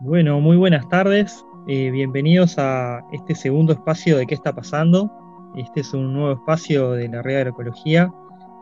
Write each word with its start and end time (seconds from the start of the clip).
Bueno, 0.00 0.40
muy 0.40 0.56
buenas 0.56 0.88
tardes. 0.88 1.44
Eh, 1.66 1.90
bienvenidos 1.90 2.54
a 2.56 3.04
este 3.10 3.34
segundo 3.34 3.72
espacio 3.72 4.16
de 4.16 4.26
qué 4.26 4.34
está 4.36 4.54
pasando. 4.54 5.10
Este 5.56 5.80
es 5.80 5.92
un 5.92 6.12
nuevo 6.12 6.34
espacio 6.34 6.92
de 6.92 7.08
la 7.08 7.20
red 7.20 7.34
de 7.34 7.38
agroecología 7.38 8.08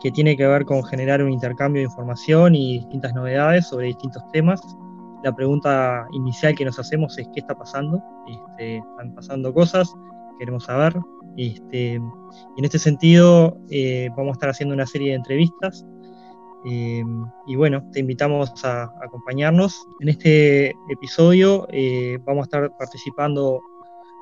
que 0.01 0.09
tiene 0.09 0.35
que 0.35 0.47
ver 0.47 0.65
con 0.65 0.83
generar 0.83 1.21
un 1.21 1.31
intercambio 1.31 1.81
de 1.81 1.85
información 1.85 2.55
y 2.55 2.79
distintas 2.79 3.13
novedades 3.13 3.67
sobre 3.67 3.85
distintos 3.85 4.23
temas. 4.33 4.59
La 5.23 5.31
pregunta 5.31 6.07
inicial 6.11 6.55
que 6.55 6.65
nos 6.65 6.79
hacemos 6.79 7.15
es 7.19 7.27
qué 7.31 7.41
está 7.41 7.53
pasando. 7.53 8.01
Este, 8.27 8.77
están 8.77 9.13
pasando 9.13 9.53
cosas, 9.53 9.93
queremos 10.39 10.63
saber. 10.63 10.95
Este, 11.37 12.01
y 12.55 12.59
en 12.59 12.65
este 12.65 12.79
sentido 12.79 13.59
eh, 13.69 14.09
vamos 14.17 14.31
a 14.31 14.37
estar 14.37 14.49
haciendo 14.49 14.73
una 14.73 14.87
serie 14.87 15.09
de 15.09 15.17
entrevistas 15.17 15.85
eh, 16.65 17.03
y 17.45 17.55
bueno, 17.55 17.87
te 17.91 17.99
invitamos 17.99 18.51
a, 18.65 18.83
acompañarnos. 19.01 19.85
En 19.99 20.09
este 20.09 20.75
episodio 20.89 21.67
eh, 21.71 22.17
vamos 22.25 22.43
a 22.43 22.45
estar 22.45 22.77
participando 22.77 23.61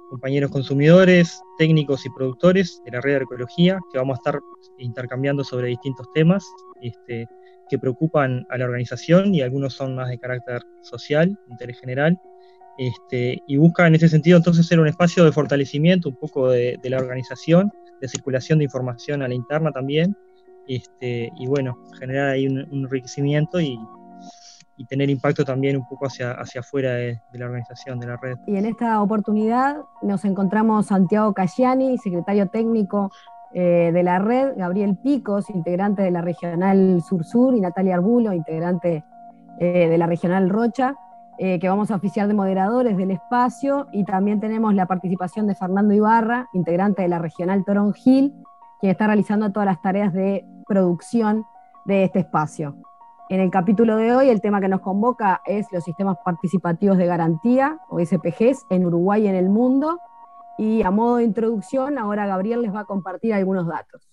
compañeros 0.10 0.52
consumidores, 0.52 1.42
técnicos 1.58 2.06
y 2.06 2.10
productores 2.10 2.82
de 2.86 2.92
la 2.92 3.02
red 3.02 3.12
de 3.12 3.16
agroecología, 3.16 3.80
que 3.92 3.98
vamos 3.98 4.18
a 4.18 4.20
estar 4.20 4.40
intercambiando 4.78 5.44
sobre 5.44 5.70
distintos 5.70 6.08
temas 6.14 6.46
este, 6.82 7.28
que 7.70 7.80
preocupan 7.80 8.46
a 8.50 8.58
la 8.58 8.66
organización 8.66 9.34
y 9.34 9.42
algunos 9.42 9.74
son 9.74 9.96
más 9.96 10.10
de 10.10 10.20
carácter 10.20 10.62
social, 10.82 11.38
interés 11.50 11.80
general. 11.80 12.20
Este, 12.78 13.42
y 13.48 13.56
busca 13.56 13.88
en 13.88 13.96
ese 13.96 14.10
sentido 14.10 14.38
entonces 14.38 14.68
ser 14.68 14.82
un 14.82 14.88
espacio 14.88 15.24
de 15.24 15.32
fortalecimiento 15.32 16.10
un 16.10 16.18
poco 16.18 16.50
de 16.50 16.78
la 16.84 16.98
organización, 16.98 17.72
de 18.02 18.10
circulación 18.10 18.60
de 18.60 18.66
información 18.66 19.22
a 19.22 19.30
la 19.30 19.34
interna 19.34 19.72
también, 19.72 20.16
este, 20.68 21.32
y 21.38 21.48
bueno, 21.48 21.78
generar 22.00 22.30
ahí 22.30 22.48
un, 22.48 22.60
enriquecimiento 22.72 23.60
y, 23.60 23.80
tener 24.90 25.10
impacto 25.10 25.46
también 25.46 25.78
un 25.78 25.88
poco 25.88 26.08
hacia, 26.08 26.34
hacia 26.34 26.60
afuera 26.60 26.96
de, 26.96 27.22
la 27.32 27.46
organización, 27.46 27.98
de 27.98 28.08
la 28.08 28.18
red. 28.18 28.38
Y 28.46 28.58
en 28.58 28.66
esta 28.66 29.02
oportunidad 29.02 29.78
nos 30.02 30.26
encontramos 30.26 30.88
Santiago 30.88 31.34
Cayani, 31.34 31.98
secretario 31.98 32.50
técnico 32.50 33.10
eh, 33.58 33.92
de 33.94 34.04
la 34.04 34.20
red, 34.20 34.58
Gabriel 34.58 34.98
Picos, 34.98 35.50
integrante 35.50 36.02
de 36.02 36.12
la 36.12 36.20
Regional 36.22 37.02
Sur-Sur, 37.02 37.56
y 37.56 37.62
Natalia 37.62 37.96
Arbulo, 37.96 38.34
integrante 38.34 39.06
eh, 39.62 39.88
de 39.88 39.98
la 39.98 40.08
Regional 40.08 40.50
Rocha, 40.50 40.98
eh, 41.38 41.58
que 41.60 41.70
vamos 41.70 41.90
a 41.90 41.96
oficiar 41.96 42.28
de 42.28 42.34
moderadores 42.34 42.98
del 42.98 43.12
espacio, 43.12 43.88
y 43.94 44.04
también 44.04 44.42
tenemos 44.42 44.74
la 44.74 44.88
participación 44.88 45.48
de 45.48 45.56
Fernando 45.56 45.94
Ibarra, 45.94 46.50
integrante 46.52 47.04
de 47.04 47.08
la 47.08 47.20
Regional 47.20 47.64
Torón 47.64 47.94
Gil, 47.94 48.34
quien 48.82 48.92
está 48.92 49.08
realizando 49.08 49.50
todas 49.54 49.68
las 49.68 49.82
tareas 49.82 50.12
de 50.12 50.46
producción 50.68 51.46
de 51.86 52.04
este 52.04 52.20
espacio. 52.20 52.76
En 53.30 53.40
el 53.40 53.50
capítulo 53.50 53.96
de 53.98 54.16
hoy, 54.16 54.30
el 54.30 54.40
tema 54.40 54.62
que 54.62 54.68
nos 54.68 54.82
convoca 54.82 55.42
es 55.46 55.66
los 55.72 55.84
sistemas 55.84 56.18
participativos 56.24 56.98
de 56.98 57.08
garantía, 57.08 57.80
o 57.90 58.00
SPGs, 58.00 58.68
en 58.70 58.86
Uruguay 58.86 59.24
y 59.24 59.28
en 59.28 59.36
el 59.36 59.50
mundo. 59.50 60.00
Y 60.60 60.84
a 60.84 60.92
modo 60.92 61.18
de 61.18 61.24
introducción, 61.24 61.98
ahora 61.98 62.28
Gabriel 62.28 62.62
les 62.62 62.74
va 62.74 62.82
a 62.82 62.86
compartir 62.86 63.34
algunos 63.34 63.68
datos. 63.68 64.08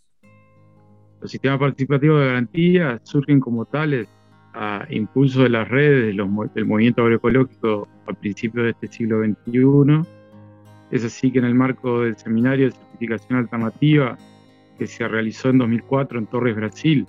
Los 1.21 1.31
sistemas 1.31 1.59
participativos 1.59 2.21
de 2.21 2.27
garantía 2.27 3.01
surgen 3.03 3.39
como 3.39 3.67
tales 3.67 4.09
a 4.55 4.87
impulso 4.91 5.43
de 5.43 5.51
las 5.51 5.69
redes 5.69 6.17
del 6.55 6.67
movimiento 6.67 7.03
agroecológico 7.03 7.89
a 8.07 8.13
principios 8.15 8.65
de 8.65 8.71
este 8.71 8.89
siglo 8.89 9.23
XXI. 9.23 10.09
Es 10.91 11.05
así 11.05 11.31
que 11.31 11.39
en 11.39 11.45
el 11.45 11.55
marco 11.55 12.01
del 12.01 12.17
seminario 12.17 12.67
de 12.67 12.73
certificación 12.73 13.39
alternativa 13.39 14.17
que 14.79 14.87
se 14.87 15.07
realizó 15.07 15.51
en 15.51 15.59
2004 15.59 16.19
en 16.19 16.27
Torres, 16.27 16.57
Brasil, 16.57 17.07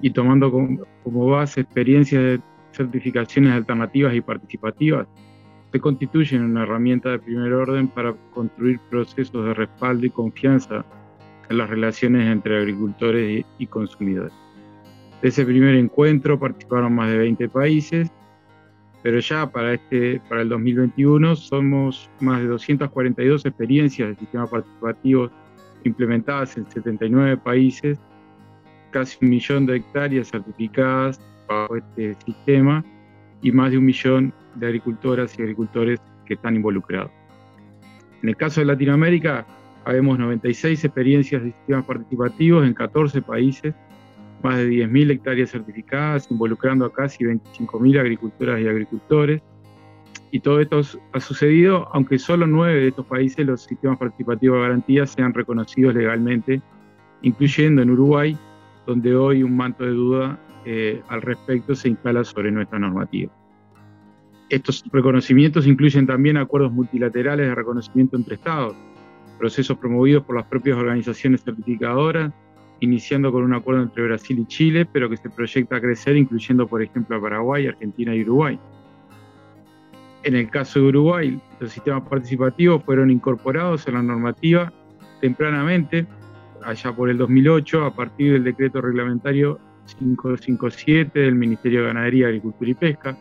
y 0.00 0.10
tomando 0.10 0.50
como, 0.50 1.26
base 1.26 1.62
experiencias 1.62 2.22
de 2.22 2.40
certificaciones 2.72 3.52
alternativas 3.52 4.14
y 4.14 4.20
participativas, 4.20 5.06
se 5.72 5.80
constituyen 5.80 6.42
una 6.42 6.62
herramienta 6.62 7.10
de 7.10 7.18
primer 7.18 7.52
orden 7.52 7.88
para 7.88 8.14
construir 8.32 8.78
procesos 8.90 9.44
de 9.44 9.54
respaldo 9.54 10.06
y 10.06 10.10
confianza 10.10 10.84
en 11.50 11.58
las 11.58 11.68
relaciones 11.68 12.30
entre 12.30 12.58
agricultores 12.58 13.44
y 13.58 13.66
consumidores. 13.66 14.32
De 15.20 15.28
ese 15.28 15.44
primer 15.44 15.74
encuentro 15.74 16.38
participaron 16.38 16.94
más 16.94 17.10
de 17.10 17.18
20 17.18 17.48
países, 17.48 18.10
pero 19.02 19.18
ya 19.18 19.50
para, 19.50 19.74
este, 19.74 20.20
para 20.28 20.42
el 20.42 20.48
2021 20.48 21.34
somos 21.36 22.08
más 22.20 22.40
de 22.40 22.46
242 22.46 23.44
experiencias 23.44 24.10
de 24.10 24.16
sistemas 24.16 24.50
participativos 24.50 25.30
implementadas 25.84 26.56
en 26.56 26.70
79 26.70 27.36
países, 27.38 27.98
casi 28.90 29.18
un 29.22 29.30
millón 29.30 29.66
de 29.66 29.76
hectáreas 29.76 30.28
certificadas 30.28 31.20
bajo 31.46 31.76
este 31.76 32.16
sistema 32.24 32.84
y 33.42 33.52
más 33.52 33.70
de 33.70 33.78
un 33.78 33.84
millón 33.84 34.32
de 34.56 34.66
agricultoras 34.66 35.38
y 35.38 35.42
agricultores 35.42 36.00
que 36.26 36.34
están 36.34 36.56
involucrados. 36.56 37.10
En 38.22 38.28
el 38.28 38.36
caso 38.36 38.60
de 38.60 38.66
Latinoamérica, 38.66 39.46
habemos 39.84 40.18
96 40.18 40.84
experiencias 40.84 41.42
de 41.42 41.52
sistemas 41.52 41.84
participativos 41.84 42.66
en 42.66 42.74
14 42.74 43.22
países, 43.22 43.74
más 44.42 44.56
de 44.56 44.68
10.000 44.68 45.12
hectáreas 45.12 45.50
certificadas, 45.50 46.30
involucrando 46.30 46.84
a 46.84 46.92
casi 46.92 47.24
25.000 47.24 48.00
agricultoras 48.00 48.60
y 48.60 48.68
agricultores, 48.68 49.42
y 50.30 50.40
todo 50.40 50.60
esto 50.60 50.80
ha 51.12 51.20
sucedido, 51.20 51.88
aunque 51.92 52.18
solo 52.18 52.46
nueve 52.46 52.80
de 52.80 52.88
estos 52.88 53.06
países 53.06 53.46
los 53.46 53.62
sistemas 53.62 53.98
participativos 53.98 54.58
de 54.58 54.62
garantía 54.62 55.06
sean 55.06 55.32
reconocidos 55.32 55.94
legalmente, 55.94 56.60
incluyendo 57.22 57.82
en 57.82 57.90
Uruguay, 57.90 58.36
donde 58.86 59.14
hoy 59.14 59.42
un 59.42 59.56
manto 59.56 59.84
de 59.84 59.90
duda 59.90 60.38
eh, 60.64 61.02
al 61.08 61.22
respecto 61.22 61.74
se 61.74 61.88
instala 61.88 62.24
sobre 62.24 62.50
nuestra 62.50 62.78
normativa. 62.78 63.32
Estos 64.50 64.84
reconocimientos 64.92 65.66
incluyen 65.66 66.06
también 66.06 66.36
acuerdos 66.36 66.72
multilaterales 66.72 67.48
de 67.48 67.54
reconocimiento 67.54 68.16
entre 68.16 68.36
Estados, 68.36 68.76
procesos 69.38 69.78
promovidos 69.78 70.24
por 70.24 70.36
las 70.36 70.46
propias 70.46 70.76
organizaciones 70.76 71.42
certificadoras, 71.44 72.32
iniciando 72.80 73.32
con 73.32 73.44
un 73.44 73.54
acuerdo 73.54 73.82
entre 73.82 74.04
Brasil 74.04 74.38
y 74.38 74.46
Chile, 74.46 74.86
pero 74.86 75.08
que 75.08 75.16
se 75.16 75.30
proyecta 75.30 75.76
a 75.76 75.80
crecer, 75.80 76.16
incluyendo, 76.16 76.66
por 76.66 76.82
ejemplo, 76.82 77.16
a 77.16 77.20
Paraguay, 77.20 77.66
Argentina 77.66 78.14
y 78.14 78.22
Uruguay. 78.22 78.58
En 80.24 80.34
el 80.34 80.50
caso 80.50 80.80
de 80.80 80.86
Uruguay, 80.86 81.40
los 81.60 81.72
sistemas 81.72 82.02
participativos 82.08 82.82
fueron 82.84 83.10
incorporados 83.10 83.86
en 83.86 83.94
la 83.94 84.02
normativa 84.02 84.72
tempranamente, 85.20 86.06
allá 86.64 86.92
por 86.92 87.10
el 87.10 87.18
2008, 87.18 87.84
a 87.84 87.94
partir 87.94 88.32
del 88.32 88.44
decreto 88.44 88.80
reglamentario 88.80 89.58
557 89.86 91.18
del 91.18 91.34
Ministerio 91.34 91.80
de 91.80 91.86
Ganadería, 91.86 92.26
Agricultura 92.26 92.70
y 92.70 92.74
Pesca, 92.74 93.16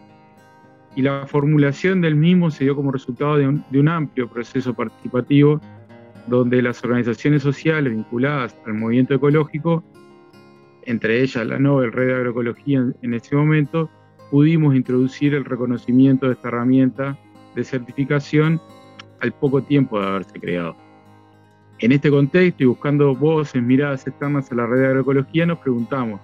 y 0.95 1.01
la 1.03 1.27
formulación 1.27 2.01
del 2.01 2.15
mismo 2.15 2.49
se 2.49 2.63
dio 2.63 2.75
como 2.75 2.91
resultado 2.91 3.37
de 3.37 3.47
un, 3.47 3.87
amplio 3.87 4.27
proceso 4.27 4.73
participativo 4.73 5.61
donde 6.25 6.61
las 6.61 6.83
organizaciones 6.83 7.43
sociales 7.43 7.93
vinculadas 7.93 8.57
al 8.65 8.73
movimiento 8.73 9.13
ecológico, 9.13 9.83
entre 10.83 11.21
ellas 11.21 11.45
la 11.45 11.59
Nobel 11.59 11.91
Red 11.91 12.07
de 12.07 12.15
Agroecología 12.15 12.83
en 13.01 13.13
ese 13.13 13.35
momento, 13.35 13.89
pudimos 14.29 14.75
introducir 14.75 15.33
el 15.33 15.45
reconocimiento 15.45 16.27
de 16.27 16.33
esta 16.33 16.49
herramienta 16.49 17.17
de 17.55 17.63
certificación 17.63 18.61
al 19.21 19.31
poco 19.31 19.61
tiempo 19.63 19.99
de 19.99 20.07
haberse 20.07 20.39
creado. 20.39 20.75
En 21.79 21.91
este 21.91 22.09
contexto 22.09 22.63
y 22.63 22.65
buscando 22.65 23.15
voces, 23.15 23.61
miradas 23.61 24.07
externas 24.07 24.51
a 24.51 24.55
la 24.55 24.65
red 24.65 24.79
de 24.79 24.87
agroecología, 24.87 25.45
nos 25.45 25.59
preguntamos, 25.59 26.19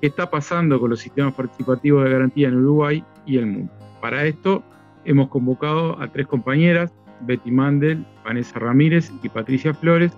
¿qué 0.00 0.06
está 0.08 0.30
pasando 0.30 0.80
con 0.80 0.90
los 0.90 1.00
sistemas 1.00 1.34
participativos 1.34 2.04
de 2.04 2.10
garantía 2.10 2.48
en 2.48 2.56
Uruguay 2.56 3.04
y 3.26 3.36
el 3.36 3.46
mundo? 3.46 3.72
Para 4.00 4.24
esto 4.24 4.62
hemos 5.04 5.28
convocado 5.28 6.00
a 6.00 6.08
tres 6.08 6.26
compañeras, 6.26 6.92
Betty 7.20 7.50
Mandel, 7.50 8.06
Vanessa 8.24 8.58
Ramírez 8.58 9.12
y 9.22 9.28
Patricia 9.28 9.74
Flores, 9.74 10.16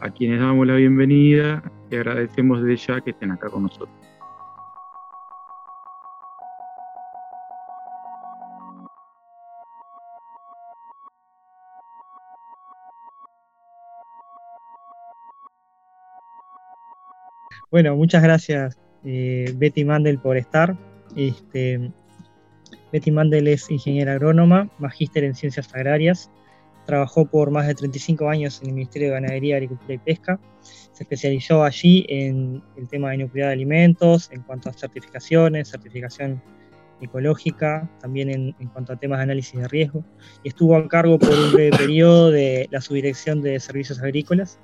a 0.00 0.10
quienes 0.10 0.40
damos 0.40 0.66
la 0.66 0.76
bienvenida 0.76 1.62
y 1.90 1.96
agradecemos 1.96 2.62
desde 2.62 2.92
ya 2.92 3.00
que 3.00 3.10
estén 3.10 3.30
acá 3.30 3.48
con 3.48 3.64
nosotros. 3.64 4.05
Bueno, 17.76 17.94
muchas 17.94 18.22
gracias 18.22 18.78
eh, 19.04 19.52
Betty 19.54 19.84
Mandel 19.84 20.18
por 20.18 20.38
estar. 20.38 20.74
Este, 21.14 21.92
Betty 22.90 23.10
Mandel 23.10 23.48
es 23.48 23.70
ingeniera 23.70 24.12
agrónoma, 24.12 24.70
magíster 24.78 25.24
en 25.24 25.34
ciencias 25.34 25.68
agrarias. 25.74 26.30
Trabajó 26.86 27.26
por 27.26 27.50
más 27.50 27.66
de 27.66 27.74
35 27.74 28.30
años 28.30 28.62
en 28.62 28.68
el 28.68 28.76
Ministerio 28.76 29.08
de 29.08 29.14
Ganadería, 29.16 29.56
Agricultura 29.56 29.92
y 29.92 29.98
Pesca. 29.98 30.40
Se 30.62 31.02
especializó 31.02 31.64
allí 31.64 32.06
en 32.08 32.62
el 32.78 32.88
tema 32.88 33.10
de 33.10 33.16
inocuidad 33.16 33.48
de 33.48 33.52
alimentos, 33.52 34.30
en 34.32 34.40
cuanto 34.40 34.70
a 34.70 34.72
certificaciones, 34.72 35.68
certificación 35.68 36.40
ecológica, 37.02 37.90
también 38.00 38.30
en, 38.30 38.68
cuanto 38.68 38.94
a 38.94 38.96
temas 38.96 39.18
de 39.18 39.24
análisis 39.24 39.60
de 39.60 39.68
riesgo. 39.68 40.02
Y 40.44 40.48
estuvo 40.48 40.76
a 40.76 40.88
cargo 40.88 41.18
por 41.18 41.28
un 41.28 41.52
breve 41.52 41.76
periodo 41.76 42.30
de 42.30 42.68
la 42.70 42.80
subdirección 42.80 43.42
de 43.42 43.60
servicios 43.60 44.00
agrícolas. 44.00 44.58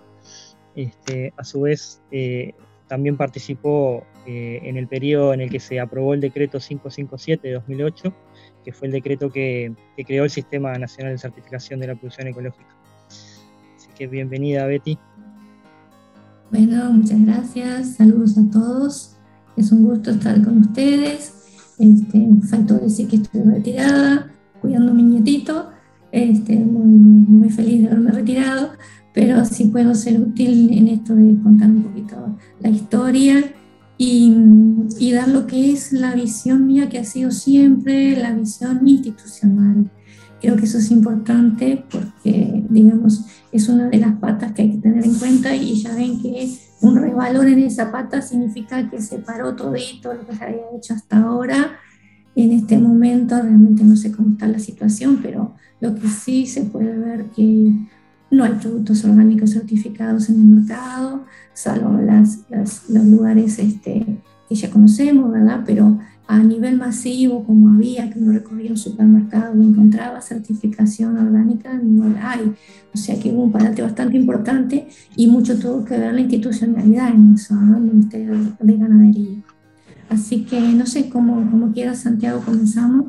Este, 0.75 1.35
a 1.37 1.45
su 1.45 1.61
vez, 1.61 2.01
eh, 2.11 2.55
también 2.93 3.17
participó 3.17 4.05
eh, 4.27 4.61
en 4.65 4.77
el 4.77 4.87
periodo 4.87 5.33
en 5.33 5.41
el 5.41 5.49
que 5.49 5.61
se 5.61 5.81
aprobó 5.81 6.13
el 6.13 6.21
decreto 6.21 6.59
557 6.59 7.49
de 7.49 7.55
2008 7.55 8.13
que 8.63 8.71
fue 8.71 8.89
el 8.89 8.93
decreto 8.93 9.31
que, 9.31 9.73
creó 10.07 10.25
el 10.25 10.31
Sistema 10.31 10.77
Nacional 10.77 11.15
de 11.15 11.19
Certificación 11.19 11.81
de 11.81 11.87
la 11.87 11.95
Producción 11.95 12.29
Ecológica. 12.29 12.77
Así 13.09 13.89
que 13.97 14.07
bienvenida, 14.07 14.67
Betty. 14.67 14.99
Bueno, 16.51 16.93
muchas 16.93 17.25
gracias, 17.25 17.97
saludos 17.97 18.37
a 18.37 18.51
todos. 18.51 19.17
Es 19.57 19.73
un 19.73 19.87
gusto 19.87 20.11
estar 20.11 20.43
con 20.45 20.59
ustedes. 20.59 21.33
Este, 21.79 22.29
decir 22.83 23.09
que 23.09 23.17
estoy 23.17 23.41
retirada, 23.41 24.31
cuidando 24.61 24.93
a 24.93 24.95
mi 24.95 25.03
nietito. 25.03 25.71
Este, 26.13 26.57
muy 26.57 27.49
feliz 27.49 27.81
de 27.81 27.87
haberme 27.87 28.11
retirado, 28.11 28.73
pero 29.13 29.45
sí 29.45 29.67
puedo 29.67 29.95
ser 29.95 30.21
útil 30.21 30.71
en 30.73 30.89
esto 30.89 31.15
de 31.15 31.37
contar 31.43 31.71
un 31.71 31.83
poquito 31.83 32.37
la 32.61 32.71
historia 32.71 33.53
y, 33.99 34.35
y, 34.99 35.13
dar 35.13 35.29
lo 35.29 35.47
que 35.47 35.73
es 35.73 35.93
la 35.93 36.15
visión 36.15 36.67
mía, 36.67 36.89
que 36.89 36.99
ha 36.99 37.05
sido 37.05 37.31
siempre 37.31 38.17
la 38.17 38.33
visión 38.33 38.87
institucional. 38.89 39.91
Creo 40.41 40.57
que 40.57 40.65
eso 40.65 40.79
es 40.79 40.91
importante 40.91 41.85
porque, 41.89 42.65
digamos, 42.69 43.27
es 43.53 43.69
una 43.69 43.89
de 43.89 43.99
las 43.99 44.17
patas 44.17 44.53
que 44.53 44.63
hay 44.63 44.71
que 44.73 44.79
tener 44.79 45.05
en 45.05 45.15
cuenta 45.15 45.55
y 45.55 45.81
ya 45.81 45.95
ven 45.95 46.21
que 46.21 46.53
un 46.81 46.97
revalor 46.97 47.47
en 47.47 47.61
esa 47.61 47.93
pata 47.93 48.23
significa 48.23 48.91
que 48.91 49.01
se 49.01 49.19
paró 49.19 49.55
todito 49.55 50.13
lo 50.13 50.27
que 50.27 50.35
se 50.35 50.45
había 50.45 50.63
hecho 50.77 50.95
hasta 50.95 51.19
ahora. 51.19 51.79
En 52.35 52.51
este 52.51 52.79
momento 52.79 53.41
realmente 53.41 53.85
no 53.85 53.95
sé 53.95 54.11
cómo 54.11 54.33
está 54.33 54.49
la 54.49 54.59
situación, 54.59 55.21
pero 55.23 55.55
lo 55.81 55.95
que 55.95 56.09
sí 56.09 56.47
se 56.47 56.63
puede 56.63 56.99
ver 56.99 57.27
que 57.37 57.73
no 58.33 58.45
hay 58.45 58.55
productos 58.55 59.05
orgánicos 59.05 59.51
certificados 59.51 60.31
en 60.31 60.37
el 60.37 60.47
mercado, 60.47 61.25
salvo 61.53 62.01
las, 62.01 62.41
los 62.49 63.05
lugares 63.05 63.59
este, 63.59 64.05
que 64.49 64.55
ya 64.55 64.71
conocemos, 64.71 65.31
¿verdad? 65.31 65.63
Pero 65.67 65.99
a 66.27 66.39
nivel 66.39 66.79
masivo, 66.79 67.45
como 67.45 67.75
había, 67.75 68.11
que 68.11 68.19
uno 68.19 68.33
recorría 68.33 68.71
un 68.71 68.79
supermercado 68.79 69.55
y 69.61 69.67
encontraba 69.67 70.23
certificación 70.23 71.19
orgánica, 71.19 71.75
no 71.75 72.09
la 72.09 72.31
hay. 72.31 72.55
O 72.95 72.97
sea 72.97 73.21
que 73.21 73.29
hubo 73.29 73.45
un 73.45 73.53
parate 73.53 73.83
bastante 73.83 74.17
importante 74.17 74.89
y 75.15 75.27
mucho 75.27 75.59
tuvo 75.59 75.85
que 75.85 75.99
ver 75.99 76.15
la 76.15 76.21
institucionalidad 76.23 77.11
en 77.11 77.35
eso, 77.35 77.55
¿no? 77.55 77.77
El 77.77 77.83
Ministerio 77.83 78.33
de 78.59 78.77
Ganadería. 78.79 79.43
Así 80.09 80.45
que 80.47 80.59
no 80.59 80.87
sé 80.87 81.11
cómo, 81.11 81.35
cómo 81.51 81.71
quiera 81.71 81.95
Santiago, 81.95 82.41
comenzamos. 82.41 83.07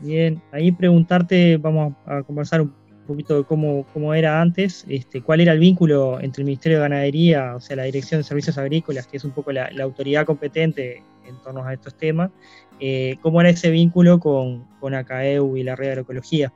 Bien, 0.00 0.40
ahí 0.50 0.72
preguntarte, 0.72 1.58
vamos 1.58 1.92
a 2.06 2.22
conversar 2.22 2.62
un 2.62 2.77
poquito 3.08 3.36
de 3.36 3.44
cómo, 3.44 3.84
cómo 3.92 4.14
era 4.14 4.40
antes, 4.40 4.84
este, 4.88 5.20
cuál 5.20 5.40
era 5.40 5.52
el 5.52 5.58
vínculo 5.58 6.20
entre 6.20 6.42
el 6.42 6.46
Ministerio 6.46 6.78
de 6.78 6.82
Ganadería, 6.82 7.56
o 7.56 7.60
sea, 7.60 7.76
la 7.76 7.84
Dirección 7.84 8.20
de 8.20 8.24
Servicios 8.24 8.56
Agrícolas, 8.58 9.06
que 9.06 9.16
es 9.16 9.24
un 9.24 9.32
poco 9.32 9.50
la, 9.50 9.70
autoridad 9.82 10.24
competente 10.24 11.02
en 11.26 11.36
torno 11.42 11.64
a 11.64 11.74
estos 11.74 11.94
temas, 11.94 12.30
eh, 12.78 13.16
cómo 13.20 13.40
era 13.40 13.50
ese 13.50 13.70
vínculo 13.70 14.20
con, 14.20 14.64
con 14.78 14.94
ACAEU 14.94 15.56
y 15.56 15.64
la 15.64 15.74
red 15.74 15.86
de 15.86 15.90
agroecología. 15.92 16.52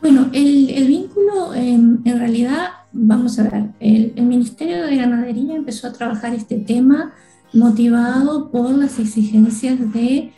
Bueno, 0.00 0.30
el, 0.32 0.70
el 0.70 0.86
vínculo 0.86 1.54
en 1.54 2.18
realidad, 2.18 2.68
vamos 2.92 3.38
a 3.38 3.44
ver, 3.44 3.64
el, 3.80 4.12
Ministerio 4.22 4.84
de 4.86 4.96
Ganadería 4.96 5.56
empezó 5.56 5.88
a 5.88 5.92
trabajar 5.92 6.34
este 6.34 6.58
tema 6.58 7.12
motivado 7.52 8.50
por 8.50 8.70
las 8.70 8.98
exigencias 8.98 9.92
de 9.92 10.32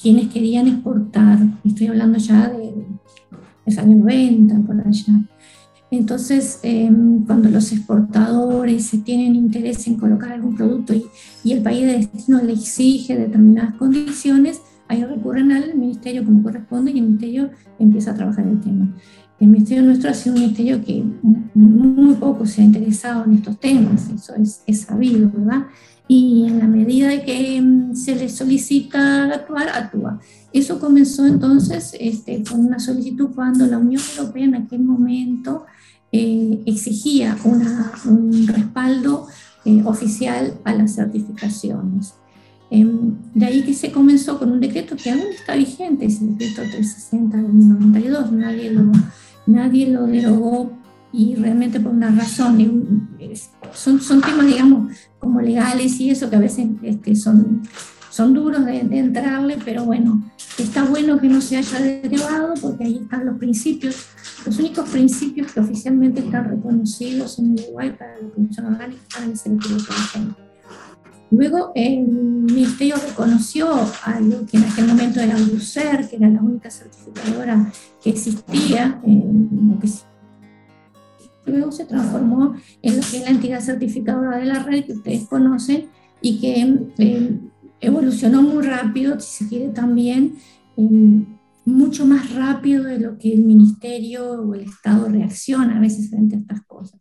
quienes 0.00 0.32
querían 0.32 0.66
exportar. 0.66 1.38
Estoy 1.64 1.88
hablando 1.88 2.18
ya 2.18 2.48
de 2.48 2.74
los 3.66 3.78
años 3.78 3.98
90, 3.98 4.58
por 4.66 4.80
allá. 4.80 5.14
Entonces, 5.90 6.58
em, 6.62 7.24
cuando 7.24 7.48
los 7.50 7.70
exportadores 7.72 8.90
tienen 9.04 9.36
interés 9.36 9.86
en 9.86 9.96
colocar 9.96 10.32
algún 10.32 10.56
producto 10.56 10.92
y, 10.92 11.04
y, 11.44 11.52
el 11.52 11.62
país 11.62 11.86
de 11.86 11.98
destino 11.98 12.42
le 12.42 12.54
exige 12.54 13.16
determinadas 13.16 13.74
condiciones, 13.76 14.60
ahí 14.88 15.04
recurren 15.04 15.52
al 15.52 15.74
ministerio 15.76 16.24
como 16.24 16.42
corresponde 16.42 16.90
y 16.90 16.98
el 16.98 17.04
ministerio 17.04 17.50
empieza 17.78 18.10
a 18.10 18.14
trabajar 18.14 18.46
el 18.46 18.60
tema. 18.60 18.92
El 19.38 19.48
ministerio 19.48 19.84
nuestro 19.84 20.10
ha 20.10 20.14
sido 20.14 20.34
un 20.34 20.42
ministerio 20.42 20.84
que 20.84 21.04
muy 21.54 22.14
poco 22.14 22.46
se 22.46 22.62
ha 22.62 22.64
interesado 22.64 23.24
en 23.24 23.34
estos 23.34 23.58
temas, 23.60 24.08
eso 24.10 24.34
es, 24.34 24.62
es 24.66 24.80
sabido, 24.80 25.30
¿verdad? 25.30 25.66
y 26.06 26.46
en 26.46 26.58
la 26.58 26.66
medida 26.66 27.08
de 27.08 27.22
que 27.22 27.60
mm, 27.60 27.94
se 27.94 28.14
le 28.14 28.28
solicita 28.28 29.32
actuar, 29.32 29.68
actúa. 29.68 30.20
Eso 30.54 30.78
comenzó 30.78 31.26
entonces 31.26 31.96
este, 31.98 32.44
con 32.44 32.60
una 32.60 32.78
solicitud 32.78 33.30
cuando 33.34 33.66
la 33.66 33.76
Unión 33.76 34.00
Europea 34.16 34.44
en 34.44 34.54
aquel 34.54 34.80
momento 34.80 35.64
eh, 36.12 36.62
exigía 36.64 37.36
una, 37.42 37.90
un 38.04 38.46
respaldo 38.46 39.26
eh, 39.64 39.82
oficial 39.84 40.54
a 40.62 40.72
las 40.72 40.94
certificaciones. 40.94 42.14
Em, 42.70 43.16
de 43.34 43.46
ahí 43.46 43.62
que 43.64 43.74
se 43.74 43.90
comenzó 43.90 44.38
con 44.38 44.52
un 44.52 44.60
decreto 44.60 44.94
que 44.94 45.10
aún 45.10 45.22
está 45.36 45.56
vigente, 45.56 46.06
es 46.06 46.20
el 46.22 46.38
decreto 46.38 46.62
360 46.70 47.36
del 47.36 47.68
92, 47.68 48.30
nadie 48.30 48.70
lo, 48.70 48.92
nadie 49.46 49.88
lo 49.88 50.06
derogó 50.06 50.70
y 51.12 51.34
realmente 51.34 51.80
por 51.80 51.92
una 51.92 52.10
razón, 52.10 53.08
son, 53.72 54.00
son 54.00 54.20
temas, 54.20 54.46
digamos, 54.46 54.92
como 55.18 55.40
legales 55.40 55.98
y 55.98 56.10
eso 56.10 56.30
que 56.30 56.36
a 56.36 56.40
veces 56.40 56.68
este, 56.82 57.16
son, 57.16 57.62
son 58.14 58.32
duros 58.32 58.64
de, 58.64 58.78
entrarle, 58.78 59.58
pero 59.64 59.84
bueno, 59.84 60.22
está 60.56 60.84
bueno 60.84 61.18
que 61.18 61.26
no 61.26 61.40
se 61.40 61.56
haya 61.56 61.80
derivado 61.80 62.54
porque 62.62 62.84
ahí 62.84 63.00
están 63.02 63.26
los 63.26 63.38
principios, 63.38 64.06
los 64.46 64.56
únicos 64.60 64.88
principios 64.88 65.50
que 65.50 65.58
oficialmente 65.58 66.20
están 66.20 66.48
reconocidos 66.48 67.40
en 67.40 67.54
Uruguay 67.54 67.90
para 67.98 68.16
la 68.20 68.28
producción 68.28 68.66
orgánica 68.66 69.02
para 69.12 69.26
el 69.26 69.36
sentido 69.36 69.78
Luego 71.32 71.72
el 71.74 72.06
Ministerio 72.06 72.94
reconoció 73.04 73.68
a 74.04 74.20
lo 74.20 74.46
que 74.46 74.58
en 74.58 74.62
aquel 74.62 74.86
momento 74.86 75.18
era 75.18 75.34
UCER, 75.34 76.08
que 76.08 76.14
era 76.14 76.28
la 76.28 76.40
única 76.40 76.70
certificadora 76.70 77.72
que 78.00 78.10
existía, 78.10 79.00
eh, 79.04 79.24
que 81.44 81.50
luego 81.50 81.72
se 81.72 81.84
transformó 81.84 82.54
en 82.80 82.96
lo 82.96 83.02
que 83.10 83.16
es 83.16 83.22
la 83.24 83.30
entidad 83.30 83.60
certificadora 83.60 84.36
de 84.36 84.44
la 84.44 84.60
red 84.60 84.84
que 84.84 84.92
ustedes 84.92 85.26
conocen 85.26 85.88
y 86.20 86.38
que 86.38 86.78
eh, 86.98 87.40
evolucionó 87.80 88.42
muy 88.42 88.64
rápido, 88.64 89.18
si 89.20 89.44
se 89.44 89.48
quiere 89.48 89.68
también, 89.68 90.34
mucho 91.64 92.06
más 92.06 92.34
rápido 92.34 92.84
de 92.84 92.98
lo 92.98 93.18
que 93.18 93.32
el 93.32 93.42
ministerio 93.42 94.42
o 94.42 94.54
el 94.54 94.62
Estado 94.62 95.08
reacciona 95.08 95.76
a 95.76 95.80
veces 95.80 96.10
frente 96.10 96.36
a 96.36 96.40
estas 96.40 96.62
cosas. 96.66 97.00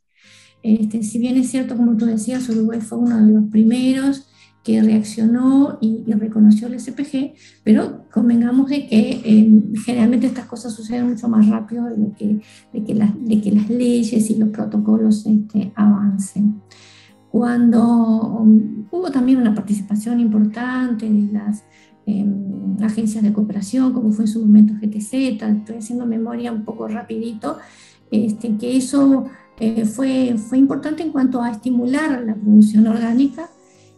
Este, 0.61 1.03
si 1.03 1.19
bien 1.19 1.35
es 1.35 1.49
cierto, 1.49 1.75
como 1.75 1.97
tú 1.97 2.05
decías, 2.05 2.47
Uruguay 2.47 2.79
fue 2.79 2.97
uno 2.97 3.25
de 3.25 3.33
los 3.33 3.49
primeros 3.49 4.27
que 4.63 4.81
reaccionó 4.81 5.77
y, 5.81 6.05
reconoció 6.13 6.67
el 6.67 6.79
SPG, 6.79 7.33
pero 7.65 8.05
convengamos 8.11 8.69
de 8.69 8.87
que 8.87 9.21
eh, 9.25 9.63
generalmente 9.83 10.27
estas 10.27 10.45
cosas 10.45 10.73
suceden 10.73 11.09
mucho 11.09 11.27
más 11.27 11.47
rápido 11.49 11.85
de, 11.85 11.97
lo 11.97 12.13
que, 12.15 12.39
de, 12.71 12.83
que, 12.85 12.93
de 12.93 13.41
que 13.41 13.51
las 13.51 13.69
leyes 13.69 14.29
y 14.29 14.35
los 14.35 14.49
protocolos 14.49 15.25
este, 15.25 15.73
avancen. 15.75 16.61
Cuando 17.33 17.81
um, 17.81 18.85
hubo 18.91 19.09
también 19.09 19.39
una 19.39 19.55
participación 19.55 20.19
importante 20.19 21.09
de 21.09 21.33
las 21.33 21.63
em, 22.05 22.77
agencias 22.79 23.23
de 23.23 23.33
cooperación, 23.33 23.91
como 23.91 24.11
fue 24.11 24.25
en 24.25 24.31
su 24.31 24.39
momento 24.45 24.75
GTZ, 24.79 25.13
estoy 25.41 25.77
haciendo 25.77 26.05
memoria 26.05 26.51
un 26.51 26.63
poco 26.63 26.87
rapidito, 26.87 27.57
este, 28.11 28.55
que 28.57 28.77
eso 28.77 29.25
eh, 29.59 29.83
fue, 29.85 30.35
fue 30.37 30.59
importante 30.59 31.01
en 31.01 31.11
cuanto 31.11 31.41
a 31.41 31.49
estimular 31.49 32.21
la 32.23 32.35
producción 32.35 32.85
orgánica, 32.85 33.49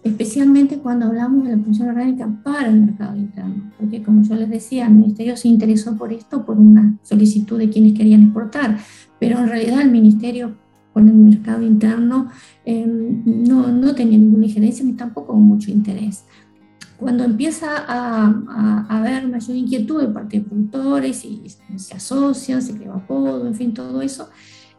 especialmente 0.01 0.77
cuando 0.77 1.07
hablamos 1.07 1.43
de 1.43 1.57
la 1.57 1.57
producción 1.57 1.89
orgánica 1.89 2.41
para 2.41 2.69
el 2.69 2.79
mercado 2.79 3.17
interno, 3.17 3.69
porque 3.77 4.01
como 4.01 4.21
yo 4.23 4.35
les 4.35 4.49
decía, 4.49 4.87
el 4.87 4.93
Ministerio 4.93 5.35
se 5.35 5.49
interesó 5.49 5.97
por 5.97 6.13
esto 6.13 6.45
por 6.45 6.57
una 6.57 6.97
solicitud 7.03 7.57
de 7.57 7.69
quienes 7.69 7.95
querían 7.95 8.23
exportar, 8.23 8.77
pero 9.19 9.39
en 9.39 9.49
realidad 9.49 9.81
el 9.81 9.91
Ministerio 9.91 10.55
con 10.95 11.09
el 11.09 11.13
mercado 11.15 11.61
interno 11.61 12.29
em, 12.63 13.21
no, 13.25 13.69
no, 13.69 13.93
tenía 13.93 14.17
ninguna 14.17 14.45
injerencia 14.45 14.85
ni 14.85 14.93
tampoco 14.93 15.33
mucho 15.33 15.69
interés. 15.69 16.23
Cuando 16.95 17.25
empieza 17.25 17.67
a, 17.85 18.33
a, 18.47 18.97
haber 18.97 19.27
mayor 19.27 19.57
inquietud 19.57 19.99
de 19.99 20.07
parte 20.07 20.39
de 20.39 20.45
productores 20.45 21.25
y 21.25 21.43
se 21.75 21.95
asocian, 21.95 22.61
se 22.61 22.77
crea 22.77 22.93
apodo, 22.93 23.45
en 23.45 23.55
fin, 23.55 23.73
todo 23.73 24.01
eso, 24.01 24.29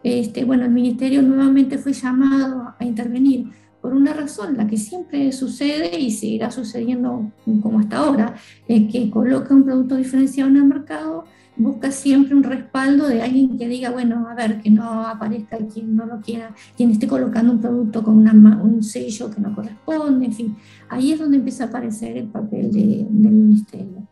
este, 0.02 0.46
bueno, 0.46 0.64
el 0.64 0.70
Ministerio 0.70 1.20
nuevamente 1.20 1.76
fue 1.76 1.92
llamado 1.92 2.74
a 2.78 2.82
intervenir 2.82 3.50
por 3.82 3.92
una 3.92 4.14
razón, 4.14 4.56
la 4.56 4.66
que 4.66 4.78
siempre 4.78 5.30
sucede 5.32 6.00
y 6.00 6.10
seguirá 6.10 6.50
sucediendo 6.50 7.30
como 7.60 7.78
hasta 7.78 7.98
ahora, 7.98 8.36
es 8.66 8.90
que 8.90 9.10
coloca 9.10 9.54
un 9.54 9.64
producto 9.64 9.96
diferenciado 9.96 10.48
en 10.48 10.56
el 10.56 10.64
mercado, 10.64 11.26
busca 11.56 11.90
siempre 11.90 12.34
un 12.34 12.42
respaldo 12.42 13.08
de 13.08 13.22
alguien 13.22 13.56
que 13.56 13.68
diga, 13.68 13.90
bueno, 13.90 14.28
a 14.28 14.34
ver, 14.34 14.60
que 14.60 14.70
no 14.70 15.06
aparezca 15.06 15.58
quien 15.58 15.96
no 15.96 16.06
lo 16.06 16.20
quiera, 16.20 16.54
quien 16.76 16.90
esté 16.90 17.06
colocando 17.06 17.52
un 17.52 17.60
producto 17.60 18.02
con 18.02 18.18
un 18.18 18.82
sello 18.82 19.30
que 19.30 19.40
no 19.40 19.54
corresponde, 19.54 20.26
en 20.26 20.32
fin, 20.32 20.56
ahí 20.88 21.12
es 21.12 21.18
donde 21.18 21.38
empieza 21.38 21.64
a 21.64 21.66
aparecer 21.68 22.16
el 22.16 22.28
papel 22.28 22.70
del 22.72 23.32
ministerio. 23.32 24.06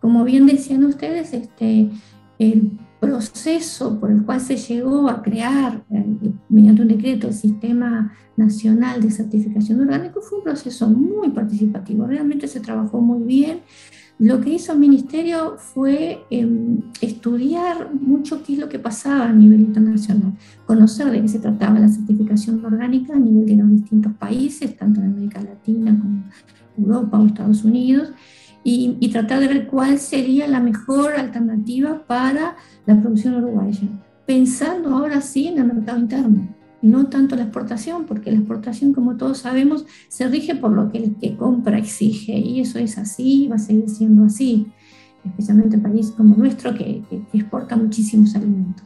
Como 0.00 0.24
bien 0.24 0.46
decían 0.46 0.84
ustedes, 0.84 1.32
este, 1.32 1.90
el 2.38 2.78
proceso 3.00 3.98
por 4.00 4.10
el 4.10 4.24
cual 4.24 4.40
se 4.40 4.56
llegó 4.56 5.08
a 5.08 5.22
crear 5.22 5.84
eh, 5.90 6.32
mediante 6.48 6.82
un 6.82 6.88
decreto 6.88 7.28
el 7.28 7.34
Sistema 7.34 8.12
Nacional 8.36 9.02
de 9.02 9.10
Certificación 9.10 9.78
de 9.78 9.84
Orgánicos 9.84 10.24
fue 10.28 10.38
un 10.38 10.44
proceso 10.44 10.88
muy 10.88 11.28
participativo, 11.30 12.06
realmente 12.06 12.48
se 12.48 12.60
trabajó 12.60 13.00
muy 13.00 13.22
bien. 13.22 13.60
Lo 14.18 14.40
que 14.40 14.54
hizo 14.54 14.72
el 14.72 14.78
Ministerio 14.78 15.56
fue 15.58 16.24
em, 16.30 16.80
estudiar 17.00 17.92
mucho 17.92 18.44
qué 18.44 18.52
es 18.52 18.58
lo 18.60 18.68
que 18.68 18.78
pasaba 18.78 19.24
a 19.24 19.32
nivel 19.32 19.60
internacional, 19.60 20.34
conocer 20.66 21.10
de 21.10 21.20
qué 21.20 21.28
se 21.28 21.40
trataba 21.40 21.80
la 21.80 21.88
certificación 21.88 22.64
orgánica 22.64 23.14
a 23.14 23.18
nivel 23.18 23.46
de 23.46 23.56
los 23.56 23.70
distintos 23.70 24.12
países, 24.14 24.76
tanto 24.76 25.00
en 25.00 25.06
América 25.06 25.42
Latina 25.42 25.98
como 26.00 26.22
Europa 26.78 27.18
o 27.18 27.26
Estados 27.26 27.64
Unidos, 27.64 28.12
y, 28.66 29.08
tratar 29.12 29.40
de 29.40 29.48
ver 29.48 29.66
cuál 29.66 29.98
sería 29.98 30.48
la 30.48 30.58
mejor 30.58 31.14
alternativa 31.14 32.06
para 32.06 32.56
la 32.86 32.98
producción 32.98 33.34
uruguaya, 33.34 33.86
pensando 34.26 34.90
ahora 34.90 35.20
sí 35.20 35.48
en 35.48 35.58
el 35.58 35.66
mercado 35.66 35.98
interno, 35.98 36.48
no 36.84 37.08
tanto 37.08 37.36
la 37.36 37.42
exportación, 37.44 38.04
porque 38.06 38.30
la 38.30 38.38
exportación, 38.38 38.92
como 38.92 39.16
todos 39.16 39.38
sabemos, 39.38 39.86
se 40.08 40.28
rige 40.28 40.54
por 40.54 40.72
lo 40.72 40.90
que 40.90 40.98
el 40.98 41.16
que 41.16 41.36
compra 41.36 41.78
exige, 41.78 42.38
y 42.38 42.60
eso 42.60 42.78
es 42.78 42.98
así 42.98 43.48
va 43.48 43.56
a 43.56 43.58
seguir 43.58 43.88
siendo 43.88 44.24
así, 44.24 44.66
especialmente 45.24 45.76
en 45.76 45.84
un 45.84 45.92
país 45.92 46.10
como 46.10 46.36
nuestro 46.36 46.74
que, 46.74 47.02
que 47.10 47.38
exporta 47.38 47.76
muchísimos 47.76 48.34
alimentos. 48.34 48.84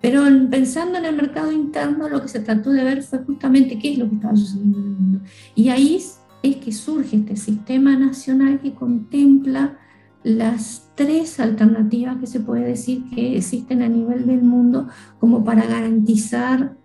Pero 0.00 0.22
pensando 0.50 0.98
en 0.98 1.06
el 1.06 1.16
mercado 1.16 1.50
interno, 1.50 2.08
lo 2.08 2.20
que 2.22 2.28
se 2.28 2.40
trató 2.40 2.70
de 2.70 2.84
ver 2.84 3.02
fue 3.02 3.20
justamente 3.20 3.78
qué 3.78 3.92
es 3.92 3.98
lo 3.98 4.08
que 4.08 4.16
estaba 4.16 4.36
sucediendo 4.36 4.78
en 4.78 4.84
el 4.84 4.90
mundo. 4.90 5.20
Y 5.54 5.68
ahí 5.70 5.96
es 6.42 6.56
que 6.56 6.72
surge 6.72 7.16
este 7.16 7.36
sistema 7.36 7.96
nacional 7.96 8.60
que 8.60 8.74
contempla 8.74 9.78
las 10.22 10.90
tres 10.96 11.40
alternativas 11.40 12.18
que 12.18 12.26
se 12.26 12.40
puede 12.40 12.64
decir 12.64 13.04
que 13.14 13.36
existen 13.36 13.82
a 13.82 13.88
nivel 13.88 14.26
del 14.26 14.42
mundo 14.42 14.88
como 15.18 15.44
para 15.44 15.66
garantizar 15.66 16.75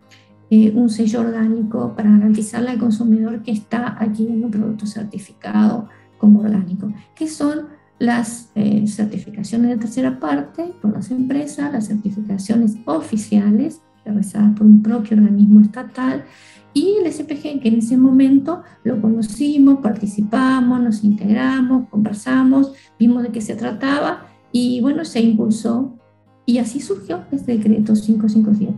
eh, 0.53 0.73
un 0.75 0.89
sello 0.89 1.21
orgánico, 1.21 1.93
para 1.95 2.11
garantizarle 2.11 2.71
al 2.71 2.77
consumidor 2.77 3.41
que 3.41 3.51
está 3.51 3.95
adquiriendo 3.97 4.47
un 4.47 4.51
producto 4.51 4.85
certificado 4.85 5.87
como 6.17 6.41
orgánico, 6.41 6.91
que 7.15 7.29
son 7.29 7.67
las 7.99 8.51
eh, 8.55 8.85
certificaciones 8.85 9.69
de 9.69 9.77
tercera 9.77 10.19
parte 10.19 10.73
por 10.81 10.91
las 10.91 11.09
empresas, 11.09 11.71
las 11.71 11.87
certificaciones 11.87 12.75
oficiales 12.83 13.81
realizadas 14.03 14.57
por 14.57 14.67
un 14.67 14.83
propio 14.83 15.15
organismo 15.15 15.61
estatal 15.61 16.25
y 16.73 16.97
el 17.01 17.09
SPG, 17.09 17.61
que 17.61 17.69
en 17.69 17.79
ese 17.79 17.95
momento 17.95 18.61
lo 18.83 19.01
conocimos, 19.01 19.79
participamos, 19.79 20.81
nos 20.81 21.03
integramos, 21.05 21.87
conversamos, 21.87 22.73
vimos 22.99 23.23
de 23.23 23.29
qué 23.29 23.39
se 23.39 23.55
trataba 23.55 24.25
y 24.51 24.81
bueno, 24.81 25.05
se 25.05 25.21
impulsó. 25.21 25.97
Y 26.45 26.57
así 26.57 26.81
surgió 26.81 27.23
este 27.31 27.57
decreto 27.57 27.93
557, 27.93 28.73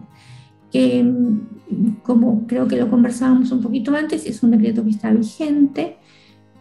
que 0.71 1.03
mm, 1.03 1.52
como 2.03 2.45
creo 2.47 2.67
que 2.67 2.77
lo 2.77 2.89
conversábamos 2.89 3.51
un 3.51 3.61
poquito 3.61 3.95
antes, 3.95 4.25
es 4.25 4.43
un 4.43 4.51
decreto 4.51 4.83
que 4.83 4.89
está 4.89 5.11
vigente, 5.11 5.97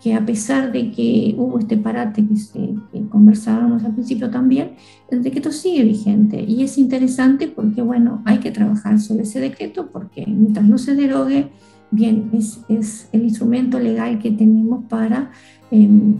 que 0.03 0.15
a 0.15 0.27
pesar 0.27 0.73
de 0.73 0.91
que 0.91 1.35
hubo 1.39 1.59
este 1.61 1.77
parate 1.77 2.25
que, 2.27 2.75
conversábamos 3.09 3.85
al 3.85 3.93
principio 3.93 4.31
también, 4.31 4.73
el 5.11 5.23
decreto 5.23 5.53
sigue 5.53 5.85
vigente 5.85 6.43
y 6.43 6.63
es 6.63 6.77
interesante 6.77 7.47
porque, 7.47 7.83
bueno, 7.83 8.21
hay 8.25 8.39
que 8.39 8.51
trabajar 8.51 8.99
sobre 8.99 9.23
ese 9.23 9.39
decreto 9.41 9.91
porque 9.93 10.27
mientras 10.27 10.67
no 10.67 10.79
se 10.79 10.97
derogue, 10.97 11.51
bien, 11.91 12.31
es, 12.33 12.61
es 12.69 13.09
el 13.13 13.23
instrumento 13.23 13.79
legal 13.79 14.19
que 14.19 14.33
tenemos 14.33 14.85
para 14.87 15.31
em, 15.71 16.19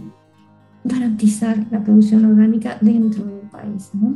garantizar 0.83 1.65
la 1.71 1.83
producción 1.83 2.23
orgánica 2.25 2.77
dentro 2.79 3.25
del 3.25 3.49
país. 3.49 3.89
¿no? 3.93 4.15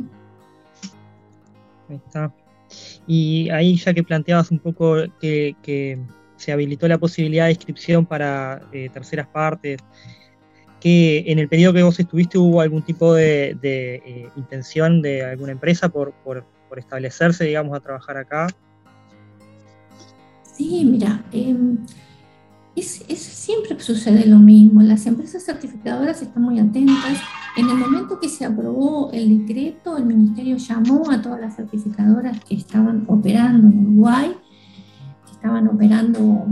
Ahí 1.88 1.96
está. 1.96 2.32
Y 3.06 3.48
ahí 3.50 3.76
ya 3.76 3.94
que 3.94 4.02
planteabas 4.02 4.50
un 4.50 4.58
poco 4.58 4.96
que, 5.20 5.98
se 6.36 6.52
habilitó 6.52 6.86
la 6.86 6.98
posibilidad 6.98 7.46
de 7.46 7.52
inscripción 7.52 8.06
para 8.06 8.62
eh, 8.72 8.88
terceras 8.92 9.26
partes, 9.26 9.80
que 10.80 11.24
en 11.26 11.40
el 11.40 11.48
periodo 11.48 11.72
que 11.72 11.82
vos 11.82 11.98
estuviste 11.98 12.38
hubo 12.38 12.60
algún 12.60 12.82
tipo 12.82 13.12
de, 13.12 13.58
eh, 13.60 14.28
intención 14.36 15.02
de 15.02 15.24
alguna 15.24 15.52
empresa 15.52 15.88
por, 15.88 16.14
establecerse, 16.76 17.44
digamos, 17.44 17.76
a 17.76 17.80
trabajar 17.80 18.18
acá. 18.18 18.46
Sí, 20.42 20.84
mira, 20.84 21.24
em, 21.32 21.78
es, 22.80 23.18
siempre 23.18 23.78
sucede 23.80 24.26
lo 24.26 24.38
mismo. 24.38 24.82
Las 24.82 25.06
empresas 25.06 25.44
certificadoras 25.44 26.22
están 26.22 26.42
muy 26.42 26.58
atentas. 26.58 27.18
En 27.56 27.68
el 27.68 27.76
momento 27.76 28.20
que 28.20 28.28
se 28.28 28.44
aprobó 28.44 29.10
el 29.12 29.46
decreto, 29.46 29.96
el 29.96 30.06
ministerio 30.06 30.56
llamó 30.56 31.10
a 31.10 31.20
todas 31.20 31.40
las 31.40 31.56
certificadoras 31.56 32.38
que 32.44 32.54
estaban 32.54 33.04
operando 33.08 33.68
en 33.68 33.86
Uruguay 33.86 34.34
estaban 35.38 35.68
operando 35.68 36.46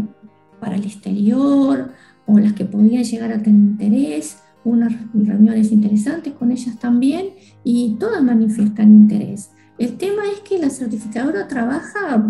para 0.61 0.76
el 0.76 0.85
exterior 0.85 1.90
o 2.26 2.38
las 2.38 2.52
que 2.52 2.64
podían 2.64 3.02
llegar 3.02 3.33
a 3.33 3.42
tener 3.42 3.61
interés, 3.61 4.42
unas 4.64 4.92
reuniones 5.12 5.71
interesantes 5.73 6.33
con 6.35 6.50
ellas 6.50 6.78
también 6.78 7.30
y 7.64 7.97
todas 7.99 8.23
manifiestan 8.23 8.92
interés. 8.92 9.50
El 9.78 9.97
tema 9.97 10.23
es 10.33 10.40
que 10.40 10.59
la 10.59 10.71
certificadora 10.71 11.47
trabaja 11.49 12.25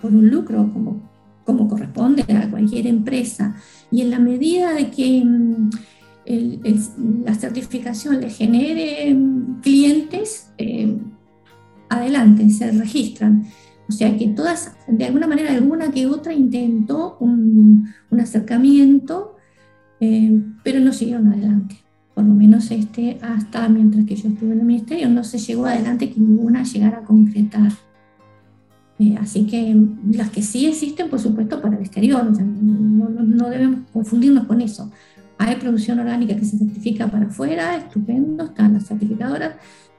por 0.00 0.12
un 0.12 0.30
lucro 0.30 0.70
como, 0.72 1.02
como 1.46 1.68
corresponde 1.68 2.24
a 2.34 2.50
cualquier 2.50 2.86
empresa 2.88 3.54
y 3.90 4.02
en 4.02 4.10
la 4.10 4.18
medida 4.18 4.74
de 4.74 4.90
que 4.90 5.24
mm, 5.24 5.70
la 7.24 7.34
certificación 7.34 8.20
le 8.20 8.28
genere 8.28 9.14
mm, 9.14 9.60
clientes, 9.60 10.52
eh, 10.58 10.98
adelante, 11.88 12.50
se 12.50 12.72
registran. 12.72 13.44
O 13.88 13.92
sea 13.92 14.16
que 14.18 14.26
todas, 14.28 14.76
de 14.88 15.04
alguna 15.04 15.28
manera, 15.28 15.52
alguna 15.52 15.92
que 15.92 16.06
otra 16.06 16.34
intentó 16.34 17.16
un, 17.20 17.88
acercamiento, 18.20 19.36
eh, 20.00 20.42
pero 20.64 20.80
no 20.80 20.92
siguieron 20.92 21.28
adelante. 21.28 21.76
Por 22.12 22.24
lo 22.24 22.34
menos 22.34 22.70
este, 22.72 23.18
hasta 23.22 23.68
mientras 23.68 24.04
que 24.06 24.16
yo 24.16 24.28
estuve 24.28 24.52
en 24.52 24.60
el 24.60 24.66
ministerio, 24.66 25.08
no 25.08 25.22
se 25.22 25.38
llegó 25.38 25.66
adelante 25.66 26.10
que 26.10 26.18
ninguna 26.18 26.64
llegara 26.64 26.98
a 26.98 27.04
concretar. 27.04 27.70
Eh, 28.98 29.16
así 29.20 29.46
que 29.46 29.76
las 30.12 30.30
que 30.30 30.42
sí 30.42 30.66
existen, 30.66 31.10
por 31.10 31.20
supuesto, 31.20 31.60
para 31.60 31.76
el 31.76 31.82
exterior, 31.82 32.24
no, 32.24 33.50
debemos 33.50 33.80
confundirnos 33.92 34.46
con 34.46 34.60
eso. 34.60 34.90
Hay 35.38 35.56
producción 35.56 35.98
orgánica 35.98 36.34
que 36.34 36.46
se 36.46 36.56
certifica 36.56 37.06
para 37.08 37.26
afuera, 37.26 37.76
estupendo, 37.76 38.44
están 38.44 38.72
las 38.72 38.86
certificadoras, 38.86 39.56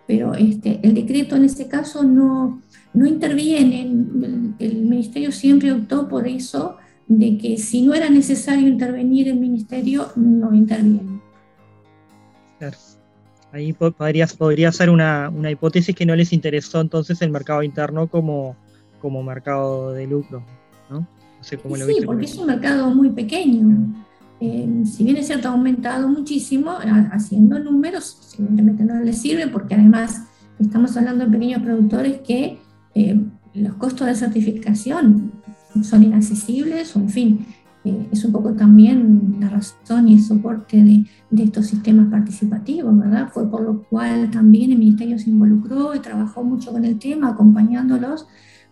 pero 0.08 0.34
este, 0.34 0.80
el 0.82 0.96
decreto 0.96 1.36
en 1.36 1.46
este 1.46 1.68
caso 1.68 2.04
no, 2.04 2.62
no 2.94 3.06
intervienen. 3.06 4.56
El, 4.58 4.78
ministerio 4.88 5.32
siempre 5.32 5.72
optó 5.72 6.08
por 6.08 6.28
eso, 6.28 6.78
de 7.08 7.38
que 7.38 7.58
si 7.58 7.84
no 7.84 7.94
era 7.94 8.10
necesario 8.10 8.68
intervenir 8.68 9.28
el 9.28 9.40
ministerio, 9.40 10.08
no 10.16 10.54
interviene. 10.56 11.22
Ahí 13.52 13.74
podría, 13.74 14.28
podría 14.28 14.72
ser 14.72 14.90
una, 14.90 15.32
hipótesis 15.50 15.96
que 15.96 16.06
no 16.06 16.16
les 16.16 16.34
interesó 16.34 16.82
entonces 16.82 17.22
el 17.22 17.30
mercado 17.30 17.64
interno 17.64 18.08
como, 18.08 18.56
como 19.00 19.24
mercado 19.24 19.92
de 19.92 20.08
lucro, 20.08 20.44
¿no? 20.90 21.08
sí, 21.42 21.58
porque 22.06 22.26
es 22.26 22.38
un 22.38 22.48
mercado 22.48 22.90
muy 22.94 23.10
pequeño. 23.10 23.94
Eh, 24.40 24.84
si 24.86 25.04
bien 25.04 25.18
es 25.18 25.28
cierto, 25.28 25.50
ha 25.50 25.52
aumentado 25.52 26.08
muchísimo, 26.08 26.74
haciendo 27.12 27.58
números, 27.60 28.36
evidentemente 28.38 28.84
no 28.84 29.00
les 29.02 29.18
sirve 29.18 29.48
porque 29.48 29.74
además 29.74 30.24
estamos 30.60 30.96
hablando 30.96 31.26
de 31.26 31.32
pequeños 31.32 31.62
productores 31.62 32.22
que 32.22 32.60
eh, 32.94 33.20
los 33.54 33.76
costos 33.76 34.08
de 34.08 34.16
certificación 34.16 35.32
son 35.84 36.04
inaccesibles, 36.04 36.96
o 36.96 37.00
en 37.00 37.10
fin, 37.10 37.46
eh, 37.84 38.08
es 38.12 38.26
un 38.26 38.32
poco 38.32 38.54
también 38.54 39.38
la 39.40 39.50
razón 39.50 40.08
y 40.08 40.16
el 40.16 40.22
soporte 40.22 40.78
de, 40.84 41.06
de, 41.30 41.44
estos 41.44 41.68
sistemas 41.68 42.10
participativos, 42.10 42.98
¿verdad? 42.98 43.30
Fue 43.32 43.50
por 43.50 43.62
lo 43.62 43.84
cual 43.84 44.30
también 44.30 44.72
el 44.72 44.80
Ministerio 44.80 45.18
se 45.18 45.30
involucró 45.30 45.96
y 45.96 46.00
trabajó 46.00 46.44
mucho 46.44 46.72
con 46.72 46.86
el 46.86 47.00
tema, 47.00 47.30
acompañándolos, 47.30 48.28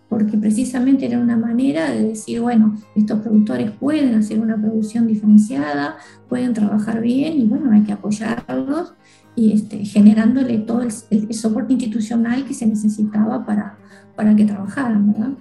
porque 0.09 0.37
precisamente 0.37 1.05
era 1.05 1.19
una 1.19 1.35
manera 1.35 1.91
de 1.91 2.09
decir, 2.09 2.41
bueno, 2.41 2.77
estos 2.95 3.19
productores 3.21 3.71
pueden 3.71 4.15
hacer 4.15 4.39
una 4.39 4.55
producción 4.55 5.07
diferenciada, 5.07 5.97
pueden 6.29 6.53
trabajar 6.53 7.01
bien 7.01 7.39
y 7.39 7.45
bueno, 7.45 7.71
hay 7.71 7.81
que 7.83 7.93
apoyarlos 7.93 8.93
y 9.35 9.53
este, 9.53 9.83
generándole 9.83 10.59
todo 10.59 10.81
el, 10.81 10.91
soporte 11.33 11.73
institucional 11.73 12.45
que 12.45 12.53
se 12.53 12.65
necesitaba 12.65 13.45
para, 13.45 13.77
para 14.15 14.35
que 14.35 14.45
trabajaran, 14.45 15.11
¿verdad? 15.11 15.31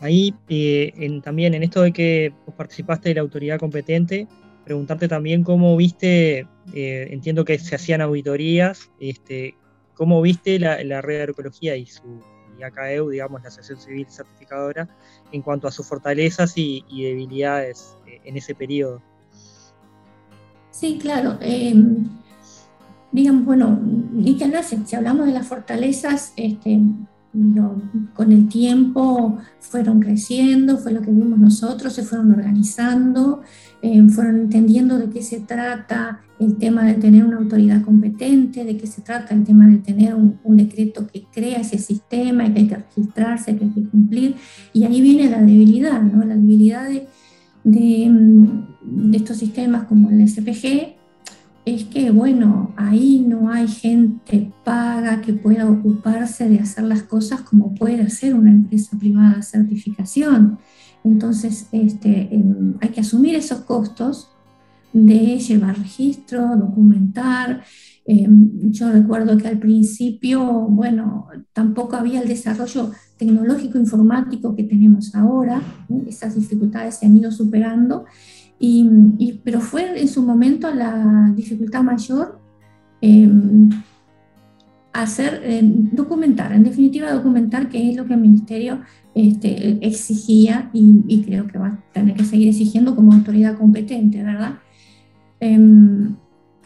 Ahí 0.00 0.34
eh, 0.48 1.20
también 1.22 1.54
en 1.54 1.62
esto 1.62 1.82
de 1.82 1.92
que 1.92 2.32
participaste 2.56 3.08
de 3.08 3.14
la 3.14 3.22
autoridad 3.22 3.58
competente, 3.58 4.28
preguntarte 4.64 5.08
también 5.08 5.42
cómo 5.42 5.76
viste, 5.76 6.46
eh, 6.74 7.08
entiendo 7.10 7.44
que 7.44 7.58
se 7.58 7.74
hacían 7.74 8.02
auditorías, 8.02 8.90
este, 9.00 9.54
cómo 9.94 10.20
viste 10.20 10.58
la, 10.58 10.76
red 11.00 11.16
de 11.16 11.20
agroecología 11.22 11.76
y 11.76 11.86
su 11.86 12.20
y 12.58 12.62
ACAEU, 12.62 13.10
digamos, 13.10 13.42
la 13.42 13.48
Asociación 13.48 13.80
Civil 13.80 14.06
Certificadora, 14.08 14.88
en 15.32 15.42
cuanto 15.42 15.68
a 15.68 15.72
sus 15.72 15.86
fortalezas 15.86 16.52
y, 16.56 16.84
debilidades 16.90 17.96
eh, 18.06 18.20
en 18.24 18.36
ese 18.36 18.54
periodo. 18.54 19.02
Sí, 20.70 20.98
claro. 21.00 21.38
Em, 21.40 22.08
digamos, 23.12 23.44
bueno, 23.44 23.78
ni 23.82 24.36
que 24.36 24.44
hablar, 24.44 24.64
si 24.64 24.96
hablamos 24.96 25.26
de 25.26 25.32
las 25.32 25.46
fortalezas, 25.46 26.32
este, 26.36 26.80
con 28.14 28.32
el 28.32 28.48
tiempo 28.48 29.38
fueron 29.60 30.00
creciendo, 30.00 30.78
fue 30.78 30.92
lo 30.92 31.02
que 31.02 31.10
vimos 31.10 31.38
nosotros, 31.38 31.92
se 31.92 32.02
fueron 32.02 32.32
organizando, 32.32 33.42
eh, 33.82 34.02
fueron 34.10 34.36
entendiendo 34.36 34.98
de 34.98 35.08
qué 35.10 35.22
se 35.22 35.40
trata 35.40 36.20
el 36.38 36.56
tema 36.56 36.84
de 36.84 36.94
tener 36.94 37.24
una 37.24 37.38
autoridad 37.38 37.82
competente, 37.82 38.64
de 38.64 38.76
qué 38.76 38.86
se 38.86 39.02
trata 39.02 39.34
el 39.34 39.44
tema 39.44 39.66
de 39.66 39.78
tener 39.78 40.14
un, 40.14 40.56
decreto 40.56 41.06
que 41.06 41.24
crea 41.32 41.58
ese 41.58 41.78
sistema 41.78 42.46
y 42.46 42.52
que 42.52 42.58
hay 42.60 42.68
que 42.68 42.76
registrarse, 42.76 43.56
que 43.56 43.64
hay 43.64 43.70
que 43.70 43.84
cumplir. 43.84 44.34
Y 44.72 44.84
ahí 44.84 45.00
viene 45.00 45.30
la 45.30 45.40
debilidad, 45.40 46.02
¿no? 46.02 46.24
la 46.24 46.36
debilidad 46.36 46.88
de, 46.88 47.06
de, 47.64 48.10
de 48.82 49.16
estos 49.16 49.36
sistemas 49.36 49.84
como 49.84 50.10
el 50.10 50.28
SPG, 50.28 50.98
es 51.74 51.84
que, 51.84 52.10
bueno, 52.10 52.72
ahí 52.76 53.24
no 53.26 53.50
hay 53.50 53.68
gente 53.68 54.50
paga 54.64 55.20
que 55.20 55.34
pueda 55.34 55.70
ocuparse 55.70 56.48
de 56.48 56.60
hacer 56.60 56.84
las 56.84 57.02
cosas 57.02 57.42
como 57.42 57.74
puede 57.74 58.02
hacer 58.02 58.34
una 58.34 58.50
empresa 58.50 58.98
privada 58.98 59.36
de 59.36 59.42
certificación. 59.42 60.58
Entonces, 61.04 61.68
este, 61.72 62.34
em, 62.34 62.74
hay 62.80 62.90
que 62.90 63.00
asumir 63.00 63.34
esos 63.34 63.60
costos 63.60 64.30
de 64.92 65.38
llevar 65.38 65.78
registro, 65.78 66.56
documentar. 66.56 67.62
Em, 68.06 68.70
yo 68.70 68.90
recuerdo 68.90 69.36
que 69.36 69.48
al 69.48 69.58
principio, 69.58 70.42
bueno, 70.42 71.28
tampoco 71.52 71.96
había 71.96 72.20
el 72.22 72.28
desarrollo 72.28 72.90
tecnológico 73.16 73.78
informático 73.78 74.54
que 74.56 74.64
tenemos 74.64 75.14
ahora. 75.14 75.60
Esas 76.06 76.34
dificultades 76.34 76.96
se 76.96 77.06
han 77.06 77.16
ido 77.16 77.30
superando 77.30 78.04
y, 78.58 79.40
pero 79.44 79.60
fue 79.60 80.00
en 80.00 80.08
su 80.08 80.22
momento 80.22 80.74
la 80.74 81.32
dificultad 81.36 81.82
mayor 81.82 82.40
em, 83.00 83.70
hacer, 84.92 85.42
documentar, 85.92 86.52
en 86.52 86.64
definitiva 86.64 87.12
documentar 87.12 87.68
qué 87.68 87.90
es 87.90 87.96
lo 87.96 88.06
que 88.06 88.14
el 88.14 88.20
ministerio 88.20 88.80
este, 89.18 89.84
exigía 89.86 90.70
y, 90.72 91.22
creo 91.22 91.46
que 91.46 91.58
va 91.58 91.66
a 91.66 91.92
tener 91.92 92.16
que 92.16 92.24
seguir 92.24 92.48
exigiendo 92.48 92.94
como 92.94 93.12
autoridad 93.12 93.56
competente, 93.58 94.22
¿verdad? 94.22 94.58
Em, 95.40 96.16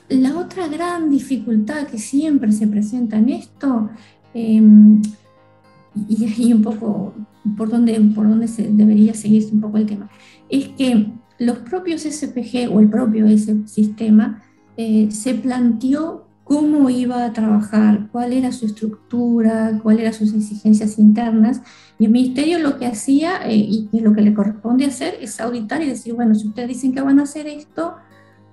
la 0.08 0.38
otra 0.38 0.68
gran 0.68 1.10
dificultad 1.10 1.86
que 1.86 1.98
siempre 1.98 2.52
se 2.52 2.66
presenta 2.66 3.16
en 3.18 3.30
esto, 3.30 3.90
y 4.34 6.24
ahí 6.24 6.52
un 6.52 6.62
poco 6.62 7.14
por 7.56 7.70
donde, 7.70 8.00
por 8.14 8.28
donde 8.28 8.48
se 8.48 8.68
debería 8.68 9.14
seguirse 9.14 9.52
un 9.52 9.60
poco 9.60 9.78
el 9.78 9.86
tema, 9.86 10.10
es 10.48 10.68
que 10.68 11.12
los 11.38 11.58
propios 11.58 12.02
SPG 12.02 12.70
o 12.72 12.80
el 12.80 12.88
propio 12.88 13.26
ese 13.26 13.66
sistema 13.66 14.42
eh, 14.76 15.10
se 15.10 15.34
planteó 15.34 16.26
cómo 16.44 16.90
iba 16.90 17.24
a 17.24 17.32
trabajar, 17.32 18.08
cuál 18.10 18.32
era 18.32 18.52
su 18.52 18.66
estructura, 18.66 19.78
cuáles 19.82 20.02
eran 20.02 20.14
sus 20.14 20.34
exigencias 20.34 20.98
internas. 20.98 21.62
Y 21.98 22.06
el 22.06 22.10
ministerio 22.10 22.58
lo 22.58 22.78
que 22.78 22.86
hacía 22.86 23.48
eh, 23.48 23.56
y, 23.56 24.00
lo 24.00 24.12
que 24.12 24.22
le 24.22 24.34
corresponde 24.34 24.84
hacer 24.84 25.14
es 25.20 25.40
auditar 25.40 25.82
y 25.82 25.86
decir, 25.86 26.14
bueno, 26.14 26.34
si 26.34 26.48
ustedes 26.48 26.68
dicen 26.68 26.92
que 26.92 27.00
van 27.00 27.20
a 27.20 27.22
hacer 27.22 27.46
esto, 27.46 27.94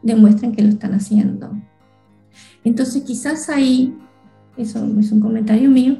demuestren 0.03 0.53
que 0.53 0.62
lo 0.62 0.69
están 0.69 0.93
haciendo. 0.93 1.51
Entonces 2.63 3.03
quizás 3.03 3.50
ahí, 3.50 3.98
eso 4.58 4.86
es 5.00 5.12
un 5.12 5.19
comentario 5.19 5.69
mío, 5.69 5.98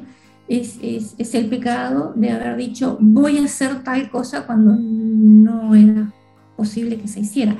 es, 0.48 0.78
es, 0.82 1.14
es 1.18 1.34
el 1.34 1.48
pecado 1.48 2.12
de 2.16 2.30
haber 2.30 2.56
dicho 2.56 2.98
voy 3.00 3.38
a 3.38 3.44
hacer 3.44 3.84
tal 3.84 4.10
cosa 4.10 4.46
cuando 4.46 4.74
no 4.74 5.74
era 5.74 6.12
posible 6.56 6.98
que 6.98 7.08
se 7.08 7.20
hiciera. 7.20 7.56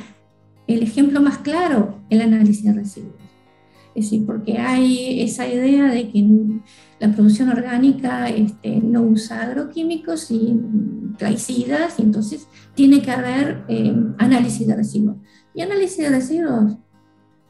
El 0.66 0.82
ejemplo 0.82 1.20
más 1.20 1.38
claro, 1.38 2.00
el 2.10 2.20
análisis 2.20 2.64
de 2.64 2.72
residuos. 2.72 3.19
Es 3.94 4.04
decir, 4.04 4.24
porque 4.24 4.58
hay 4.58 5.20
esa 5.20 5.48
idea 5.48 5.86
de 5.86 6.10
que 6.10 6.26
la 7.00 7.12
producción 7.12 7.48
orgánica 7.48 8.28
este, 8.28 8.80
no 8.80 9.02
usa 9.02 9.42
agroquímicos 9.42 10.30
y 10.30 10.58
plaguicidas, 11.18 11.98
y 11.98 12.02
entonces 12.02 12.46
tiene 12.74 13.02
que 13.02 13.10
haber 13.10 13.64
eh, 13.68 13.94
análisis 14.18 14.66
de 14.66 14.76
residuos. 14.76 15.16
Y 15.54 15.62
análisis 15.62 15.98
de 15.98 16.10
residuos 16.10 16.76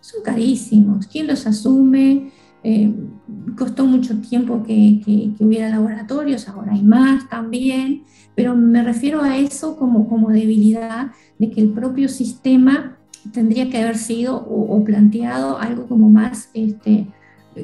son 0.01 0.23
carísimos. 0.25 1.07
¿Quién 1.07 1.27
los 1.27 1.47
asume? 1.47 2.33
Eh, 2.63 2.95
costó 3.57 3.87
mucho 3.87 4.21
tiempo 4.21 4.63
que, 4.63 5.01
que, 5.05 5.45
hubiera 5.45 5.71
laboratorios, 5.71 6.47
ahora 6.49 6.73
hay 6.75 6.83
más 6.83 7.27
también, 7.31 8.03
pero 8.35 8.55
me 8.55 8.83
refiero 8.83 9.23
a 9.23 9.39
eso 9.39 9.77
como, 9.77 10.09
como 10.09 10.31
debilidad 10.31 11.13
de 11.39 11.51
que 11.51 11.63
el 11.63 11.73
propio 11.73 12.09
sistema 12.09 12.99
tendría 13.33 13.69
que 13.71 13.79
haber 13.79 13.97
sido 13.97 14.37
o, 14.37 14.83
planteado 14.85 15.59
algo 15.59 15.87
como 15.87 16.09
más, 16.09 16.51
este, 16.55 17.07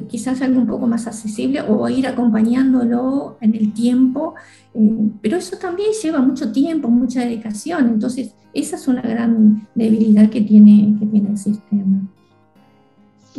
quizás 0.07 0.41
algo 0.41 0.59
un 0.59 0.67
poco 0.67 0.87
más 0.87 1.07
accesible 1.07 1.61
o 1.61 1.87
ir 1.89 2.07
acompañándolo 2.07 3.37
en 3.41 3.55
el 3.55 3.73
tiempo, 3.73 4.35
eh, 4.73 5.09
pero 5.21 5.37
eso 5.37 5.57
también 5.57 5.89
lleva 6.01 6.19
mucho 6.19 6.51
tiempo, 6.51 6.89
mucha 6.89 7.21
dedicación, 7.21 7.87
entonces 7.87 8.35
esa 8.53 8.75
es 8.75 8.87
una 8.87 9.01
gran 9.01 9.67
debilidad 9.75 10.29
que 10.29 10.41
tiene, 10.41 10.95
que 10.99 11.05
tiene 11.05 11.29
el 11.29 11.37
sistema. 11.37 12.07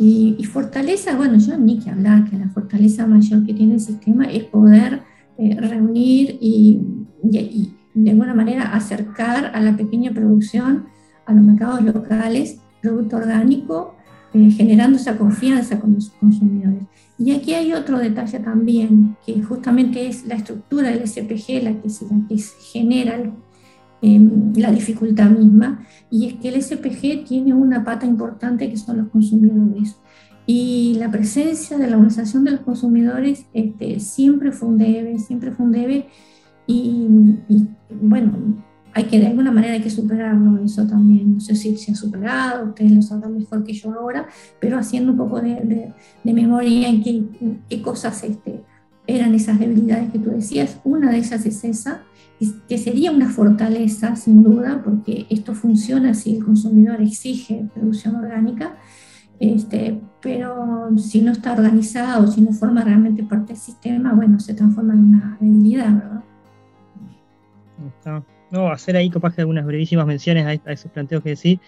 Y, 0.01 0.41
fortaleza, 0.45 1.17
bueno, 1.17 1.37
yo 1.37 1.57
ni 1.57 1.77
que 1.77 1.89
hablar, 1.89 2.29
que 2.29 2.37
la 2.37 2.47
fortaleza 2.47 3.05
mayor 3.05 3.45
que 3.45 3.53
tiene 3.53 3.73
el 3.73 3.79
sistema 3.81 4.31
es 4.31 4.45
poder 4.45 5.01
eh, 5.37 5.57
reunir 5.59 6.37
y, 6.39 6.81
de 7.21 8.11
alguna 8.11 8.33
manera 8.33 8.73
acercar 8.73 9.51
a 9.53 9.59
la 9.59 9.75
pequeña 9.75 10.11
producción 10.11 10.85
a 11.29 11.33
los 11.33 11.43
mercados 11.43 11.81
locales 11.83 12.59
producto 12.81 13.17
orgánico, 13.17 13.95
eh, 14.33 14.51
generando 14.51 14.97
esa 14.97 15.17
confianza 15.17 15.79
con 15.79 15.93
los 15.93 16.09
consumidores. 16.11 16.83
Y 17.17 17.31
aquí 17.31 17.53
hay 17.53 17.73
otro 17.73 17.97
detalle 17.97 18.39
también, 18.39 19.17
que 19.25 19.41
justamente 19.43 20.07
es 20.07 20.25
la 20.25 20.35
estructura 20.35 20.89
del 20.89 21.05
SPG 21.05 21.63
la 21.63 21.73
que, 21.73 21.89
la 21.89 22.27
que 22.27 22.37
genera 22.71 23.33
Em, 24.01 24.53
la 24.55 24.71
dificultad 24.71 25.29
misma, 25.29 25.85
y 26.09 26.27
es 26.27 26.33
que 26.35 26.47
el 26.49 26.61
SPG 26.61 27.25
tiene 27.25 27.53
una 27.53 27.83
pata 27.83 28.05
importante 28.05 28.69
que 28.69 28.77
son 28.77 28.97
los 28.97 29.09
consumidores. 29.09 29.97
Y 30.45 30.95
la 30.97 31.11
presencia 31.11 31.77
de 31.77 31.87
la 31.87 31.97
organización 31.97 32.45
de 32.45 32.51
los 32.51 32.61
consumidores 32.61 33.45
este, 33.53 33.99
siempre 33.99 34.53
fue 34.53 34.69
un 34.69 34.77
debe, 34.77 35.19
siempre 35.19 35.51
fue 35.51 35.65
un 35.65 35.73
debe, 35.73 36.07
y, 36.65 37.07
bueno, 38.01 38.31
hay 38.99 39.05
que 39.05 39.19
de 39.19 39.27
alguna 39.27 39.51
manera 39.51 39.73
hay 39.73 39.81
que 39.81 39.89
superarlo 39.89 40.61
eso 40.63 40.85
también. 40.85 41.35
No 41.35 41.39
sé 41.39 41.55
si 41.55 41.75
se 41.77 41.91
ha 41.91 41.95
superado, 41.95 42.69
ustedes 42.69 42.91
lo 42.91 43.01
sabrán 43.01 43.37
mejor 43.37 43.63
que 43.63 43.73
yo 43.73 43.93
ahora, 43.93 44.27
pero 44.59 44.77
haciendo 44.77 45.11
un 45.13 45.17
poco 45.17 45.41
de, 45.41 45.93
de, 46.23 46.33
memoria 46.33 46.89
en 46.89 47.01
qué, 47.01 47.23
qué 47.69 47.81
cosas 47.81 48.23
este, 48.23 48.61
eran 49.07 49.33
esas 49.33 49.57
debilidades 49.57 50.11
que 50.11 50.19
tú 50.19 50.31
decías. 50.31 50.79
Una 50.83 51.11
de 51.11 51.17
ellas 51.17 51.45
es 51.45 51.63
esa, 51.63 52.03
que 52.67 52.77
sería 52.77 53.11
una 53.11 53.29
fortaleza, 53.29 54.15
sin 54.15 54.43
duda, 54.43 54.81
porque 54.83 55.25
esto 55.29 55.53
funciona 55.55 56.13
si 56.13 56.37
el 56.37 56.43
consumidor 56.43 57.01
exige 57.01 57.69
producción 57.73 58.15
orgánica, 58.15 58.75
este, 59.39 60.01
pero 60.21 60.89
si 60.97 61.21
no 61.21 61.31
está 61.31 61.53
organizado, 61.53 62.27
si 62.27 62.41
no 62.41 62.51
forma 62.51 62.83
realmente 62.83 63.23
parte 63.23 63.53
del 63.53 63.61
sistema, 63.61 64.13
bueno, 64.13 64.39
se 64.39 64.53
transforma 64.53 64.93
en 64.93 64.99
una 64.99 65.37
debilidad, 65.39 65.93
¿verdad? 65.93 66.23
No, 68.51 68.71
hacer 68.71 68.95
ahí 68.95 69.09
capaz 69.09 69.35
que 69.35 69.41
algunas 69.41 69.65
brevísimas 69.65 70.05
menciones 70.05 70.61
a, 70.65 70.71
esos 70.71 70.91
planteos 70.91 71.23
que 71.23 71.29
decís. 71.29 71.59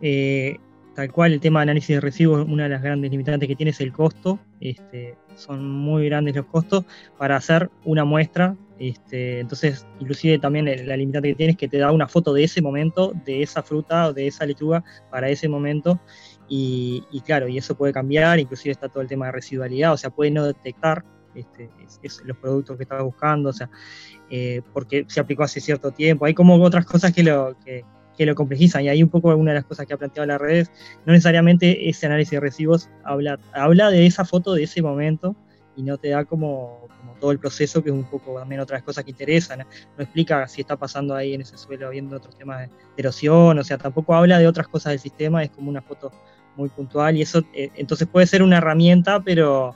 Eh, 0.00 0.58
tal 0.94 1.10
cual, 1.10 1.32
el 1.32 1.40
tema 1.40 1.60
de 1.60 1.62
análisis 1.64 1.96
de 1.96 2.00
residuos, 2.00 2.46
una 2.48 2.64
de 2.64 2.68
las 2.68 2.82
grandes 2.82 3.10
limitantes 3.10 3.48
que 3.48 3.56
tiene 3.56 3.70
es 3.70 3.80
el 3.80 3.92
costo. 3.92 4.38
Este, 4.60 5.16
son 5.34 5.68
muy 5.68 6.06
grandes 6.06 6.36
los 6.36 6.46
costos 6.46 6.84
para 7.18 7.36
hacer 7.36 7.70
una 7.84 8.04
muestra 8.04 8.56
este, 8.82 9.38
entonces, 9.38 9.86
inclusive 10.00 10.40
también 10.40 10.64
la 10.88 10.96
limitante 10.96 11.28
que 11.28 11.34
tienes 11.36 11.54
es 11.54 11.58
que 11.60 11.68
te 11.68 11.78
da 11.78 11.92
una 11.92 12.08
foto 12.08 12.34
de 12.34 12.42
ese 12.42 12.60
momento, 12.60 13.12
de 13.24 13.40
esa 13.40 13.62
fruta 13.62 14.08
o 14.08 14.12
de 14.12 14.26
esa 14.26 14.44
lechuga 14.44 14.82
para 15.08 15.28
ese 15.28 15.48
momento. 15.48 16.00
Y, 16.48 17.04
claro, 17.24 17.46
y 17.46 17.56
eso 17.58 17.76
puede 17.76 17.92
cambiar, 17.92 18.40
inclusive 18.40 18.72
está 18.72 18.88
todo 18.88 19.00
el 19.00 19.08
tema 19.08 19.26
de 19.26 19.32
residualidad, 19.32 19.92
o 19.92 19.96
sea, 19.96 20.10
puede 20.10 20.32
no 20.32 20.44
detectar 20.44 21.04
este, 21.36 21.70
los 22.24 22.36
productos 22.38 22.76
que 22.76 22.82
estaba 22.82 23.02
buscando, 23.02 23.50
o 23.50 23.52
sea, 23.52 23.70
eh, 24.34 24.62
porque 24.72 25.04
se 25.08 25.20
aplicó 25.20 25.42
hace 25.42 25.60
cierto 25.60 25.90
tiempo. 25.90 26.24
Hay 26.24 26.32
como 26.32 26.54
otras 26.54 26.86
cosas 26.86 27.12
que 27.12 27.22
lo, 27.22 27.54
que, 27.66 27.84
lo 28.24 28.34
complejizan 28.34 28.82
y 28.82 28.88
ahí 28.88 29.02
un 29.02 29.10
poco 29.10 29.28
una 29.36 29.50
de 29.50 29.56
las 29.56 29.66
cosas 29.66 29.84
que 29.84 29.92
ha 29.92 29.98
planteado 29.98 30.26
las 30.26 30.40
redes, 30.40 30.70
no 31.04 31.12
necesariamente 31.12 31.90
ese 31.90 32.06
análisis 32.06 32.30
de 32.30 32.40
residuos 32.40 32.88
habla, 33.04 33.38
habla 33.52 33.90
de 33.90 34.06
esa 34.06 34.24
foto 34.24 34.54
de 34.54 34.62
ese 34.62 34.80
momento 34.80 35.36
y 35.76 35.82
no 35.82 35.98
te 35.98 36.08
da 36.08 36.24
como, 36.24 36.88
todo 37.20 37.30
el 37.30 37.38
proceso, 37.38 37.82
que 37.82 37.90
es 37.90 37.94
un 37.94 38.04
poco 38.04 38.38
también 38.38 38.62
otras 38.62 38.82
cosas 38.82 39.04
que 39.04 39.10
interesan. 39.10 39.58
No 39.58 40.02
explica 40.02 40.48
si 40.48 40.62
está 40.62 40.76
pasando 40.76 41.14
ahí 41.14 41.34
en 41.34 41.42
ese 41.42 41.58
suelo 41.58 41.88
habiendo 41.88 42.16
otros 42.16 42.34
temas 42.34 42.60
de, 42.60 42.70
erosión, 42.96 43.58
o 43.58 43.64
sea, 43.64 43.76
tampoco 43.76 44.14
habla 44.14 44.38
de 44.38 44.46
otras 44.46 44.66
cosas 44.66 44.92
del 44.92 45.00
sistema, 45.00 45.42
es 45.42 45.50
como 45.50 45.68
una 45.68 45.82
foto 45.82 46.10
muy 46.56 46.70
puntual 46.70 47.18
y 47.18 47.22
eso 47.22 47.42
eh, 47.52 47.68
entonces 47.74 48.08
puede 48.08 48.26
ser 48.26 48.42
una 48.42 48.58
herramienta, 48.58 49.20
pero 49.20 49.74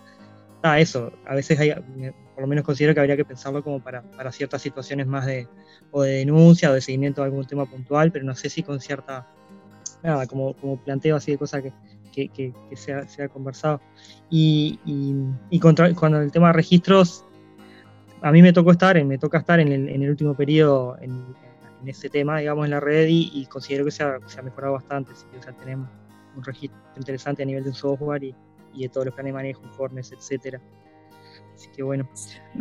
ah, 0.62 0.80
eso, 0.80 1.12
a 1.26 1.34
veces 1.34 1.60
hay, 1.60 1.74
por 2.36 2.42
lo 2.42 2.48
menos 2.48 2.66
considero 2.66 2.92
que 2.92 3.00
habría 3.00 3.16
que 3.16 3.24
pensarlo 3.24 3.64
como 3.64 3.80
para, 3.80 4.02
para 4.02 4.30
ciertas 4.30 4.60
situaciones 4.60 5.06
más 5.06 5.24
de, 5.24 5.48
o 5.90 6.02
de 6.02 6.18
denuncia 6.18 6.70
o 6.70 6.74
de 6.74 6.82
seguimiento 6.82 7.22
de 7.22 7.28
algún 7.28 7.46
tema 7.46 7.64
puntual, 7.64 8.12
pero 8.12 8.26
no 8.26 8.34
sé 8.34 8.50
si 8.50 8.62
con 8.62 8.78
cierta, 8.78 9.26
nada, 10.02 10.26
como, 10.26 10.52
como 10.52 10.76
planteo 10.76 11.16
así 11.16 11.32
de 11.32 11.38
cosas 11.38 11.62
que, 11.62 12.28
que, 12.28 12.52
se, 12.76 12.92
ha, 12.92 13.28
conversado. 13.30 13.80
Y, 14.28 14.78
y, 15.48 15.58
contra, 15.58 15.94
cuando 15.94 16.20
el 16.20 16.30
tema 16.30 16.48
de 16.48 16.52
registros, 16.52 17.24
a 18.20 18.30
mí 18.30 18.42
me 18.42 18.52
tocó 18.52 18.70
estar, 18.70 19.02
me 19.02 19.16
toca 19.16 19.38
estar 19.38 19.58
en 19.58 19.72
el, 19.72 20.10
último 20.10 20.34
periodo 20.34 20.98
en, 21.00 21.24
en, 21.80 21.88
ese 21.88 22.10
tema, 22.10 22.40
digamos, 22.40 22.66
en 22.66 22.72
la 22.72 22.80
red 22.80 23.06
y, 23.08 23.46
considero 23.46 23.86
que 23.86 23.92
se 23.92 24.02
ha, 24.02 24.42
mejorado 24.42 24.74
bastante. 24.74 25.12
O 25.12 25.42
sea, 25.42 25.54
tenemos 25.54 25.88
un 26.36 26.44
registro 26.44 26.78
interesante 26.98 27.44
a 27.44 27.46
nivel 27.46 27.62
de 27.62 27.70
un 27.70 27.74
software 27.74 28.24
y, 28.24 28.34
de 28.78 28.90
todos 28.90 29.06
los 29.06 29.14
planes 29.14 29.30
de 29.30 29.34
manejo, 29.36 29.62
informes, 29.64 30.12
etcétera. 30.12 30.60
Así 31.56 31.68
que 31.74 31.82
bueno, 31.82 32.06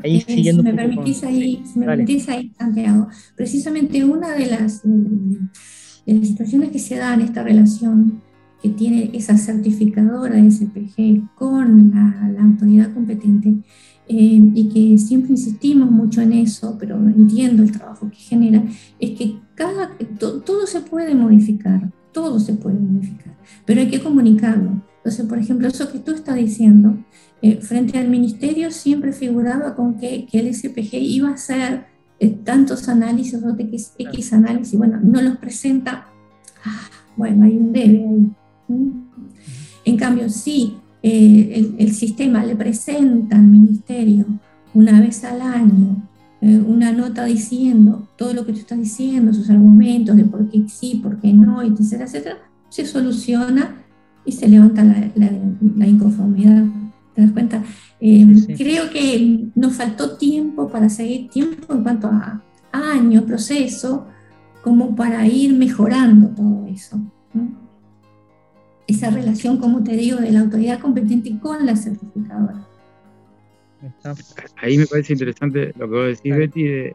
ahí 0.04 0.22
siguiendo. 0.22 0.64
Si 0.64 0.70
me 0.70 0.74
permitís 0.74 1.24
ahí, 1.24 1.64
me 1.76 1.86
permitís 1.86 2.30
ahí, 2.30 2.52
Santiago, 2.58 3.08
precisamente 3.36 4.06
una 4.06 4.34
de 4.34 4.46
las, 4.46 4.84
de 4.84 6.14
las 6.14 6.28
situaciones 6.28 6.70
que 6.70 6.80
se 6.80 6.96
dan 6.96 7.20
en 7.20 7.28
esta 7.28 7.44
relación 7.44 8.22
que 8.62 8.70
tiene 8.70 9.12
esa 9.14 9.38
certificadora 9.38 10.36
de 10.36 10.50
SPG 10.50 11.36
con 11.36 11.92
la, 11.92 12.42
autoridad 12.42 12.94
competente 12.94 13.50
eh, 14.08 14.52
y 14.54 14.70
que 14.70 14.98
siempre 14.98 15.32
insistimos 15.32 15.92
mucho 15.92 16.22
en 16.22 16.32
eso, 16.34 16.78
pero 16.80 16.96
entiendo 16.96 17.64
el 17.64 17.72
trabajo 17.72 18.10
que 18.10 18.18
genera, 18.18 18.64
es 19.00 19.12
que 19.18 19.40
cada, 19.56 19.98
todo 20.20 20.68
se 20.68 20.80
puede 20.82 21.16
modificar, 21.16 21.92
todo 22.14 22.40
se 22.40 22.54
puede 22.54 22.80
modificar, 22.80 23.36
pero 23.66 23.82
hay 23.82 23.90
que 23.90 24.02
comunicarlo. 24.02 24.82
Entonces, 24.98 25.26
por 25.28 25.38
ejemplo, 25.38 25.68
eso 25.68 25.92
que 25.92 26.00
tú 26.00 26.14
estás 26.14 26.36
diciendo, 26.36 26.98
eh, 27.46 27.62
frente 27.62 27.98
al 27.98 28.10
ministerio 28.10 28.72
siempre 28.72 29.12
figuraba 29.12 29.76
con 29.76 29.98
que, 29.98 30.26
que 30.26 30.40
el 30.40 30.54
SPG 30.54 30.96
iba 30.96 31.30
a 31.30 31.34
hacer 31.34 31.86
eh, 32.20 32.30
tantos 32.44 32.88
análisis 32.88 33.36
o 33.44 33.56
X, 33.58 33.94
X 33.98 34.34
análisis, 34.34 34.78
bueno, 34.78 35.00
no 35.04 35.22
los 35.22 35.38
presenta, 35.38 36.08
ah, 36.64 36.90
bueno, 37.18 37.46
hay 37.46 37.58
un 37.58 37.74
debe 37.74 38.00
ahí. 38.00 38.32
En 39.84 39.98
cambio, 39.98 40.30
si 40.30 40.78
eh, 41.04 41.74
el, 41.78 41.94
sistema 41.94 42.44
le 42.44 42.56
presenta 42.56 43.36
al 43.36 43.44
ministerio 43.44 44.26
una 44.74 45.00
vez 45.00 45.24
al 45.24 45.42
año 45.42 46.10
eh, 46.42 46.58
una 46.58 46.92
nota 46.92 47.26
diciendo 47.26 48.08
todo 48.18 48.34
lo 48.34 48.46
que 48.46 48.54
tú 48.54 48.60
estás 48.60 48.80
diciendo, 48.80 49.34
sus 49.34 49.50
argumentos 49.52 50.16
de 50.16 50.24
por 50.24 50.50
qué 50.50 50.64
sí, 50.68 51.00
por 51.04 51.20
qué 51.20 51.32
no, 51.32 51.62
etcétera, 51.62 52.06
etcétera, 52.06 52.38
se 52.70 52.86
soluciona 52.86 53.84
y 54.26 54.32
se 54.32 54.48
levanta 54.48 54.84
la, 54.84 55.88
inconformidad. 55.88 56.66
¿Te 57.16 57.22
das 57.22 57.32
cuenta? 57.32 57.64
Eh, 58.00 58.28
creo 58.58 58.90
que 58.90 59.48
nos 59.56 59.74
faltó 59.74 60.18
tiempo 60.18 60.70
para 60.70 60.90
seguir 60.90 61.30
tiempo 61.30 61.74
en 61.74 61.84
cuanto 61.84 62.08
a 62.08 62.42
años, 62.72 63.24
proceso, 63.24 64.08
como 64.62 64.96
para 64.96 65.26
ir 65.26 65.54
mejorando 65.54 66.28
todo 66.30 66.68
eso 66.68 67.00
esa 68.88 69.10
relación, 69.10 69.58
como 69.58 69.84
te 69.84 69.94
digo, 69.94 70.18
de 70.18 70.32
la 70.32 70.42
autoridad 70.42 70.80
competente 70.80 71.38
con 71.40 71.66
la 71.66 71.76
certificadora. 71.76 72.68
Ahí 74.58 74.78
me 74.78 74.86
parece 74.86 75.14
interesante 75.14 75.74
lo 75.78 75.90
que 75.90 75.96
vos 75.96 76.08
decís, 76.08 76.36
Betty, 76.36 76.92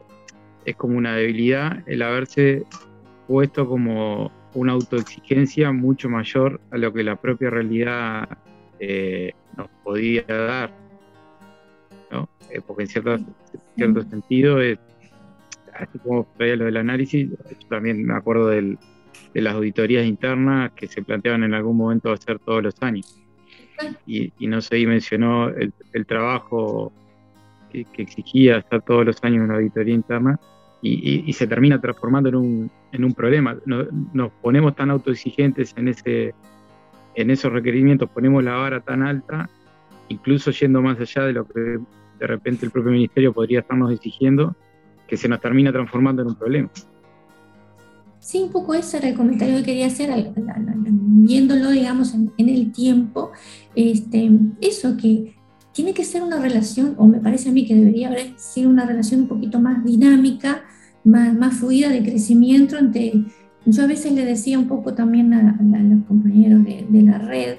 es 0.65 0.75
como 0.77 0.97
una 0.97 1.15
debilidad 1.15 1.83
el 1.87 2.01
haberse 2.01 2.63
puesto 3.27 3.67
como 3.67 4.31
una 4.53 4.73
autoexigencia 4.73 5.71
mucho 5.71 6.09
mayor 6.09 6.59
a 6.71 6.77
lo 6.77 6.91
que 6.91 7.03
la 7.03 7.15
propia 7.15 7.49
realidad 7.49 8.37
eh, 8.79 9.33
nos 9.57 9.67
podía 9.83 10.23
dar. 10.23 10.71
¿no? 12.11 12.29
Eh, 12.49 12.61
porque 12.65 12.83
en 12.83 12.89
cierto, 12.89 13.17
cierto 13.75 14.03
sentido, 14.03 14.61
es, 14.61 14.79
así 15.73 15.97
como 15.99 16.27
traía 16.37 16.55
lo 16.55 16.65
del 16.65 16.77
análisis, 16.77 17.29
yo 17.29 17.67
también 17.69 18.03
me 18.03 18.13
acuerdo 18.13 18.47
del, 18.47 18.77
de 19.33 19.41
las 19.41 19.53
auditorías 19.53 20.05
internas 20.05 20.71
que 20.73 20.87
se 20.87 21.01
planteaban 21.03 21.43
en 21.43 21.53
algún 21.53 21.77
momento 21.77 22.11
hacer 22.11 22.39
todos 22.39 22.63
los 22.63 22.75
años. 22.81 23.17
Y, 24.05 24.31
no 24.41 24.61
sé, 24.61 24.77
y 24.79 24.85
mencionó 24.85 25.49
el, 25.49 25.73
trabajo 26.05 26.93
que, 27.71 27.85
exigía 27.97 28.57
hacer 28.57 28.83
todos 28.83 29.05
los 29.05 29.23
años 29.23 29.43
una 29.43 29.55
auditoría 29.55 29.95
interna 29.95 30.39
y, 30.83 31.31
se 31.33 31.47
termina 31.47 31.81
transformando 31.81 32.29
en 32.29 32.35
un, 32.35 32.71
en 32.91 33.03
un 33.03 33.13
problema. 33.13 33.57
Nos, 33.65 34.31
ponemos 34.41 34.75
tan 34.75 34.91
autoexigentes 34.91 35.73
en, 35.77 35.87
ese, 35.87 36.35
en 37.15 37.29
esos 37.29 37.51
requerimientos, 37.51 38.09
ponemos 38.09 38.43
la 38.43 38.53
vara 38.53 38.79
tan 38.81 39.03
alta, 39.03 39.49
incluso 40.09 40.51
yendo 40.51 40.81
más 40.81 40.99
allá 40.99 41.23
de 41.23 41.33
lo 41.33 41.47
que 41.47 41.79
de 42.19 42.27
repente 42.27 42.65
el 42.65 42.71
propio 42.71 42.91
ministerio 42.91 43.33
podría 43.33 43.59
estarnos 43.59 43.91
exigiendo, 43.91 44.55
que 45.07 45.17
se 45.17 45.27
nos 45.27 45.41
termina 45.41 45.71
transformando 45.71 46.21
en 46.21 46.29
un 46.29 46.35
problema. 46.35 46.69
Sí, 48.19 48.43
un 48.43 48.51
poco 48.51 48.75
ese 48.75 48.97
era 48.97 49.09
el 49.09 49.15
comentario 49.15 49.57
que 49.57 49.63
quería 49.63 49.87
hacer, 49.87 50.11
viéndolo, 50.75 51.71
digamos, 51.71 52.13
en, 52.13 52.31
el 52.37 52.71
tiempo. 52.71 53.31
Este, 53.75 54.29
eso 54.61 54.95
que 54.95 55.35
tiene 55.73 55.95
que 55.95 56.03
ser 56.03 56.21
una 56.21 56.39
relación, 56.39 56.93
o 56.97 57.07
me 57.07 57.19
parece 57.19 57.49
a 57.49 57.51
mí 57.51 57.65
que 57.65 57.73
debería 57.73 58.09
haber 58.09 58.37
sido 58.37 58.69
una 58.69 58.85
relación 58.85 59.21
un 59.21 59.27
poquito 59.27 59.59
más 59.59 59.83
dinámica, 59.83 60.63
más, 61.03 61.33
más 61.35 61.55
fluida 61.55 61.89
de 61.89 62.03
crecimiento 62.03 62.77
entre... 62.77 63.13
Yo 63.65 63.83
a 63.83 63.87
veces 63.87 64.13
le 64.13 64.25
decía 64.25 64.57
un 64.57 64.67
poco 64.67 64.93
también 64.93 65.33
a, 65.33 65.57
los 65.61 66.05
compañeros 66.05 66.63
de, 66.63 67.01
la 67.03 67.17
red 67.19 67.57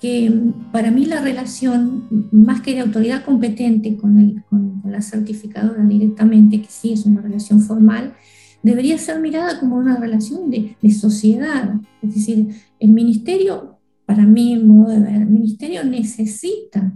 que 0.00 0.32
para 0.72 0.90
mí 0.90 1.06
la 1.06 1.20
relación, 1.20 2.28
más 2.30 2.60
que 2.60 2.74
de 2.74 2.80
autoridad 2.80 3.24
competente 3.24 3.96
con, 3.96 4.42
la 4.84 5.00
certificadora 5.00 5.82
directamente, 5.84 6.60
que 6.60 6.68
sí 6.68 6.92
es 6.92 7.04
una 7.04 7.20
relación 7.20 7.60
formal, 7.60 8.14
debería 8.62 8.96
ser 8.96 9.18
mirada 9.18 9.58
como 9.58 9.76
una 9.76 9.96
relación 9.96 10.50
de, 10.50 10.76
sociedad. 10.92 11.74
Es 12.02 12.14
decir, 12.14 12.50
el 12.78 12.90
ministerio, 12.92 13.78
para 14.06 14.24
mí, 14.24 14.58
modo 14.58 14.90
de 14.90 15.00
ver, 15.00 15.22
el 15.22 15.26
ministerio 15.26 15.84
necesita 15.84 16.92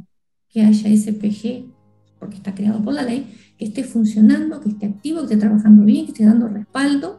que 0.49 0.63
haya 0.63 0.97
SPG, 0.97 1.65
porque 2.21 2.37
está 2.37 2.55
creado 2.55 2.83
por 2.83 2.95
la 2.95 3.03
ley, 3.03 3.27
que 3.59 3.65
esté 3.65 3.85
funcionando, 3.85 4.61
que 4.61 4.69
esté 4.69 4.87
activo, 4.87 5.21
que 5.21 5.25
esté 5.25 5.37
trabajando 5.39 5.85
bien, 5.85 6.05
que 6.05 6.13
esté 6.13 6.25
dando 6.25 6.47
respaldo 6.47 7.18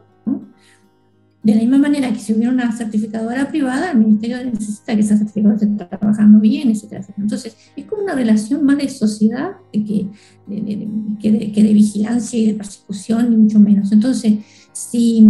de 1.42 1.54
la 1.54 1.60
misma 1.60 1.78
manera 1.78 2.12
que 2.12 2.18
si 2.18 2.34
hubiera 2.34 2.52
una 2.52 2.70
certificadora 2.72 3.48
privada, 3.48 3.92
el 3.92 3.98
ministerio 3.98 4.44
necesita 4.44 4.94
que 4.94 5.00
esa 5.00 5.16
certificadora 5.16 5.54
esté 5.54 5.86
trabajando 5.86 6.38
bien, 6.38 6.70
etcétera, 6.70 7.02
Entonces, 7.16 7.56
es 7.74 7.84
como 7.86 8.02
una 8.02 8.14
relación 8.14 8.64
más 8.64 8.76
de 8.76 8.88
sociedad 8.90 9.52
que, 9.72 10.06
de, 10.46 10.88
que, 11.18 11.62
de, 11.62 11.72
vigilancia 11.72 12.38
y 12.38 12.46
de 12.46 12.54
persecución, 12.54 13.30
ni 13.30 13.36
mucho 13.36 13.58
menos. 13.58 13.90
Entonces, 13.90 14.34
si, 14.72 15.26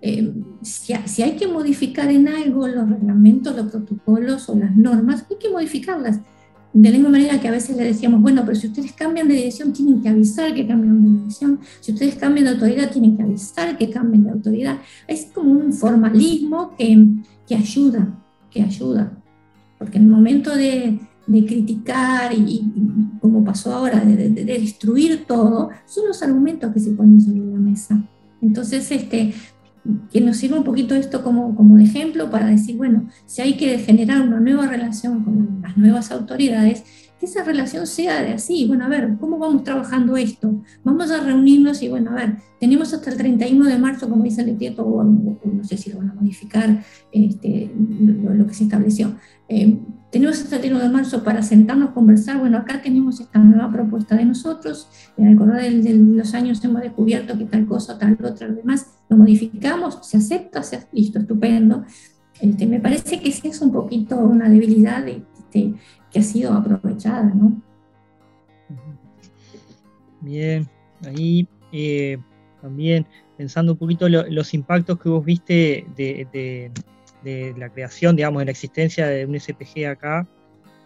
eh, 0.00 0.32
si, 0.62 0.94
si, 1.04 1.22
hay 1.22 1.36
que 1.36 1.48
modificar 1.48 2.10
en 2.10 2.28
algo 2.28 2.66
los 2.66 2.88
reglamentos, 2.88 3.54
los 3.54 3.70
protocolos 3.70 4.48
o 4.48 4.56
las 4.56 4.74
normas, 4.74 5.26
hay 5.30 5.36
que 5.36 5.50
modificarlas. 5.50 6.20
De 6.72 6.88
la 6.88 6.96
misma 6.96 7.10
manera 7.10 7.38
que 7.38 7.48
a 7.48 7.50
veces 7.50 7.76
le 7.76 7.84
decíamos, 7.84 8.22
bueno, 8.22 8.42
pero 8.46 8.56
si 8.56 8.68
ustedes 8.68 8.92
cambian 8.92 9.28
de 9.28 9.34
dirección, 9.34 9.72
tienen 9.74 10.00
que 10.00 10.08
avisar 10.08 10.54
que 10.54 10.66
cambian 10.66 11.02
de 11.02 11.18
dirección. 11.18 11.60
Si 11.80 11.92
ustedes 11.92 12.14
cambian 12.14 12.46
de 12.46 12.52
autoridad, 12.52 12.90
tienen 12.90 13.16
que 13.16 13.22
avisar 13.22 13.76
que 13.76 13.90
cambien 13.90 14.24
de 14.24 14.30
autoridad. 14.30 14.78
Es 15.06 15.26
como 15.26 15.52
un 15.52 15.72
formalismo 15.72 16.74
que, 16.78 17.06
que 17.46 17.54
ayuda, 17.54 18.18
que 18.50 18.62
ayuda. 18.62 19.12
Porque 19.78 19.98
en 19.98 20.04
el 20.04 20.10
momento 20.10 20.56
de, 20.56 20.98
de 21.26 21.46
criticar 21.46 22.32
y, 22.32 22.62
como 23.20 23.44
pasó 23.44 23.74
ahora, 23.74 24.00
de, 24.00 24.30
de, 24.30 24.44
destruir 24.44 25.24
todo, 25.26 25.68
son 25.84 26.08
los 26.08 26.22
argumentos 26.22 26.72
que 26.72 26.80
se 26.80 26.92
ponen 26.92 27.20
sobre 27.20 27.40
la 27.40 27.58
mesa. 27.58 28.02
Entonces, 28.40 28.90
este, 28.90 29.34
que 30.10 30.20
nos 30.20 30.36
sirva 30.36 30.58
un 30.58 30.64
poquito 30.64 30.94
esto 30.94 31.22
como, 31.22 31.54
como 31.56 31.78
ejemplo 31.78 32.30
para 32.30 32.46
decir, 32.46 32.76
bueno, 32.76 33.08
si 33.26 33.42
hay 33.42 33.56
que 33.56 33.78
generar 33.78 34.22
una 34.22 34.40
nueva 34.40 34.66
relación 34.66 35.24
con 35.24 35.60
las 35.62 35.76
nuevas 35.76 36.12
autoridades, 36.12 36.84
que 37.18 37.26
esa 37.26 37.44
relación 37.44 37.86
sea 37.86 38.22
de 38.22 38.32
así, 38.32 38.66
bueno, 38.66 38.84
a 38.84 38.88
ver, 38.88 39.16
¿cómo 39.20 39.38
vamos 39.38 39.62
trabajando 39.64 40.16
esto? 40.16 40.60
Vamos 40.82 41.10
a 41.10 41.22
reunirnos 41.22 41.82
y, 41.82 41.88
bueno, 41.88 42.10
a 42.10 42.14
ver, 42.14 42.36
tenemos 42.58 42.92
hasta 42.92 43.10
el 43.10 43.16
31 43.16 43.66
de 43.66 43.78
marzo, 43.78 44.08
como 44.08 44.24
dice 44.24 44.40
el 44.42 44.48
decreto, 44.48 44.84
o, 44.84 45.04
no 45.04 45.64
sé 45.64 45.76
si 45.76 45.90
lo 45.90 45.98
van 45.98 46.10
a 46.10 46.14
modificar 46.14 46.82
este, 47.12 47.72
lo, 47.76 48.46
que 48.46 48.54
se 48.54 48.64
estableció. 48.64 49.14
Eh, 49.48 49.78
tenemos 50.10 50.42
hasta 50.42 50.56
el 50.56 50.62
31 50.62 50.84
de 50.84 50.88
marzo 50.92 51.22
para 51.22 51.42
sentarnos, 51.42 51.90
conversar, 51.90 52.38
bueno, 52.38 52.58
acá 52.58 52.82
tenemos 52.82 53.20
esta 53.20 53.38
nueva 53.38 53.70
propuesta 53.70 54.16
de 54.16 54.24
nosotros, 54.24 54.88
en 55.16 55.28
el 55.28 55.36
correr 55.36 55.80
de, 55.80 55.94
los 55.94 56.34
años 56.34 56.62
hemos 56.64 56.82
descubierto 56.82 57.38
que 57.38 57.44
tal 57.44 57.66
cosa, 57.66 57.98
tal 57.98 58.18
otra, 58.24 58.48
demás, 58.48 58.98
lo 59.12 59.18
modificamos, 59.18 59.98
se 60.02 60.16
acepta, 60.16 60.62
se, 60.62 60.86
listo, 60.92 61.18
estupendo. 61.18 61.84
Este, 62.40 62.66
me 62.66 62.80
parece 62.80 63.20
que 63.20 63.30
sí 63.30 63.48
es 63.48 63.60
un 63.60 63.72
poquito 63.72 64.16
una 64.16 64.48
debilidad 64.48 65.06
este, 65.06 65.74
que 66.10 66.18
ha 66.18 66.22
sido 66.22 66.52
aprovechada, 66.52 67.24
¿no? 67.34 67.60
Bien, 70.20 70.68
ahí 71.04 71.46
eh, 71.72 72.16
también 72.60 73.06
pensando 73.36 73.72
un 73.72 73.78
poquito 73.78 74.08
los 74.08 74.54
impactos 74.54 74.98
que 74.98 75.08
vos 75.08 75.24
viste 75.24 75.84
de, 75.96 76.70
la 77.56 77.68
creación, 77.68 78.16
digamos, 78.16 78.40
de 78.40 78.44
la 78.46 78.50
existencia 78.52 79.06
de 79.06 79.26
un 79.26 79.38
SPG 79.38 79.86
acá 79.86 80.26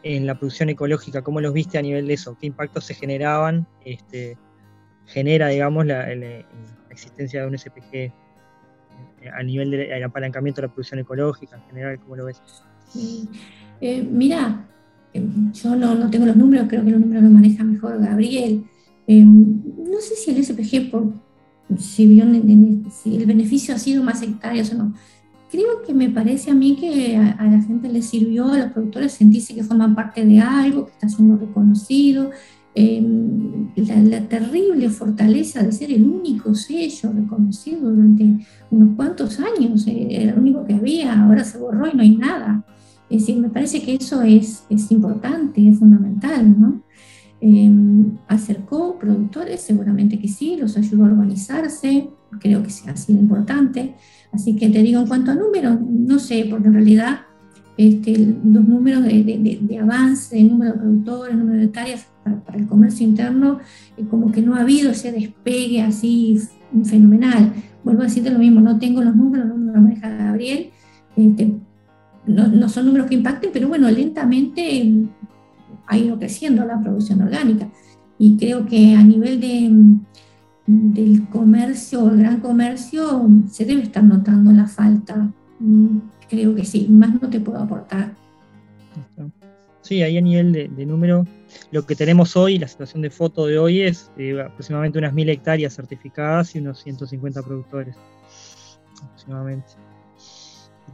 en 0.03 0.27
la 0.27 0.39
producción 0.39 0.69
ecológica, 0.69 1.23
¿cómo 1.23 1.41
los 1.41 1.53
viste 1.53 1.79
a 1.79 1.83
nivel 1.83 2.07
de 2.07 2.15
eso? 2.15 2.37
¿Qué 2.39 2.47
impactos 2.47 2.85
se 2.85 2.95
generaban? 2.95 3.67
Este, 3.85 4.39
genera, 5.07 5.49
digamos, 5.49 5.85
la, 5.87 6.07
existencia 6.97 7.43
de 7.43 7.47
un 7.47 7.59
SPG 7.59 7.95
eh, 7.95 8.13
a 9.33 9.43
nivel 9.43 9.71
del 9.71 10.03
apalancamiento 10.03 10.61
de 10.61 10.69
la 10.69 10.73
producción 10.73 11.01
ecológica 11.01 11.57
en 11.57 11.63
general, 11.69 12.01
¿cómo 12.01 12.17
lo 12.17 12.25
ves? 12.27 12.41
Eh, 13.81 14.03
mira, 14.11 14.67
eh, 15.13 15.23
yo 15.53 15.77
no, 15.77 16.11
tengo 16.11 16.27
los 16.27 16.37
números, 16.37 16.67
creo 16.69 16.85
que 16.85 16.91
los 16.91 17.01
números 17.01 17.23
los 17.23 17.33
maneja 17.33 17.65
mejor 17.65 18.01
Gabriel. 18.01 18.65
No 19.07 20.01
sé 20.01 20.17
si 20.17 20.31
el 20.31 20.45
SPG, 20.45 20.91
por, 20.91 21.13
si, 21.79 22.07
vio, 22.07 22.25
si 22.91 23.17
el 23.17 23.27
beneficio 23.27 23.75
ha 23.75 23.79
sido 23.79 24.03
más 24.03 24.23
hectáreas 24.23 24.73
o 24.73 24.77
no. 24.77 24.95
Creo 25.51 25.83
que 25.87 25.95
me 25.95 26.11
parece 26.11 26.51
a 26.51 26.55
mí 26.55 26.77
que 26.77 27.17
a, 27.17 27.45
la 27.45 27.63
gente 27.63 27.89
le 27.89 28.03
sirvió, 28.03 28.49
a 28.49 28.59
los 28.59 28.73
productores 28.73 29.13
sentirse 29.13 29.55
que 29.55 29.63
forman 29.63 29.95
parte 29.95 30.25
de 30.25 30.41
algo, 30.41 30.87
que 30.87 30.93
está 30.93 31.09
siendo 31.09 31.37
reconocido, 31.37 32.31
Em, 32.79 33.71
la, 33.75 34.21
terrible 34.29 34.91
fortaleza 34.91 35.63
de 35.63 35.73
ser 35.73 35.91
el 35.91 36.05
único 36.05 36.55
sello 36.55 37.11
reconocido 37.11 37.91
durante 37.91 38.47
unos 38.71 38.97
cuantos 38.97 39.41
años, 39.41 39.87
eh, 39.87 40.09
era 40.11 40.35
lo 40.35 40.43
único 40.43 40.63
que 40.67 40.75
había, 40.75 41.19
ahora 41.19 41.43
se 41.43 41.57
borró 41.57 41.89
y 41.89 41.97
no 41.97 42.03
hay 42.03 42.15
nada. 42.19 42.67
Es 43.09 43.23
decir, 43.23 43.39
me 43.39 43.49
parece 43.49 43.81
que 43.83 43.95
eso 43.95 44.21
es, 44.21 44.65
es 44.69 44.91
importante, 44.91 45.67
es 45.67 45.79
fundamental, 45.79 46.61
¿no? 46.61 46.83
Em, 47.41 48.19
acercó 48.29 48.99
productores, 48.99 49.63
seguramente 49.63 50.19
que 50.19 50.29
sí, 50.29 50.59
los 50.59 50.77
ayudó 50.77 51.07
a 51.07 51.09
organizarse, 51.09 52.11
creo 52.41 52.63
que 52.63 52.69
ha 52.91 52.97
sido 52.97 53.19
importante. 53.21 53.95
Así 54.33 54.55
que 54.55 54.69
te 54.69 54.83
digo, 54.83 55.01
en 55.01 55.07
cuanto 55.07 55.31
a 55.31 55.35
números, 55.35 55.79
no 55.81 56.19
sé, 56.19 56.47
porque 56.51 56.69
en 56.69 56.75
realidad 56.75 57.21
este, 57.79 58.19
los 58.19 58.65
números 58.67 59.03
de, 59.05 59.23
de, 59.23 59.59
de, 59.63 59.79
avance, 59.79 60.39
el 60.39 60.49
número 60.51 60.73
de 60.73 60.79
productores, 60.79 61.33
el 61.33 61.39
número 61.39 61.59
de 61.59 61.65
hectáreas 61.67 62.07
para, 62.45 62.59
el 62.59 62.67
comercio 62.67 63.07
interno, 63.07 63.61
eh, 63.97 64.05
como 64.09 64.33
que 64.33 64.43
no 64.43 64.55
ha 64.55 64.61
habido 64.61 64.91
ese 64.91 65.13
despegue 65.13 65.83
así 65.83 66.41
fenomenal. 66.85 67.53
Vuelvo 67.85 68.03
a 68.03 68.05
decirte 68.05 68.31
lo 68.31 68.39
mismo, 68.39 68.61
no 68.61 68.79
tengo 68.79 69.03
los 69.03 69.15
números, 69.15 69.47
los 69.47 69.59
números 69.59 69.83
maneja 69.83 70.09
Gabriel, 70.09 70.71
este, 71.17 71.55
no, 72.27 72.49
no, 72.49 72.69
son 72.69 72.87
números 72.87 73.09
que 73.09 73.15
impacten, 73.15 73.51
pero 73.53 73.69
bueno, 73.69 73.91
lentamente 73.91 75.09
ha 75.87 75.97
ido 75.99 76.19
creciendo 76.19 76.65
la 76.65 76.81
producción 76.81 77.23
orgánica. 77.23 77.69
Y 78.19 78.37
creo 78.37 78.67
que 78.67 78.95
a 78.95 79.03
nivel 79.03 79.41
de, 79.41 79.71
del 80.67 81.29
comercio, 81.29 82.11
el 82.11 82.19
gran 82.19 82.41
comercio, 82.41 83.29
se 83.49 83.65
debe 83.65 83.83
estar 83.83 84.03
notando 84.03 84.53
la 84.53 84.67
falta. 84.67 85.31
Mm, 85.61 85.99
creo 86.29 86.55
que 86.55 86.65
sí, 86.65 86.89
más 86.89 87.21
no 87.21 87.29
te 87.29 87.41
puedo 87.41 87.59
aportar. 87.59 88.15
Sí, 89.87 90.03
ahí 90.03 90.19
a 90.19 90.21
nivel 90.21 90.51
de, 90.51 90.85
número 90.85 91.25
lo 91.71 91.87
que 91.87 91.95
tenemos 91.95 92.37
hoy, 92.37 92.59
la 92.59 92.67
situación 92.67 93.03
de 93.03 93.11
foto 93.11 93.47
de 93.47 93.57
hoy 93.57 93.83
es 93.83 94.11
eh, 94.17 94.41
aproximadamente 94.41 94.99
unas 94.99 95.13
mil 95.13 95.29
hectáreas 95.29 95.77
certificadas 95.77 96.57
y 96.57 96.59
unos 96.59 96.83
150 96.83 97.41
productores 97.43 97.95
aproximadamente. 99.01 99.75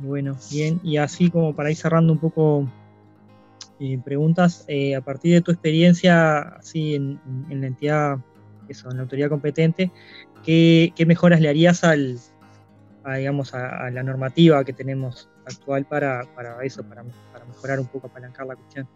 Bueno, 0.00 0.36
bien, 0.50 0.78
y 0.84 0.98
así 0.98 1.30
como 1.30 1.56
para 1.56 1.70
ir 1.70 1.76
cerrando 1.78 2.12
un 2.12 2.18
poco 2.18 2.68
eh, 3.80 3.98
preguntas, 4.04 4.66
eh, 4.68 4.94
a 4.94 5.00
partir 5.00 5.32
de 5.32 5.40
tu 5.40 5.52
experiencia 5.52 6.40
así 6.40 6.94
en, 6.94 7.18
la 7.48 7.68
entidad, 7.68 8.18
eso, 8.68 8.90
en 8.90 8.98
la 8.98 9.04
autoridad 9.04 9.30
competente, 9.30 9.90
¿qué, 10.44 10.92
mejoras 11.06 11.40
le 11.40 11.48
harías 11.48 11.82
al, 11.82 12.18
digamos, 13.16 13.54
a, 13.54 13.88
la 13.88 14.02
normativa 14.02 14.62
que 14.66 14.74
tenemos 14.74 15.30
actual 15.46 15.84
para, 15.86 16.22
eso, 16.62 16.82
para, 16.82 17.04
para 17.32 17.44
mejorar 17.44 17.80
un 17.80 17.86
poco, 17.86 18.06
apalancar 18.06 18.46
la 18.46 18.56
cuestión? 18.56 18.86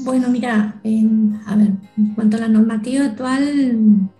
Bueno, 0.00 0.28
mira, 0.28 0.80
a 1.46 1.56
ver, 1.56 1.70
en 1.96 2.14
cuanto 2.14 2.36
a 2.36 2.40
la 2.40 2.48
normativa 2.48 3.04
actual, 3.06 4.10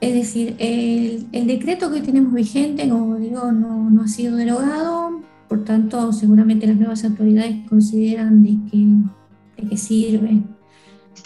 es 0.00 0.14
decir, 0.14 0.56
el, 0.58 1.28
decreto 1.46 1.92
que 1.92 2.00
tenemos 2.00 2.32
vigente, 2.32 2.88
como 2.88 3.16
digo, 3.16 3.52
no, 3.52 4.02
ha 4.02 4.08
sido 4.08 4.36
derogado, 4.36 5.20
por 5.48 5.64
tanto, 5.64 6.12
seguramente 6.12 6.66
las 6.66 6.76
nuevas 6.76 7.04
autoridades 7.04 7.68
consideran 7.68 8.42
de 8.42 8.56
que, 8.70 9.68
que 9.68 9.76
sirve. 9.76 10.42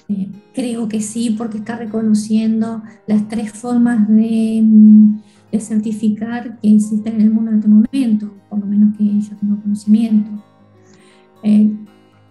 Eh, 0.09 0.29
creo 0.55 0.89
que 0.89 1.01
sí, 1.01 1.35
porque 1.37 1.59
está 1.59 1.77
reconociendo 1.77 2.83
las 3.07 3.29
tres 3.29 3.53
formas 3.53 4.09
de, 4.09 4.65
certificar 5.61 6.59
que 6.61 6.75
existen 6.75 7.15
en 7.15 7.21
el 7.23 7.31
mundo 7.31 7.51
en 7.51 7.59
este 7.59 7.69
momento, 7.69 8.35
por 8.49 8.59
lo 8.59 8.67
menos 8.67 8.97
que 8.97 9.05
yo 9.05 9.37
tengo 9.37 9.61
conocimiento. 9.61 10.31
Eh, 11.43 11.71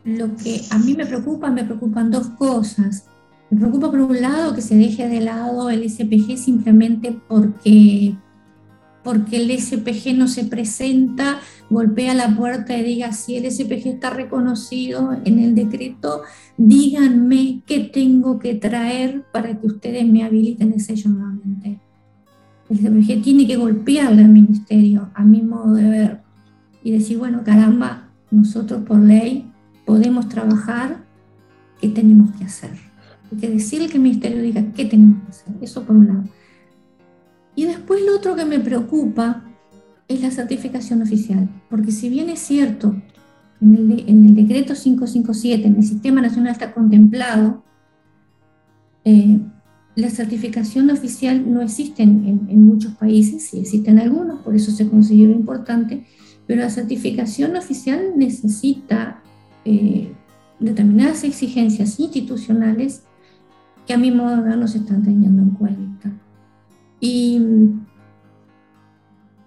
lo 0.04 0.36
que 0.36 0.62
a 0.70 0.78
mí 0.80 0.96
me 0.96 1.06
preocupa, 1.06 1.50
me 1.50 1.64
preocupan 1.64 2.12
dos 2.12 2.28
cosas. 2.30 3.06
Me 3.50 3.60
preocupa 3.60 3.92
por 3.92 4.00
un 4.00 4.22
lado 4.22 4.54
que 4.54 4.62
se 4.62 4.76
deje 4.76 5.08
de 5.08 5.22
lado 5.22 5.70
el 5.70 5.90
SPG 5.90 6.38
simplemente 6.38 7.18
porque, 7.28 8.16
porque 9.04 9.38
el 9.38 9.52
SPG 9.58 10.16
no 10.18 10.28
se 10.28 10.46
presenta, 10.46 11.40
golpea 11.70 12.14
la 12.16 12.36
puerta 12.36 12.78
y 12.78 12.84
diga 12.84 13.14
si 13.14 13.38
el 13.38 13.50
SPG 13.50 13.88
está 13.88 14.10
reconocido 14.10 15.16
en 15.24 15.40
el 15.40 15.56
decreto, 15.56 16.24
díganme 16.58 17.62
qué 17.66 17.80
tengo 17.82 18.40
que 18.40 18.56
traer 18.56 19.24
para 19.32 19.60
que 19.60 19.68
ustedes 19.68 20.06
me 20.06 20.24
habiliten 20.24 20.74
el 20.74 20.82
sello 20.82 21.12
nuevamente. 21.12 21.80
El 22.74 22.80
SPG 22.80 23.22
tiene 23.22 23.46
que 23.46 23.56
golpearle 23.56 24.24
al 24.24 24.30
ministerio, 24.30 25.10
a 25.14 25.24
mi 25.24 25.42
modo 25.42 25.76
de 25.76 25.90
ver, 25.90 26.22
y 26.84 26.92
decir, 26.92 27.18
bueno, 27.20 27.44
caramba, 27.44 28.10
nosotros 28.32 28.84
por 28.84 29.00
ley 29.00 29.52
podemos 29.86 30.28
trabajar, 30.28 31.04
qué 31.80 31.90
tenemos 31.90 32.32
que 32.36 32.46
hacer. 32.46 32.72
Hay 33.32 33.38
que 33.38 33.50
decirle 33.50 33.88
que 33.88 33.98
el 33.98 34.04
ministerio 34.04 34.42
diga 34.42 34.64
qué 34.76 34.86
tenemos 34.86 35.22
que 35.24 35.30
hacer. 35.30 35.54
Eso 35.62 35.84
por 35.84 35.96
un 35.96 36.08
lado. 36.08 36.24
Y 37.56 37.66
después 37.66 38.02
lo 38.04 38.16
otro 38.16 38.36
que 38.36 38.46
me 38.46 38.60
preocupa 38.60 39.44
es 40.08 40.22
la 40.22 40.32
certificación 40.32 41.02
oficial, 41.02 41.48
porque 41.70 41.92
si 41.92 42.10
bien 42.10 42.30
es 42.30 42.40
cierto, 42.40 42.96
en 43.62 43.76
el, 43.76 44.10
en 44.10 44.26
el 44.26 44.36
decreto 44.36 44.74
557, 44.74 45.68
en 45.68 45.76
el 45.76 45.84
Sistema 45.84 46.22
Nacional 46.22 46.52
está 46.52 46.74
contemplado, 46.74 47.64
eh, 49.06 49.40
la 49.96 50.10
certificación 50.10 50.90
oficial 50.90 51.52
no 51.52 51.62
existe 51.62 52.04
en, 52.04 52.66
muchos 52.66 52.94
países, 52.96 53.44
sí 53.44 53.60
existen 53.60 54.00
algunos, 54.00 54.42
por 54.42 54.56
eso 54.56 54.72
se 54.72 54.90
considera 54.90 55.32
importante, 55.32 56.06
pero 56.48 56.62
la 56.62 56.70
certificación 56.70 57.56
oficial 57.56 58.14
necesita 58.16 59.22
eh, 59.66 60.12
determinadas 60.60 61.24
exigencias 61.24 62.00
institucionales 62.00 63.04
que 63.86 63.94
a 63.94 63.98
mi 63.98 64.12
modo 64.12 64.38
de 64.38 64.42
ver 64.44 64.58
no 64.58 64.68
se 64.68 64.80
están 64.80 65.04
teniendo 65.04 65.42
en 65.42 65.50
cuenta. 65.52 66.12
Y 67.00 67.40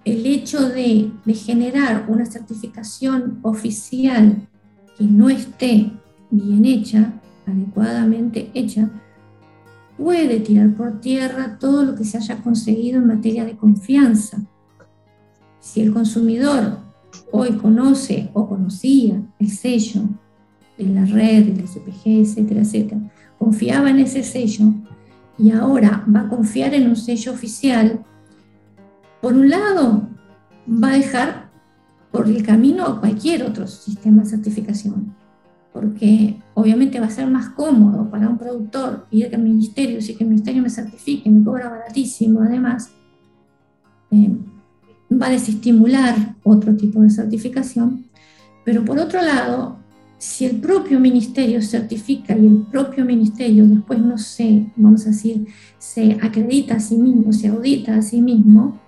el 0.05 0.27
hecho 0.27 0.69
de 0.69 1.11
generar 1.35 2.07
una 2.09 2.25
certificación 2.25 3.41
oficial 3.43 4.47
que 4.97 5.05
no 5.05 5.29
esté 5.29 5.91
bien 6.31 6.65
hecha, 6.65 7.15
adecuadamente 7.47 8.51
hecha, 8.55 8.91
puede 9.97 10.41
tirar 10.41 10.75
por 10.75 11.01
tierra 11.01 11.59
todo 11.59 11.85
lo 11.85 11.95
que 11.95 12.05
se 12.05 12.19
haya 12.19 12.43
conseguido 12.43 12.99
en 12.99 13.07
materia 13.07 13.45
de 13.45 13.57
confianza. 13.57 14.39
Si 15.61 15.81
el 15.81 15.93
consumidor 15.93 16.79
hoy 17.33 17.53
conoce 17.53 18.31
o 18.35 18.49
conocía 18.49 19.23
el 19.39 19.51
sello 19.51 20.03
de 20.79 20.85
la 20.85 21.05
red, 21.05 21.47
del 21.47 21.67
SPG, 21.67 22.07
etcétera, 22.07 22.61
etcétera, 22.61 23.01
confiaba 23.39 23.91
en 23.91 24.01
ese 24.01 24.23
sello 24.23 24.75
y 25.39 25.51
ahora 25.51 26.05
va 26.15 26.21
a 26.21 26.29
confiar 26.29 26.75
en 26.75 26.89
un 26.89 26.97
sello 26.97 27.33
oficial, 27.33 28.05
por 29.21 29.35
un 29.35 29.51
lado 29.51 30.09
va 30.69 30.89
a 30.89 30.97
dejar 30.97 31.51
por 32.11 32.29
el 32.29 32.43
camino 32.43 33.01
cualquier 33.01 33.43
otro 33.43 33.67
sistema 33.67 34.23
de 34.23 34.29
certificación, 34.29 35.15
porque 35.77 36.37
obviamente 36.55 36.99
va 36.99 37.07
a 37.07 37.11
ser 37.11 37.27
más 37.27 37.51
cómodo 37.51 38.11
para 38.11 38.31
un 38.31 38.39
productor 38.39 39.07
ir 39.11 39.35
al 39.35 39.43
ministerio, 39.43 40.01
si 40.01 40.15
que 40.15 40.25
el 40.25 40.31
ministerio 40.31 40.63
me 40.63 40.71
certifique, 40.71 41.31
me 41.31 41.45
cobra 41.45 41.69
baratísimo 41.69 42.41
además. 42.41 42.89
Eh, 44.11 44.35
va 45.13 45.27
a 45.27 45.31
desestimular 45.31 46.35
otro 46.45 46.75
tipo 46.77 47.03
de 47.03 47.11
certificación, 47.11 48.07
pero 48.65 48.87
por 48.87 48.99
otro 48.99 49.21
lado, 49.21 49.77
si 50.17 50.47
el 50.47 50.57
propio 50.57 50.99
ministerio 50.99 51.61
certifica 51.61 52.35
y 52.35 52.47
el 52.47 52.67
propio 52.71 53.05
ministerio 53.05 53.67
después 53.67 53.99
no 53.99 54.17
se, 54.17 54.73
vamos 54.77 55.05
a 55.05 55.11
decir, 55.11 55.47
se 55.79 56.17
acredita 56.23 56.77
a 56.77 56.81
sí 56.81 56.97
mismo, 56.97 57.35
se 57.35 57.49
audita 57.49 57.97
a 57.97 58.03
sí 58.03 58.23
mismo, 58.23 58.81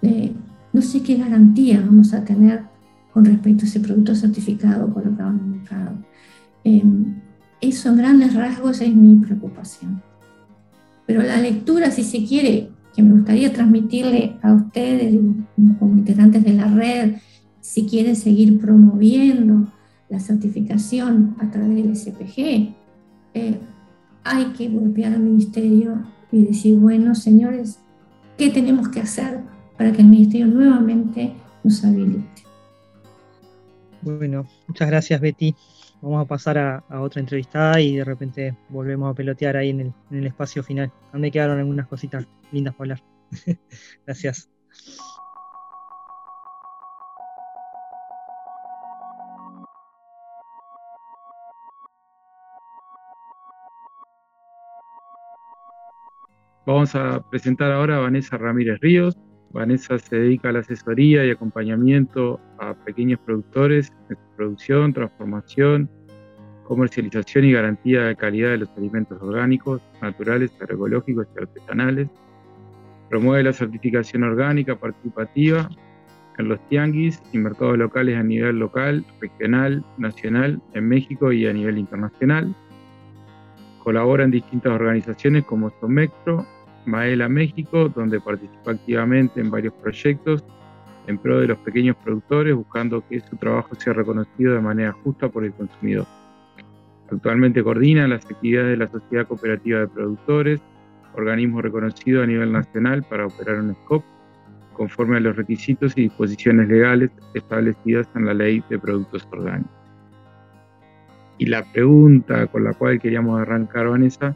eh, 0.00 0.32
no 0.72 0.80
sé 0.80 1.02
qué 1.02 1.16
garantía 1.16 1.80
vamos 1.84 2.14
a 2.14 2.24
tener 2.24 2.62
con 3.12 3.24
respecto 3.24 3.64
a 3.64 3.68
ese 3.68 3.80
producto 3.80 4.14
certificado 4.14 4.94
colocado 4.94 5.30
en 5.30 5.53
el 5.53 5.53
mercado. 5.64 5.96
Em, 6.64 7.20
eso 7.60 7.88
en 7.88 7.96
grandes 7.96 8.34
rasgos 8.34 8.80
es 8.80 8.94
mi 8.94 9.16
preocupación. 9.16 10.02
Pero 11.06 11.22
la 11.22 11.38
lectura, 11.38 11.90
si 11.90 12.04
se 12.04 12.24
quiere, 12.24 12.70
que 12.94 13.02
me 13.02 13.12
gustaría 13.12 13.52
transmitirle 13.52 14.36
a 14.42 14.54
ustedes 14.54 15.18
como 15.78 15.94
integrantes 15.94 16.44
de 16.44 16.54
la 16.54 16.68
red, 16.68 17.16
si 17.60 17.86
quieren 17.86 18.16
seguir 18.16 18.60
promoviendo 18.60 19.66
la 20.08 20.20
certificación 20.20 21.34
a 21.40 21.50
través 21.50 21.76
del 21.76 21.96
SPG, 21.96 22.74
eh, 23.34 23.58
hay 24.22 24.44
que 24.56 24.68
golpear 24.68 25.14
al 25.14 25.20
ministerio 25.20 26.02
y 26.30 26.44
decir, 26.44 26.78
bueno, 26.78 27.14
señores, 27.14 27.78
¿qué 28.38 28.50
tenemos 28.50 28.88
que 28.88 29.00
hacer 29.00 29.40
para 29.76 29.92
que 29.92 30.02
el 30.02 30.08
Ministerio 30.08 30.46
nuevamente 30.46 31.34
nos 31.62 31.84
habilite. 31.84 32.43
Bueno, 34.04 34.46
muchas 34.68 34.88
gracias 34.88 35.18
Betty. 35.18 35.54
Vamos 36.02 36.22
a 36.22 36.28
pasar 36.28 36.58
a, 36.58 37.00
otra 37.00 37.20
entrevistada 37.20 37.80
y 37.80 37.96
de 37.96 38.04
repente 38.04 38.54
volvemos 38.68 39.10
a 39.10 39.14
pelotear 39.14 39.56
ahí 39.56 39.70
en 39.70 39.80
el, 39.80 39.92
en 40.10 40.18
el 40.18 40.26
espacio 40.26 40.62
final. 40.62 40.92
A 41.12 41.16
me 41.16 41.30
quedaron 41.30 41.58
algunas 41.58 41.86
cositas 41.86 42.26
lindas 42.52 42.74
para 42.74 42.94
hablar. 42.94 43.02
gracias. 44.06 44.50
Vamos 56.66 56.94
a 56.94 57.22
presentar 57.30 57.72
ahora 57.72 57.96
a 57.96 58.00
Vanessa 58.00 58.36
Ramírez 58.36 58.80
Ríos. 58.80 59.16
Vanessa 59.54 60.00
se 60.00 60.16
dedica 60.16 60.48
a 60.48 60.52
la 60.52 60.58
asesoría 60.58 61.24
y 61.24 61.30
acompañamiento 61.30 62.40
a 62.58 62.74
pequeños 62.74 63.20
productores 63.20 63.92
en 64.10 64.16
su 64.16 64.36
producción, 64.36 64.92
transformación, 64.92 65.88
comercialización 66.64 67.44
y 67.44 67.52
garantía 67.52 68.02
de 68.02 68.16
calidad 68.16 68.50
de 68.50 68.58
los 68.58 68.70
alimentos 68.76 69.22
orgánicos, 69.22 69.80
naturales, 70.02 70.50
agroecológicos 70.60 71.28
y 71.36 71.42
artesanales. 71.42 72.08
Promueve 73.08 73.44
la 73.44 73.52
certificación 73.52 74.24
orgánica 74.24 74.74
participativa 74.74 75.70
en 76.36 76.48
los 76.48 76.58
tianguis 76.68 77.22
y 77.32 77.38
mercados 77.38 77.78
locales 77.78 78.18
a 78.18 78.24
nivel 78.24 78.58
local, 78.58 79.04
regional, 79.20 79.84
nacional, 79.98 80.60
en 80.72 80.88
México 80.88 81.30
y 81.30 81.46
a 81.46 81.52
nivel 81.52 81.78
internacional. 81.78 82.52
Colabora 83.84 84.24
en 84.24 84.32
distintas 84.32 84.72
organizaciones 84.72 85.44
como 85.44 85.70
Somectro, 85.78 86.44
Maela 86.86 87.28
México, 87.28 87.88
donde 87.88 88.20
participa 88.20 88.72
activamente 88.72 89.40
en 89.40 89.50
varios 89.50 89.74
proyectos 89.74 90.44
en 91.06 91.18
pro 91.18 91.40
de 91.40 91.48
los 91.48 91.58
pequeños 91.58 91.96
productores, 92.02 92.54
buscando 92.54 93.06
que 93.06 93.20
su 93.20 93.36
trabajo 93.36 93.74
sea 93.74 93.92
reconocido 93.92 94.54
de 94.54 94.60
manera 94.60 94.92
justa 94.92 95.28
por 95.28 95.44
el 95.44 95.52
consumidor. 95.52 96.06
Actualmente 97.10 97.62
coordina 97.62 98.08
las 98.08 98.24
actividades 98.24 98.70
de 98.70 98.76
la 98.84 98.90
Sociedad 98.90 99.26
Cooperativa 99.26 99.80
de 99.80 99.88
Productores, 99.88 100.60
organismo 101.14 101.60
reconocido 101.60 102.22
a 102.22 102.26
nivel 102.26 102.52
nacional 102.52 103.02
para 103.04 103.26
operar 103.26 103.60
un 103.60 103.74
SCOP, 103.74 104.02
conforme 104.72 105.18
a 105.18 105.20
los 105.20 105.36
requisitos 105.36 105.96
y 105.96 106.02
disposiciones 106.02 106.68
legales 106.68 107.10
establecidas 107.34 108.08
en 108.16 108.26
la 108.26 108.34
Ley 108.34 108.64
de 108.68 108.78
Productos 108.78 109.28
Orgánicos. 109.30 109.70
Y 111.38 111.46
la 111.46 111.64
pregunta 111.72 112.46
con 112.48 112.64
la 112.64 112.72
cual 112.72 112.98
queríamos 112.98 113.40
arrancar, 113.40 113.88
Vanessa, 113.88 114.34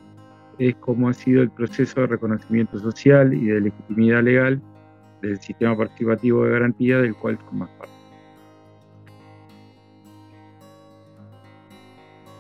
es 0.59 0.75
cómo 0.77 1.09
ha 1.09 1.15
sido 1.15 1.43
el 1.43 1.51
proceso 1.51 2.01
de 2.01 2.07
reconocimiento 2.09 2.79
social 2.79 3.33
y 3.33 3.47
de 3.47 3.61
legitimidad 3.61 4.23
legal 4.23 4.61
del 5.23 5.39
sistema 5.41 5.77
participativo 5.77 6.45
de 6.45 6.53
garantía 6.53 6.99
del 6.99 7.15
cual 7.15 7.39
más 7.53 7.71
parte. 7.71 7.95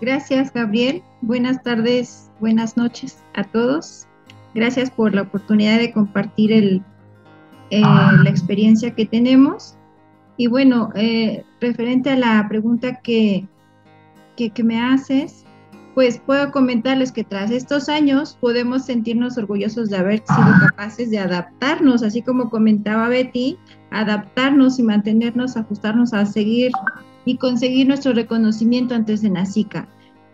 Gracias, 0.00 0.52
Gabriel. 0.52 1.02
Buenas 1.22 1.62
tardes, 1.62 2.30
buenas 2.38 2.76
noches 2.76 3.22
a 3.34 3.42
todos. 3.42 4.06
Gracias 4.54 4.90
por 4.90 5.14
la 5.14 5.22
oportunidad 5.22 5.78
de 5.78 5.92
compartir 5.92 6.52
el, 6.52 6.82
eh, 7.70 7.80
la 7.80 8.30
experiencia 8.30 8.94
que 8.94 9.06
tenemos. 9.06 9.76
Y 10.36 10.46
bueno, 10.46 10.90
eh, 10.94 11.44
referente 11.60 12.10
a 12.10 12.16
la 12.16 12.46
pregunta 12.48 13.00
que, 13.00 13.48
que, 14.36 14.50
que 14.50 14.62
me 14.62 14.80
haces, 14.80 15.44
pues 15.98 16.20
puedo 16.24 16.52
comentarles 16.52 17.10
que 17.10 17.24
tras 17.24 17.50
estos 17.50 17.88
años 17.88 18.38
podemos 18.40 18.84
sentirnos 18.84 19.36
orgullosos 19.36 19.90
de 19.90 19.96
haber 19.96 20.20
sido 20.20 20.68
capaces 20.68 21.10
de 21.10 21.18
adaptarnos, 21.18 22.04
así 22.04 22.22
como 22.22 22.50
comentaba 22.50 23.08
Betty, 23.08 23.58
adaptarnos 23.90 24.78
y 24.78 24.84
mantenernos, 24.84 25.56
ajustarnos 25.56 26.14
a 26.14 26.24
seguir 26.24 26.70
y 27.24 27.36
conseguir 27.36 27.88
nuestro 27.88 28.12
reconocimiento 28.12 28.94
antes 28.94 29.22
de 29.22 29.30
Nacica. 29.30 29.88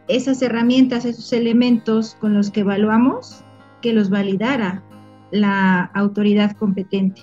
Esas 0.06 0.42
herramientas, 0.42 1.06
esos 1.06 1.32
elementos 1.32 2.14
con 2.20 2.34
los 2.34 2.50
que 2.50 2.60
evaluamos, 2.60 3.42
que 3.80 3.94
los 3.94 4.10
validara 4.10 4.82
la 5.30 5.84
autoridad 5.94 6.52
competente. 6.58 7.22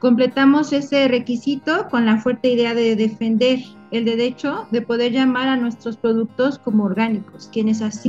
Completamos 0.00 0.72
ese 0.72 1.08
requisito 1.08 1.86
con 1.90 2.06
la 2.06 2.16
fuerte 2.16 2.48
idea 2.50 2.74
de 2.74 2.96
defender 2.96 3.58
el 3.90 4.06
derecho 4.06 4.66
de 4.70 4.80
poder 4.80 5.12
llamar 5.12 5.48
a 5.48 5.56
nuestros 5.56 5.98
productos 5.98 6.58
como 6.58 6.84
orgánicos, 6.84 7.50
quienes 7.52 7.82
así 7.82 8.08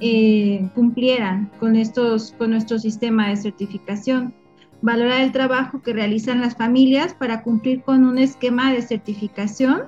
eh, 0.00 0.68
cumplieran 0.74 1.48
con, 1.60 1.76
estos, 1.76 2.32
con 2.32 2.50
nuestro 2.50 2.80
sistema 2.80 3.28
de 3.28 3.36
certificación. 3.36 4.34
Valorar 4.80 5.20
el 5.20 5.30
trabajo 5.30 5.80
que 5.80 5.92
realizan 5.92 6.40
las 6.40 6.56
familias 6.56 7.14
para 7.14 7.44
cumplir 7.44 7.82
con 7.82 8.04
un 8.04 8.18
esquema 8.18 8.72
de 8.72 8.82
certificación 8.82 9.82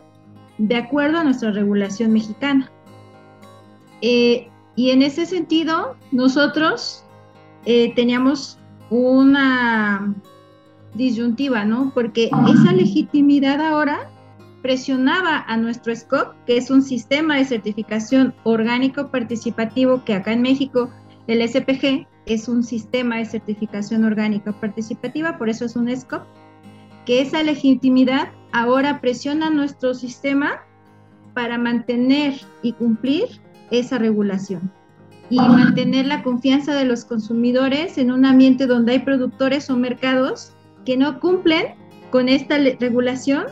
de 0.58 0.76
acuerdo 0.76 1.18
a 1.18 1.24
nuestra 1.24 1.50
regulación 1.50 2.12
mexicana. 2.12 2.70
Eh, 4.02 4.48
y 4.76 4.90
en 4.90 5.02
ese 5.02 5.26
sentido, 5.26 5.96
nosotros 6.12 7.04
eh, 7.64 7.92
teníamos 7.96 8.60
una 8.88 10.14
disyuntiva, 10.94 11.64
¿no? 11.64 11.92
Porque 11.94 12.30
esa 12.48 12.72
legitimidad 12.72 13.60
ahora 13.60 14.10
presionaba 14.62 15.44
a 15.46 15.56
nuestro 15.56 15.94
SCOP, 15.94 16.34
que 16.46 16.56
es 16.56 16.70
un 16.70 16.82
sistema 16.82 17.36
de 17.36 17.44
certificación 17.44 18.34
orgánico 18.44 19.10
participativo 19.10 20.04
que 20.04 20.14
acá 20.14 20.32
en 20.32 20.42
México 20.42 20.90
el 21.26 21.46
SPG 21.46 22.06
es 22.26 22.48
un 22.48 22.62
sistema 22.62 23.18
de 23.18 23.26
certificación 23.26 24.04
orgánica 24.04 24.58
participativa, 24.58 25.36
por 25.36 25.50
eso 25.50 25.66
es 25.66 25.76
un 25.76 25.94
SCOP, 25.94 26.22
que 27.04 27.20
esa 27.20 27.42
legitimidad 27.42 28.28
ahora 28.52 29.00
presiona 29.00 29.50
nuestro 29.50 29.92
sistema 29.92 30.62
para 31.34 31.58
mantener 31.58 32.40
y 32.62 32.72
cumplir 32.72 33.24
esa 33.70 33.98
regulación 33.98 34.72
y 35.28 35.38
mantener 35.38 36.06
la 36.06 36.22
confianza 36.22 36.74
de 36.74 36.84
los 36.84 37.04
consumidores 37.04 37.98
en 37.98 38.12
un 38.12 38.24
ambiente 38.24 38.66
donde 38.66 38.92
hay 38.92 38.98
productores 39.00 39.68
o 39.68 39.76
mercados 39.76 40.53
que 40.84 40.96
no 40.96 41.20
cumplen 41.20 41.74
con 42.10 42.28
esta 42.28 42.58
regulación 42.58 43.46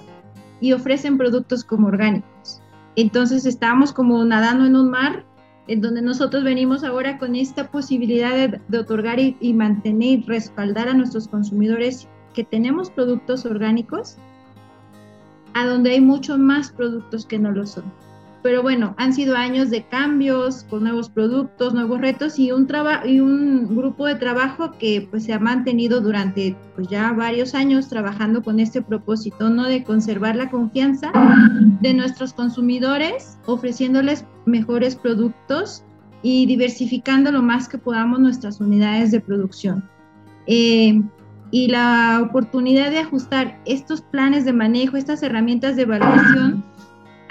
y 0.61 0.73
ofrecen 0.73 1.19
productos 1.19 1.65
como 1.65 1.89
orgánicos. 1.89 2.61
Entonces 2.97 3.47
estamos 3.47 3.93
como 3.93 4.25
nadando 4.25 4.67
en 4.67 4.77
un 4.77 4.91
mar 4.91 5.25
en 5.69 5.81
donde 5.81 6.03
nosotros 6.03 6.45
venimos 6.45 6.85
ahora 6.85 7.19
con 7.19 7.35
esta 7.37 7.71
posibilidad 7.71 8.61
de, 8.69 8.79
otorgar 8.79 9.19
y, 9.21 9.37
y, 9.41 9.55
mantener 9.55 10.09
y 10.09 10.23
respaldar 10.23 10.89
a 10.89 10.95
nuestros 10.95 11.29
consumidores 11.29 12.09
que 12.35 12.45
tenemos 12.45 12.91
productos 12.91 13.47
orgánicos, 13.47 14.17
a 15.55 15.67
donde 15.67 15.91
hay 15.91 16.01
muchos 16.01 16.39
más 16.39 16.73
productos 16.73 17.27
que 17.27 17.39
no 17.39 17.53
lo 17.53 17.67
son. 17.67 17.85
Pero 18.43 18.63
bueno, 18.63 18.95
han 18.99 19.15
sido 19.15 19.37
años 19.37 19.71
de 19.71 19.85
cambios, 19.85 20.65
con 20.69 20.83
nuevos 20.83 21.09
productos, 21.09 21.75
nuevos 21.75 22.01
retos 22.01 22.39
y 22.41 22.51
un, 22.51 22.69
y 23.05 23.21
un 23.21 23.77
grupo 23.77 24.07
de 24.07 24.17
trabajo 24.17 24.73
que 24.79 25.07
pues 25.09 25.25
se 25.25 25.33
ha 25.33 25.39
mantenido 25.39 26.01
durante 26.01 26.57
pues 26.75 26.89
ya 26.89 27.13
varios 27.13 27.55
años 27.55 27.89
trabajando 27.89 28.43
con 28.43 28.59
este 28.59 28.83
propósito, 28.83 29.49
¿no? 29.49 29.65
De 29.65 29.85
conservar 29.85 30.35
la 30.35 30.51
confianza 30.51 31.13
de 31.81 31.95
nuestros 31.95 32.33
consumidores, 32.33 33.39
ofreciéndoles 33.47 34.25
mejores 34.45 34.97
productos 34.97 35.85
y 36.23 36.47
diversificando 36.47 37.31
lo 37.31 37.43
más 37.43 37.69
que 37.69 37.79
podamos 37.79 38.19
nuestras 38.19 38.61
unidades 38.61 39.13
de 39.13 39.21
producción. 39.21 39.89
Eh, 40.47 41.01
y 41.53 41.69
la 41.69 42.21
oportunidad 42.25 42.91
de 42.91 42.99
ajustar 42.99 43.61
estos 43.67 44.01
planes 44.01 44.47
de 44.47 44.55
manejo, 44.55 44.97
estas 44.97 45.23
herramientas 45.23 45.77
de 45.77 45.83
evaluación 45.83 46.65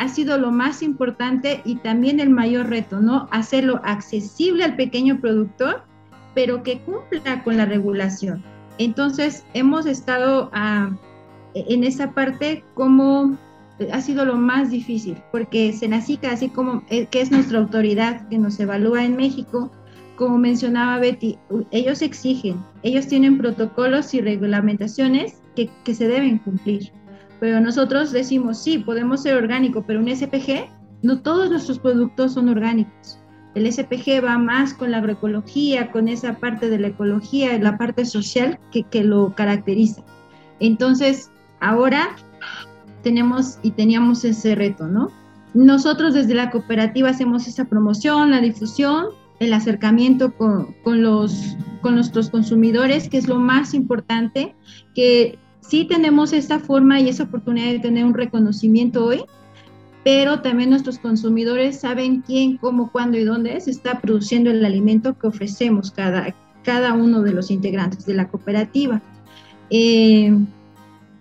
ha 0.02 0.08
sido 0.08 0.40
lo 0.40 0.50
más 0.50 0.82
importante 0.82 1.62
y 1.64 1.76
también 1.76 2.20
el 2.20 2.32
mayor 2.32 2.70
reto, 2.70 3.00
¿no? 3.00 3.28
Hacerlo 3.30 3.80
accesible 3.84 4.64
al 4.64 4.76
pequeño 4.76 5.22
productor, 5.22 5.84
pero 6.34 6.64
que 6.64 6.80
cumpla 6.80 7.44
con 7.44 7.56
la 7.56 7.66
regulación. 7.66 8.44
Entonces, 8.80 9.46
hemos 9.54 9.86
estado 9.86 10.50
ah, 10.54 10.90
en 11.54 11.84
esa 11.84 12.14
parte 12.14 12.64
como 12.74 13.38
ha 13.94 14.02
sido 14.02 14.26
lo 14.26 14.38
más 14.38 14.72
difícil, 14.72 15.18
porque 15.32 15.72
Senacica, 15.72 16.32
así 16.32 16.50
como 16.50 16.82
eh, 16.90 17.06
que 17.06 17.22
es 17.22 17.30
nuestra 17.30 17.60
autoridad 17.60 18.28
que 18.28 18.40
nos 18.40 18.60
evalúa 18.60 19.06
en 19.06 19.16
México, 19.16 19.72
como 20.16 20.40
mencionaba 20.40 20.98
Betty, 20.98 21.38
ellos 21.70 22.02
exigen, 22.02 22.60
ellos 22.82 23.06
tienen 23.06 23.38
protocolos 23.38 24.16
y 24.16 24.22
reglamentaciones 24.22 25.42
que, 25.56 25.70
que 25.84 25.94
se 25.94 26.08
deben 26.08 26.40
cumplir. 26.40 26.92
Pero 27.42 27.60
nosotros 27.60 28.12
decimos, 28.12 28.60
sí, 28.60 28.78
podemos 28.78 29.24
ser 29.24 29.36
orgánico, 29.36 29.84
pero 29.88 30.00
un 30.00 30.08
SPG, 30.08 30.70
no 31.02 31.24
todos 31.24 31.50
nuestros 31.50 31.80
productos 31.80 32.36
son 32.36 32.50
orgánicos. 32.50 33.20
El 33.56 33.70
SPG 33.70 34.24
va 34.24 34.38
más 34.38 34.76
con 34.76 34.92
la 34.92 35.00
agroecología, 35.00 35.92
con 35.92 36.08
esa 36.08 36.38
parte 36.38 36.70
de 36.70 36.78
la 36.78 36.90
ecología, 36.90 37.58
la 37.58 37.80
parte 37.80 38.06
social 38.06 38.60
que, 38.72 38.84
que 38.84 39.04
lo 39.04 39.34
caracteriza. 39.34 40.04
Entonces, 40.60 41.32
ahora 41.60 42.16
tenemos 43.02 43.58
y 43.64 43.72
teníamos 43.72 44.24
ese 44.24 44.54
reto, 44.54 44.88
¿no? 44.88 45.10
Nosotros 45.56 46.14
desde 46.14 46.36
la 46.36 46.52
cooperativa 46.52 47.10
hacemos 47.10 47.48
esa 47.48 47.66
promoción, 47.66 48.30
la 48.30 48.40
difusión, 48.40 49.08
el 49.40 49.52
acercamiento 49.54 50.38
con, 50.38 50.76
con, 50.84 51.02
los, 51.02 51.58
con 51.82 51.96
nuestros 51.96 52.30
consumidores, 52.30 53.10
que 53.10 53.18
es 53.18 53.28
lo 53.28 53.40
más 53.40 53.74
importante, 53.74 54.56
que 54.94 55.40
sí 55.62 55.86
tenemos 55.86 56.34
esta 56.34 56.60
forma 56.60 57.00
y 57.00 57.10
esa 57.10 57.24
oportunidad 57.24 57.72
de 57.72 57.80
tener 57.80 58.06
un 58.06 58.14
reconocimiento 58.14 59.06
hoy, 59.06 59.24
pero 60.04 60.42
también 60.42 60.72
nuestros 60.72 61.00
consumidores 61.00 61.80
saben 61.80 62.22
quién, 62.22 62.58
cómo, 62.58 62.92
cuándo 62.92 63.18
y 63.18 63.24
dónde 63.24 63.60
se 63.62 63.72
está 63.72 64.00
produciendo 64.02 64.50
el 64.52 64.66
alimento 64.66 65.18
que 65.18 65.28
ofrecemos 65.28 65.92
cada, 65.92 66.36
cada 66.64 66.94
uno 66.94 67.22
de 67.22 67.34
los 67.34 67.52
integrantes 67.52 68.06
de 68.06 68.16
la 68.16 68.28
cooperativa. 68.28 69.02
Eh, 69.70 70.36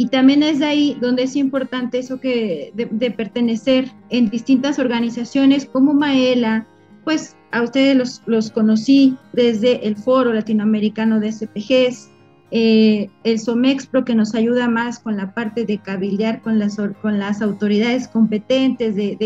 y 0.01 0.07
también 0.07 0.43
es 0.43 0.61
de 0.61 0.65
ahí 0.65 0.97
donde 0.99 1.25
es 1.25 1.37
importante 1.37 1.99
eso 1.99 2.21
que 2.21 2.73
de, 2.75 3.11
pertenecer 3.11 3.93
en 4.09 4.31
distintas 4.31 4.79
organizaciones 4.79 5.67
como 5.67 5.93
Maela, 5.93 6.67
pues 7.05 7.37
a 7.53 7.63
ustedes 7.63 7.95
los, 7.97 8.23
los 8.25 8.51
conocí 8.51 9.19
desde 9.35 9.87
el 9.87 9.97
Foro 9.97 10.33
Latinoamericano 10.33 11.21
de 11.21 11.31
SPGs, 11.31 12.10
eh, 12.53 13.11
el 13.23 13.39
SOMEXPRO 13.39 14.05
que 14.05 14.17
nos 14.17 14.35
ayuda 14.35 14.69
más 14.69 14.99
con 14.99 15.17
la 15.17 15.35
parte 15.35 15.65
de 15.65 15.79
cabildear 15.79 16.43
con 16.43 16.59
las, 16.59 16.79
con 17.01 17.19
las 17.19 17.43
autoridades 17.43 18.09
competentes, 18.09 18.97
de, 18.97 19.17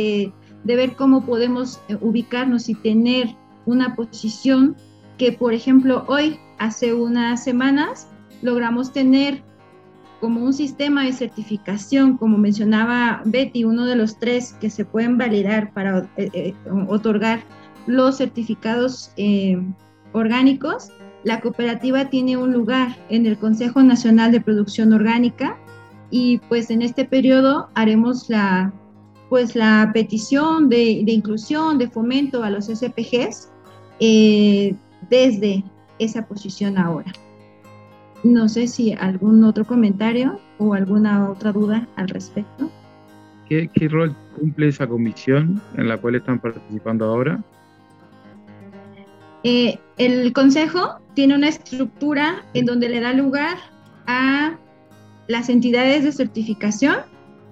de, 0.65 0.77
ver 0.77 0.95
cómo 0.95 1.25
podemos 1.25 1.81
eh, 1.89 1.97
ubicarnos 2.01 2.69
y 2.69 2.75
tener 2.75 3.35
una 3.65 3.95
posición 3.95 4.77
que, 5.17 5.33
por 5.33 5.55
ejemplo, 5.55 6.05
hoy, 6.07 6.39
hace 6.59 6.93
unas 6.93 7.43
semanas, 7.43 8.09
logramos 8.43 8.93
tener 8.93 9.43
como 10.21 10.45
un 10.45 10.53
sistema 10.53 11.05
de 11.05 11.13
certificación, 11.13 12.19
como 12.19 12.37
mencionaba 12.37 13.23
Betty, 13.25 13.65
uno 13.65 13.87
de 13.87 13.97
los 13.97 14.19
tres 14.19 14.55
que 14.61 14.69
se 14.69 14.85
pueden 14.85 15.17
validar 15.17 15.73
para 15.73 16.11
eh, 16.17 16.55
otorgar 16.89 17.43
los 17.87 18.19
certificados 18.19 19.13
orgánicos, 20.13 20.91
la 21.25 21.41
cooperativa 21.41 22.11
tiene 22.11 22.37
un 22.37 22.53
lugar 22.53 22.97
en 23.09 23.27
el 23.27 23.39
Consejo 23.39 23.83
Nacional 23.83 24.31
de 24.31 24.41
Producción 24.41 24.93
Orgánica 24.93 25.59
y 26.11 26.39
pues 26.49 26.71
en 26.71 26.83
este 26.83 27.07
periodo 27.07 27.69
haremos 27.75 28.29
la, 28.29 28.73
pues 29.31 29.57
la 29.57 29.91
petición 29.93 30.69
de, 30.69 31.03
inclusión, 31.07 31.79
de 31.79 31.89
fomento 31.89 32.43
a 32.45 32.51
los 32.51 32.67
SPGs 32.67 33.51
eh, 34.01 34.77
desde 35.09 35.65
esa 35.99 36.27
posición 36.27 36.77
ahora. 36.77 37.11
No 38.23 38.49
sé 38.49 38.69
si 38.69 38.93
algún 38.93 39.43
otro 39.45 39.65
comentario 39.65 40.39
o 40.59 40.75
alguna 40.75 41.31
otra 41.31 41.53
duda 41.53 41.89
al 41.97 42.09
respecto. 42.09 42.71
¿Qué, 43.49 43.69
qué 43.73 43.89
rol 43.89 44.15
cumple 44.39 44.69
esa 44.69 44.87
comisión 44.87 45.61
en 45.77 45.89
la 45.89 45.99
cual 45.99 46.15
están 46.17 46.39
participando 46.39 47.07
ahora? 47.07 47.43
Eh, 49.43 49.79
el 49.97 50.33
consejo 50.33 51.01
tiene 51.15 51.35
una 51.35 51.49
estructura 51.49 52.45
en 52.55 52.67
donde 52.67 52.89
le 52.89 53.01
da 53.01 53.13
lugar 53.13 53.57
a 54.07 54.59
las 55.29 55.49
entidades 55.49 56.05
de 56.05 56.13
certificación, 56.13 56.97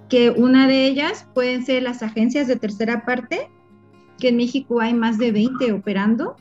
que 0.09 0.29
una 0.29 0.67
de 0.67 0.85
ellas 0.85 1.25
pueden 1.33 1.65
ser 1.65 1.83
las 1.83 2.03
agencias 2.03 2.47
de 2.47 2.55
tercera 2.55 3.05
parte, 3.05 3.49
que 4.19 4.29
en 4.29 4.37
México 4.37 4.79
hay 4.79 4.93
más 4.93 5.17
de 5.17 5.31
20 5.31 5.71
operando. 5.71 6.35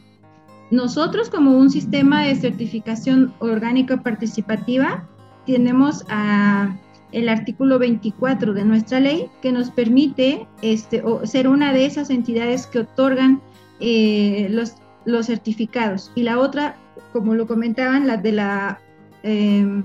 Nosotros 0.70 1.30
como 1.30 1.56
un 1.56 1.70
sistema 1.70 2.22
de 2.22 2.34
certificación 2.34 3.32
orgánica 3.38 4.02
participativa 4.02 5.08
tenemos 5.46 6.04
a 6.08 6.76
el 7.12 7.28
artículo 7.28 7.78
24 7.78 8.54
de 8.54 8.64
nuestra 8.64 9.00
ley 9.00 9.28
que 9.42 9.52
nos 9.52 9.70
permite 9.70 10.46
este, 10.62 11.02
ser 11.24 11.46
una 11.46 11.72
de 11.72 11.84
esas 11.84 12.10
entidades 12.10 12.66
que 12.66 12.80
otorgan 12.80 13.42
eh, 13.80 14.48
los 14.50 14.74
los 15.04 15.26
certificados. 15.26 16.12
Y 16.14 16.22
la 16.22 16.38
otra, 16.38 16.76
como 17.12 17.34
lo 17.34 17.46
comentaban, 17.46 18.06
la 18.06 18.16
de 18.16 18.32
la, 18.32 18.80
em, 19.22 19.84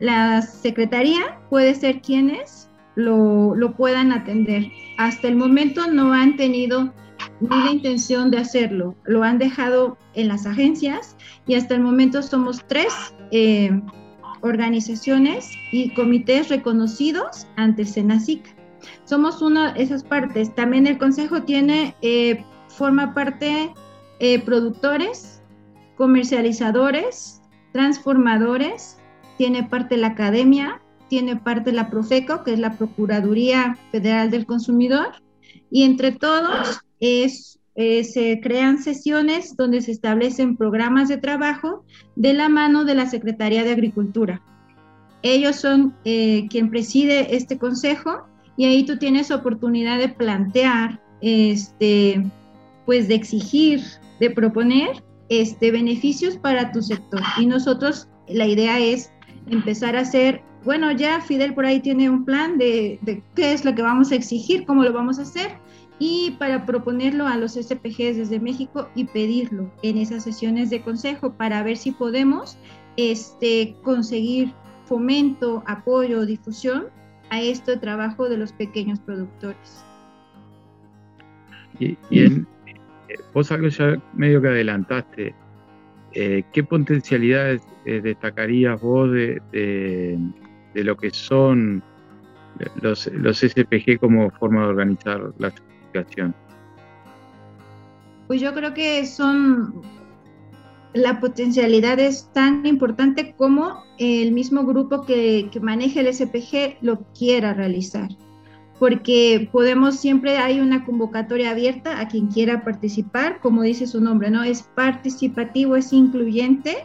la 0.00 0.42
Secretaría, 0.42 1.38
puede 1.50 1.74
ser 1.74 2.00
quienes 2.00 2.68
lo, 2.94 3.54
lo, 3.54 3.72
puedan 3.74 4.12
atender. 4.12 4.66
Hasta 4.98 5.28
el 5.28 5.36
momento 5.36 5.90
no 5.90 6.12
han 6.12 6.36
tenido 6.36 6.92
ni 7.40 7.48
la 7.48 7.70
intención 7.70 8.30
de 8.30 8.38
hacerlo, 8.38 8.94
lo 9.04 9.22
han 9.22 9.38
dejado 9.38 9.96
en 10.14 10.28
las 10.28 10.46
agencias 10.46 11.16
y 11.46 11.54
hasta 11.54 11.74
el 11.74 11.80
momento 11.80 12.22
somos 12.22 12.64
tres 12.66 12.92
em, 13.30 13.82
organizaciones 14.42 15.50
y 15.70 15.94
comités 15.94 16.48
reconocidos 16.48 17.46
ante 17.56 17.84
Senacica. 17.84 18.50
Somos 19.04 19.42
una 19.42 19.72
de 19.72 19.82
esas 19.82 20.02
partes. 20.02 20.54
También 20.54 20.86
el 20.86 20.98
Consejo 20.98 21.42
tiene, 21.42 21.94
eh, 22.02 22.44
forma 22.68 23.14
parte 23.14 23.72
eh, 24.24 24.38
productores, 24.38 25.42
comercializadores, 25.96 27.42
transformadores, 27.72 28.96
tiene 29.36 29.64
parte 29.64 29.96
la 29.96 30.06
academia, 30.08 30.80
tiene 31.08 31.34
parte 31.34 31.72
la 31.72 31.90
Profeco, 31.90 32.44
que 32.44 32.52
es 32.52 32.60
la 32.60 32.78
Procuraduría 32.78 33.76
Federal 33.90 34.30
del 34.30 34.46
Consumidor, 34.46 35.08
y 35.72 35.82
entre 35.82 36.12
todos 36.12 36.82
eh, 37.00 37.28
se 38.04 38.40
crean 38.40 38.80
sesiones 38.80 39.56
donde 39.56 39.80
se 39.80 39.90
establecen 39.90 40.56
programas 40.56 41.08
de 41.08 41.16
trabajo 41.16 41.84
de 42.14 42.32
la 42.32 42.48
mano 42.48 42.84
de 42.84 42.94
la 42.94 43.06
Secretaría 43.06 43.64
de 43.64 43.72
Agricultura. 43.72 44.40
Ellos 45.22 45.56
son 45.56 45.96
eh, 46.04 46.46
quien 46.48 46.70
preside 46.70 47.34
este 47.34 47.58
consejo 47.58 48.28
y 48.56 48.66
ahí 48.66 48.84
tú 48.84 48.98
tienes 48.98 49.32
oportunidad 49.32 49.98
de 49.98 50.10
plantear, 50.10 51.00
este, 51.20 52.24
pues 52.86 53.08
de 53.08 53.14
exigir 53.14 53.82
de 54.20 54.30
proponer 54.30 55.02
este, 55.28 55.70
beneficios 55.70 56.36
para 56.36 56.72
tu 56.72 56.82
sector. 56.82 57.20
Y 57.38 57.46
nosotros, 57.46 58.08
la 58.28 58.46
idea 58.46 58.78
es 58.78 59.10
empezar 59.48 59.96
a 59.96 60.00
hacer, 60.00 60.42
bueno, 60.64 60.92
ya 60.92 61.20
Fidel 61.20 61.54
por 61.54 61.66
ahí 61.66 61.80
tiene 61.80 62.08
un 62.08 62.24
plan 62.24 62.58
de, 62.58 63.00
qué 63.34 63.52
es 63.52 63.64
lo 63.64 63.74
que 63.74 63.82
vamos 63.82 64.12
a 64.12 64.14
exigir, 64.14 64.64
cómo 64.64 64.84
lo 64.84 64.92
vamos 64.92 65.18
a 65.18 65.22
hacer, 65.22 65.58
y 65.98 66.32
para 66.38 66.66
proponerlo 66.66 67.26
a 67.26 67.36
los 67.36 67.52
SPGs 67.52 68.16
desde 68.16 68.40
México 68.40 68.88
y 68.94 69.04
pedirlo 69.04 69.70
en 69.82 69.98
esas 69.98 70.24
sesiones 70.24 70.70
de 70.70 70.82
consejo 70.82 71.32
para 71.32 71.62
ver 71.62 71.76
si 71.76 71.92
podemos 71.92 72.56
este, 72.96 73.76
conseguir 73.82 74.52
fomento, 74.84 75.62
apoyo, 75.66 76.26
difusión 76.26 76.86
a 77.30 77.40
este 77.40 77.76
trabajo 77.76 78.28
de 78.28 78.36
los 78.36 78.52
pequeños 78.52 79.00
productores. 79.00 79.84
Vos 83.32 83.50
algo 83.52 83.68
ya 83.68 84.00
medio 84.14 84.40
que 84.40 84.48
adelantaste. 84.48 85.34
Eh, 86.14 86.42
¿Qué 86.52 86.62
potencialidades 86.62 87.62
eh, 87.84 88.00
destacarías 88.00 88.80
vos 88.80 89.10
de, 89.10 90.18
lo 90.74 90.96
que 90.96 91.10
son 91.10 91.82
los, 92.80 93.06
los 93.06 93.38
SPG 93.38 93.98
como 93.98 94.30
forma 94.30 94.62
de 94.62 94.66
organizar 94.68 95.32
la 95.38 95.50
certificación? 95.50 96.34
Pues 98.26 98.40
yo 98.40 98.54
creo 98.54 98.74
que 98.74 99.04
son 99.06 99.82
la 100.94 101.20
potencialidad 101.20 101.98
es 101.98 102.30
tan 102.32 102.66
importante 102.66 103.34
como 103.36 103.82
el 103.98 104.32
mismo 104.32 104.64
grupo 104.66 105.06
que, 105.06 105.48
que 105.50 105.60
maneja 105.60 106.00
el 106.00 106.12
SPG 106.12 106.78
lo 106.82 107.00
quiera 107.14 107.54
realizar 107.54 108.10
porque 108.82 109.48
podemos 109.52 110.00
siempre 110.00 110.38
hay 110.38 110.58
una 110.58 110.84
convocatoria 110.84 111.52
abierta 111.52 112.00
a 112.00 112.08
quien 112.08 112.26
quiera 112.26 112.64
participar, 112.64 113.38
como 113.38 113.62
dice 113.62 113.86
su 113.86 114.00
nombre, 114.00 114.28
¿no? 114.28 114.42
Es 114.42 114.62
participativo, 114.74 115.76
es 115.76 115.92
incluyente. 115.92 116.78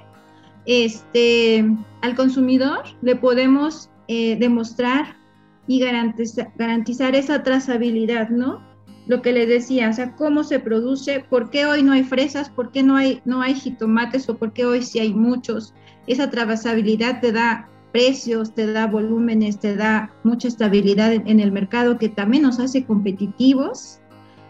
Este, 0.68 1.66
al 2.04 2.16
consumidor 2.16 2.84
le 3.02 3.16
podemos 3.16 3.90
eh, 4.08 4.38
demostrar 4.38 5.18
y 5.66 5.80
garantizar, 5.80 6.52
garantizar 6.56 7.16
esa 7.16 7.42
trazabilidad, 7.42 8.30
¿no? 8.30 8.62
Lo 9.08 9.24
que 9.24 9.34
les 9.34 9.48
decía, 9.48 9.90
o 9.90 9.94
sea, 9.94 10.16
cómo 10.16 10.44
se 10.44 10.60
produce, 10.60 11.26
por 11.28 11.50
qué 11.50 11.66
hoy 11.66 11.82
no 11.82 11.94
hay 11.94 12.04
fresas, 12.04 12.52
por 12.52 12.72
qué 12.72 12.84
no 12.84 12.96
hay, 12.96 13.24
no 13.26 13.42
hay 13.42 13.56
jitomates 13.56 14.30
o 14.30 14.38
por 14.38 14.54
qué 14.54 14.68
hoy 14.68 14.84
sí 14.84 15.00
hay 15.00 15.16
muchos. 15.16 15.74
Esa 16.06 16.30
trazabilidad 16.30 17.22
te 17.22 17.32
da 17.32 17.68
precios, 17.98 18.54
te 18.54 18.72
da 18.72 18.86
volúmenes, 18.86 19.60
te 19.60 19.76
da 19.76 20.12
mucha 20.24 20.48
estabilidad 20.48 21.14
en, 21.14 21.40
el 21.40 21.52
mercado 21.52 21.98
que 21.98 22.10
también 22.10 22.44
nos 22.44 22.60
hace 22.60 22.86
competitivos, 22.86 23.98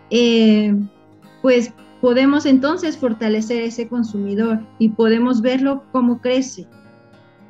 eh, 0.10 0.76
pues 1.42 1.72
podemos 2.02 2.46
entonces 2.46 2.98
fortalecer 2.98 3.64
ese 3.64 3.88
consumidor 3.88 4.60
y 4.80 4.90
podemos 4.90 5.42
verlo 5.42 5.86
cómo 5.94 6.20
crece. 6.20 6.68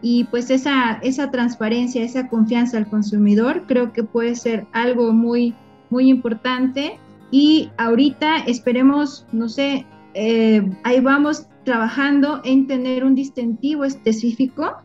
Y 0.04 0.26
pues 0.26 0.52
esa, 0.52 1.00
esa 1.02 1.32
transparencia, 1.32 2.04
esa 2.04 2.28
confianza 2.28 2.78
al 2.78 2.88
consumidor 2.88 3.64
creo 3.66 3.92
que 3.92 4.04
puede 4.04 4.36
ser 4.36 4.68
algo 4.74 5.12
muy, 5.14 5.56
muy 5.90 6.10
importante. 6.10 7.00
Y 7.32 7.72
ahorita 7.78 8.38
esperemos, 8.46 9.26
no 9.32 9.50
sé, 9.50 9.88
eh, 10.14 10.62
ahí 10.84 11.00
vamos 11.00 11.48
trabajando 11.64 12.40
en 12.44 12.68
tener 12.68 13.04
un 13.04 13.16
distintivo 13.16 13.84
específico 13.84 14.76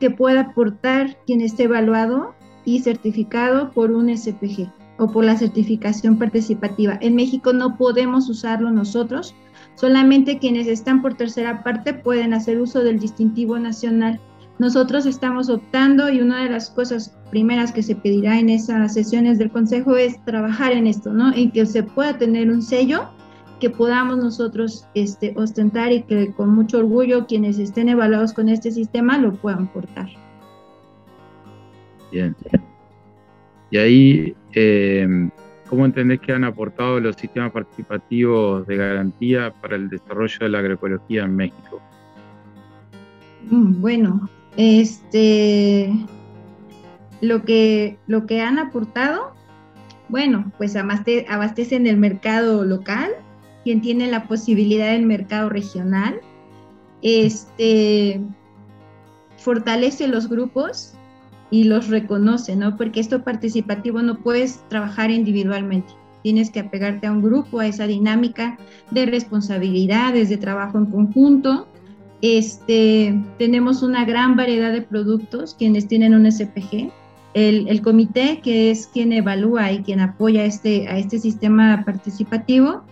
que 0.00 0.10
pueda 0.10 0.40
aportar 0.40 1.16
quien 1.26 1.40
esté 1.40 1.64
evaluado 1.64 2.34
y 2.64 2.80
certificado 2.80 3.70
por 3.72 3.92
un 3.92 4.16
SPG 4.16 4.70
o 4.98 5.10
por 5.10 5.24
la 5.24 5.36
certificación 5.36 6.18
participativa. 6.18 6.98
En 7.00 7.14
México 7.14 7.52
no 7.52 7.76
podemos 7.76 8.28
usarlo 8.28 8.70
nosotros, 8.70 9.34
Solamente 9.78 10.40
quienes 10.40 10.66
están 10.66 11.02
por 11.02 11.14
tercera 11.14 11.62
parte 11.62 11.94
pueden 11.94 12.34
hacer 12.34 12.60
uso 12.60 12.82
del 12.82 12.98
distintivo 12.98 13.60
nacional. 13.60 14.20
Nosotros 14.58 15.06
estamos 15.06 15.48
optando 15.48 16.10
y 16.10 16.20
una 16.20 16.42
de 16.42 16.50
las 16.50 16.70
cosas 16.70 17.16
primeras 17.30 17.70
que 17.70 17.84
se 17.84 17.94
pedirá 17.94 18.40
en 18.40 18.48
esas 18.48 18.92
sesiones 18.92 19.38
del 19.38 19.52
Consejo 19.52 19.96
es 19.96 20.20
trabajar 20.24 20.72
en 20.72 20.88
esto, 20.88 21.12
¿no? 21.12 21.32
En 21.32 21.52
que 21.52 21.64
se 21.64 21.84
pueda 21.84 22.18
tener 22.18 22.50
un 22.50 22.60
sello 22.60 23.08
que 23.60 23.70
podamos 23.70 24.18
nosotros 24.18 24.86
este, 24.94 25.34
ostentar 25.36 25.92
y 25.92 26.02
que 26.02 26.32
con 26.32 26.54
mucho 26.54 26.78
orgullo 26.78 27.26
quienes 27.26 27.58
estén 27.58 27.88
evaluados 27.88 28.32
con 28.32 28.48
este 28.48 28.70
sistema 28.70 29.18
lo 29.18 29.32
puedan 29.32 29.66
portar. 29.68 30.08
Bien. 32.12 32.34
Y 33.70 33.78
ahí, 33.78 34.36
eh, 34.54 35.28
¿cómo 35.68 35.84
entendés 35.84 36.20
que 36.20 36.32
han 36.32 36.44
aportado 36.44 37.00
los 37.00 37.16
sistemas 37.16 37.52
participativos 37.52 38.66
de 38.66 38.76
garantía 38.76 39.52
para 39.60 39.76
el 39.76 39.88
desarrollo 39.88 40.38
de 40.40 40.48
la 40.48 40.58
agroecología 40.60 41.24
en 41.24 41.36
México? 41.36 41.80
Mm, 43.50 43.80
bueno, 43.80 44.28
este, 44.56 45.92
lo 47.20 47.42
que, 47.42 47.98
lo 48.06 48.26
que 48.26 48.40
han 48.40 48.58
aportado, 48.58 49.32
bueno, 50.08 50.50
pues 50.56 50.76
abastecen 50.76 51.86
el 51.86 51.98
mercado 51.98 52.64
local, 52.64 53.10
quien 53.68 53.82
tiene 53.82 54.06
la 54.06 54.26
posibilidad 54.26 54.92
del 54.92 55.04
mercado 55.04 55.50
regional, 55.50 56.22
este, 57.02 58.18
fortalece 59.36 60.08
los 60.08 60.26
grupos 60.26 60.94
y 61.50 61.64
los 61.64 61.88
reconoce, 61.88 62.56
¿no? 62.56 62.78
Porque 62.78 63.00
esto 63.00 63.24
participativo 63.24 64.00
no 64.00 64.20
puedes 64.20 64.66
trabajar 64.70 65.10
individualmente. 65.10 65.92
Tienes 66.22 66.48
que 66.48 66.60
apegarte 66.60 67.08
a 67.08 67.12
un 67.12 67.20
grupo, 67.20 67.60
a 67.60 67.66
esa 67.66 67.86
dinámica 67.86 68.56
de 68.90 69.04
responsabilidades, 69.04 70.30
de 70.30 70.38
trabajo 70.38 70.78
en 70.78 70.86
conjunto. 70.86 71.68
Este, 72.22 73.22
tenemos 73.36 73.82
una 73.82 74.06
gran 74.06 74.34
variedad 74.34 74.72
de 74.72 74.80
productos 74.80 75.54
quienes 75.58 75.88
tienen 75.88 76.14
un 76.14 76.24
SPG. 76.32 76.90
El, 77.34 77.68
el, 77.68 77.82
comité, 77.82 78.40
que 78.42 78.70
es 78.70 78.86
quien 78.86 79.12
evalúa 79.12 79.70
y 79.72 79.82
quien 79.82 80.00
apoya 80.00 80.46
este, 80.46 80.88
a 80.88 80.96
este 80.96 81.18
sistema 81.18 81.82
participativo, 81.84 82.84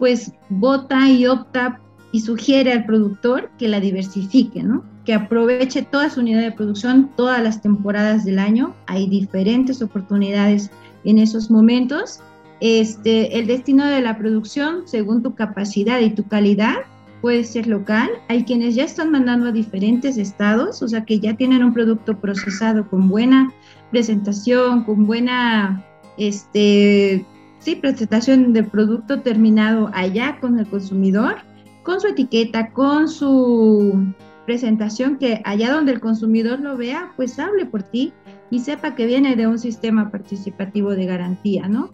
pues 0.00 0.32
vota 0.48 1.08
y 1.08 1.26
opta 1.26 1.78
y 2.10 2.22
sugiere 2.22 2.72
al 2.72 2.86
productor 2.86 3.50
que 3.56 3.68
la 3.68 3.78
diversifique, 3.78 4.64
¿no? 4.64 4.82
que 5.04 5.14
aproveche 5.14 5.82
toda 5.82 6.10
su 6.10 6.20
unidad 6.20 6.40
de 6.40 6.52
producción 6.52 7.10
todas 7.16 7.42
las 7.42 7.62
temporadas 7.62 8.24
del 8.24 8.38
año. 8.38 8.74
Hay 8.86 9.08
diferentes 9.08 9.80
oportunidades 9.82 10.70
en 11.04 11.18
esos 11.18 11.50
momentos. 11.50 12.20
Este, 12.60 13.38
el 13.38 13.46
destino 13.46 13.86
de 13.86 14.00
la 14.00 14.18
producción, 14.18 14.82
según 14.86 15.22
tu 15.22 15.34
capacidad 15.34 16.00
y 16.00 16.10
tu 16.10 16.24
calidad, 16.26 16.76
puede 17.20 17.44
ser 17.44 17.66
local. 17.66 18.08
Hay 18.28 18.44
quienes 18.44 18.74
ya 18.74 18.84
están 18.84 19.10
mandando 19.10 19.48
a 19.48 19.52
diferentes 19.52 20.16
estados, 20.16 20.82
o 20.82 20.88
sea 20.88 21.04
que 21.04 21.20
ya 21.20 21.34
tienen 21.34 21.62
un 21.62 21.72
producto 21.72 22.18
procesado 22.18 22.88
con 22.88 23.08
buena 23.08 23.52
presentación, 23.90 24.84
con 24.84 25.06
buena 25.06 25.84
este, 26.18 27.24
sí, 27.60 27.76
presentación 27.76 28.52
del 28.52 28.66
producto 28.66 29.20
terminado 29.20 29.90
allá 29.94 30.38
con 30.40 30.58
el 30.58 30.66
consumidor, 30.66 31.36
con 31.84 32.00
su 32.00 32.08
etiqueta, 32.08 32.72
con 32.72 33.08
su 33.08 34.12
presentación 34.46 35.18
que 35.18 35.40
allá 35.44 35.72
donde 35.72 35.92
el 35.92 36.00
consumidor 36.00 36.58
lo 36.60 36.76
vea, 36.76 37.12
pues 37.16 37.38
hable 37.38 37.66
por 37.66 37.84
ti 37.84 38.12
y 38.50 38.58
sepa 38.58 38.96
que 38.96 39.06
viene 39.06 39.36
de 39.36 39.46
un 39.46 39.58
sistema 39.58 40.10
participativo 40.10 40.96
de 40.96 41.06
garantía, 41.06 41.68
¿no? 41.68 41.90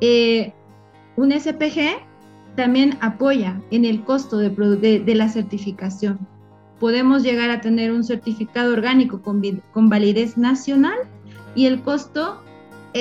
Eh, 0.00 0.52
un 1.16 1.32
SPG 1.32 2.02
también 2.54 2.98
apoya 3.00 3.60
en 3.70 3.84
el 3.84 4.04
costo 4.04 4.38
de, 4.38 4.50
de, 4.50 5.14
la 5.14 5.28
certificación. 5.28 6.18
Podemos 6.78 7.22
llegar 7.22 7.50
a 7.50 7.60
tener 7.60 7.92
un 7.92 8.04
certificado 8.04 8.72
orgánico 8.72 9.22
con, 9.22 9.42
con 9.72 9.88
validez 9.88 10.36
nacional 10.36 10.98
y 11.54 11.66
el 11.66 11.80
costo 11.82 12.42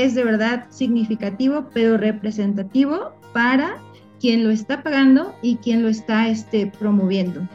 es 0.04 0.16
de 0.16 0.24
verdad 0.24 0.68
significativo, 0.70 1.70
pero 1.74 1.98
representativo 1.98 3.14
para 3.34 3.78
quien 4.20 4.44
lo 4.44 4.50
está 4.50 4.84
pagando 4.84 5.36
y 5.42 5.58
quien 5.58 5.84
lo 5.84 5.90
está 5.90 6.28
este, 6.28 6.68
promoviendo. 6.68 7.48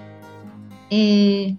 Eh, 0.90 1.56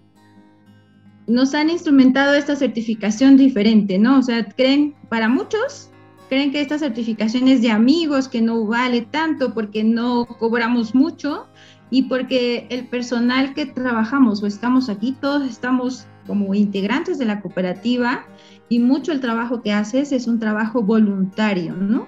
nos 1.27 1.53
han 1.53 1.69
instrumentado 1.69 2.33
esta 2.33 2.55
certificación 2.55 3.37
diferente, 3.37 3.97
¿no? 3.99 4.19
O 4.19 4.21
sea, 4.21 4.43
creen, 4.45 4.95
para 5.09 5.29
muchos, 5.29 5.89
creen 6.29 6.51
que 6.51 6.61
esta 6.61 6.77
certificación 6.77 7.47
es 7.47 7.61
de 7.61 7.71
amigos, 7.71 8.27
que 8.27 8.41
no 8.41 8.65
vale 8.65 9.01
tanto 9.01 9.53
porque 9.53 9.83
no 9.83 10.25
cobramos 10.25 10.95
mucho 10.95 11.47
y 11.89 12.03
porque 12.03 12.67
el 12.69 12.87
personal 12.87 13.53
que 13.53 13.65
trabajamos 13.65 14.41
o 14.41 14.47
estamos 14.47 14.89
aquí, 14.89 15.15
todos 15.19 15.43
estamos 15.43 16.07
como 16.27 16.53
integrantes 16.53 17.17
de 17.17 17.25
la 17.25 17.41
cooperativa 17.41 18.25
y 18.69 18.79
mucho 18.79 19.11
el 19.11 19.19
trabajo 19.19 19.61
que 19.61 19.73
haces 19.73 20.11
es 20.11 20.27
un 20.27 20.39
trabajo 20.39 20.81
voluntario, 20.81 21.75
¿no? 21.75 22.07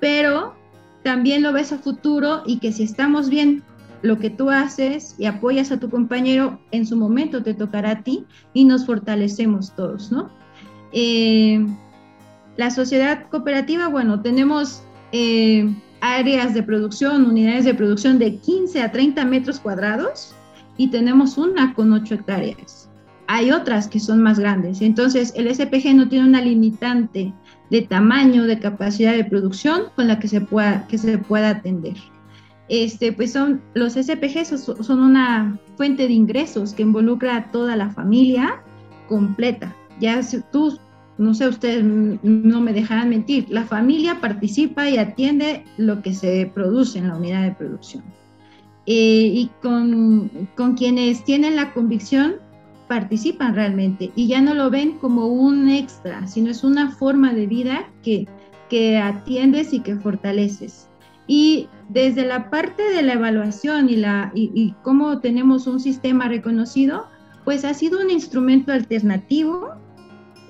Pero 0.00 0.54
también 1.02 1.42
lo 1.42 1.52
ves 1.52 1.72
a 1.72 1.78
futuro 1.78 2.42
y 2.46 2.58
que 2.58 2.72
si 2.72 2.82
estamos 2.82 3.28
bien 3.28 3.62
lo 4.02 4.18
que 4.18 4.30
tú 4.30 4.50
haces 4.50 5.14
y 5.18 5.26
apoyas 5.26 5.70
a 5.70 5.78
tu 5.78 5.88
compañero, 5.88 6.60
en 6.72 6.86
su 6.86 6.96
momento 6.96 7.42
te 7.42 7.54
tocará 7.54 7.90
a 7.90 8.02
ti 8.02 8.26
y 8.52 8.64
nos 8.64 8.84
fortalecemos 8.84 9.74
todos, 9.74 10.10
¿no? 10.10 10.30
Eh, 10.92 11.64
la 12.56 12.70
sociedad 12.70 13.28
cooperativa, 13.30 13.88
bueno, 13.88 14.20
tenemos 14.20 14.82
eh, 15.12 15.72
áreas 16.00 16.52
de 16.52 16.62
producción, 16.62 17.24
unidades 17.24 17.64
de 17.64 17.74
producción 17.74 18.18
de 18.18 18.36
15 18.36 18.82
a 18.82 18.92
30 18.92 19.24
metros 19.24 19.60
cuadrados 19.60 20.34
y 20.76 20.88
tenemos 20.88 21.38
una 21.38 21.74
con 21.74 21.92
8 21.92 22.14
hectáreas. 22.14 22.90
Hay 23.32 23.50
otras 23.50 23.88
que 23.88 23.98
son 23.98 24.22
más 24.22 24.38
grandes. 24.38 24.82
Entonces, 24.82 25.32
el 25.36 25.52
SPG 25.52 25.94
no 25.94 26.08
tiene 26.08 26.28
una 26.28 26.42
limitante 26.42 27.32
de 27.70 27.82
tamaño, 27.82 28.44
de 28.44 28.58
capacidad 28.58 29.12
de 29.12 29.24
producción 29.24 29.84
con 29.96 30.08
la 30.08 30.18
que 30.18 30.28
se 30.28 30.40
pueda, 30.42 30.86
que 30.86 30.98
se 30.98 31.16
pueda 31.18 31.50
atender 31.50 31.96
este, 32.72 33.12
pues 33.12 33.32
son 33.32 33.60
los 33.74 33.94
SPG 33.94 34.56
son 34.56 35.00
una 35.00 35.58
fuente 35.76 36.06
de 36.06 36.14
ingresos 36.14 36.72
que 36.72 36.82
involucra 36.82 37.36
a 37.36 37.50
toda 37.50 37.76
la 37.76 37.90
familia 37.90 38.62
completa. 39.08 39.76
Ya 40.00 40.22
si 40.22 40.40
tú, 40.50 40.78
no 41.18 41.34
sé, 41.34 41.48
ustedes 41.48 41.84
no 41.84 42.60
me 42.62 42.72
dejarán 42.72 43.10
mentir, 43.10 43.46
la 43.50 43.64
familia 43.64 44.22
participa 44.22 44.88
y 44.88 44.96
atiende 44.96 45.66
lo 45.76 46.00
que 46.00 46.14
se 46.14 46.50
produce 46.54 46.98
en 46.98 47.08
la 47.08 47.16
unidad 47.16 47.42
de 47.42 47.52
producción. 47.52 48.04
Eh, 48.86 49.30
y 49.34 49.50
con, 49.60 50.48
con 50.56 50.74
quienes 50.74 51.24
tienen 51.24 51.56
la 51.56 51.74
convicción 51.74 52.36
participan 52.92 53.54
realmente 53.54 54.12
y 54.14 54.26
ya 54.26 54.42
no 54.42 54.52
lo 54.52 54.68
ven 54.68 54.98
como 54.98 55.28
un 55.28 55.70
extra, 55.70 56.26
sino 56.26 56.50
es 56.50 56.62
una 56.62 56.90
forma 56.90 57.32
de 57.32 57.46
vida 57.46 57.88
que, 58.02 58.28
que 58.68 58.98
atiendes 58.98 59.72
y 59.72 59.80
que 59.80 59.96
fortaleces. 59.96 60.90
Y 61.26 61.68
desde 61.88 62.26
la 62.26 62.50
parte 62.50 62.82
de 62.82 63.02
la 63.02 63.14
evaluación 63.14 63.88
y, 63.88 63.96
la, 63.96 64.30
y, 64.34 64.74
cómo 64.82 65.20
tenemos 65.20 65.66
un 65.66 65.80
sistema 65.80 66.28
reconocido, 66.28 67.06
pues 67.46 67.64
ha 67.64 67.72
sido 67.72 67.98
un 67.98 68.10
instrumento 68.10 68.72
alternativo 68.72 69.70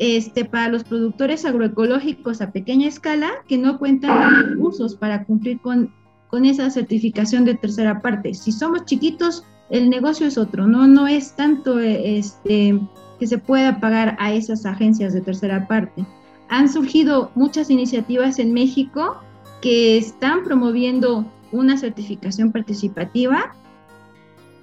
este, 0.00 0.44
para 0.44 0.66
los 0.66 0.82
productores 0.82 1.44
agroecológicos 1.44 2.40
a 2.40 2.50
pequeña 2.50 2.88
escala 2.88 3.30
que 3.46 3.56
no 3.56 3.78
cuentan 3.78 4.18
con 4.18 4.50
recursos 4.50 4.96
para 4.96 5.22
cumplir 5.22 5.60
con, 5.60 5.94
con 6.26 6.44
esa 6.44 6.70
certificación 6.70 7.44
de 7.44 7.54
tercera 7.54 8.00
parte. 8.00 8.34
Si 8.34 8.50
somos 8.50 8.84
chiquitos, 8.84 9.44
el 9.72 9.88
negocio 9.88 10.26
es 10.26 10.36
otro, 10.36 10.66
no, 10.66 10.86
no 10.86 11.08
es 11.08 11.34
tanto 11.34 11.80
este, 11.80 12.78
que 13.18 13.26
se 13.26 13.38
pueda 13.38 13.80
pagar 13.80 14.16
a 14.20 14.34
esas 14.34 14.66
agencias 14.66 15.14
de 15.14 15.22
tercera 15.22 15.66
parte. 15.66 16.04
Han 16.50 16.68
surgido 16.68 17.32
muchas 17.34 17.70
iniciativas 17.70 18.38
en 18.38 18.52
México 18.52 19.16
que 19.62 19.96
están 19.96 20.44
promoviendo 20.44 21.24
una 21.52 21.78
certificación 21.78 22.52
participativa, 22.52 23.54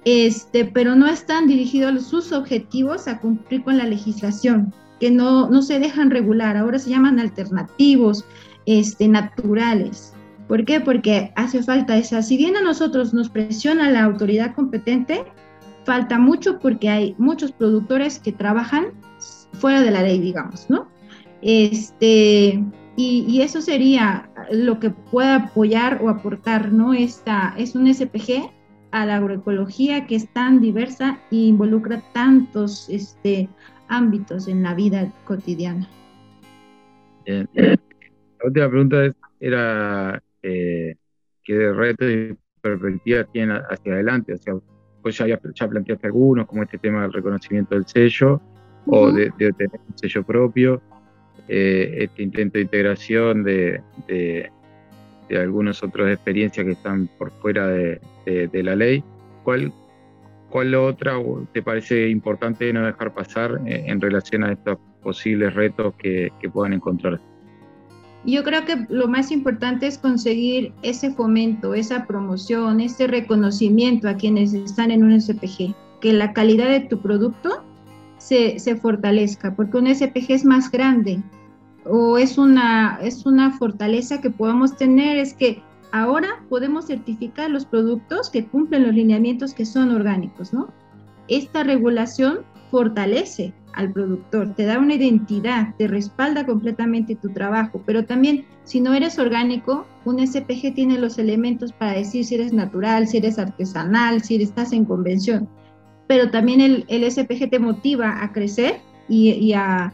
este, 0.04 0.64
pero 0.64 0.94
no 0.94 1.08
están 1.08 1.48
dirigidos 1.48 2.06
sus 2.06 2.30
objetivos 2.30 3.08
a 3.08 3.18
cumplir 3.18 3.64
con 3.64 3.78
la 3.78 3.86
legislación, 3.86 4.72
que 5.00 5.10
no, 5.10 5.50
no 5.50 5.62
se 5.62 5.80
dejan 5.80 6.10
regular, 6.10 6.56
ahora 6.56 6.78
se 6.78 6.90
llaman 6.90 7.18
alternativos, 7.18 8.24
este, 8.64 9.08
naturales. 9.08 10.14
¿Por 10.50 10.64
qué? 10.64 10.80
Porque 10.80 11.30
hace 11.36 11.62
falta 11.62 11.96
esa, 11.96 12.22
si 12.22 12.36
bien 12.36 12.56
a 12.56 12.60
nosotros 12.60 13.14
nos 13.14 13.28
presiona 13.28 13.88
la 13.88 14.02
autoridad 14.02 14.52
competente, 14.52 15.22
falta 15.84 16.18
mucho 16.18 16.58
porque 16.58 16.88
hay 16.88 17.14
muchos 17.18 17.52
productores 17.52 18.18
que 18.18 18.32
trabajan 18.32 18.86
fuera 19.52 19.80
de 19.80 19.92
la 19.92 20.02
ley, 20.02 20.18
digamos, 20.18 20.68
¿no? 20.68 20.88
Este, 21.40 22.64
y, 22.96 23.40
eso 23.40 23.60
sería 23.60 24.28
lo 24.50 24.80
que 24.80 24.90
pueda 24.90 25.36
apoyar 25.36 26.00
o 26.02 26.08
aportar, 26.08 26.72
¿no? 26.72 26.94
Esta 26.94 27.54
es 27.56 27.76
un 27.76 27.86
SPG 27.86 28.50
a 28.90 29.06
la 29.06 29.18
agroecología 29.18 30.08
que 30.08 30.16
es 30.16 30.28
tan 30.32 30.60
diversa 30.60 31.20
e 31.30 31.36
involucra 31.36 32.02
tantos 32.12 32.88
este, 32.88 33.48
ámbitos 33.86 34.48
en 34.48 34.64
la 34.64 34.74
vida 34.74 35.12
cotidiana. 35.26 35.88
La 37.24 37.46
última 38.42 38.68
pregunta 38.68 39.14
era 39.38 40.20
eh, 40.42 40.94
qué 41.42 41.72
retos 41.72 42.08
y 42.08 42.36
perspectiva 42.60 43.24
tienen 43.24 43.60
hacia 43.70 43.94
adelante. 43.94 44.34
O 44.34 44.38
sea, 44.38 44.54
pues 45.02 45.16
ya, 45.18 45.26
ya 45.26 45.68
planteaste 45.68 46.06
algunos, 46.06 46.46
como 46.46 46.62
este 46.62 46.78
tema 46.78 47.02
del 47.02 47.12
reconocimiento 47.12 47.74
del 47.74 47.86
sello 47.86 48.40
o 48.86 49.10
de, 49.10 49.30
tener 49.30 49.80
un 49.88 49.98
sello 49.98 50.22
propio, 50.22 50.82
eh, 51.48 51.98
este 52.00 52.22
intento 52.22 52.58
de 52.58 52.62
integración 52.62 53.42
de, 53.44 53.80
de, 54.06 54.50
de 55.28 55.38
algunas 55.38 55.82
otras 55.82 56.12
experiencias 56.12 56.64
que 56.66 56.72
están 56.72 57.08
por 57.18 57.30
fuera 57.30 57.66
de, 57.68 58.00
la 58.62 58.76
ley. 58.76 59.02
¿Cuál, 59.42 59.72
¿Cuál 60.50 60.74
otra 60.74 61.14
te 61.52 61.62
parece 61.62 62.08
importante 62.08 62.72
no 62.72 62.84
dejar 62.84 63.14
pasar 63.14 63.60
eh, 63.66 63.84
en 63.86 64.00
relación 64.00 64.44
a 64.44 64.52
estos 64.52 64.78
posibles 65.02 65.54
retos 65.54 65.94
que, 65.94 66.30
que 66.40 66.50
puedan 66.50 66.74
encontrar? 66.74 67.20
Yo 68.24 68.44
creo 68.44 68.64
que 68.66 68.86
lo 68.90 69.08
más 69.08 69.30
importante 69.30 69.86
es 69.86 69.96
conseguir 69.96 70.72
ese 70.82 71.10
fomento, 71.12 71.74
esa 71.74 72.06
promoción, 72.06 72.80
ese 72.80 73.06
reconocimiento 73.06 74.08
a 74.08 74.14
quienes 74.14 74.52
están 74.52 74.90
en 74.90 75.04
un 75.04 75.18
SPG, 75.18 75.74
que 76.00 76.12
la 76.12 76.32
calidad 76.32 76.68
de 76.68 76.80
tu 76.80 77.00
producto 77.00 77.64
se, 78.18 78.58
se 78.58 78.76
fortalezca, 78.76 79.54
porque 79.54 79.78
un 79.78 79.94
SPG 79.94 80.32
es 80.32 80.44
más 80.44 80.70
grande 80.70 81.22
o 81.86 82.18
es 82.18 82.36
una, 82.36 82.98
es 83.02 83.24
una 83.24 83.52
fortaleza 83.52 84.20
que 84.20 84.30
podamos 84.30 84.76
tener, 84.76 85.16
es 85.16 85.32
que 85.32 85.62
ahora 85.92 86.28
podemos 86.48 86.86
certificar 86.86 87.50
los 87.50 87.64
productos 87.64 88.28
que 88.28 88.46
cumplen 88.46 88.86
los 88.86 88.94
lineamientos 88.94 89.54
que 89.54 89.64
son 89.64 89.90
orgánicos, 89.90 90.52
¿no? 90.52 90.68
Esta 91.28 91.62
regulación 91.62 92.40
fortalece 92.70 93.52
al 93.74 93.92
productor, 93.92 94.54
te 94.54 94.64
da 94.64 94.78
una 94.78 94.94
identidad, 94.94 95.74
te 95.78 95.86
respalda 95.86 96.44
completamente 96.44 97.14
tu 97.14 97.28
trabajo, 97.30 97.82
pero 97.86 98.04
también 98.04 98.44
si 98.64 98.80
no 98.80 98.94
eres 98.94 99.18
orgánico, 99.18 99.86
un 100.04 100.24
SPG 100.24 100.74
tiene 100.74 100.98
los 100.98 101.18
elementos 101.18 101.72
para 101.72 101.92
decir 101.92 102.24
si 102.24 102.34
eres 102.34 102.52
natural, 102.52 103.06
si 103.06 103.18
eres 103.18 103.38
artesanal, 103.38 104.22
si 104.22 104.42
estás 104.42 104.72
en 104.72 104.84
convención, 104.84 105.48
pero 106.08 106.30
también 106.30 106.60
el, 106.60 107.10
SPG 107.10 107.50
te 107.50 107.58
motiva 107.58 108.22
a 108.22 108.32
crecer 108.32 108.80
y, 109.08 109.52
a, 109.52 109.92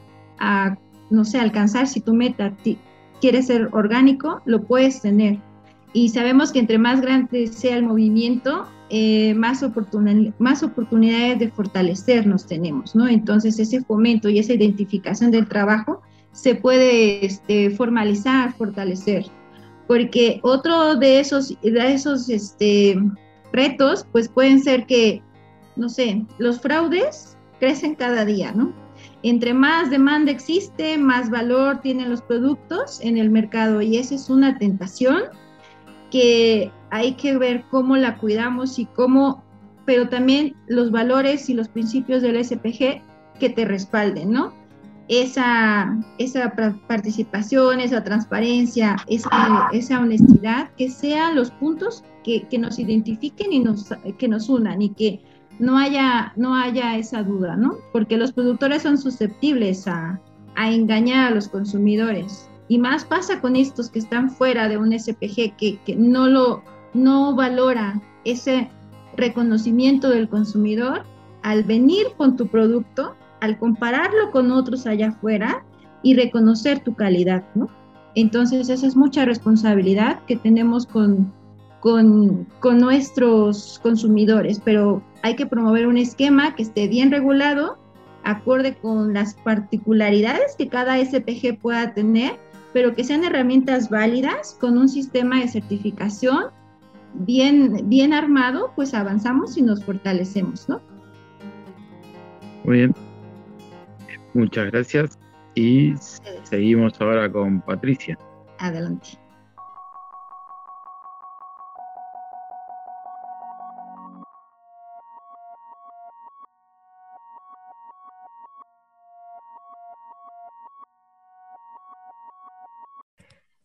no 1.11 1.25
sé, 1.25 1.39
alcanzar 1.39 1.87
si 1.87 2.01
tu 2.01 2.15
meta 2.15 2.55
quieres 3.21 3.47
ser 3.47 3.69
orgánico, 3.73 4.41
lo 4.47 4.63
puedes 4.63 5.03
tener. 5.03 5.39
Y 5.93 6.11
sabemos 6.11 6.53
que 6.53 6.59
entre 6.59 6.79
más 6.79 7.01
grande 7.01 7.47
sea 7.47 7.77
el 7.77 7.83
movimiento, 7.83 8.67
eh, 8.89 9.35
más, 9.35 9.65
más 10.39 10.63
oportunidades 10.63 11.39
de 11.41 11.51
fortalecernos 11.51 12.47
tenemos, 12.47 12.95
¿no? 12.95 13.09
Entonces 13.09 13.59
ese 13.59 13.83
fomento 13.83 14.29
y 14.29 14.39
esa 14.39 14.55
identificación 14.55 15.31
del 15.31 15.49
trabajo 15.49 16.03
se 16.33 16.55
puede 16.55 17.25
este, 17.25 17.71
formalizar, 17.71 18.55
fortalecer, 18.55 19.27
porque 19.89 20.39
otro 20.43 20.95
de 20.95 21.19
esos, 21.19 21.57
de 21.63 21.93
esos 21.93 22.29
este, 22.29 22.97
retos, 23.53 24.07
pues 24.13 24.29
pueden 24.29 24.63
ser 24.63 24.87
que, 24.87 25.23
no 25.75 25.89
sé, 25.89 26.25
los 26.39 26.61
fraudes 26.61 27.37
crecen 27.59 27.95
cada 27.95 28.25
día, 28.25 28.53
¿no? 28.53 28.73
Entre 29.23 29.55
más 29.55 29.91
demanda 29.91 30.31
existe, 30.31 30.99
más 30.99 31.31
valor 31.31 31.81
tienen 31.81 32.11
los 32.11 32.23
productos 32.23 33.01
en 33.01 33.19
el 33.19 33.31
mercado 33.31 33.83
y 33.83 33.97
esa 33.97 34.15
es 34.15 34.31
una 34.31 34.59
tentación 34.59 35.23
que 36.11 36.71
hay 36.97 37.13
que 37.13 37.37
ver 37.37 37.65
cómo 37.71 37.97
la 37.97 38.19
cuidamos 38.19 38.79
y 38.79 38.87
cómo, 38.87 39.45
pero 39.85 40.09
también 40.09 40.55
los 40.67 40.91
valores 40.91 41.49
y 41.49 41.55
los 41.55 41.69
principios 41.69 42.23
del 42.23 42.43
SPG 42.43 43.03
que 43.39 43.51
te 43.51 43.65
respalden, 43.65 44.33
¿no? 44.33 44.53
Esa, 45.09 45.97
esa 46.19 46.53
participación, 46.89 47.81
esa 47.81 48.03
transparencia, 48.03 48.97
esa, 49.07 49.69
esa 49.73 50.01
honestidad, 50.01 50.71
que 50.77 50.91
sean 50.91 51.37
los 51.37 51.53
puntos 51.53 52.03
que, 52.25 52.43
que, 52.49 52.59
nos 52.59 52.79
identifiquen 52.81 53.53
y 53.53 53.61
nos, 53.61 53.89
que 54.19 54.27
nos 54.27 54.49
unan 54.49 54.83
y 54.83 54.91
que 54.91 55.21
no 55.61 55.79
haya, 55.79 56.33
no 56.35 56.57
haya 56.57 56.97
esa 56.97 57.23
duda, 57.23 57.57
¿no? 57.57 57.79
Porque 57.93 58.17
los 58.17 58.33
productores 58.33 58.83
son 58.83 58.99
susceptibles 58.99 59.87
a, 59.87 60.21
a 60.57 60.73
engañar 60.73 61.31
a 61.31 61.35
los 61.35 61.49
consumidores. 61.49 62.51
Y 62.69 62.79
más 62.79 63.05
pasa 63.05 63.41
con 63.41 63.55
estos 63.55 63.89
que 63.91 64.01
están 64.01 64.29
fuera 64.29 64.69
de 64.69 64.77
un 64.77 64.93
SPG, 64.99 65.57
que, 65.57 65.79
que 65.87 65.95
no, 65.95 66.27
lo, 66.27 66.65
no 66.97 67.35
valora 67.35 68.01
ese 68.25 68.69
reconocimiento 69.17 70.11
del 70.11 70.29
consumidor 70.29 71.05
al 71.43 71.63
venir 71.63 72.07
con 72.17 72.37
tu 72.37 72.49
producto, 72.49 73.15
al 73.41 73.59
compararlo 73.59 74.31
con 74.33 74.51
otros 74.51 74.87
allá 74.87 75.09
afuera 75.09 75.65
y 76.03 76.15
reconocer 76.15 76.81
tu 76.81 76.95
calidad, 76.95 77.45
¿no? 77.55 77.69
Entonces, 78.15 78.69
esa 78.69 78.87
es 78.87 78.97
mucha 78.97 79.25
responsabilidad 79.25 80.25
que 80.27 80.37
tenemos 80.37 80.87
con, 80.87 81.33
con, 81.81 82.47
con, 82.61 82.79
nuestros 82.79 83.79
consumidores, 83.83 84.61
pero 84.65 85.03
hay 85.23 85.37
que 85.37 85.47
promover 85.47 85.87
un 85.87 85.99
esquema 85.99 86.55
que 86.55 86.63
esté 86.63 86.89
bien 86.89 87.11
regulado, 87.11 87.79
acorde 88.25 88.75
con 88.75 89.13
las 89.13 89.35
particularidades 89.35 90.57
que 90.57 90.69
cada 90.69 90.99
SPG 90.99 91.59
pueda 91.61 91.93
tener 91.93 92.39
pero 92.77 92.95
que 92.95 93.05
sean 93.05 93.25
herramientas 93.25 93.89
válidas 93.89 94.55
con 94.61 94.77
un 94.77 94.91
sistema 94.91 95.41
de 95.41 95.49
certificación 95.49 96.49
bien, 97.15 97.89
bien 97.89 98.13
armado, 98.13 98.73
pues 98.77 98.95
avanzamos 98.95 99.57
y 99.57 99.63
nos 99.63 99.85
fortalecemos, 99.85 100.69
¿no? 100.69 100.81
Muy 102.65 102.79
bien. 102.79 102.95
Muchas 104.35 104.71
gracias 104.71 105.19
y 105.55 105.95
seguimos 106.43 107.01
ahora 107.01 107.31
con 107.31 107.61
Patricia. 107.63 108.19
Adelante. 108.59 109.19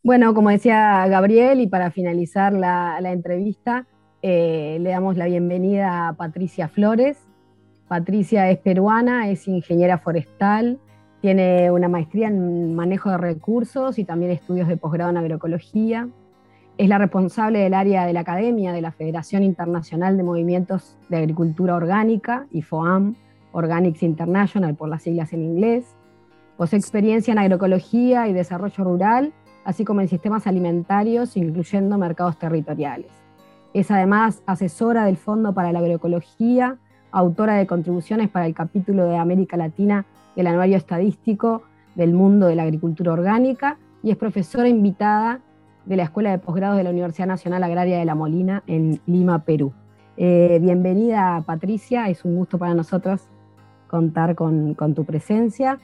Bueno, 0.03 0.33
como 0.33 0.49
decía 0.49 1.05
Gabriel, 1.07 1.61
y 1.61 1.67
para 1.67 1.91
finalizar 1.91 2.53
la, 2.53 2.97
entrevista, 3.03 3.85
eh, 4.23 4.79
le 4.81 4.89
damos 4.89 5.15
la 5.15 5.27
bienvenida 5.27 6.07
a 6.07 6.13
Patricia 6.13 6.67
Flores. 6.67 7.19
Patricia 7.87 8.49
es 8.49 8.57
peruana, 8.57 9.29
es 9.29 9.47
ingeniera 9.47 9.99
forestal, 9.99 10.79
tiene 11.21 11.69
una 11.69 11.87
maestría 11.87 12.29
en 12.29 12.73
manejo 12.73 13.11
de 13.11 13.19
recursos 13.19 13.99
y 13.99 14.03
también 14.03 14.31
estudios 14.31 14.67
de 14.67 14.75
posgrado 14.75 15.11
en 15.11 15.17
agroecología. 15.17 16.09
Es 16.79 16.89
la 16.89 16.97
responsable 16.97 17.59
del 17.59 17.75
área 17.75 18.07
de 18.07 18.13
la 18.13 18.21
academia 18.21 18.73
de 18.73 18.81
la 18.81 18.91
Federación 18.91 19.43
Internacional 19.43 20.17
de 20.17 20.23
Movimientos 20.23 20.97
de 21.09 21.17
Agricultura 21.17 21.75
Orgánica, 21.75 22.47
IFOAM, 22.49 23.13
Organics 23.51 24.01
International 24.01 24.73
por 24.73 24.89
las 24.89 25.03
siglas 25.03 25.31
en 25.31 25.43
inglés. 25.43 25.95
Posee 26.57 26.79
experiencia 26.79 27.33
en 27.33 27.37
agroecología 27.37 28.27
y 28.27 28.33
desarrollo 28.33 28.83
rural 28.83 29.33
así 29.63 29.85
como 29.85 30.01
en 30.01 30.07
sistemas 30.07 30.47
alimentarios, 30.47 31.37
incluyendo 31.37 31.97
mercados 31.97 32.37
territoriales. 32.37 33.11
Es 33.73 33.89
además 33.91 34.43
asesora 34.45 35.05
del 35.05 35.17
Fondo 35.17 35.53
para 35.53 35.71
la 35.71 35.79
Agroecología, 35.79 36.77
autora 37.11 37.55
de 37.55 37.67
contribuciones 37.67 38.29
para 38.29 38.45
el 38.45 38.53
capítulo 38.53 39.05
de 39.05 39.17
América 39.17 39.57
Latina 39.57 40.05
del 40.35 40.47
Anuario 40.47 40.77
Estadístico 40.77 41.63
del 41.95 42.13
Mundo 42.13 42.47
de 42.47 42.55
la 42.55 42.63
Agricultura 42.63 43.13
Orgánica 43.13 43.77
y 44.03 44.11
es 44.11 44.17
profesora 44.17 44.67
invitada 44.67 45.39
de 45.85 45.95
la 45.95 46.03
Escuela 46.03 46.31
de 46.31 46.39
Posgrados 46.39 46.77
de 46.77 46.83
la 46.83 46.89
Universidad 46.89 47.27
Nacional 47.27 47.63
Agraria 47.63 47.97
de 47.97 48.05
La 48.05 48.15
Molina 48.15 48.63
en 48.67 49.01
Lima, 49.05 49.39
Perú. 49.39 49.73
Eh, 50.17 50.59
bienvenida 50.61 51.41
Patricia, 51.45 52.09
es 52.09 52.23
un 52.25 52.35
gusto 52.35 52.57
para 52.57 52.73
nosotros 52.73 53.27
contar 53.87 54.35
con, 54.35 54.75
tu 54.95 55.05
presencia. 55.05 55.79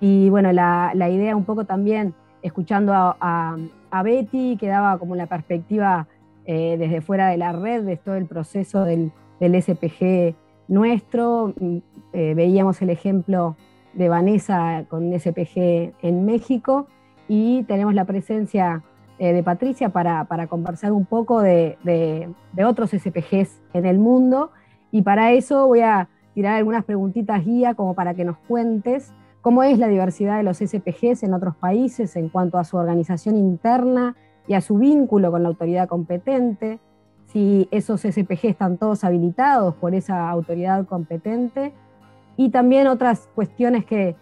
Y 0.00 0.28
bueno, 0.30 0.52
la, 0.52 0.92
la 0.94 1.08
idea 1.08 1.34
un 1.34 1.44
poco 1.44 1.64
también 1.64 2.14
escuchando 2.42 2.92
a, 2.94 3.56
Betty, 4.04 4.56
que 4.58 4.66
daba 4.66 4.98
como 4.98 5.16
la 5.16 5.26
perspectiva 5.26 6.06
eh, 6.44 6.76
desde 6.78 7.00
fuera 7.00 7.28
de 7.28 7.38
la 7.38 7.52
red 7.52 7.82
de 7.84 7.96
todo 7.96 8.14
el 8.16 8.26
proceso 8.26 8.84
del, 8.84 9.12
SPG 9.40 10.34
nuestro. 10.68 11.54
Mm, 11.58 11.78
eh, 12.12 12.34
veíamos 12.34 12.80
el 12.82 12.90
ejemplo 12.90 13.56
de 13.94 14.08
Vanessa 14.08 14.84
con 14.88 15.18
SPG 15.18 15.94
en 16.02 16.26
México 16.26 16.86
y 17.28 17.64
tenemos 17.64 17.94
la 17.94 18.04
presencia 18.04 18.82
eh, 19.18 19.32
de 19.32 19.42
Patricia 19.42 19.88
para, 19.88 20.26
conversar 20.46 20.92
un 20.92 21.06
poco 21.06 21.40
de, 21.40 21.78
de, 21.84 22.64
otros 22.64 22.90
SPGs 22.90 23.60
en 23.72 23.86
el 23.86 23.98
mundo. 23.98 24.50
Y 24.92 25.02
para 25.02 25.32
eso 25.32 25.66
voy 25.66 25.80
a 25.80 26.08
tirar 26.34 26.56
algunas 26.56 26.84
preguntitas 26.84 27.44
guía 27.44 27.74
como 27.74 27.94
para 27.94 28.12
que 28.12 28.24
nos 28.24 28.36
cuentes 28.36 29.12
cómo 29.46 29.62
es 29.62 29.78
la 29.78 29.86
diversidad 29.86 30.38
de 30.38 30.42
los 30.42 30.56
SPGs 30.56 31.22
en 31.22 31.32
otros 31.32 31.54
países 31.54 32.16
en 32.16 32.30
cuanto 32.30 32.58
a 32.58 32.64
su 32.64 32.78
organización 32.78 33.36
interna 33.36 34.16
y 34.48 34.54
a 34.54 34.60
su 34.60 34.76
vínculo 34.76 35.30
con 35.30 35.44
la 35.44 35.50
autoridad 35.50 35.86
competente, 35.86 36.80
si 37.26 37.68
esos 37.70 38.00
SPG 38.00 38.46
están 38.48 38.76
todos 38.76 39.04
habilitados 39.04 39.76
por 39.76 39.94
esa 39.94 40.28
autoridad 40.30 40.84
competente, 40.86 41.72
y 42.36 42.50
también 42.50 42.88
otras 42.88 43.28
cuestiones 43.36 43.84
que, 43.84 44.16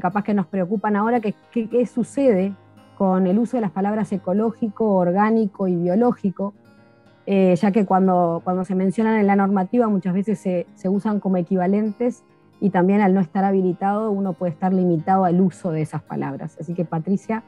capaz 0.00 0.22
que 0.22 0.32
nos 0.32 0.46
preocupan 0.46 0.94
ahora, 0.94 1.18
que 1.18 1.34
qué 1.50 1.84
sucede 1.86 2.54
con 2.96 3.26
el 3.26 3.36
uso 3.36 3.56
de 3.56 3.62
las 3.62 3.72
palabras 3.72 4.12
ecológico, 4.12 4.94
orgánico 4.94 5.66
y 5.66 5.74
biológico, 5.74 6.54
eh, 7.26 7.56
ya 7.56 7.72
que 7.72 7.84
cuando, 7.84 8.42
cuando 8.44 8.64
se 8.64 8.76
mencionan 8.76 9.18
en 9.18 9.26
la 9.26 9.34
normativa 9.34 9.88
muchas 9.88 10.14
veces 10.14 10.38
se, 10.38 10.68
se 10.76 10.88
usan 10.88 11.18
como 11.18 11.36
equivalentes 11.36 12.22
y 12.60 12.70
también 12.70 13.00
al 13.00 13.14
no 13.14 13.20
estar 13.20 13.44
habilitado 13.44 14.10
uno 14.10 14.34
puede 14.34 14.52
estar 14.52 14.72
limitado 14.72 15.24
al 15.24 15.40
uso 15.40 15.70
de 15.70 15.82
esas 15.82 16.02
palabras. 16.02 16.56
Así 16.60 16.74
que 16.74 16.84
Patricia, 16.84 17.42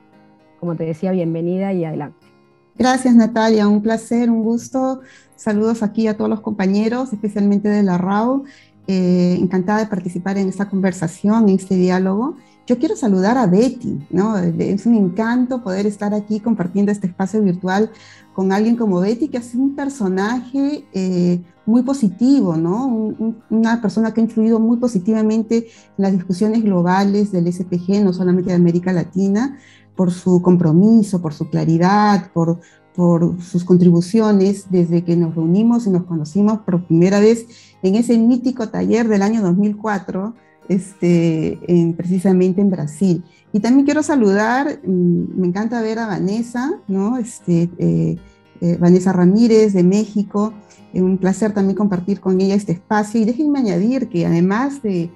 como 0.58 0.74
te 0.74 0.84
decía, 0.84 1.12
bienvenida 1.12 1.72
y 1.72 1.84
adelante. 1.84 2.26
Gracias 2.76 3.14
Natalia, 3.14 3.68
un 3.68 3.82
placer, 3.82 4.30
un 4.30 4.42
gusto. 4.42 5.00
Saludos 5.36 5.82
aquí 5.82 6.06
a 6.06 6.16
todos 6.16 6.30
los 6.30 6.40
compañeros, 6.40 7.12
especialmente 7.12 7.68
de 7.68 7.82
la 7.82 7.98
RAU. 7.98 8.44
Eh, 8.88 9.36
encantada 9.40 9.78
de 9.78 9.86
participar 9.86 10.38
en 10.38 10.48
esta 10.48 10.68
conversación, 10.68 11.48
en 11.48 11.54
este 11.54 11.76
diálogo. 11.76 12.36
Yo 12.66 12.78
quiero 12.78 12.96
saludar 12.96 13.38
a 13.38 13.46
Betty, 13.46 14.06
¿no? 14.10 14.36
Es 14.38 14.86
un 14.86 14.96
encanto 14.96 15.62
poder 15.62 15.86
estar 15.86 16.14
aquí 16.14 16.40
compartiendo 16.40 16.90
este 16.90 17.06
espacio 17.06 17.40
virtual 17.42 17.90
con 18.32 18.50
alguien 18.50 18.76
como 18.76 19.00
Betty, 19.00 19.28
que 19.28 19.36
es 19.36 19.54
un 19.54 19.76
personaje 19.76 20.84
eh, 20.92 21.40
muy 21.66 21.82
positivo, 21.82 22.56
¿no? 22.56 23.14
una 23.50 23.80
persona 23.80 24.12
que 24.12 24.20
ha 24.20 24.24
influido 24.24 24.58
muy 24.58 24.78
positivamente 24.78 25.56
en 25.56 25.64
las 25.96 26.12
discusiones 26.12 26.62
globales 26.62 27.30
del 27.32 27.52
SPG, 27.52 28.02
no 28.02 28.12
solamente 28.12 28.50
de 28.50 28.56
América 28.56 28.92
Latina, 28.92 29.58
por 29.96 30.10
su 30.10 30.42
compromiso, 30.42 31.20
por 31.20 31.34
su 31.34 31.48
claridad, 31.48 32.32
por, 32.32 32.60
por 32.94 33.40
sus 33.42 33.64
contribuciones 33.64 34.66
desde 34.70 35.04
que 35.04 35.16
nos 35.16 35.34
reunimos 35.34 35.86
y 35.86 35.90
nos 35.90 36.04
conocimos 36.04 36.60
por 36.60 36.84
primera 36.86 37.20
vez 37.20 37.46
en 37.82 37.94
ese 37.94 38.18
mítico 38.18 38.68
taller 38.68 39.08
del 39.08 39.22
año 39.22 39.42
2004, 39.42 40.34
este, 40.68 41.58
en, 41.66 41.94
precisamente 41.94 42.60
en 42.60 42.70
Brasil. 42.70 43.24
Y 43.52 43.60
también 43.60 43.84
quiero 43.84 44.02
saludar, 44.02 44.80
mm, 44.84 45.40
me 45.40 45.48
encanta 45.48 45.82
ver 45.82 45.98
a 45.98 46.06
Vanessa, 46.06 46.80
¿no? 46.88 47.18
Este, 47.18 47.68
eh, 47.78 48.16
eh, 48.60 48.76
Vanessa 48.80 49.12
Ramírez 49.12 49.72
de 49.72 49.82
México, 49.82 50.54
un 50.94 51.18
placer 51.18 51.52
también 51.52 51.76
compartir 51.76 52.20
con 52.20 52.40
ella 52.40 52.54
este 52.54 52.72
espacio. 52.72 53.20
Y 53.20 53.24
déjenme 53.24 53.60
añadir 53.60 54.08
que 54.08 54.26
además 54.26 54.82
de, 54.82 55.10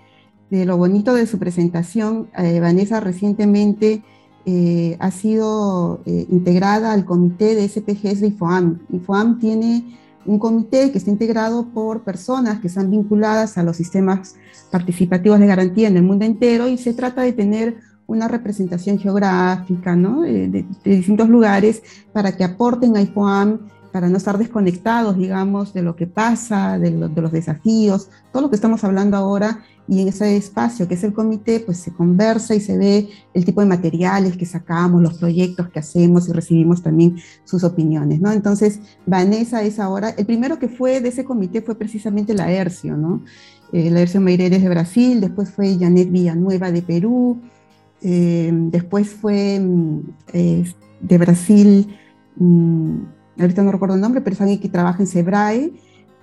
de 0.51 0.65
lo 0.65 0.77
bonito 0.77 1.15
de 1.15 1.27
su 1.27 1.39
presentación, 1.39 2.29
eh, 2.39 2.61
Vanessa 2.61 3.01
recientemente 3.01 4.03
eh, 4.45 4.97
ha 5.01 5.11
sido 5.11 6.03
eh, 6.07 6.27
integrada 6.31 6.93
al 6.93 7.05
comité 7.05 7.55
de 7.55 7.69
SPGs 7.69 8.21
de 8.21 8.29
IFOAM. 8.29 8.79
IFOAM 8.93 9.41
tiene 9.41 9.99
un 10.25 10.39
comité 10.39 10.93
que 10.93 10.99
está 10.99 11.11
integrado 11.11 11.69
por 11.69 12.03
personas 12.03 12.61
que 12.61 12.69
están 12.69 12.91
vinculadas 12.91 13.59
a 13.59 13.63
los 13.63 13.77
sistemas 13.77 14.37
participativos 14.71 15.41
de 15.41 15.47
garantía 15.47 15.89
en 15.89 15.97
el 15.97 16.03
mundo 16.03 16.25
entero 16.25 16.69
y 16.69 16.79
se 16.79 16.95
trata 16.95 17.23
de 17.23 17.33
tener 17.33 17.77
una 18.07 18.29
representación 18.29 18.99
geográfica 18.99 19.97
¿no? 19.97 20.23
de, 20.23 20.49
de, 20.49 20.67
distintos 20.85 21.29
lugares 21.29 21.83
para 22.13 22.37
que 22.37 22.45
aporten 22.45 22.97
a 22.97 23.03
IFOAM, 23.03 23.69
para 23.97 24.11
no 24.11 24.19
estar 24.19 24.37
desconectados, 24.37 25.17
digamos, 25.17 25.73
de 25.73 25.81
lo 25.81 25.97
que 25.97 26.07
pasa, 26.07 26.79
de, 26.79 26.91
lo, 26.91 27.09
de 27.09 27.23
los 27.23 27.33
desafíos, 27.33 28.11
todo 28.31 28.43
lo 28.43 28.51
que 28.51 28.57
estamos 28.57 28.85
hablando 28.85 29.17
ahora 29.17 29.65
y 29.89 30.03
en 30.03 30.09
ese 30.09 30.37
espacio 30.37 30.87
que 30.87 30.97
es 30.97 31.05
el 31.05 31.15
comité, 31.15 31.61
pues 31.61 31.79
se 31.79 31.95
conversa 31.95 32.55
y 32.55 32.61
se 32.61 32.77
ve 32.77 33.09
el 33.33 33.47
tipo 33.47 33.63
de 33.63 33.67
materiales 33.67 34.37
que 34.37 34.45
sacamos, 34.45 35.01
los 35.01 35.15
proyectos 35.15 35.71
que 35.71 35.79
hacemos 35.79 36.29
y 36.29 36.33
recibimos 36.33 36.83
también 36.83 37.17
sus 37.45 37.65
opiniones, 37.65 38.21
¿no? 38.21 38.33
Entonces, 38.33 38.81
Vanessa 39.07 39.63
es 39.63 39.81
ahora, 39.81 40.11
el 40.11 40.27
primero 40.27 40.59
que 40.59 40.69
fue 40.69 41.01
de 41.01 41.09
ese 41.09 41.25
comité 41.25 41.63
fue 41.63 41.75
precisamente 41.75 42.35
la 42.35 42.53
ERCIO, 42.53 42.99
¿no? 42.99 43.25
Eh, 43.73 43.91
la 43.91 44.03
ERCIO 44.03 44.21
Meireles 44.21 44.61
de 44.61 44.69
Brasil, 44.69 45.23
después 45.23 45.49
fue 45.49 45.79
Janet 45.79 46.11
Villanueva 46.11 46.71
de 46.71 46.83
Perú, 46.83 47.41
eh, 48.03 48.51
después 48.53 49.09
fue 49.09 49.59
mm, 49.59 50.01
de 51.01 51.17
Brasil, 51.17 51.97
mm, 52.37 53.16
ahorita 53.39 53.63
no 53.63 53.73
recuerdo 53.73 53.95
el 53.95 54.01
nombre, 54.01 54.21
pero 54.21 54.35
es 54.35 54.41
alguien 54.41 54.61
que 54.61 54.69
trabaja 54.69 55.03
en 55.03 55.07
SEBRAE, 55.07 55.73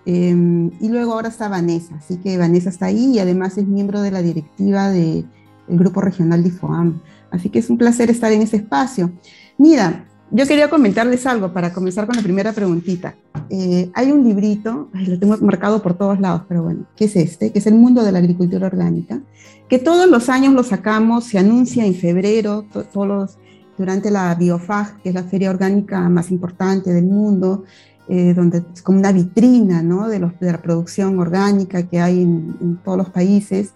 eh, 0.05 0.69
y 0.79 0.89
luego 0.89 1.13
ahora 1.13 1.29
está 1.29 1.47
Vanessa, 1.47 1.95
así 1.95 2.17
que 2.17 2.37
Vanessa 2.37 2.69
está 2.69 2.87
ahí 2.87 3.15
y 3.15 3.19
además 3.19 3.57
es 3.57 3.67
miembro 3.67 4.01
de 4.01 4.11
la 4.11 4.21
directiva 4.21 4.89
del 4.89 5.25
Grupo 5.67 6.01
Regional 6.01 6.43
de 6.43 6.49
IFOAM. 6.49 7.01
Así 7.31 7.49
que 7.49 7.59
es 7.59 7.69
un 7.69 7.77
placer 7.77 8.11
estar 8.11 8.31
en 8.31 8.41
ese 8.41 8.57
espacio. 8.57 9.11
Mira, 9.57 10.05
yo 10.29 10.45
quería 10.45 10.69
comentarles 10.69 11.25
algo 11.25 11.53
para 11.53 11.73
comenzar 11.73 12.05
con 12.05 12.15
la 12.15 12.21
primera 12.21 12.53
preguntita. 12.53 13.15
Eh, 13.49 13.89
hay 13.93 14.11
un 14.11 14.23
librito, 14.23 14.89
lo 14.93 15.19
tengo 15.19 15.37
marcado 15.37 15.81
por 15.81 15.95
todos 15.95 16.19
lados, 16.19 16.43
pero 16.47 16.63
bueno, 16.63 16.85
¿qué 16.95 17.05
es 17.05 17.15
este? 17.15 17.51
Que 17.51 17.59
es 17.59 17.67
El 17.67 17.75
Mundo 17.75 18.03
de 18.03 18.11
la 18.11 18.19
Agricultura 18.19 18.67
Orgánica, 18.67 19.21
que 19.69 19.79
todos 19.79 20.09
los 20.09 20.29
años 20.29 20.53
lo 20.53 20.63
sacamos, 20.63 21.25
se 21.25 21.39
anuncia 21.39 21.85
en 21.85 21.95
febrero, 21.95 22.65
to 22.73 22.83
todos 22.83 23.07
los, 23.07 23.37
durante 23.77 24.11
la 24.11 24.33
BioFag, 24.35 25.01
que 25.01 25.09
es 25.09 25.15
la 25.15 25.23
feria 25.23 25.49
orgánica 25.49 26.07
más 26.09 26.31
importante 26.31 26.93
del 26.93 27.05
mundo, 27.05 27.63
eh, 28.07 28.33
donde 28.33 28.63
es 28.73 28.81
como 28.81 28.99
una 28.99 29.11
vitrina 29.11 29.81
¿no? 29.81 30.07
de, 30.07 30.19
los, 30.19 30.39
de, 30.39 30.51
la 30.51 30.61
producción 30.61 31.17
orgánica 31.19 31.83
que 31.83 31.99
hay 31.99 32.21
en, 32.21 32.55
en 32.61 32.77
todos 32.77 32.97
los 32.97 33.09
países. 33.09 33.73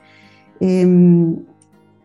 Eh, 0.59 1.35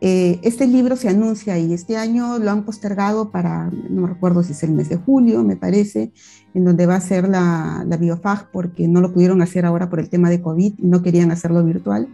eh, 0.05 0.41
este 0.43 0.67
libro 0.67 0.97
se 0.97 1.09
anuncia 1.09 1.57
y 1.59 1.73
este 1.73 1.97
año 1.97 2.41
lo 2.41 2.51
han 2.51 2.65
postergado 2.65 3.31
para, 3.31 3.71
no 3.89 4.09
recuerdo 4.09 4.43
si 4.43 4.51
es 4.51 4.65
el 4.65 4.73
mes 4.73 4.89
de 4.89 4.97
julio, 4.97 5.45
me 5.45 5.55
parece, 5.55 6.13
en 6.55 6.65
donde 6.65 6.87
va 6.87 6.97
a 6.97 7.01
ser 7.01 7.29
la, 7.29 7.85
la 7.87 7.97
BioFag 7.97 8.51
porque 8.51 8.89
no 8.89 9.01
lo 9.01 9.13
pudieron 9.13 9.43
hacer 9.43 9.65
ahora 9.65 9.89
por 9.89 10.01
el 10.01 10.09
tema 10.09 10.29
de 10.29 10.43
COVID 10.43 10.75
y 10.77 10.87
no 10.89 11.03
querían 11.03 11.31
hacerlo 11.31 11.63
virtual. 11.63 12.09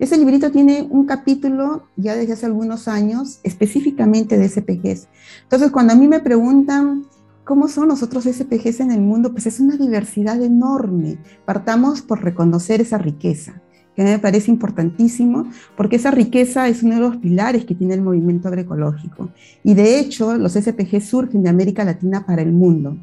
Ese 0.00 0.18
librito 0.18 0.50
tiene 0.50 0.86
un 0.90 1.06
capítulo 1.06 1.84
ya 1.96 2.16
desde 2.16 2.32
hace 2.32 2.46
algunos 2.46 2.88
años 2.88 3.38
específicamente 3.44 4.36
de 4.36 4.48
SPGs. 4.48 5.08
Entonces, 5.42 5.70
cuando 5.70 5.92
a 5.92 5.96
mí 5.96 6.08
me 6.08 6.18
preguntan 6.18 7.04
¿Cómo 7.50 7.66
son 7.66 7.88
los 7.88 8.04
otros 8.04 8.26
SPGs 8.26 8.78
en 8.78 8.92
el 8.92 9.00
mundo? 9.00 9.32
Pues 9.32 9.44
es 9.46 9.58
una 9.58 9.76
diversidad 9.76 10.40
enorme. 10.40 11.18
Partamos 11.44 12.00
por 12.00 12.22
reconocer 12.22 12.80
esa 12.80 12.96
riqueza, 12.96 13.60
que 13.96 14.04
me 14.04 14.20
parece 14.20 14.52
importantísimo, 14.52 15.50
porque 15.76 15.96
esa 15.96 16.12
riqueza 16.12 16.68
es 16.68 16.84
uno 16.84 16.94
de 16.94 17.00
los 17.00 17.16
pilares 17.16 17.64
que 17.64 17.74
tiene 17.74 17.94
el 17.94 18.02
movimiento 18.02 18.46
agroecológico. 18.46 19.30
Y 19.64 19.74
de 19.74 19.98
hecho, 19.98 20.36
los 20.36 20.52
SPGs 20.52 21.04
surgen 21.04 21.42
de 21.42 21.48
América 21.48 21.82
Latina 21.82 22.24
para 22.24 22.42
el 22.42 22.52
mundo. 22.52 22.96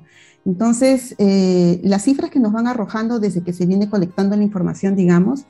Entonces, 0.46 1.14
eh, 1.18 1.82
las 1.84 2.04
cifras 2.04 2.32
que 2.32 2.40
nos 2.40 2.54
van 2.54 2.68
arrojando 2.68 3.20
desde 3.20 3.42
que 3.42 3.52
se 3.52 3.66
viene 3.66 3.90
colectando 3.90 4.38
la 4.38 4.44
información, 4.44 4.96
digamos, 4.96 5.46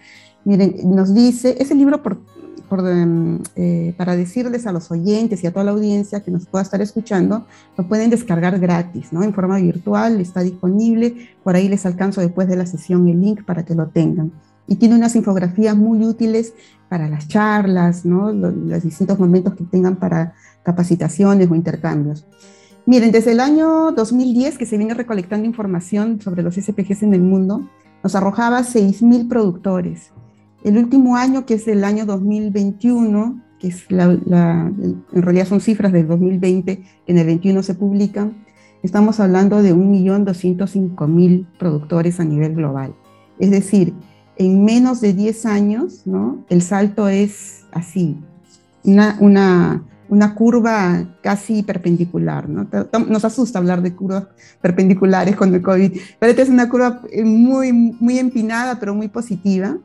miren, 0.48 0.78
nos 0.86 1.14
dice, 1.14 1.58
ese 1.60 1.76
libro 1.76 2.02
por, 2.02 2.18
eh, 3.56 3.94
para 3.98 4.16
decirles 4.16 4.66
a 4.66 4.72
los 4.72 4.90
oyentes 4.92 5.44
y 5.44 5.48
a 5.48 5.52
toda 5.52 5.66
la 5.66 5.72
audiencia 5.72 6.22
que 6.22 6.32
nos 6.32 6.46
pueda 6.46 6.64
estar 6.64 6.82
escuchando, 6.82 7.46
lo 7.78 7.88
pueden 7.88 8.10
descargar 8.10 8.58
gratis, 8.58 9.12
¿no? 9.12 9.24
En 9.24 9.34
forma 9.34 9.58
virtual, 9.58 10.22
está 10.22 10.40
disponible, 10.42 11.30
por 11.44 11.56
ahí 11.56 11.68
les 11.68 11.86
alcanzo 11.86 12.22
después 12.22 12.48
de 12.48 12.56
la 12.56 12.66
sesión 12.66 13.10
el 13.10 13.20
link 13.20 13.44
para 13.44 13.66
que 13.66 13.76
lo 13.76 13.88
tengan. 13.88 14.32
Y 14.68 14.78
tiene 14.78 14.96
unas 14.96 15.18
infografías 15.18 15.76
muy 15.76 16.06
útiles 16.06 16.54
para 16.88 17.10
las 17.10 17.28
charlas, 17.28 18.06
¿no? 18.06 18.32
Los, 18.32 18.54
los 18.56 18.84
distintos 18.84 19.20
momentos 19.20 19.54
que 19.54 19.66
tengan 19.66 19.98
para 19.98 20.34
capacitaciones 20.64 21.52
o 21.52 21.56
intercambios. 21.56 22.26
Miren, 22.86 23.12
desde 23.12 23.34
el 23.34 23.42
año 23.42 23.92
2010 23.92 24.58
que 24.58 24.66
se 24.66 24.78
viene 24.78 24.94
recolectando 24.94 25.46
información 25.46 26.22
sobre 26.22 26.42
los 26.42 26.56
SPGs 26.56 27.04
en 27.04 27.14
el 27.14 27.22
mundo, 27.22 27.68
nos 28.02 28.16
arrojaba 28.16 28.62
6.000 28.62 29.28
productores, 29.28 30.14
el 30.64 30.78
último 30.78 31.16
año, 31.16 31.46
que 31.46 31.56
es 31.56 31.68
el 31.68 31.84
año 31.84 32.06
2021, 32.06 33.42
que 33.60 33.68
es 33.68 33.90
la, 33.90 34.18
la, 34.26 34.68
en 34.68 35.22
realidad 35.22 35.48
son 35.48 35.62
cifras 35.62 35.92
del 35.92 36.08
2020, 36.08 36.78
que 36.78 37.12
en 37.12 37.18
el 37.18 37.26
21 37.26 37.64
se 37.64 37.74
publican, 37.74 38.46
estamos 38.84 39.20
hablando 39.20 39.62
de 39.62 39.74
1.205.000 39.74 41.46
productores 41.58 42.20
a 42.20 42.24
nivel 42.24 42.56
global. 42.56 42.94
Es 43.40 43.52
decir, 43.52 43.94
en 44.38 44.64
menos 44.64 45.02
de 45.02 45.14
10 45.14 45.46
años, 45.46 46.02
¿no? 46.06 46.46
el 46.50 46.62
salto 46.62 47.08
es 47.10 47.66
así, 47.72 48.18
una, 48.84 49.18
una, 49.20 50.36
curva 50.36 51.18
casi 51.22 51.64
perpendicular. 51.64 52.48
¿no? 52.48 52.68
Nos 53.10 53.26
asusta 53.26 53.60
hablar 53.60 53.82
de 53.82 53.96
curvas 53.96 54.28
perpendiculares 54.62 55.36
con 55.36 55.54
el 55.54 55.62
COVID, 55.62 56.00
pero 56.20 56.30
esta 56.30 56.44
es 56.44 56.50
una 56.50 56.70
curva 56.70 57.02
muy, 57.24 57.74
muy 57.74 58.20
empinada, 58.20 58.80
pero 58.80 58.96
muy 58.96 59.08
positiva. 59.08 59.78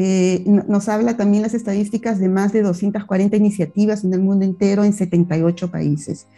Eh, 0.00 0.44
nos 0.46 0.88
habla 0.88 1.16
también 1.16 1.42
las 1.42 1.54
estadísticas 1.54 2.20
de 2.20 2.28
más 2.28 2.52
de 2.52 2.62
240 2.62 3.36
iniciativas 3.36 4.04
en 4.04 4.14
el 4.14 4.20
mundo 4.20 4.44
entero 4.44 4.84
en 4.84 4.92
78 4.92 5.72
países. 5.72 6.28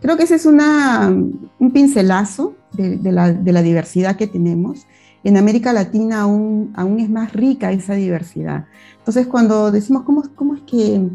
Creo 0.00 0.16
que 0.16 0.22
ese 0.22 0.36
es 0.36 0.46
una, 0.46 1.08
un 1.08 1.70
pincelazo 1.72 2.54
de, 2.74 3.10
la, 3.10 3.32
diversidad 3.32 4.14
que 4.14 4.28
tenemos. 4.28 4.86
En 5.24 5.36
América 5.36 5.72
Latina 5.72 6.20
aún, 6.20 6.70
es 7.00 7.10
más 7.10 7.32
rica 7.32 7.72
esa 7.72 7.94
diversidad. 7.94 8.66
Entonces, 8.98 9.26
cuando 9.26 9.72
decimos 9.72 10.04
cómo, 10.04 10.54
es 10.54 10.60
que, 10.60 11.10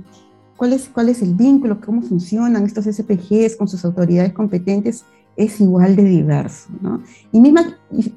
cuál 0.57 0.73
es, 0.73 0.89
cuál 0.89 1.07
es 1.07 1.21
el 1.21 1.35
vínculo, 1.35 1.79
cómo 1.79 2.01
funcionan 2.01 2.65
estos 2.65 2.83
SPGs 2.83 3.55
con 3.55 3.69
sus 3.69 3.85
autoridades 3.85 4.33
competentes, 4.33 5.05
es 5.37 5.61
igual 5.61 5.95
de 5.95 6.03
diverso. 6.03 6.67
¿no? 6.81 7.01
Y 7.31 7.41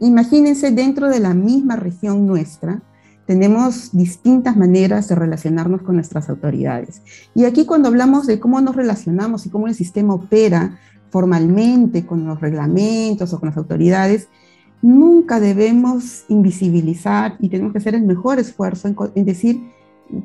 imagínense 0.00 0.72
dentro 0.72 1.08
de 1.08 1.20
la 1.20 1.34
misma 1.34 1.76
región 1.76 2.26
nuestra, 2.26 2.82
tenemos 3.26 3.90
distintas 3.92 4.56
maneras 4.56 5.08
de 5.08 5.16
relacionarnos 5.16 5.82
con 5.82 5.96
nuestras 5.96 6.30
autoridades. 6.30 7.02
Y 7.34 7.44
aquí 7.44 7.66
cuando 7.66 7.88
hablamos 7.88 8.26
de 8.26 8.38
cómo 8.38 8.60
nos 8.60 8.76
relacionamos 8.76 9.46
y 9.46 9.50
cómo 9.50 9.66
el 9.66 9.74
sistema 9.74 10.14
opera 10.14 10.78
formalmente 11.10 12.06
con 12.06 12.24
los 12.24 12.40
reglamentos 12.40 13.32
o 13.32 13.40
con 13.40 13.48
las 13.48 13.56
autoridades, 13.56 14.28
nunca 14.82 15.40
debemos 15.40 16.24
invisibilizar 16.28 17.36
y 17.40 17.48
tenemos 17.48 17.72
que 17.72 17.78
hacer 17.78 17.94
el 17.94 18.04
mejor 18.04 18.38
esfuerzo 18.38 18.88
en, 19.14 19.24
decir 19.24 19.60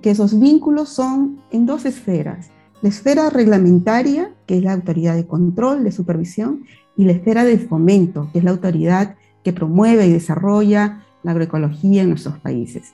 que 0.01 0.11
esos 0.11 0.39
vínculos 0.39 0.89
son 0.89 1.41
en 1.51 1.65
dos 1.65 1.85
esferas. 1.85 2.49
La 2.81 2.89
esfera 2.89 3.29
reglamentaria, 3.29 4.33
que 4.45 4.57
es 4.57 4.63
la 4.63 4.73
autoridad 4.73 5.15
de 5.15 5.25
control, 5.25 5.83
de 5.83 5.91
supervisión, 5.91 6.65
y 6.97 7.05
la 7.05 7.13
esfera 7.13 7.43
de 7.45 7.57
fomento, 7.57 8.29
que 8.31 8.39
es 8.39 8.43
la 8.43 8.51
autoridad 8.51 9.15
que 9.43 9.53
promueve 9.53 10.07
y 10.07 10.13
desarrolla 10.13 11.03
la 11.23 11.31
agroecología 11.31 12.01
en 12.03 12.09
nuestros 12.09 12.37
países. 12.39 12.93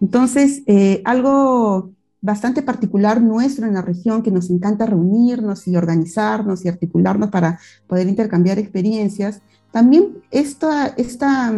Entonces, 0.00 0.62
eh, 0.66 1.02
algo 1.04 1.90
bastante 2.20 2.62
particular 2.62 3.22
nuestro 3.22 3.66
en 3.66 3.74
la 3.74 3.82
región, 3.82 4.22
que 4.22 4.30
nos 4.30 4.50
encanta 4.50 4.86
reunirnos 4.86 5.68
y 5.68 5.76
organizarnos 5.76 6.64
y 6.64 6.68
articularnos 6.68 7.30
para 7.30 7.60
poder 7.86 8.08
intercambiar 8.08 8.58
experiencias, 8.58 9.42
también 9.70 10.22
esta, 10.30 10.86
esta, 10.86 11.52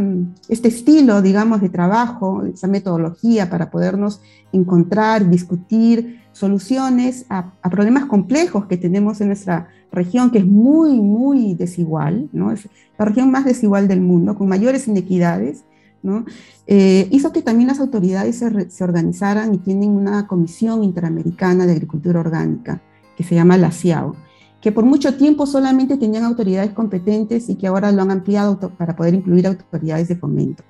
este 0.49 0.69
estilo, 0.69 1.23
digamos, 1.23 1.61
de 1.61 1.69
trabajo, 1.69 2.43
esa 2.45 2.67
metodología 2.67 3.49
para 3.49 3.71
podernos 3.71 4.21
encontrar, 4.53 5.31
discutir 5.31 6.21
soluciones 6.33 7.27
a, 7.29 7.53
problemas 7.71 8.07
complejos 8.07 8.67
que 8.67 8.77
tenemos 8.77 9.21
en 9.21 9.29
nuestra 9.29 9.69
región, 9.93 10.31
que 10.31 10.39
es 10.39 10.47
muy, 10.47 11.01
muy 11.01 11.55
desigual, 11.55 12.29
¿no? 12.33 12.51
Es 12.51 12.69
la 12.99 13.05
región 13.05 13.31
más 13.31 13.45
desigual 13.45 13.87
del 13.87 14.01
mundo, 14.01 14.35
con 14.35 14.49
mayores 14.49 14.89
inequidades, 14.89 15.65
¿no? 16.03 16.25
Eh, 16.67 17.09
hizo 17.11 17.33
que 17.33 17.43
también 17.43 17.69
las 17.69 17.81
autoridades 17.81 18.43
se, 18.69 18.85
organizaran 18.85 19.55
y 19.55 19.59
tienen 19.59 19.91
una 19.91 20.27
comisión 20.27 20.85
interamericana 20.85 21.67
de 21.67 21.73
agricultura 21.73 22.21
orgánica, 22.21 22.83
que 23.17 23.25
se 23.25 23.35
llama 23.35 23.57
la 23.57 23.71
CIAO 23.71 24.15
que 24.61 24.73
por 24.73 24.85
mucho 24.85 25.17
tiempo 25.17 25.47
solamente 25.47 25.97
tenían 25.97 26.25
autoridades 26.25 26.73
competentes 26.73 27.49
y 27.49 27.55
que 27.55 27.69
ahora 27.69 27.93
lo 27.93 28.03
han 28.03 28.11
ampliado 28.11 28.59
para 28.59 28.97
poder 28.97 29.15
incluir 29.15 29.47
autoridades 29.47 30.09
de 30.09 30.17
fomento. 30.17 30.65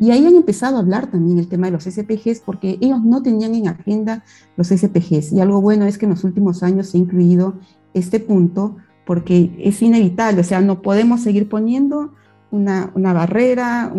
Y 0.00 0.12
ahí 0.12 0.24
han 0.24 0.36
empezado 0.36 0.76
a 0.76 0.80
hablar 0.80 1.10
también 1.10 1.38
el 1.38 1.48
tema 1.48 1.66
de 1.66 1.72
los 1.72 1.84
SPGs 1.84 2.40
porque 2.44 2.78
ellos 2.80 3.02
no 3.02 3.22
tenían 3.22 3.54
en 3.54 3.68
agenda 3.68 4.24
los 4.56 4.68
SPGs. 4.68 5.32
Y 5.32 5.40
algo 5.40 5.60
bueno 5.60 5.86
es 5.86 5.98
que 5.98 6.06
en 6.06 6.12
los 6.12 6.24
últimos 6.24 6.62
años 6.62 6.88
se 6.88 6.96
ha 6.96 7.00
incluido 7.00 7.54
este 7.94 8.20
punto 8.20 8.76
porque 9.04 9.56
es 9.58 9.80
inevitable, 9.82 10.42
o 10.42 10.44
sea, 10.44 10.60
no 10.60 10.82
podemos 10.82 11.22
seguir 11.22 11.48
poniendo 11.48 12.12
una, 12.50 12.90
barrera, 12.94 13.92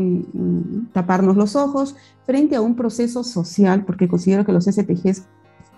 taparnos 0.94 1.36
los 1.36 1.56
ojos 1.56 1.96
frente 2.26 2.56
a 2.56 2.62
un 2.62 2.76
proceso 2.76 3.24
social, 3.24 3.86
porque 3.86 4.08
considero 4.08 4.46
que 4.46 4.52
los 4.52 4.66
SPGs 4.66 5.24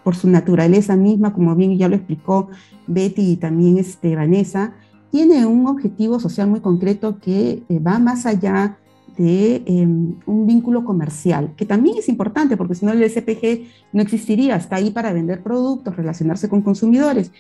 por 0.04 0.16
su 0.16 0.30
naturaleza 0.30 0.96
misma, 0.96 1.34
como 1.34 1.56
bien 1.56 1.78
ya 1.78 1.88
lo 1.88 1.96
explicó 1.96 2.50
Betty 2.88 3.34
y 3.34 3.36
también 3.38 3.78
este, 3.78 4.16
Vanessa, 4.16 4.74
tiene 5.12 5.46
un 5.46 5.68
objetivo 5.68 6.20
social 6.20 6.50
muy 6.50 6.62
concreto 6.62 7.20
que 7.20 7.64
eh, 7.68 7.80
va 7.80 8.00
más 8.00 8.26
allá 8.26 8.78
de 9.18 9.62
em, 9.66 10.16
un 10.26 10.48
vínculo 10.48 10.86
comercial, 10.86 11.54
que 11.56 11.66
también 11.66 11.98
es 11.98 12.08
importante 12.08 12.56
porque 12.56 12.76
si 12.76 12.86
no 12.86 12.94
el 12.94 13.08
SPG 13.08 13.68
no 13.92 14.02
existiría, 14.02 14.56
está 14.56 14.78
ahí 14.78 14.90
para 14.90 15.12
vender 15.12 15.44
productos, 15.44 15.96
relacionarse 15.96 16.48
con 16.48 16.62
consumidores, 16.62 17.32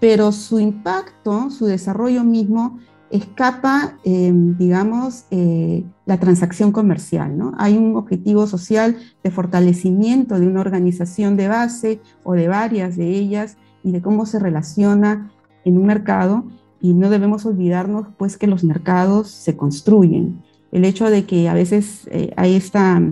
pero 0.00 0.32
su 0.32 0.58
impacto, 0.58 1.50
su 1.50 1.66
desarrollo 1.66 2.24
mismo 2.24 2.80
escapa, 3.10 3.96
em, 4.04 4.56
digamos, 4.56 5.24
eh, 5.30 5.84
la 6.06 6.18
transacción 6.18 6.72
comercial. 6.72 7.36
¿no? 7.36 7.52
Hay 7.58 7.76
un 7.76 7.96
objetivo 7.96 8.46
social 8.46 8.96
de 9.22 9.30
fortalecimiento 9.30 10.38
de 10.38 10.46
una 10.46 10.60
organización 10.60 11.36
de 11.36 11.48
base 11.48 12.00
o 12.22 12.34
de 12.34 12.48
varias 12.48 12.96
de 12.96 13.08
ellas 13.10 13.56
y 13.82 13.92
de 13.92 14.00
cómo 14.00 14.26
se 14.26 14.38
relaciona 14.38 15.30
en 15.64 15.76
un 15.76 15.86
mercado 15.86 16.44
y 16.80 16.94
no 16.94 17.10
debemos 17.10 17.44
olvidarnos 17.44 18.06
pues 18.16 18.36
que 18.36 18.46
los 18.46 18.64
mercados 18.64 19.28
se 19.30 19.56
construyen. 19.56 20.42
El 20.72 20.84
hecho 20.84 21.10
de 21.10 21.24
que 21.24 21.48
a 21.48 21.54
veces 21.54 22.08
eh, 22.10 22.32
hay 22.36 22.54
esta, 22.54 23.02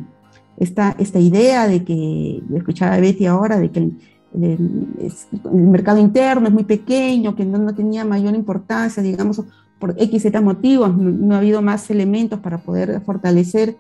idea 1.14 1.66
de 1.66 1.84
que, 1.84 2.42
escuchaba 2.55 2.94
a 2.94 3.01
Betty 3.01 3.26
ahora, 3.26 3.59
de 3.59 3.70
que 3.70 3.80
el, 3.80 4.59
mercado 5.53 5.99
interno 5.99 6.46
es 6.49 6.55
muy 6.55 6.64
pequeño, 6.64 7.34
que 7.34 7.44
no 7.44 7.74
tenía 7.74 8.05
mayor 8.05 8.34
importancia, 8.34 9.03
digamos, 9.03 9.42
por 9.79 9.95
X, 9.99 10.22
Z 10.22 10.41
motivos, 10.41 10.97
no, 10.97 11.35
ha 11.35 11.39
habido 11.39 11.62
más 11.62 11.91
elementos 11.91 12.41
para 12.41 12.59
poder 12.59 13.01
fortalecer 13.03 13.76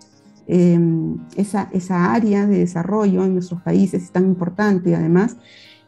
em, 0.46 1.16
esa, 1.36 1.68
esa, 1.72 2.12
área 2.12 2.46
de 2.46 2.58
desarrollo 2.58 3.24
en 3.24 3.34
nuestros 3.34 3.60
países, 3.62 4.02
es 4.02 4.10
tan 4.10 4.24
importante 4.24 4.94
además, 4.94 5.36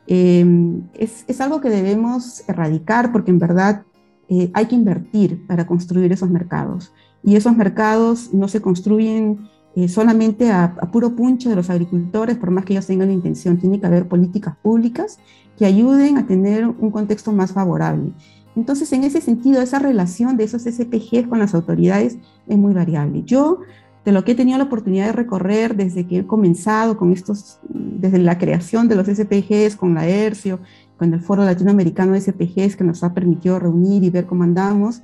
em, 0.06 0.82
es, 0.94 1.24
es, 1.28 1.40
algo 1.40 1.60
que 1.60 1.70
debemos 1.70 2.42
erradicar 2.48 3.12
porque 3.12 3.30
en 3.30 3.38
verdad 3.38 3.82
eh, 4.28 4.50
hay 4.54 4.66
que 4.66 4.76
invertir 4.76 5.46
para 5.46 5.66
construir 5.66 6.12
esos 6.12 6.30
mercados. 6.30 6.92
Y 7.22 7.36
esos 7.36 7.56
mercados 7.56 8.32
no 8.32 8.48
se 8.48 8.62
construyen 8.62 9.48
eh, 9.76 9.88
solamente 9.88 10.50
a, 10.50 10.64
a, 10.64 10.90
puro 10.90 11.14
puncho 11.14 11.48
de 11.48 11.56
los 11.56 11.68
agricultores, 11.68 12.36
por 12.36 12.50
más 12.50 12.64
que 12.64 12.72
ellos 12.72 12.86
tengan 12.86 13.08
la 13.08 13.14
intención, 13.14 13.58
tiene 13.58 13.80
que 13.80 13.86
haber 13.86 14.08
políticas 14.08 14.56
públicas 14.56 15.18
que 15.56 15.66
ayuden 15.66 16.16
a 16.16 16.26
tener 16.26 16.66
un 16.66 16.90
contexto 16.90 17.32
más 17.32 17.52
favorable. 17.52 18.12
Entonces, 18.56 18.92
en 18.92 19.04
ese 19.04 19.20
sentido, 19.20 19.62
esa 19.62 19.78
relación 19.78 20.36
de 20.36 20.44
esos 20.44 20.62
SPGs 20.62 21.28
con 21.28 21.38
las 21.38 21.54
autoridades 21.54 22.18
es 22.48 22.58
muy 22.58 22.74
variable. 22.74 23.22
Yo, 23.24 23.60
de 24.04 24.12
lo 24.12 24.24
que 24.24 24.32
he 24.32 24.34
tenido 24.34 24.58
la 24.58 24.64
oportunidad 24.64 25.06
de 25.06 25.12
recorrer 25.12 25.76
desde 25.76 26.06
que 26.06 26.18
he 26.18 26.26
comenzado 26.26 26.96
con 26.96 27.12
estos, 27.12 27.58
desde 27.68 28.18
la 28.18 28.38
creación 28.38 28.88
de 28.88 28.96
los 28.96 29.06
SPGs, 29.06 29.76
con 29.76 29.94
la 29.94 30.08
ERCIO, 30.08 30.58
con 30.96 31.14
el 31.14 31.20
Foro 31.20 31.44
Latinoamericano 31.44 32.12
de 32.12 32.20
SPGs 32.20 32.76
que 32.76 32.84
nos 32.84 33.04
ha 33.04 33.14
permitido 33.14 33.58
reunir 33.58 34.02
y 34.02 34.10
ver 34.10 34.26
cómo 34.26 34.42
andamos, 34.42 35.02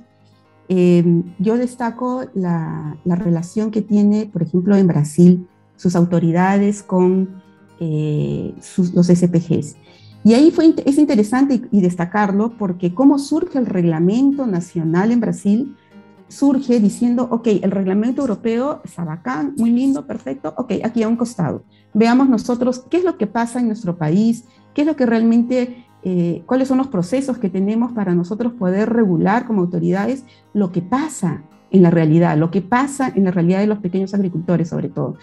eh, 0.69 1.23
yo 1.39 1.57
destaco 1.57 2.25
la, 2.33 2.97
relación 3.05 3.71
que 3.71 3.81
tiene, 3.81 4.25
por 4.25 4.43
ejemplo, 4.43 4.75
en 4.75 4.87
Brasil, 4.87 5.47
sus 5.75 5.95
autoridades 5.95 6.83
con 6.83 7.41
eh, 7.79 8.53
los 8.93 9.07
SPGs. 9.07 9.77
Y 10.27 10.33
ahí 10.33 10.51
fue, 10.51 10.75
es 10.85 10.97
interesante 10.97 11.61
y, 11.71 11.79
destacarlo 11.79 12.51
porque 12.57 12.93
cómo 12.93 13.17
surge 13.17 13.59
el 13.59 13.65
reglamento 13.65 14.45
nacional 14.45 15.13
en 15.13 15.21
Brasil, 15.21 15.77
surge 16.27 16.81
diciendo, 16.81 17.29
ok, 17.31 17.47
el 17.61 17.71
reglamento 17.71 18.23
europeo 18.23 18.81
está 18.83 19.05
bacán, 19.05 19.53
muy 19.55 19.69
lindo, 19.69 20.05
perfecto, 20.05 20.53
ok, 20.57 20.73
aquí 20.83 21.01
a 21.01 21.07
un 21.07 21.15
costado. 21.15 21.63
Veamos 21.93 22.27
nosotros 22.27 22.83
qué 22.89 22.97
es 22.97 23.05
lo 23.05 23.17
que 23.17 23.25
pasa 23.25 23.61
en 23.61 23.67
nuestro 23.67 23.97
país, 23.97 24.43
qué 24.73 24.81
es 24.81 24.87
lo 24.87 24.97
que 24.97 25.05
realmente, 25.05 25.85
eh, 26.03 26.43
cuáles 26.45 26.67
son 26.67 26.79
los 26.79 26.89
procesos 26.89 27.37
que 27.37 27.49
tenemos 27.49 27.93
para 27.93 28.13
nosotros 28.13 28.51
poder 28.51 28.91
regular 28.91 29.47
como 29.47 29.61
autoridades 29.61 30.25
lo 30.53 30.73
que 30.73 30.81
pasa 30.81 31.43
en 31.71 31.83
la 31.83 31.89
realidad, 31.89 32.37
lo 32.37 32.51
que 32.51 32.61
pasa 32.61 33.13
en 33.15 33.23
la 33.23 33.31
realidad 33.31 33.61
de 33.61 33.67
los 33.67 33.79
pequeños 33.79 34.13
agricultores 34.13 34.67
sobre 34.67 34.89
todo. 34.89 35.15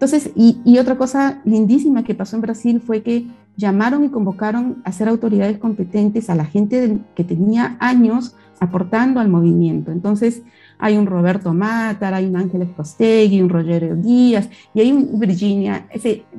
Entonces, 0.00 0.30
y, 0.34 0.78
otra 0.78 0.96
cosa 0.96 1.42
lindísima 1.44 2.04
que 2.04 2.14
pasó 2.14 2.34
en 2.34 2.40
Brasil 2.40 2.80
fue 2.80 3.02
que 3.02 3.26
llamaron 3.60 4.04
y 4.04 4.08
convocaron 4.08 4.82
a 4.84 4.90
ser 4.90 5.08
autoridades 5.08 5.58
competentes 5.58 6.30
a 6.30 6.34
la 6.34 6.46
gente 6.46 6.98
que 7.14 7.22
tenía 7.22 7.76
años 7.78 8.34
aportando 8.58 9.20
al 9.20 9.28
movimiento. 9.28 9.92
Entonces, 9.92 10.42
hay 10.78 10.96
un 10.96 11.06
Roberto 11.06 11.52
Matar, 11.52 12.14
hay 12.14 12.26
un 12.26 12.36
Ángeles 12.36 12.70
Costegui, 12.76 13.42
un 13.42 13.50
Rogerio 13.50 13.96
Díaz 13.96 14.48
y 14.74 14.80
hay 14.80 14.92
un 14.92 15.20
Virginia. 15.20 15.86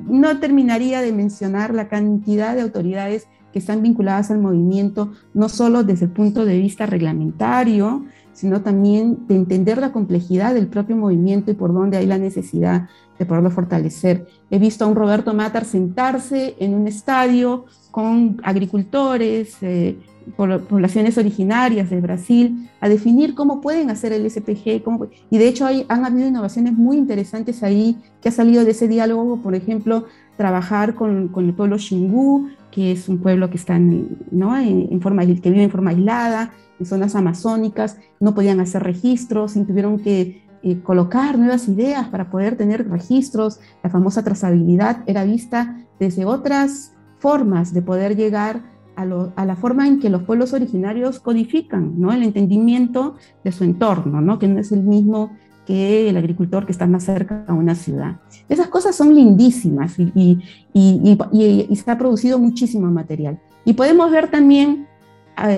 No 0.06 0.38
terminaría 0.38 1.00
de 1.00 1.12
mencionar 1.12 1.72
la 1.74 1.88
cantidad 1.88 2.54
de 2.54 2.62
autoridades 2.62 3.28
que 3.52 3.58
están 3.58 3.82
vinculadas 3.82 4.30
al 4.30 4.38
movimiento, 4.38 5.12
no 5.34 5.48
solo 5.48 5.84
desde 5.84 6.06
el 6.06 6.12
punto 6.12 6.44
de 6.44 6.58
vista 6.58 6.86
reglamentario, 6.86 8.04
sino 8.32 8.62
también 8.62 9.26
de 9.26 9.36
entender 9.36 9.78
la 9.78 9.92
complejidad 9.92 10.54
del 10.54 10.66
propio 10.66 10.96
movimiento 10.96 11.50
y 11.50 11.54
por 11.54 11.72
dónde 11.72 11.98
hay 11.98 12.06
la 12.06 12.18
necesidad 12.18 12.88
de 13.18 13.26
poderlo 13.26 13.50
fortalecer. 13.50 14.26
He 14.50 14.58
visto 14.58 14.84
a 14.84 14.88
un 14.88 14.96
Roberto 14.96 15.34
Matar 15.34 15.64
sentarse 15.64 16.56
en 16.58 16.74
un 16.74 16.88
estadio 16.88 17.66
con 17.90 18.40
agricultores, 18.42 19.56
eh, 19.60 19.98
poblaciones 20.36 21.18
originarias 21.18 21.90
de 21.90 22.00
Brasil, 22.00 22.70
a 22.80 22.88
definir 22.88 23.34
cómo 23.34 23.60
pueden 23.60 23.90
hacer 23.90 24.12
el 24.12 24.28
SPG. 24.28 24.82
Y 25.30 25.38
de 25.38 25.48
hecho 25.48 25.66
hay, 25.66 25.84
han 25.88 26.04
habido 26.04 26.28
innovaciones 26.28 26.74
muy 26.74 26.96
interesantes 26.96 27.62
ahí 27.62 27.98
que 28.20 28.28
ha 28.28 28.32
salido 28.32 28.64
de 28.64 28.70
ese 28.70 28.88
diálogo, 28.88 29.42
por 29.42 29.54
ejemplo, 29.54 30.06
trabajar 30.36 30.94
con, 30.94 31.28
con 31.28 31.46
el 31.46 31.54
pueblo 31.54 31.78
Xingu, 31.78 32.48
que 32.72 32.92
es 32.92 33.08
un 33.08 33.18
pueblo 33.18 33.50
que, 33.50 33.56
está 33.56 33.78
¿no? 33.78 34.56
en, 34.56 35.00
forma, 35.00 35.24
que 35.24 35.50
vive 35.50 35.62
en 35.62 35.70
forma 35.70 35.90
aislada, 35.90 36.52
en 36.80 36.86
zonas 36.86 37.14
amazónicas, 37.14 37.98
no 38.18 38.34
podían 38.34 38.58
hacer 38.58 38.82
registros 38.82 39.52
tuvieron 39.52 39.98
que 39.98 40.42
eh, 40.62 40.80
colocar 40.80 41.38
nuevas 41.38 41.68
ideas 41.68 42.08
para 42.08 42.30
poder 42.30 42.56
tener 42.56 42.88
registros. 42.88 43.60
La 43.82 43.90
famosa 43.90 44.24
trazabilidad 44.24 45.04
era 45.06 45.24
vista 45.24 45.84
desde 46.00 46.24
otras 46.24 46.94
formas 47.18 47.72
de 47.74 47.82
poder 47.82 48.16
llegar 48.16 48.62
a, 48.96 49.02
a, 49.36 49.44
la 49.44 49.56
forma 49.56 49.86
en 49.86 50.00
que 50.00 50.10
los 50.10 50.22
pueblos 50.22 50.52
originarios 50.52 51.20
codifican 51.20 52.00
¿no? 52.00 52.12
el 52.12 52.22
entendimiento 52.22 53.16
de 53.44 53.52
su 53.52 53.64
entorno, 53.64 54.20
¿no? 54.20 54.38
que 54.38 54.48
no 54.48 54.60
es 54.60 54.72
el 54.72 54.82
mismo 54.82 55.36
que 55.66 56.08
el 56.08 56.16
agricultor 56.16 56.66
que 56.66 56.72
está 56.72 56.86
más 56.86 57.04
cerca 57.04 57.44
a 57.46 57.54
una 57.54 57.74
ciudad. 57.74 58.20
Esas 58.48 58.68
cosas 58.68 58.96
son 58.96 59.14
lindísimas 59.14 59.98
y, 59.98 60.10
y, 60.14 60.38
y, 60.72 61.66
y 61.70 61.76
se 61.76 61.90
ha 61.90 61.98
producido 61.98 62.38
muchísimo 62.38 62.90
material. 62.90 63.38
Y 63.64 63.74
podemos 63.74 64.10
ver 64.10 64.28
también 64.28 64.88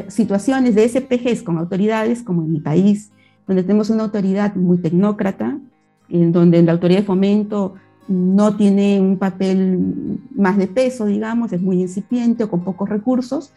situaciones 0.08 0.74
de 0.74 0.88
SPGs 0.88 1.42
con 1.42 1.58
autoridades, 1.58 2.22
como 2.22 2.42
en 2.42 2.52
mi 2.52 2.60
país, 2.60 3.10
donde 3.46 3.62
tenemos 3.62 3.90
una 3.90 4.04
autoridad 4.04 4.54
muy 4.54 4.78
tecnócrata, 4.78 5.58
en 6.08 6.32
donde 6.32 6.62
la 6.62 6.72
autoridad 6.72 7.00
de 7.00 7.06
fomento 7.06 7.74
no 8.06 8.56
tiene 8.56 9.00
un 9.00 9.16
papel 9.18 10.20
más 10.34 10.58
de 10.58 10.66
peso, 10.66 11.06
digamos, 11.06 11.52
es 11.52 11.62
muy 11.62 11.80
incipiente 11.80 12.44
o 12.44 12.50
con 12.50 12.62
pocos 12.62 12.88
recursos, 12.88 13.52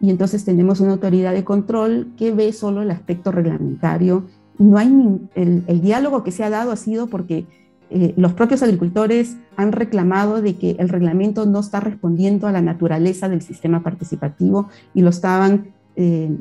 y 0.00 0.10
entonces 0.10 0.44
tenemos 0.44 0.80
una 0.80 0.92
autoridad 0.92 1.32
de 1.32 1.44
control 1.44 2.12
que 2.16 2.32
ve 2.32 2.52
solo 2.52 2.82
el 2.82 2.90
aspecto 2.90 3.30
reglamentario. 3.30 4.24
No 4.58 4.78
hay 4.78 4.88
el, 5.34 5.64
el 5.66 5.80
diálogo 5.80 6.22
que 6.22 6.30
se 6.30 6.44
ha 6.44 6.50
dado 6.50 6.72
ha 6.72 6.76
sido 6.76 7.06
porque 7.06 7.46
eh, 7.94 8.14
los 8.16 8.32
propios 8.32 8.62
agricultores 8.62 9.36
han 9.56 9.70
reclamado 9.70 10.40
de 10.40 10.56
que 10.56 10.76
el 10.78 10.88
reglamento 10.88 11.44
no 11.44 11.60
está 11.60 11.78
respondiendo 11.78 12.46
a 12.46 12.52
la 12.52 12.62
naturaleza 12.62 13.28
del 13.28 13.42
sistema 13.42 13.82
participativo 13.82 14.70
y 14.94 15.02
lo 15.02 15.10
estaban 15.10 15.74
eh, 15.96 16.34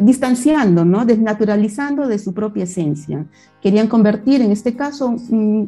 distanciando, 0.00 0.84
¿no? 0.84 1.04
desnaturalizando 1.04 2.08
de 2.08 2.18
su 2.18 2.34
propia 2.34 2.64
esencia. 2.64 3.26
Querían 3.62 3.86
convertir 3.86 4.42
en 4.42 4.50
este 4.50 4.74
caso 4.74 5.14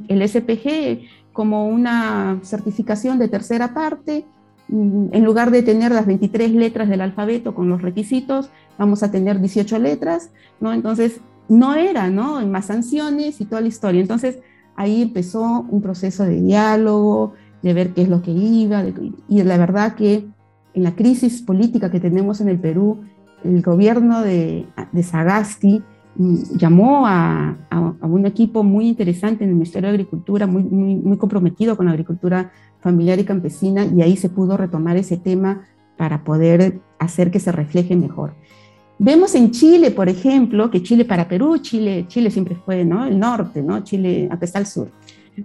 el 0.09 0.29
SPG 0.29 1.07
como 1.33 1.69
una 1.69 2.41
certificación 2.43 3.21
de 3.21 3.29
tercera 3.29 3.73
parte. 3.73 4.25
Mm, 4.71 5.09
en 5.13 5.25
lugar 5.25 5.51
de 5.51 5.63
tener 5.63 5.91
las 5.91 6.07
23 6.07 6.53
letras 6.53 6.89
del 6.89 7.01
alfabeto 7.01 7.55
con 7.55 7.69
los 7.69 7.83
requisitos, 7.83 8.51
vamos 8.79 9.03
a 9.03 9.11
tener 9.11 9.41
18 9.41 9.79
letras, 9.79 10.31
¿no? 10.61 10.73
Entonces, 10.73 11.21
no 11.49 11.75
era, 11.75 12.09
¿no? 12.09 12.47
Más 12.47 12.67
sanciones 12.67 13.41
y 13.41 13.45
toda 13.47 13.61
la 13.61 13.69
historia. 13.69 14.01
Entonces, 14.01 14.39
ahí 14.77 15.03
empezó 15.03 15.67
un 15.69 15.83
proceso 15.83 16.25
de 16.25 16.41
diálogo, 16.41 17.35
de 17.63 17.75
ver 17.75 17.93
qué 17.93 18.03
es 18.03 18.09
lo 18.09 18.23
que 18.23 18.31
iba, 18.31 18.85
y 19.29 19.43
la 19.43 19.59
verdad 19.59 19.95
que 19.95 20.29
en 20.73 20.83
la 20.83 20.95
crisis 20.95 21.43
política 21.43 21.91
que 21.91 22.01
tenemos 22.01 22.41
en 22.41 22.49
el 22.49 22.59
Perú, 22.59 23.01
el 23.43 23.63
gobierno 23.63 24.23
de, 24.23 24.67
de 24.93 25.03
Sagasti 25.03 25.83
mm, 26.17 26.37
llamó 26.57 27.07
a, 27.07 27.57
un 28.03 28.27
equipo 28.27 28.63
muy 28.63 28.89
interesante 28.89 29.45
en 29.45 29.51
el 29.51 29.57
Ministerio 29.57 29.89
de 29.89 29.95
Agricultura, 29.95 30.47
muy, 30.47 30.63
muy, 30.63 30.97
muy, 30.97 31.17
comprometido 31.17 31.77
con 31.77 31.87
la 31.87 31.93
agricultura 31.93 32.53
familiar 32.81 33.19
y 33.19 33.25
campesina, 33.25 33.85
y 33.85 34.03
ahí 34.03 34.17
se 34.17 34.29
pudo 34.29 34.57
retomar 34.57 34.97
ese 34.97 35.17
tema 35.17 35.67
para 35.97 36.25
poder 36.25 36.81
hacer 36.99 37.31
que 37.31 37.41
se 37.41 37.53
refleje 37.53 37.97
mejor. 37.97 38.33
Vemos 38.99 39.35
en 39.35 39.51
Chile, 39.51 39.91
por 39.91 40.09
ejemplo, 40.09 40.71
que 40.71 40.83
Chile 40.83 41.05
para 41.05 41.29
Perú, 41.29 41.59
Chile, 41.59 42.05
Chile 42.09 42.31
siempre 42.31 42.55
fue 42.55 42.85
¿no? 42.85 43.07
el 43.07 43.19
norte, 43.19 43.63
¿no? 43.63 43.83
Chile, 43.83 44.29
acá 44.31 44.45
está 44.45 44.59
el 44.59 44.67
sur. 44.67 44.91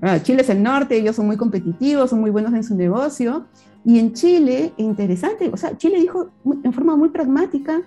Ah, 0.01 0.21
Chile 0.21 0.41
es 0.41 0.49
el 0.49 0.61
norte, 0.61 0.97
ellos 0.97 1.15
son 1.15 1.27
muy 1.27 1.37
competitivos, 1.37 2.09
son 2.09 2.19
muy 2.19 2.31
buenos 2.31 2.53
en 2.53 2.63
su 2.63 2.75
negocio, 2.75 3.45
y 3.85 3.99
en 3.99 4.13
Chile, 4.13 4.73
interesante, 4.77 5.49
o 5.53 5.57
sea, 5.57 5.77
Chile 5.77 5.99
dijo 5.99 6.29
en 6.63 6.73
forma 6.73 6.95
muy 6.95 7.09
pragmática, 7.09 7.81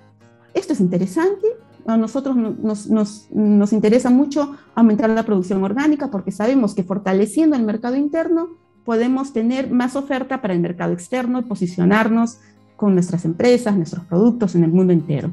esto 0.55 0.73
es 0.73 0.81
interesante, 0.81 1.47
a 1.87 1.97
nosotros 1.97 2.37
nos, 2.37 2.89
nos, 2.89 3.29
nos, 3.31 3.73
interesa 3.73 4.11
mucho 4.11 4.57
aumentar 4.75 5.09
la 5.11 5.25
producción 5.25 5.63
orgánica 5.65 6.11
porque 6.11 6.33
sabemos 6.33 6.75
que 6.75 6.85
fortaleciendo 6.85 7.57
el 7.57 7.63
mercado 7.63 7.97
interno 7.97 8.51
podemos 8.89 9.35
tener 9.35 9.71
más 9.71 9.97
oferta 9.97 10.41
para 10.41 10.55
el 10.55 10.61
mercado 10.61 10.95
externo 10.95 11.41
y 11.41 11.43
posicionarnos 11.43 12.39
con 12.75 12.95
nuestras 12.95 13.27
empresas, 13.27 13.77
nuestros 13.77 14.03
productos 14.07 14.55
en 14.55 14.65
el 14.65 14.73
mundo 14.73 14.95
entero. 14.95 15.31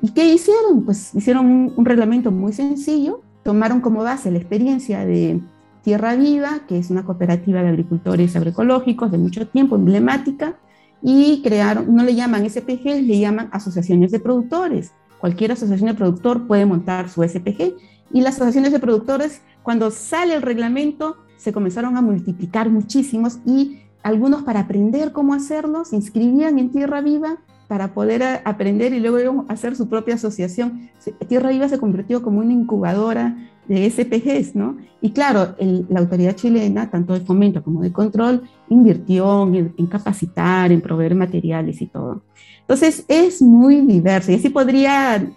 ¿Y 0.00 0.12
qué 0.12 0.32
hicieron? 0.32 0.86
Pues 0.86 1.14
hicieron 1.14 1.44
un, 1.44 1.74
un 1.76 1.84
reglamento 1.84 2.30
muy 2.30 2.54
sencillo, 2.54 3.20
tomaron 3.42 3.82
como 3.82 4.02
base 4.02 4.30
la 4.30 4.38
experiencia 4.38 5.04
de 5.04 5.38
Tierra 5.82 6.16
Viva, 6.16 6.60
que 6.66 6.78
es 6.78 6.88
una 6.88 7.04
cooperativa 7.04 7.62
de 7.62 7.68
agricultores 7.68 8.36
agroecológicos 8.36 9.12
de 9.12 9.18
mucho 9.18 9.46
tiempo, 9.48 9.76
emblemática, 9.76 10.56
y 11.02 11.42
crearon, 11.42 11.94
no 11.94 12.04
le 12.04 12.14
llaman 12.14 12.48
SPG, 12.48 13.02
le 13.02 13.18
llaman 13.18 13.50
asociaciones 13.52 14.12
de 14.12 14.20
productores. 14.20 14.92
Cualquier 15.18 15.52
asociación 15.52 15.90
de 15.90 15.94
productor 15.94 16.46
puede 16.46 16.64
montar 16.64 17.10
su 17.10 17.22
SPG. 17.22 17.74
Y 18.14 18.22
las 18.22 18.36
asociaciones 18.36 18.72
de 18.72 18.78
productores, 18.78 19.42
cuando 19.62 19.90
sale 19.90 20.36
el 20.36 20.40
reglamento, 20.40 21.18
se 21.44 21.52
comenzaron 21.52 21.98
a 21.98 22.00
multiplicar 22.00 22.70
muchísimos 22.70 23.38
y 23.44 23.80
algunos 24.02 24.44
para 24.44 24.60
aprender 24.60 25.12
cómo 25.12 25.34
hacerlo 25.34 25.84
se 25.84 25.94
inscribían 25.94 26.58
en 26.58 26.70
Tierra 26.70 27.02
Viva 27.02 27.36
para 27.68 27.92
poder 27.92 28.22
aprender 28.46 28.94
y 28.94 29.00
luego 29.00 29.44
hacer 29.48 29.76
su 29.76 29.90
propia 29.90 30.14
asociación. 30.14 30.88
Tierra 31.28 31.50
Viva 31.50 31.68
se 31.68 31.78
convirtió 31.78 32.22
como 32.22 32.38
una 32.38 32.54
incubadora 32.54 33.36
de 33.68 33.90
SPGs, 33.90 34.56
¿no? 34.56 34.78
Y 35.02 35.10
claro, 35.10 35.54
la 35.58 36.00
autoridad 36.00 36.34
chilena, 36.34 36.90
tanto 36.90 37.12
de 37.12 37.20
fomento 37.20 37.62
como 37.62 37.82
de 37.82 37.92
control, 37.92 38.42
invirtió 38.70 39.42
en, 39.54 39.86
capacitar, 39.86 40.72
en 40.72 40.80
proveer 40.80 41.14
materiales 41.14 41.82
y 41.82 41.86
todo. 41.86 42.22
Entonces, 42.60 43.04
es 43.08 43.42
muy 43.42 43.82
diverso 43.82 44.32
y 44.32 44.36
así 44.36 44.48
podría 44.48 45.30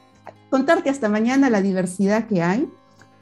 contarte 0.50 0.90
hasta 0.90 1.10
mañana 1.10 1.50
la 1.50 1.62
diversidad 1.62 2.28
que 2.28 2.42
hay, 2.42 2.70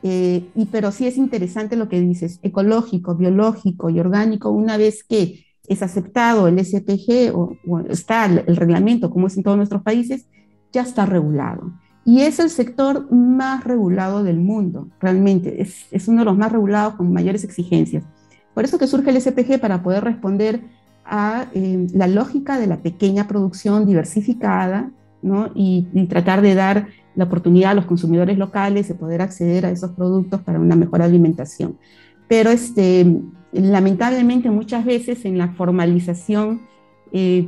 eh, 0.03 0.47
y, 0.55 0.65
pero 0.65 0.91
sí 0.91 1.07
es 1.07 1.17
interesante 1.17 1.75
lo 1.75 1.89
que 1.89 1.99
dices, 1.99 2.39
ecológico, 2.43 3.15
biológico 3.15 3.89
y 3.89 3.99
orgánico, 3.99 4.51
una 4.51 4.77
vez 4.77 5.03
que 5.03 5.45
es 5.67 5.81
aceptado 5.81 6.47
el 6.47 6.63
SPG 6.63 7.33
o, 7.33 7.57
está 7.89 8.25
el 8.25 8.55
reglamento, 8.55 9.09
como 9.09 9.27
es 9.27 9.37
en 9.37 9.43
todos 9.43 9.57
nuestros 9.57 9.81
países, 9.81 10.27
ya 10.71 10.81
está 10.81 11.05
regulado 11.05 11.73
y 12.05 12.21
es 12.21 12.39
el 12.39 12.51
sector 12.51 13.11
más 13.11 13.63
regulado 13.63 14.23
del 14.23 14.39
mundo, 14.39 14.89
realmente, 14.99 15.61
es, 15.61 16.07
uno 16.07 16.19
de 16.19 16.25
los 16.25 16.37
más 16.37 16.51
regulados 16.51 16.93
con 16.93 17.11
mayores 17.11 17.43
exigencias. 17.43 18.03
Por 18.53 18.63
eso 18.63 18.77
que 18.77 18.87
surge 18.87 19.09
el 19.09 19.19
SPG 19.19 19.59
para 19.59 19.81
poder 19.81 20.03
responder 20.03 20.61
a 21.03 21.47
eh, 21.53 21.87
la 21.93 22.07
lógica 22.07 22.59
de 22.59 22.67
la 22.67 22.77
pequeña 22.77 23.27
producción 23.27 23.87
diversificada 23.87 24.91
¿no? 25.23 25.49
y, 25.55 25.87
tratar 26.07 26.41
de 26.41 26.53
dar 26.53 26.87
la 27.15 27.25
oportunidad 27.25 27.71
a 27.71 27.75
los 27.75 27.85
consumidores 27.85 28.37
locales 28.37 28.87
de 28.87 28.95
poder 28.95 29.21
acceder 29.21 29.65
a 29.65 29.71
esos 29.71 29.91
productos 29.91 30.41
para 30.41 30.59
una 30.59 30.75
mejor 30.75 31.01
alimentación. 31.01 31.77
Pero 32.27 32.49
este, 32.49 33.21
lamentablemente 33.51 34.49
muchas 34.49 34.85
veces 34.85 35.25
en 35.25 35.37
la 35.37 35.49
formalización 35.53 36.61
eh, 37.11 37.47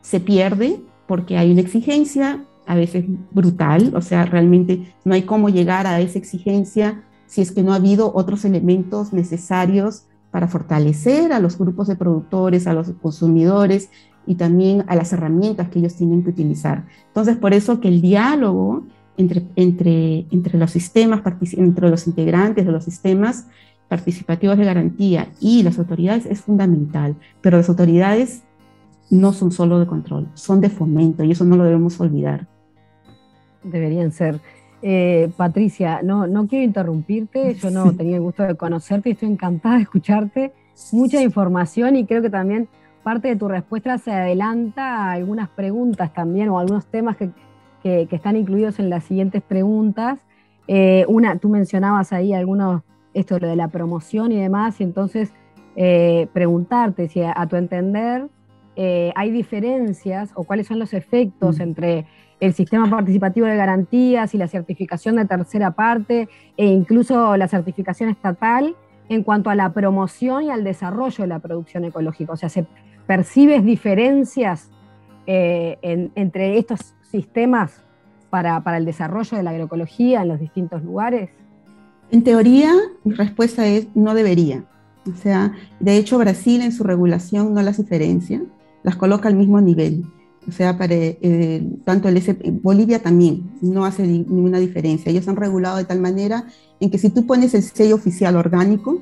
se 0.00 0.20
pierde 0.20 0.80
porque 1.06 1.36
hay 1.36 1.52
una 1.52 1.60
exigencia, 1.60 2.44
a 2.66 2.74
veces 2.74 3.04
brutal, 3.32 3.92
o 3.96 4.00
sea, 4.02 4.24
realmente 4.24 4.94
no 5.04 5.14
hay 5.14 5.22
cómo 5.22 5.48
llegar 5.48 5.86
a 5.86 6.00
esa 6.00 6.18
exigencia 6.18 7.02
si 7.26 7.40
es 7.40 7.50
que 7.50 7.62
no 7.62 7.72
ha 7.72 7.76
habido 7.76 8.12
otros 8.14 8.44
elementos 8.44 9.12
necesarios 9.12 10.04
para 10.30 10.48
fortalecer 10.48 11.32
a 11.32 11.40
los 11.40 11.58
grupos 11.58 11.88
de 11.88 11.96
productores, 11.96 12.66
a 12.66 12.74
los 12.74 12.90
consumidores 13.00 13.90
y 14.26 14.36
también 14.36 14.84
a 14.86 14.96
las 14.96 15.12
herramientas 15.12 15.68
que 15.68 15.78
ellos 15.78 15.94
tienen 15.94 16.22
que 16.22 16.30
utilizar. 16.30 16.84
Entonces, 17.08 17.36
por 17.36 17.54
eso 17.54 17.80
que 17.80 17.88
el 17.88 18.00
diálogo 18.00 18.84
entre, 19.16 19.42
entre, 19.56 20.26
entre 20.30 20.58
los 20.58 20.70
sistemas, 20.70 21.22
entre 21.52 21.90
los 21.90 22.06
integrantes 22.06 22.64
de 22.64 22.72
los 22.72 22.84
sistemas 22.84 23.46
participativos 23.88 24.56
de 24.56 24.64
garantía 24.64 25.28
y 25.40 25.62
las 25.62 25.78
autoridades 25.78 26.24
es 26.26 26.40
fundamental, 26.40 27.14
pero 27.40 27.58
las 27.58 27.68
autoridades 27.68 28.42
no 29.10 29.34
son 29.34 29.52
solo 29.52 29.78
de 29.78 29.86
control, 29.86 30.28
son 30.34 30.60
de 30.62 30.70
fomento 30.70 31.24
y 31.24 31.32
eso 31.32 31.44
no 31.44 31.56
lo 31.56 31.64
debemos 31.64 32.00
olvidar. 32.00 32.46
Deberían 33.62 34.10
ser. 34.10 34.40
Eh, 34.80 35.30
Patricia, 35.36 36.00
no, 36.02 36.26
no 36.26 36.48
quiero 36.48 36.64
interrumpirte, 36.64 37.54
yo 37.54 37.70
no 37.70 37.94
tenía 37.94 38.16
el 38.16 38.22
gusto 38.22 38.42
de 38.42 38.56
conocerte 38.56 39.10
y 39.10 39.12
estoy 39.12 39.28
encantada 39.28 39.76
de 39.76 39.82
escucharte. 39.82 40.52
Mucha 40.90 41.22
información 41.22 41.94
y 41.94 42.06
creo 42.06 42.22
que 42.22 42.30
también 42.30 42.68
parte 43.02 43.28
de 43.28 43.36
tu 43.36 43.48
respuesta 43.48 43.98
se 43.98 44.12
adelanta 44.12 44.96
a 44.96 45.12
algunas 45.12 45.48
preguntas 45.48 46.12
también 46.12 46.48
o 46.48 46.58
algunos 46.58 46.86
temas 46.86 47.16
que, 47.16 47.30
que, 47.82 48.08
están 48.10 48.36
incluidos 48.36 48.78
en 48.78 48.90
las 48.90 49.04
siguientes 49.04 49.42
preguntas. 49.42 50.18
Eh, 50.68 51.04
una, 51.08 51.36
tú 51.38 51.48
mencionabas 51.48 52.12
ahí 52.12 52.32
algunos, 52.32 52.82
esto 53.14 53.38
lo 53.38 53.48
de 53.48 53.56
la 53.56 53.68
promoción 53.68 54.32
y 54.32 54.40
demás, 54.40 54.80
y 54.80 54.84
entonces 54.84 55.32
eh, 55.76 56.28
preguntarte 56.32 57.08
si 57.08 57.22
a, 57.22 57.46
tu 57.48 57.56
entender 57.56 58.28
hay 58.74 59.30
diferencias 59.30 60.30
o 60.34 60.44
cuáles 60.44 60.66
son 60.66 60.78
los 60.78 60.94
efectos 60.94 61.58
mm. 61.58 61.62
entre 61.62 62.06
el 62.42 62.54
sistema 62.54 62.90
participativo 62.90 63.46
de 63.46 63.56
garantías 63.56 64.34
y 64.34 64.38
la 64.38 64.48
certificación 64.48 65.14
de 65.14 65.26
tercera 65.26 65.70
parte 65.70 66.28
e 66.56 66.66
incluso 66.66 67.36
la 67.36 67.46
certificación 67.46 68.10
estatal 68.10 68.74
en 69.08 69.22
cuanto 69.22 69.48
a 69.48 69.54
la 69.54 69.72
promoción 69.72 70.42
y 70.42 70.50
al 70.50 70.64
desarrollo 70.64 71.22
de 71.22 71.28
la 71.28 71.38
producción 71.38 71.84
ecológica. 71.84 72.32
O 72.32 72.36
sea, 72.36 72.48
¿se 72.48 72.66
percibes 73.06 73.64
diferencias 73.64 74.70
eh, 75.26 75.78
entre 76.14 76.58
estos 76.58 76.94
sistemas 77.10 77.82
para, 78.30 78.62
para 78.62 78.78
el 78.78 78.84
desarrollo 78.84 79.36
de 79.36 79.42
la 79.42 79.50
agroecología 79.50 80.22
en 80.22 80.28
los 80.28 80.40
distintos 80.40 80.82
lugares? 80.82 81.30
En 82.10 82.24
teoría, 82.24 82.72
mi 83.04 83.14
respuesta 83.14 83.66
es 83.66 83.86
no 83.94 84.14
debería. 84.14 84.64
O 85.06 85.16
sea, 85.16 85.52
de 85.80 85.96
hecho, 85.96 86.18
Brasil 86.18 86.62
en 86.62 86.72
su 86.72 86.84
regulación 86.84 87.54
no 87.54 87.62
las 87.62 87.78
diferencia, 87.78 88.42
las 88.82 88.96
coloca 88.96 89.28
al 89.28 89.34
mismo 89.34 89.60
nivel. 89.60 90.04
O 90.48 90.52
sea, 90.52 90.76
para, 90.76 90.94
eh, 90.94 91.64
tanto 91.84 92.08
el 92.08 92.20
Bolivia 92.62 93.00
también 93.00 93.52
no 93.60 93.84
hace 93.84 94.04
ninguna 94.04 94.58
diferencia. 94.58 95.10
Ellos 95.10 95.28
han 95.28 95.36
regulado 95.36 95.76
de 95.76 95.84
tal 95.84 96.00
manera 96.00 96.46
en 96.80 96.90
que 96.90 96.98
si 96.98 97.10
tú 97.10 97.26
pones 97.26 97.54
el 97.54 97.62
sello 97.62 97.94
oficial 97.94 98.36
orgánico 98.36 99.00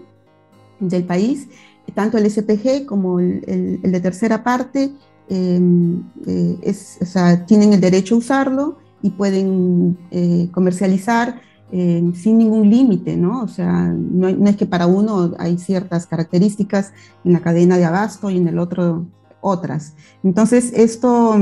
del 0.80 1.04
país, 1.04 1.48
tanto 1.90 2.18
el 2.18 2.30
SPG 2.30 2.86
como 2.86 3.20
el, 3.20 3.80
de 3.82 4.00
tercera 4.00 4.42
parte 4.42 4.92
em, 5.28 6.02
eh, 6.26 6.58
es, 6.62 6.98
o 7.00 7.06
sea, 7.06 7.46
tienen 7.46 7.72
el 7.72 7.80
derecho 7.80 8.14
a 8.14 8.18
usarlo 8.18 8.78
y 9.02 9.10
pueden 9.10 9.98
eh, 10.10 10.48
comercializar 10.52 11.40
eh, 11.72 12.02
sin 12.14 12.38
ningún 12.38 12.68
límite, 12.68 13.16
¿no? 13.16 13.42
O 13.42 13.48
sea, 13.48 13.94
no, 13.94 14.28
es 14.28 14.56
que 14.56 14.66
para 14.66 14.86
uno 14.86 15.34
hay 15.38 15.56
ciertas 15.56 16.06
características 16.06 16.92
en 17.24 17.32
la 17.32 17.40
cadena 17.40 17.76
de 17.76 17.84
abasto 17.84 18.28
y 18.28 18.38
en 18.38 18.48
el 18.48 18.58
otro 18.58 19.06
otras. 19.40 19.94
Entonces, 20.24 20.72
esto, 20.74 21.36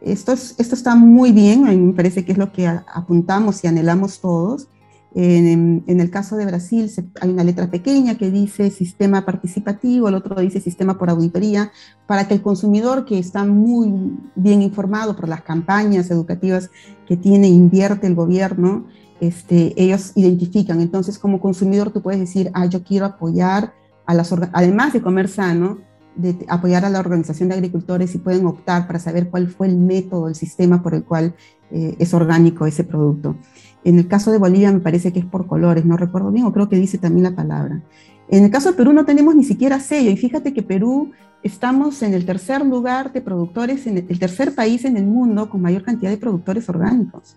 esto, 0.00 0.32
esto 0.32 0.74
está 0.74 0.94
muy 0.94 1.32
bien, 1.32 1.86
me 1.88 1.92
parece 1.92 2.24
que 2.24 2.32
es 2.32 2.38
lo 2.38 2.52
que 2.52 2.66
apuntamos 2.66 3.62
y 3.62 3.66
anhelamos 3.66 4.20
todos. 4.20 4.68
En, 5.12 5.82
en, 5.86 6.00
el 6.00 6.10
caso 6.10 6.36
de 6.36 6.46
Brasil 6.46 6.88
hay 7.20 7.30
una 7.30 7.42
letra 7.42 7.68
pequeña 7.68 8.16
que 8.16 8.30
dice 8.30 8.70
sistema 8.70 9.24
participativo, 9.24 10.08
el 10.08 10.14
otro 10.14 10.40
dice 10.40 10.60
sistema 10.60 10.98
por 10.98 11.10
auditoría, 11.10 11.72
para 12.06 12.28
que 12.28 12.34
el 12.34 12.42
consumidor 12.42 13.04
que 13.04 13.18
está 13.18 13.44
muy 13.44 13.92
bien 14.36 14.62
informado 14.62 15.16
por 15.16 15.28
las 15.28 15.42
campañas 15.42 16.10
educativas 16.12 16.70
que 17.08 17.16
tiene, 17.16 17.48
invierte 17.48 18.06
el 18.06 18.14
gobierno, 18.14 18.86
este, 19.20 19.74
ellos 19.76 20.12
identifican. 20.14 20.80
Entonces, 20.80 21.18
como 21.18 21.40
consumidor, 21.40 21.90
tú 21.90 22.02
puedes 22.02 22.20
decir, 22.20 22.50
ah, 22.54 22.66
yo 22.66 22.84
quiero 22.84 23.06
apoyar 23.06 23.74
a 24.06 24.14
las, 24.14 24.32
además 24.52 24.92
de 24.92 25.02
comer 25.02 25.28
sano, 25.28 25.78
de 26.16 26.44
apoyar 26.48 26.84
a 26.84 26.90
la 26.90 27.00
organización 27.00 27.48
de 27.48 27.56
agricultores 27.56 28.14
y 28.14 28.18
pueden 28.18 28.46
optar 28.46 28.86
para 28.86 28.98
saber 28.98 29.30
cuál 29.30 29.48
fue 29.48 29.68
el 29.68 29.76
método, 29.76 30.28
el 30.28 30.34
sistema 30.34 30.82
por 30.82 30.94
el 30.94 31.04
cual 31.04 31.34
eh, 31.70 31.96
es 31.98 32.14
orgánico 32.14 32.66
ese 32.66 32.84
producto. 32.84 33.36
En 33.84 33.98
el 33.98 34.08
caso 34.08 34.30
de 34.30 34.38
Bolivia 34.38 34.72
me 34.72 34.80
parece 34.80 35.12
que 35.12 35.20
es 35.20 35.24
por 35.24 35.46
colores, 35.46 35.84
no 35.84 35.96
recuerdo 35.96 36.30
bien, 36.30 36.46
o 36.46 36.52
creo 36.52 36.68
que 36.68 36.76
dice 36.76 36.98
también 36.98 37.24
la 37.24 37.34
palabra. 37.34 37.82
En 38.28 38.44
el 38.44 38.50
caso 38.50 38.70
de 38.70 38.76
Perú 38.76 38.92
no 38.92 39.04
tenemos 39.04 39.34
ni 39.34 39.44
siquiera 39.44 39.80
sello, 39.80 40.10
y 40.10 40.16
fíjate 40.16 40.52
que 40.52 40.62
Perú 40.62 41.12
estamos 41.42 42.02
en 42.02 42.14
el 42.14 42.26
tercer 42.26 42.64
lugar 42.64 43.12
de 43.12 43.22
productores, 43.22 43.86
en 43.86 43.96
el 43.96 44.18
tercer 44.18 44.54
país 44.54 44.84
en 44.84 44.96
el 44.96 45.06
mundo 45.06 45.48
con 45.48 45.62
mayor 45.62 45.82
cantidad 45.82 46.10
de 46.10 46.18
productores 46.18 46.68
orgánicos 46.68 47.36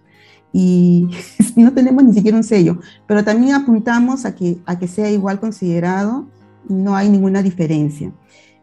y 0.54 1.10
no 1.56 1.74
tenemos 1.74 2.04
ni 2.04 2.14
siquiera 2.14 2.38
un 2.38 2.44
sello, 2.44 2.80
pero 3.08 3.24
también 3.24 3.56
apuntamos 3.56 4.26
a 4.26 4.36
que, 4.36 4.62
sea 4.88 5.10
igual 5.10 5.40
considerado, 5.40 6.28
no 6.70 6.96
hay 6.96 7.10
ninguna 7.10 7.42
diferencia. 7.42 8.14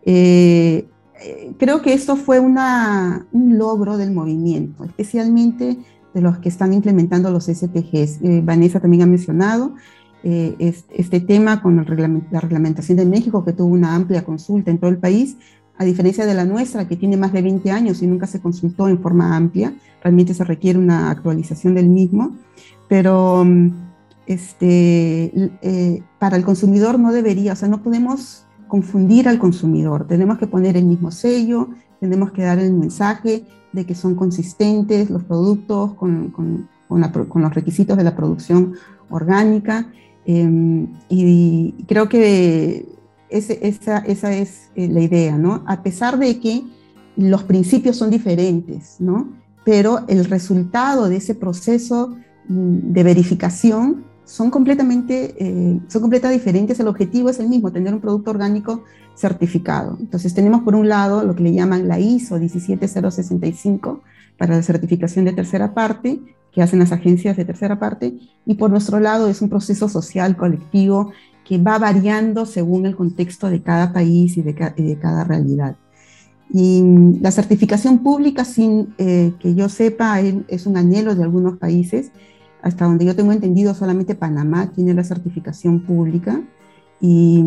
Eh, 0.07 0.89
eh, 1.21 1.53
creo 1.59 1.83
que 1.83 1.93
esto 1.93 2.17
fue 2.17 2.41
una, 2.41 3.27
un 3.33 3.59
logro 3.59 3.97
del 3.97 4.13
movimiento, 4.13 4.85
especialmente 4.85 5.79
de 6.15 6.21
los 6.21 6.39
que 6.39 6.49
están 6.49 6.73
implementando 6.73 7.31
los 7.31 7.45
SPGs. 7.47 8.23
Eh, 8.23 8.41
Vanessa 8.45 8.81
también 8.81 9.03
ha 9.03 9.07
mencionado 9.07 9.75
este, 10.23 11.21
tema 11.21 11.63
con 11.63 11.77
la 11.77 12.41
reglamentación 12.41 12.99
de 12.99 13.07
México, 13.07 13.43
que 13.43 13.55
tuvo 13.55 13.73
una 13.73 13.95
amplia 13.95 14.23
consulta 14.23 14.71
en 14.71 14.77
todo 14.77 14.91
el 14.91 14.99
país, 14.99 15.39
a 15.81 15.85
diferencia 15.85 16.27
de 16.27 16.35
la 16.35 16.45
nuestra, 16.45 16.87
que 16.87 16.95
tiene 16.95 17.17
más 17.17 17.33
de 17.33 17.41
20 17.41 17.71
años 17.71 18.03
y 18.03 18.07
nunca 18.07 18.27
se 18.27 18.39
consultó 18.39 18.87
en 18.89 19.01
forma 19.01 19.35
amplia, 19.35 19.73
realmente 20.03 20.35
se 20.35 20.45
requiere 20.45 20.79
una 20.79 21.11
actualización 21.11 21.75
del 21.75 21.89
mismo, 21.89 22.37
pero 22.87 23.43
mm, 23.47 23.71
este, 24.27 25.33
eh, 25.63 26.03
para 26.19 26.37
el 26.37 26.45
consumidor 26.45 26.99
no 26.99 27.13
debería, 27.13 27.55
o 27.55 27.57
sea, 27.57 27.69
no 27.69 27.83
podemos 27.83 28.45
confundir 28.71 29.29
al 29.29 29.39
consumidor, 29.39 30.07
tenemos 30.07 30.39
que 30.39 30.47
poner 30.47 30.77
el 30.79 30.87
mismo 30.87 31.11
sello, 31.11 31.69
tenemos 32.01 32.33
que 32.33 32.43
dar 32.43 32.59
el 32.59 32.73
mensaje 32.73 33.45
de 33.73 33.85
que 33.85 33.95
son 33.95 34.15
consistentes 34.15 35.11
los 35.11 35.25
productos 35.25 35.95
con, 35.95 36.31
con, 36.31 36.69
con, 36.89 37.43
los 37.43 37.55
requisitos 37.55 37.97
de 37.97 38.05
la 38.05 38.17
producción 38.17 38.75
orgánica. 39.11 39.93
Em, 40.25 40.89
y 41.09 41.85
creo 41.87 42.09
que 42.09 42.87
esa, 43.29 43.99
esa 43.99 44.33
es 44.33 44.71
eh, 44.75 44.89
la 44.89 45.01
idea, 45.01 45.37
¿no? 45.37 45.63
A 45.67 45.83
pesar 45.83 46.19
de 46.19 46.41
que 46.41 46.63
los 47.17 47.45
principios 47.45 47.97
son 47.97 48.11
diferentes, 48.11 48.97
¿no? 48.99 49.29
Pero 49.65 50.01
el 50.09 50.25
resultado 50.25 51.09
de 51.09 51.17
ese 51.17 51.35
proceso 51.35 52.17
mm, 52.49 52.93
de 52.93 53.03
verificación 53.03 54.10
son 54.31 54.49
completamente, 54.49 55.35
eh, 55.39 55.81
son 55.89 56.03
completamente 56.03 56.39
diferentes. 56.39 56.79
El 56.79 56.87
objetivo 56.87 57.31
es 57.31 57.41
el 57.41 57.49
mismo, 57.49 57.73
tener 57.73 57.93
un 57.93 58.01
producto 58.01 58.31
orgánico 58.31 58.85
certificado. 59.17 59.97
Entonces 59.99 60.33
tenemos 60.35 60.63
por 60.63 60.77
un 60.77 60.89
lado 60.89 61.25
lo 61.25 61.35
que 61.35 61.43
le 61.43 61.53
llaman 61.53 61.89
la 61.89 61.99
ISO 61.99 62.39
17065 62.39 64.03
para 64.39 64.55
la 64.55 64.63
certificación 64.63 65.25
de 65.25 65.33
tercera 65.33 65.75
parte, 65.75 66.21
que 66.53 66.63
hacen 66.63 66.79
las 66.79 66.93
agencias 66.93 67.37
de 67.37 67.45
tercera 67.45 67.81
parte, 67.81 68.19
y 68.47 68.55
por 68.55 68.71
nuestro 68.71 69.01
lado 69.01 69.29
es 69.29 69.43
un 69.43 69.49
proceso 69.49 69.89
social 69.89 70.37
colectivo 70.37 71.11
que 71.45 71.59
va 71.59 71.79
variando 71.79 72.47
según 72.47 72.87
el 72.87 72.95
contexto 72.95 73.51
de 73.51 73.63
cada 73.63 73.93
país 73.93 74.37
y 74.37 74.43
de, 74.43 74.55
cada 75.01 75.25
realidad. 75.25 75.75
Y 76.53 76.85
la 77.21 77.33
certificación 77.33 77.99
pública, 77.99 78.45
sin 78.45 78.95
eh, 78.99 79.33
que 79.41 79.57
yo 79.57 79.69
sepa, 79.69 80.21
es 80.21 80.67
un 80.67 80.77
anhelo 80.77 81.17
de 81.17 81.25
algunos 81.25 81.59
países. 81.59 82.13
Hasta 82.63 82.85
donde 82.85 83.05
yo 83.05 83.17
tengo 83.17 83.33
entendido, 83.33 83.75
solamente 83.75 84.15
Panamá 84.15 84.71
tiene 84.73 84.95
la 84.95 85.05
certificación 85.05 85.81
pública. 85.81 86.43
Y 87.01 87.39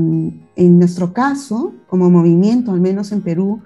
en 0.56 0.80
nuestro 0.80 1.14
caso, 1.14 1.74
como 1.88 2.10
movimiento, 2.10 2.72
al 2.72 2.82
menos 2.82 3.12
en 3.12 3.22
Perú, 3.22 3.62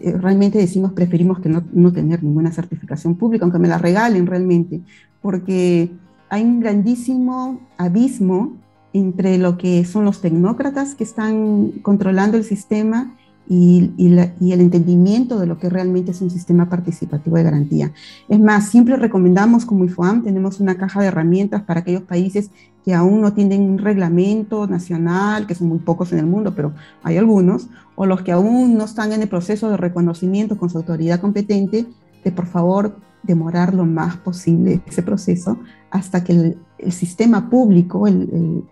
eh, 0.00 0.12
realmente 0.12 0.58
decimos 0.58 0.92
preferimos 0.92 1.40
que 1.40 1.48
no, 1.48 1.62
no, 1.72 1.92
tener 1.92 2.22
ninguna 2.22 2.52
certificación 2.52 3.16
pública, 3.16 3.44
aunque 3.44 3.58
me 3.58 3.68
la 3.68 3.78
regalen 3.78 4.26
realmente, 4.26 4.80
porque 5.20 5.90
hay 6.28 6.42
un 6.44 6.60
grandísimo 6.60 7.60
abismo 7.76 8.56
entre 8.92 9.38
lo 9.38 9.56
que 9.56 9.84
son 9.84 10.04
los 10.04 10.20
tecnócratas 10.20 10.94
que 10.94 11.04
están 11.04 11.70
controlando 11.82 12.36
el 12.36 12.44
sistema 12.44 13.14
y, 13.52 13.90
el 13.98 14.60
entendimiento 14.60 15.40
de 15.40 15.48
lo 15.48 15.58
que 15.58 15.68
realmente 15.68 16.12
es 16.12 16.20
un 16.20 16.30
sistema 16.30 16.68
participativo 16.68 17.36
de 17.36 17.42
garantía. 17.42 17.92
Es 18.28 18.38
más, 18.38 18.68
siempre 18.68 18.94
recomendamos 18.94 19.66
como 19.66 19.84
IFOAM, 19.84 20.22
tenemos 20.22 20.60
una 20.60 20.76
caja 20.76 21.00
de 21.00 21.08
herramientas 21.08 21.62
para 21.62 21.80
aquellos 21.80 22.02
países 22.02 22.52
que 22.84 22.94
aún 22.94 23.20
no 23.20 23.32
tienen 23.32 23.62
un 23.62 23.78
reglamento 23.78 24.68
nacional, 24.68 25.48
que 25.48 25.56
son 25.56 25.66
muy 25.66 25.80
pocos 25.80 26.12
en 26.12 26.20
el 26.20 26.26
mundo, 26.26 26.54
pero 26.54 26.72
hay 27.02 27.16
algunos, 27.16 27.68
o 27.96 28.06
los 28.06 28.22
que 28.22 28.30
aún 28.30 28.78
no 28.78 28.84
están 28.84 29.12
en 29.12 29.22
el 29.22 29.28
proceso 29.28 29.68
de 29.68 29.76
reconocimiento 29.76 30.56
con 30.56 30.70
su 30.70 30.78
autoridad 30.78 31.20
competente, 31.20 31.86
de 32.22 32.30
por 32.30 32.46
favor 32.46 33.00
demorar 33.24 33.74
lo 33.74 33.84
más 33.84 34.16
posible 34.18 34.80
ese 34.86 35.02
proceso 35.02 35.58
hasta 35.90 36.22
que 36.22 36.56
el, 36.78 36.92
sistema 36.92 37.50
público, 37.50 38.06
el, 38.06 38.62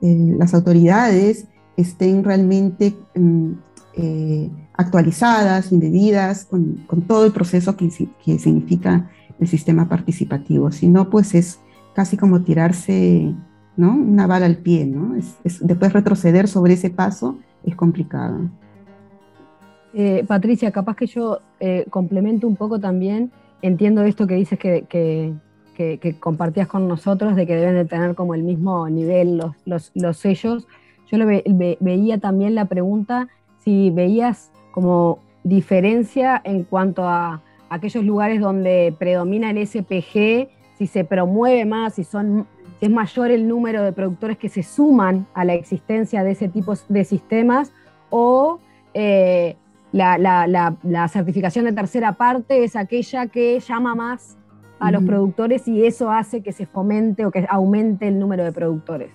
las 0.00 0.54
autoridades 0.54 1.48
estén 1.76 2.24
realmente 2.24 2.96
mm, 3.14 3.52
eh, 3.98 4.48
actualizadas, 4.74 5.72
indebidas, 5.72 6.44
con, 6.44 6.86
todo 7.08 7.26
el 7.26 7.32
proceso 7.32 7.76
que, 7.76 7.90
significa 7.90 9.10
el 9.40 9.48
sistema 9.48 9.88
participativo. 9.88 10.70
Si 10.70 10.86
no, 10.86 11.10
pues 11.10 11.34
es 11.34 11.58
casi 11.94 12.16
como 12.16 12.42
tirarse 12.42 13.34
¿no? 13.76 13.94
una 13.94 14.28
bala 14.28 14.46
al 14.46 14.58
pie. 14.58 14.86
¿no? 14.86 15.16
Es, 15.16 15.38
después 15.60 15.92
retroceder 15.92 16.46
sobre 16.46 16.74
ese 16.74 16.90
paso 16.90 17.38
es 17.64 17.74
complicado. 17.74 18.38
Eh, 19.94 20.24
Patricia, 20.28 20.70
capaz 20.70 20.94
que 20.94 21.06
yo 21.06 21.40
eh, 21.58 21.84
complemento 21.90 22.46
un 22.46 22.54
poco 22.54 22.78
también, 22.78 23.32
entiendo 23.62 24.02
esto 24.02 24.28
que 24.28 24.34
dices 24.34 24.58
que, 24.58 25.34
compartías 26.20 26.68
con 26.68 26.86
nosotros 26.86 27.34
de 27.36 27.46
que 27.46 27.56
deben 27.56 27.74
de 27.74 27.84
tener 27.84 28.14
como 28.14 28.34
el 28.34 28.42
mismo 28.42 28.88
nivel 28.88 29.38
los, 29.64 29.90
los, 29.94 30.16
sellos. 30.16 30.68
Yo 31.10 31.18
lo 31.18 31.26
veía 31.26 32.18
también 32.18 32.54
la 32.54 32.66
pregunta 32.66 33.28
si 33.68 33.90
veías 33.90 34.50
como 34.70 35.18
diferencia 35.44 36.40
en 36.42 36.64
cuanto 36.64 37.06
a 37.06 37.42
aquellos 37.68 38.02
lugares 38.02 38.40
donde 38.40 38.94
predomina 38.98 39.50
el 39.50 39.58
SPG, 39.66 40.48
si 40.78 40.86
se 40.86 41.04
promueve 41.04 41.66
más, 41.66 41.96
si, 41.96 42.04
son, 42.04 42.46
si 42.80 42.86
es 42.86 42.90
mayor 42.90 43.30
el 43.30 43.46
número 43.46 43.82
de 43.82 43.92
productores 43.92 44.38
que 44.38 44.48
se 44.48 44.62
suman 44.62 45.26
a 45.34 45.44
la 45.44 45.52
existencia 45.52 46.24
de 46.24 46.30
ese 46.30 46.48
tipo 46.48 46.72
de 46.88 47.04
sistemas 47.04 47.70
o 48.08 48.58
eh, 48.94 49.56
la, 49.92 50.16
la, 50.16 50.46
la, 50.82 51.08
certificación 51.08 51.66
de 51.66 51.72
tercera 51.72 52.14
parte 52.14 52.64
es 52.64 52.74
aquella 52.74 53.26
que 53.26 53.60
llama 53.60 53.94
más 53.94 54.38
a 54.80 54.90
los 54.90 55.02
productores 55.02 55.68
y 55.68 55.84
eso 55.84 56.10
hace 56.10 56.40
que 56.40 56.52
se 56.52 56.64
fomente 56.64 57.26
o 57.26 57.30
que 57.30 57.44
aumente 57.50 58.08
el 58.08 58.18
número 58.18 58.44
de 58.44 58.52
productores. 58.52 59.10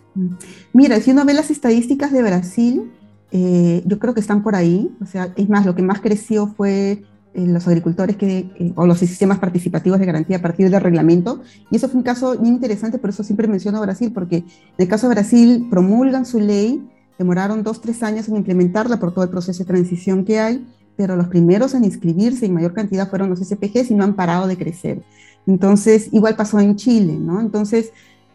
Mira, 0.73 0.99
si 0.99 1.09
uno 1.09 1.25
ve 1.25 1.33
las 1.33 1.49
estadísticas 1.49 2.11
de 2.11 2.21
Brasil, 2.21 2.91
eh, 3.35 3.81
yo 3.87 3.97
creo 3.97 4.13
que 4.13 4.19
están 4.19 4.43
por 4.43 4.55
ahí. 4.55 4.95
O 5.01 5.07
sea, 5.07 5.33
es 5.35 5.49
más, 5.49 5.65
lo 5.65 5.75
que 5.75 5.81
más 5.81 5.99
creció 5.99 6.47
fue 6.47 7.03
eh, 7.33 7.47
los 7.47 7.67
agricultores 7.67 8.15
que, 8.15 8.51
eh, 8.59 8.73
o 8.75 8.85
los 8.85 8.99
sistemas 8.99 9.39
participativos 9.39 9.99
de 9.99 10.05
garantía 10.05 10.37
a 10.37 10.41
partir 10.41 10.69
del 10.69 10.79
reglamento. 10.79 11.41
Y 11.71 11.77
eso 11.77 11.89
fue 11.89 11.97
un 11.97 12.03
caso 12.03 12.37
muy 12.39 12.47
interesante, 12.47 12.99
por 12.99 13.09
eso 13.09 13.23
siempre 13.23 13.47
menciono 13.47 13.79
a 13.79 13.81
Brasil, 13.81 14.11
porque 14.13 14.37
en 14.37 14.45
el 14.77 14.87
caso 14.87 15.09
de 15.09 15.15
Brasil 15.15 15.67
promulgan 15.71 16.27
su 16.27 16.39
ley, 16.39 16.87
demoraron 17.17 17.63
dos, 17.63 17.81
tres 17.81 18.03
años 18.03 18.29
en 18.29 18.37
implementarla 18.37 18.99
por 18.99 19.15
todo 19.15 19.23
el 19.23 19.31
proceso 19.31 19.63
de 19.63 19.65
transición 19.65 20.25
que 20.25 20.39
hay, 20.39 20.67
pero 20.95 21.15
los 21.15 21.27
primeros 21.27 21.73
en 21.73 21.85
inscribirse 21.85 22.45
en 22.45 22.53
mayor 22.53 22.73
cantidad 22.73 23.09
fueron 23.09 23.31
los 23.31 23.39
SPGs 23.39 23.89
y 23.89 23.95
no 23.95 24.03
han 24.03 24.13
parado 24.13 24.45
de 24.45 24.57
crecer. 24.57 25.01
Entonces, 25.47 26.09
igual 26.11 26.35
pasó 26.35 26.59
en 26.59 26.75
Chile, 26.75 27.17
¿no? 27.19 27.41
Entonces, 27.41 27.91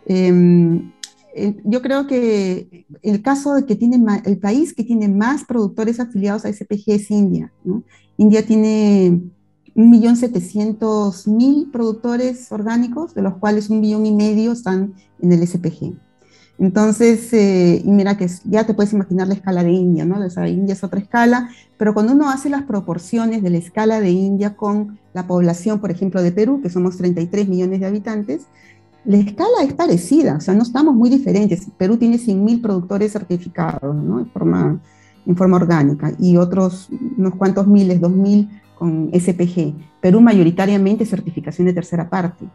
eh, 0.07 0.83
yo 1.65 1.83
creo 1.83 2.07
que 2.07 2.87
el 3.03 3.23
caso 3.23 3.55
de 3.55 3.67
que 3.67 3.77
tiene 3.77 4.01
el 4.25 4.39
país 4.39 4.75
que 4.75 4.85
tiene 4.85 5.09
más 5.09 5.45
productores 5.45 6.01
afiliados 6.01 6.45
a 6.45 6.53
SPG 6.53 6.85
es 6.87 7.11
India, 7.11 7.53
¿no? 7.65 7.83
India 8.17 8.45
tiene 8.45 9.21
1.700.000 9.75 11.71
productores 11.71 12.51
orgánicos, 12.51 13.15
de 13.15 13.23
los 13.23 13.37
cuales 13.37 13.71
un 13.71 13.81
millón 13.81 14.07
y 14.07 14.13
medio 14.13 14.53
están 14.53 14.95
en 15.21 15.33
el 15.33 15.47
SPG. 15.47 15.95
Entonces, 16.59 17.33
eh, 17.33 17.81
y 17.85 17.91
mira 17.93 18.17
que 18.17 18.27
ya 18.45 18.67
te 18.67 18.75
puedes 18.75 18.93
imaginar 18.93 19.29
la 19.29 19.35
escala 19.35 19.63
de 19.63 19.71
India, 19.71 20.05
¿no? 20.05 20.19
O 20.19 20.31
sea, 20.31 20.49
India 20.49 20.73
es 20.73 20.83
otra 20.83 20.99
escala, 20.99 21.51
pero 21.77 21.95
cuando 21.95 22.13
uno 22.13 22.29
hace 22.29 22.51
las 22.51 22.65
proporciones 22.65 23.45
de 23.45 23.51
la 23.51 23.59
escala 23.59 24.01
de 24.01 24.11
India 24.11 24.57
con 24.57 24.99
la 25.15 25.29
población, 25.29 25.81
por 25.81 25.93
ejemplo, 25.93 26.21
de 26.21 26.33
Perú, 26.33 26.61
que 26.61 26.71
somos 26.71 26.97
33 26.97 27.49
millones 27.49 27.79
de 27.79 27.87
habitantes, 27.87 28.49
la 29.05 29.17
escala 29.17 29.63
es 29.63 29.73
parecida, 29.73 30.37
o 30.37 30.41
sea, 30.41 30.55
no 30.55 30.63
estamos 30.63 30.95
muy 30.95 31.09
diferentes. 31.11 31.69
Perú 31.77 31.97
tiene 31.97 32.19
100.000 32.19 32.61
productores 32.61 33.13
certificados, 33.13 33.95
¿no? 33.95 34.21
En 34.21 34.31
forma, 34.31 34.81
en 35.27 35.37
forma 35.37 35.57
orgánica, 35.57 36.13
y 36.19 36.37
otros 36.37 36.89
unos 37.17 37.35
cuantos 37.37 37.67
miles, 37.67 38.01
2.000 38.01 38.49
con 38.79 39.11
SPG. 39.13 39.75
Perú 40.01 40.21
mayoritariamente 40.21 41.05
certificación 41.05 41.67
de 41.67 41.73
tercera 41.73 42.09
parte. 42.09 42.47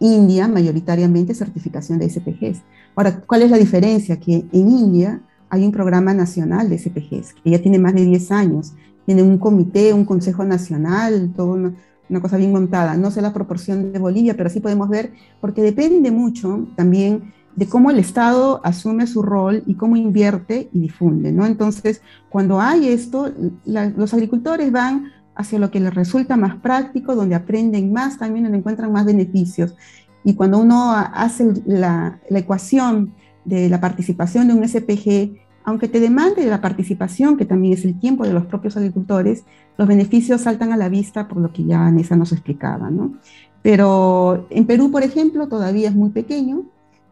India 0.00 0.48
mayoritariamente 0.48 1.34
certificación 1.34 1.98
de 1.98 2.10
SPGs. 2.10 2.62
Ahora, 2.94 3.20
¿cuál 3.20 3.42
es 3.42 3.50
la 3.50 3.56
diferencia? 3.56 4.18
Que 4.18 4.44
en 4.52 4.68
India 4.68 5.22
hay 5.48 5.64
un 5.64 5.72
programa 5.72 6.12
nacional 6.12 6.68
de 6.68 6.78
SPGs, 6.78 7.34
que 7.42 7.50
ya 7.50 7.62
tiene 7.62 7.78
más 7.78 7.94
de 7.94 8.04
10 8.04 8.30
años. 8.32 8.72
Tiene 9.06 9.22
un 9.22 9.38
comité, 9.38 9.92
un 9.92 10.04
consejo 10.04 10.44
nacional, 10.44 11.32
toda 11.36 11.54
una, 11.54 11.74
una 12.08 12.20
cosa 12.20 12.36
bien 12.36 12.52
montada. 12.52 12.96
No 12.96 13.10
sé 13.10 13.22
la 13.22 13.32
proporción 13.32 13.92
de 13.92 13.98
Bolivia, 13.98 14.36
pero 14.36 14.50
sí 14.50 14.60
podemos 14.60 14.88
ver, 14.88 15.12
porque 15.40 15.62
depende 15.62 16.10
mucho 16.10 16.66
también 16.76 17.32
de 17.56 17.66
cómo 17.66 17.90
el 17.90 17.98
Estado 17.98 18.60
asume 18.64 19.06
su 19.06 19.22
rol 19.22 19.62
y 19.66 19.74
cómo 19.74 19.96
invierte 19.96 20.68
y 20.72 20.80
difunde, 20.80 21.32
¿no? 21.32 21.46
Entonces, 21.46 22.02
cuando 22.28 22.60
hay 22.60 22.88
esto, 22.88 23.32
los 23.64 24.12
agricultores 24.12 24.72
van 24.72 25.12
hacia 25.36 25.58
lo 25.58 25.70
que 25.70 25.80
les 25.80 25.94
resulta 25.94 26.36
más 26.36 26.56
práctico, 26.56 27.14
donde 27.14 27.34
aprenden 27.34 27.92
más, 27.92 28.18
también 28.18 28.44
donde 28.44 28.58
encuentran 28.58 28.92
más 28.92 29.04
beneficios. 29.04 29.74
Y 30.24 30.34
cuando 30.34 30.58
uno 30.58 30.92
hace 30.92 31.52
la, 31.66 32.20
ecuación 32.30 33.14
de 33.44 33.68
la 33.68 33.80
participación 33.80 34.48
de 34.48 34.54
un 34.54 34.66
SPG, 34.66 35.43
aunque 35.64 35.88
te 35.88 35.98
demande 35.98 36.44
la 36.46 36.60
participación, 36.60 37.36
que 37.36 37.46
también 37.46 37.74
es 37.74 37.84
el 37.84 37.98
tiempo 37.98 38.24
de 38.24 38.32
los 38.32 38.44
propios 38.46 38.76
agricultores, 38.76 39.44
los 39.78 39.88
beneficios 39.88 40.42
saltan 40.42 40.72
a 40.72 40.76
la 40.76 40.88
vista 40.88 41.26
por 41.26 41.38
lo 41.38 41.52
que 41.52 41.64
ya 41.64 41.90
Nessa 41.90 42.16
nos 42.16 42.32
explicaba. 42.32 42.90
¿no? 42.90 43.14
Pero 43.62 44.46
en 44.50 44.66
Perú, 44.66 44.90
por 44.90 45.02
ejemplo, 45.02 45.48
todavía 45.48 45.88
es 45.88 45.94
muy 45.94 46.10
pequeño 46.10 46.64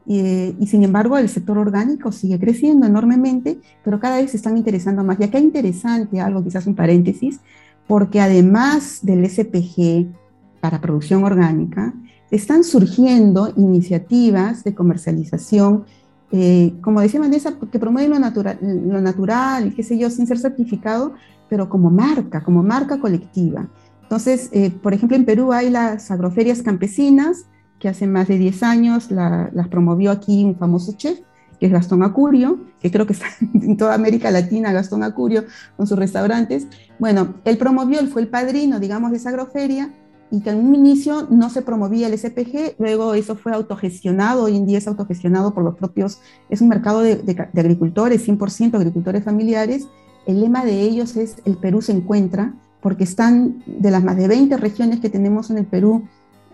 y, 0.04 0.54
y, 0.58 0.66
sin 0.66 0.82
embargo 0.82 1.16
el 1.16 1.28
sector 1.28 1.56
orgánico 1.56 2.10
sigue 2.12 2.38
creciendo 2.38 2.86
enormemente, 2.86 3.58
pero 3.84 4.00
cada 4.00 4.16
vez 4.16 4.32
se 4.32 4.36
están 4.36 4.56
interesando 4.58 5.02
más. 5.02 5.18
Y 5.18 5.24
acá 5.24 5.38
interesante 5.38 6.20
algo, 6.20 6.44
quizás 6.44 6.66
un 6.66 6.74
paréntesis, 6.74 7.40
porque 7.86 8.20
además 8.20 9.00
del 9.02 9.28
SPG 9.28 10.08
para 10.60 10.80
producción 10.80 11.24
orgánica, 11.24 11.92
están 12.30 12.64
surgiendo 12.64 13.52
iniciativas 13.56 14.64
de 14.64 14.74
comercialización, 14.74 15.84
eh, 16.32 16.72
como 16.80 17.00
decía 17.00 17.20
Vanessa, 17.20 17.54
que 17.70 17.78
promueven 17.78 18.10
lo 18.10 18.18
natural, 18.18 18.58
lo 18.60 19.00
natural 19.00 19.74
qué 19.74 19.82
sé 19.82 19.98
yo, 19.98 20.08
sin 20.08 20.26
ser 20.26 20.38
certificado, 20.38 21.14
pero 21.48 21.68
como 21.68 21.90
marca, 21.90 22.42
como 22.42 22.62
marca 22.62 22.98
colectiva. 22.98 23.68
Entonces, 24.02 24.48
eh, 24.52 24.70
por 24.70 24.94
ejemplo, 24.94 25.16
en 25.16 25.24
Perú 25.26 25.52
hay 25.52 25.70
las 25.70 26.10
agroferias 26.10 26.62
campesinas, 26.62 27.46
que 27.78 27.88
hace 27.88 28.06
más 28.06 28.28
de 28.28 28.38
10 28.38 28.62
años 28.62 29.10
las 29.10 29.68
promovió 29.68 30.10
aquí 30.10 30.44
un 30.44 30.56
famoso 30.56 30.92
chef, 30.92 31.18
que 31.58 31.66
es 31.66 31.72
Gastón 31.72 32.02
Acurio, 32.02 32.60
que 32.80 32.90
creo 32.90 33.06
que 33.06 33.12
está 33.12 33.26
en 33.54 33.76
toda 33.76 33.94
América 33.94 34.30
Latina, 34.30 34.72
Gastón 34.72 35.02
Acurio, 35.02 35.44
con 35.76 35.86
sus 35.86 35.98
restaurantes. 35.98 36.66
Bueno, 36.98 37.34
él 37.44 37.58
promovió, 37.58 38.00
él 38.00 38.08
fue 38.08 38.22
el 38.22 38.28
padrino, 38.28 38.80
digamos, 38.80 39.10
de 39.10 39.18
esa 39.18 39.30
agroferia, 39.30 39.90
y 40.32 40.40
que 40.40 40.48
en 40.48 40.64
un 40.66 40.74
inicio 40.74 41.28
no 41.30 41.50
se 41.50 41.60
promovía 41.60 42.08
el 42.08 42.18
SPG, 42.18 42.76
luego 42.78 43.12
eso 43.12 43.36
fue 43.36 43.52
autogestionado, 43.52 44.44
hoy 44.44 44.56
en 44.56 44.66
día 44.66 44.78
es 44.78 44.88
autogestionado 44.88 45.52
por 45.52 45.62
los 45.62 45.76
propios, 45.76 46.20
es 46.48 46.62
un 46.62 46.68
mercado 46.68 47.02
de, 47.02 47.16
de 47.16 47.60
agricultores, 47.60 48.26
100% 48.26 48.74
agricultores 48.74 49.24
familiares. 49.24 49.88
El 50.26 50.40
lema 50.40 50.64
de 50.64 50.80
ellos 50.80 51.16
es 51.16 51.36
el 51.44 51.58
Perú 51.58 51.82
se 51.82 51.92
encuentra, 51.92 52.54
porque 52.80 53.04
están 53.04 53.62
de 53.66 53.90
las 53.90 54.02
más 54.02 54.16
de 54.16 54.26
20 54.26 54.56
regiones 54.56 55.00
que 55.00 55.10
tenemos 55.10 55.50
en 55.50 55.58
el 55.58 55.66
Perú, 55.66 56.04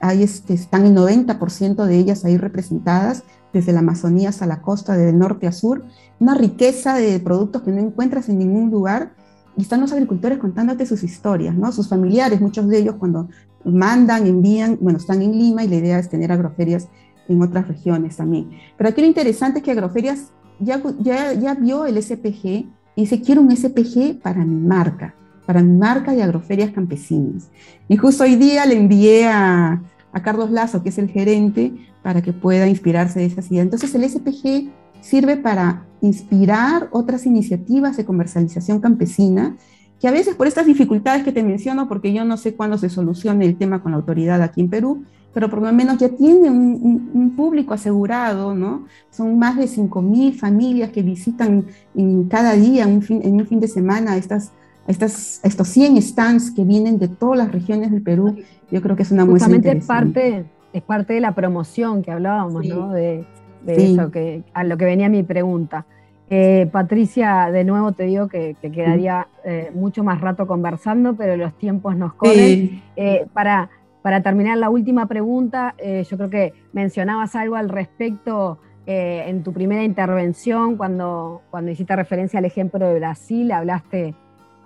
ahí 0.01 0.25
este, 0.25 0.55
están 0.55 0.85
el 0.85 0.95
90% 0.97 1.85
de 1.85 1.99
ellas 1.99 2.25
ahí 2.25 2.37
representadas, 2.37 3.23
desde 3.53 3.73
la 3.73 3.79
Amazonía 3.79 4.31
hasta 4.31 4.47
la 4.47 4.61
costa, 4.61 4.97
desde 4.97 5.17
norte 5.17 5.47
a 5.47 5.53
sur, 5.53 5.85
una 6.19 6.35
riqueza 6.35 6.97
de 6.97 7.21
productos 7.21 7.63
que 7.63 7.71
no 7.71 7.79
encuentras 7.79 8.29
en 8.29 8.41
ningún 8.41 8.71
lugar. 8.71 9.13
Y 9.57 9.63
están 9.63 9.81
los 9.81 9.91
agricultores 9.91 10.39
contándote 10.39 10.87
sus 10.87 11.03
historias, 11.03 11.55
¿no? 11.57 11.73
Sus 11.73 11.89
familiares, 11.89 12.41
muchos 12.41 12.69
de 12.69 12.79
ellos 12.79 12.95
cuando 12.97 13.29
mandan, 13.65 14.27
envían, 14.27 14.79
bueno, 14.81 14.99
están 14.99 15.23
en 15.23 15.33
Lima 15.33 15.65
y 15.65 15.69
la 15.69 15.77
idea 15.77 15.99
es 15.99 16.09
tener 16.09 16.33
agroferias 16.33 16.89
en 17.29 17.43
otras 17.43 17.69
regiones 17.69 18.17
también. 18.17 18.51
Pero 18.77 18.91
aquí 18.91 19.01
lo 19.01 19.07
interesante 19.07 19.59
es 19.59 19.65
que 19.65 19.73
Agroferias 19.73 20.33
ya, 20.61 20.83
ya, 21.01 21.33
ya 21.35 21.55
vio 21.55 21.87
el 21.87 22.03
SPG 22.03 22.45
y 22.45 23.03
dice, 23.03 23.21
quiero 23.21 23.43
un 23.43 23.55
SPG 23.55 24.21
para 24.21 24.45
mi 24.45 24.57
marca, 24.57 25.15
para 25.47 25.63
mi 25.63 25.77
marca 25.77 26.13
de 26.13 26.23
agroferias 26.23 26.73
campesinas. 26.73 27.49
Y 27.87 27.97
justo 27.97 28.25
hoy 28.25 28.37
día 28.37 28.67
le 28.67 28.77
envié 28.77 29.29
a, 29.29 29.83
a 30.13 30.23
Carlos 30.23 30.51
Lazo, 30.51 30.83
que 30.83 30.89
es 30.89 30.99
el 30.99 31.09
gerente, 31.09 31.73
para 32.03 32.23
que 32.23 32.33
pueda 32.33 32.67
inspirarse 32.67 33.21
de 33.21 33.27
esa 33.27 33.41
ideas. 33.41 33.65
Entonces 33.65 33.95
el 33.95 34.09
SPG 34.09 34.71
sirve 35.01 35.37
para 35.37 35.87
inspirar 36.01 36.89
otras 36.93 37.27
iniciativas 37.27 37.97
de 37.97 38.05
comercialización 38.05 38.81
campesina, 38.81 39.57
que 40.01 40.09
a 40.09 40.13
veces 40.13 40.37
por 40.37 40.47
estas 40.47 40.67
dificultades 40.67 41.25
que 41.25 41.33
te 41.33 41.43
menciono, 41.43 41.89
porque 41.89 42.13
yo 42.13 42.25
no 42.25 42.37
sé 42.37 42.55
cuándo 42.55 42.79
se 42.79 42.89
solucione 42.89 43.47
el 43.47 43.57
tema 43.57 43.83
con 43.83 43.93
la 43.93 43.99
autoridad 43.99 44.43
aquí 44.43 44.61
en 44.61 44.71
Perú, 44.71 45.05
pero 45.35 45.51
por 45.51 45.61
lo 45.63 45.73
menos 45.73 45.99
ya 45.99 46.09
tiene 46.09 46.51
un, 46.51 47.35
público 47.37 47.75
asegurado, 47.75 48.55
¿no? 48.55 48.87
Son 49.11 49.39
más 49.39 49.57
de 49.57 49.65
5.000 49.67 50.35
familias 50.35 50.91
que 50.91 51.03
visitan 51.03 51.67
en 51.95 52.25
cada 52.25 52.55
día, 52.55 52.85
en 52.85 53.35
un 53.35 53.47
fin 53.47 53.61
de 53.61 53.69
semana, 53.69 54.17
estas, 54.17 54.51
estas, 54.89 55.41
estos 55.45 55.69
100 55.69 56.03
stands 56.03 56.51
que 56.51 56.65
vienen 56.65 56.99
de 56.99 57.07
todas 57.07 57.39
las 57.39 57.53
regiones 57.53 57.93
del 57.93 58.03
Perú. 58.03 58.37
Yo 58.73 58.83
creo 58.83 58.97
que 58.97 59.05
es 59.05 59.13
una 59.13 59.25
muestra 59.25 59.55
interesante. 59.55 59.87
parte 59.87 60.45
es 60.73 60.83
parte 60.83 61.15
de 61.15 61.21
la 61.21 61.35
promoción 61.35 62.03
que 62.03 62.11
hablábamos, 62.11 62.67
¿no? 62.67 62.93
De, 62.93 63.25
eso, 63.67 64.11
que, 64.11 64.45
a 64.55 64.65
lo 64.65 64.77
que 64.77 64.85
venía 64.85 65.09
mi 65.09 65.23
pregunta. 65.23 65.87
Eh, 66.31 66.69
Patricia, 66.71 67.51
de 67.51 67.65
nuevo 67.65 67.93
te 67.93 68.05
digo 68.05 68.29
que, 68.29 68.55
quedaría 68.61 69.29
eh, 69.45 69.71
mucho 69.75 70.05
más 70.05 70.21
rato 70.21 70.47
conversando, 70.47 71.15
pero 71.15 71.37
los 71.37 71.57
tiempos 71.57 71.97
nos 71.97 72.15
corren. 72.15 72.83
Eh, 72.97 73.27
para, 73.33 73.71
para 74.03 74.23
terminar 74.23 74.59
la 74.59 74.69
última 74.69 75.07
pregunta, 75.07 75.75
yo 75.79 76.17
creo 76.17 76.31
que 76.31 76.53
mencionabas 76.73 77.35
algo 77.35 77.57
al 77.57 77.69
respecto 77.69 78.59
en 78.91 79.43
tu 79.43 79.53
primera 79.53 79.85
intervención, 79.85 80.79
cuando, 80.79 81.43
cuando 81.51 81.71
hiciste 81.71 81.95
referencia 81.95 82.39
al 82.39 82.47
ejemplo 82.47 82.87
de 82.87 82.99
Brasil, 82.99 83.53
hablaste 83.53 84.15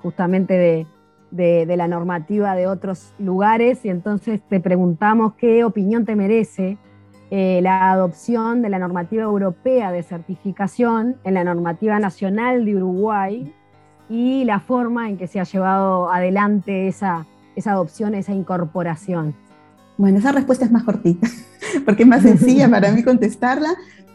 justamente 0.00 0.54
de, 0.54 0.86
de, 1.32 1.76
la 1.76 1.88
normativa 1.88 2.54
de 2.54 2.66
otros 2.66 3.14
lugares 3.18 3.84
y 3.84 3.88
entonces 3.88 4.42
te 4.48 4.60
preguntamos 4.60 5.34
qué 5.34 5.64
opinión 5.64 6.04
te 6.04 6.14
merece 6.14 6.78
eh, 7.34 7.60
la 7.62 7.90
adopción 7.90 8.60
de 8.60 8.68
la 8.68 8.78
normativa 8.78 9.22
europea 9.22 9.90
de 9.90 10.02
certificación 10.02 11.16
en 11.24 11.32
la 11.32 11.44
normativa 11.44 11.98
nacional 11.98 12.66
de 12.66 12.76
Uruguay 12.76 13.50
y 14.10 14.44
la 14.44 14.60
forma 14.60 15.08
en 15.08 15.16
que 15.16 15.26
se 15.26 15.40
ha 15.40 15.44
llevado 15.44 16.12
adelante 16.12 16.88
esa, 16.88 17.26
esa 17.56 17.72
adopción, 17.72 18.14
esa 18.14 18.34
incorporación. 18.34 19.34
Bueno, 19.96 20.18
esa 20.18 20.32
respuesta 20.32 20.66
es 20.66 20.70
más 20.70 20.82
cortita, 20.82 21.26
porque 21.86 22.02
es 22.02 22.08
más 22.10 22.20
sencilla 22.20 22.68
para 22.68 22.92
mí 22.92 23.02
contestarla. 23.02 23.70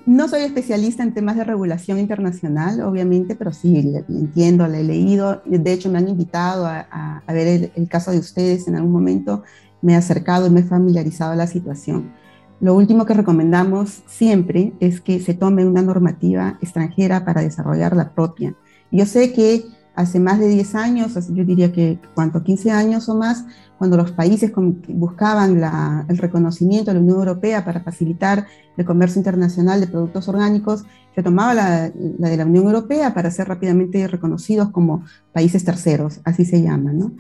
No 0.05 0.27
soy 0.27 0.43
especialista 0.43 1.01
en 1.01 1.15
temas 1.15 1.37
de 1.37 1.43
regulación 1.43 1.97
internacional, 1.97 2.81
obviamente, 2.81 3.35
pero 3.35 3.51
sí, 3.51 3.81
le, 3.81 4.05
entiendo, 4.09 4.67
le 4.67 4.81
he 4.81 4.83
leído. 4.83 5.41
De 5.43 5.73
hecho, 5.73 5.89
me 5.89 5.97
han 5.97 6.07
invitado 6.07 6.67
a, 6.67 7.23
ver 7.29 7.71
el, 7.73 7.87
caso 7.89 8.11
de 8.11 8.19
ustedes 8.19 8.67
en 8.67 8.75
algún 8.75 8.91
momento. 8.91 9.41
Me 9.81 9.93
he 9.93 9.95
acercado 9.95 10.45
y 10.45 10.51
me 10.51 10.59
he 10.59 10.63
familiarizado 10.63 11.31
a 11.31 11.35
la 11.35 11.47
situación. 11.47 12.13
Lo 12.59 12.73
último 12.75 13.05
que 13.05 13.13
recomendamos 13.13 14.01
siempre 14.07 14.73
es 14.79 14.99
que 14.99 15.19
se 15.19 15.35
tome 15.35 15.65
una 15.65 15.81
normativa 15.81 16.57
extranjera 16.61 17.23
para 17.23 17.41
desarrollar 17.41 17.95
la 17.95 18.13
propia. 18.13 18.55
Yo 18.91 19.05
sé 19.05 19.31
que 19.31 19.65
hace 19.97 20.19
más 20.19 20.39
de 20.39 20.47
10 20.47 20.75
años, 20.75 21.13
yo 21.29 21.43
diría 21.43 21.71
que 21.71 21.99
cuánto, 22.13 22.43
15 22.43 22.71
años 22.71 23.09
o 23.09 23.15
más, 23.15 23.45
cuando 23.77 23.97
los 23.97 24.11
países 24.11 24.51
buscaban 24.89 25.61
el 26.07 26.17
reconocimiento 26.17 26.91
de 26.91 26.95
la 26.95 27.01
Unión 27.01 27.17
Europea 27.17 27.65
para 27.65 27.81
facilitar 27.81 28.45
el 28.75 28.85
comercio 28.85 29.19
internacional 29.19 29.79
de 29.79 29.87
productos 29.87 30.27
orgánicos, 30.27 30.83
se 31.15 31.23
tomaba 31.23 31.55
la, 31.55 31.89
de 31.89 32.37
la 32.37 32.45
Unión 32.45 32.65
Europea 32.65 33.13
para 33.15 33.31
ser 33.31 33.47
rápidamente 33.47 34.07
reconocidos 34.07 34.69
como 34.69 35.03
países 35.33 35.65
terceros, 35.65 36.21
así 36.23 36.45
se 36.45 36.61
llaman, 36.61 36.99
¿no? 36.99 37.11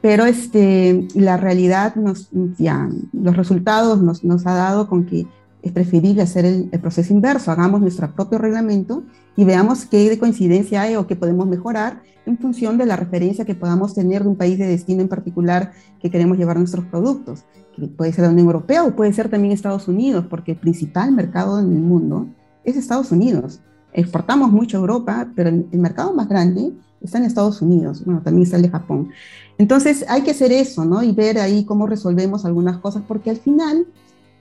Pero 0.00 0.24
este, 0.24 1.08
la 1.14 1.36
realidad, 1.36 1.96
nos, 1.96 2.28
ya, 2.58 2.88
los 3.12 3.36
resultados 3.36 4.02
nos, 4.02 4.24
nos 4.24 4.46
ha 4.46 4.54
dado 4.54 4.88
con 4.88 5.06
que 5.06 5.26
es 5.66 5.72
preferible 5.72 6.22
hacer 6.22 6.44
el, 6.44 6.68
proceso 6.80 7.12
inverso, 7.12 7.50
hagamos 7.50 7.80
nuestro 7.80 8.12
propio 8.14 8.38
reglamento 8.38 9.02
y 9.36 9.44
veamos 9.44 9.84
qué 9.84 10.08
de 10.08 10.18
coincidencia 10.18 10.82
hay 10.82 10.94
o 10.94 11.06
qué 11.06 11.16
podemos 11.16 11.46
mejorar 11.48 12.02
en 12.24 12.38
función 12.38 12.78
de 12.78 12.86
la 12.86 12.96
referencia 12.96 13.44
que 13.44 13.54
podamos 13.54 13.94
tener 13.94 14.22
de 14.22 14.28
un 14.28 14.36
país 14.36 14.58
de 14.58 14.66
destino 14.66 15.02
en 15.02 15.08
particular 15.08 15.72
que 16.00 16.10
queremos 16.10 16.38
llevar 16.38 16.58
nuestros 16.58 16.84
productos, 16.86 17.44
que 17.74 17.88
puede 17.88 18.12
ser 18.12 18.24
la 18.24 18.30
Unión 18.30 18.46
Europea 18.46 18.84
o 18.84 18.94
puede 18.94 19.12
ser 19.12 19.28
también 19.28 19.52
Estados 19.52 19.88
Unidos, 19.88 20.26
porque 20.30 20.52
el 20.52 20.58
principal 20.58 21.12
mercado 21.12 21.58
en 21.58 21.72
el 21.72 21.82
mundo 21.82 22.28
es 22.64 22.76
Estados 22.76 23.10
Unidos. 23.10 23.60
Exportamos 23.92 24.52
mucho 24.52 24.76
a 24.76 24.80
Europa, 24.80 25.28
pero 25.34 25.48
el, 25.48 25.66
el 25.72 25.78
mercado 25.80 26.14
más 26.14 26.28
grande 26.28 26.72
está 27.00 27.18
en 27.18 27.24
Estados 27.24 27.62
Unidos, 27.62 28.04
bueno, 28.04 28.22
también 28.22 28.44
está 28.44 28.56
el 28.56 28.62
de 28.62 28.70
Japón. 28.70 29.10
Entonces 29.58 30.04
hay 30.08 30.22
que 30.22 30.32
hacer 30.32 30.52
eso, 30.52 30.84
¿no? 30.84 31.02
Y 31.02 31.12
ver 31.12 31.38
ahí 31.38 31.64
cómo 31.64 31.86
resolvemos 31.86 32.44
algunas 32.44 32.78
cosas, 32.78 33.02
porque 33.06 33.30
al 33.30 33.36
final 33.38 33.86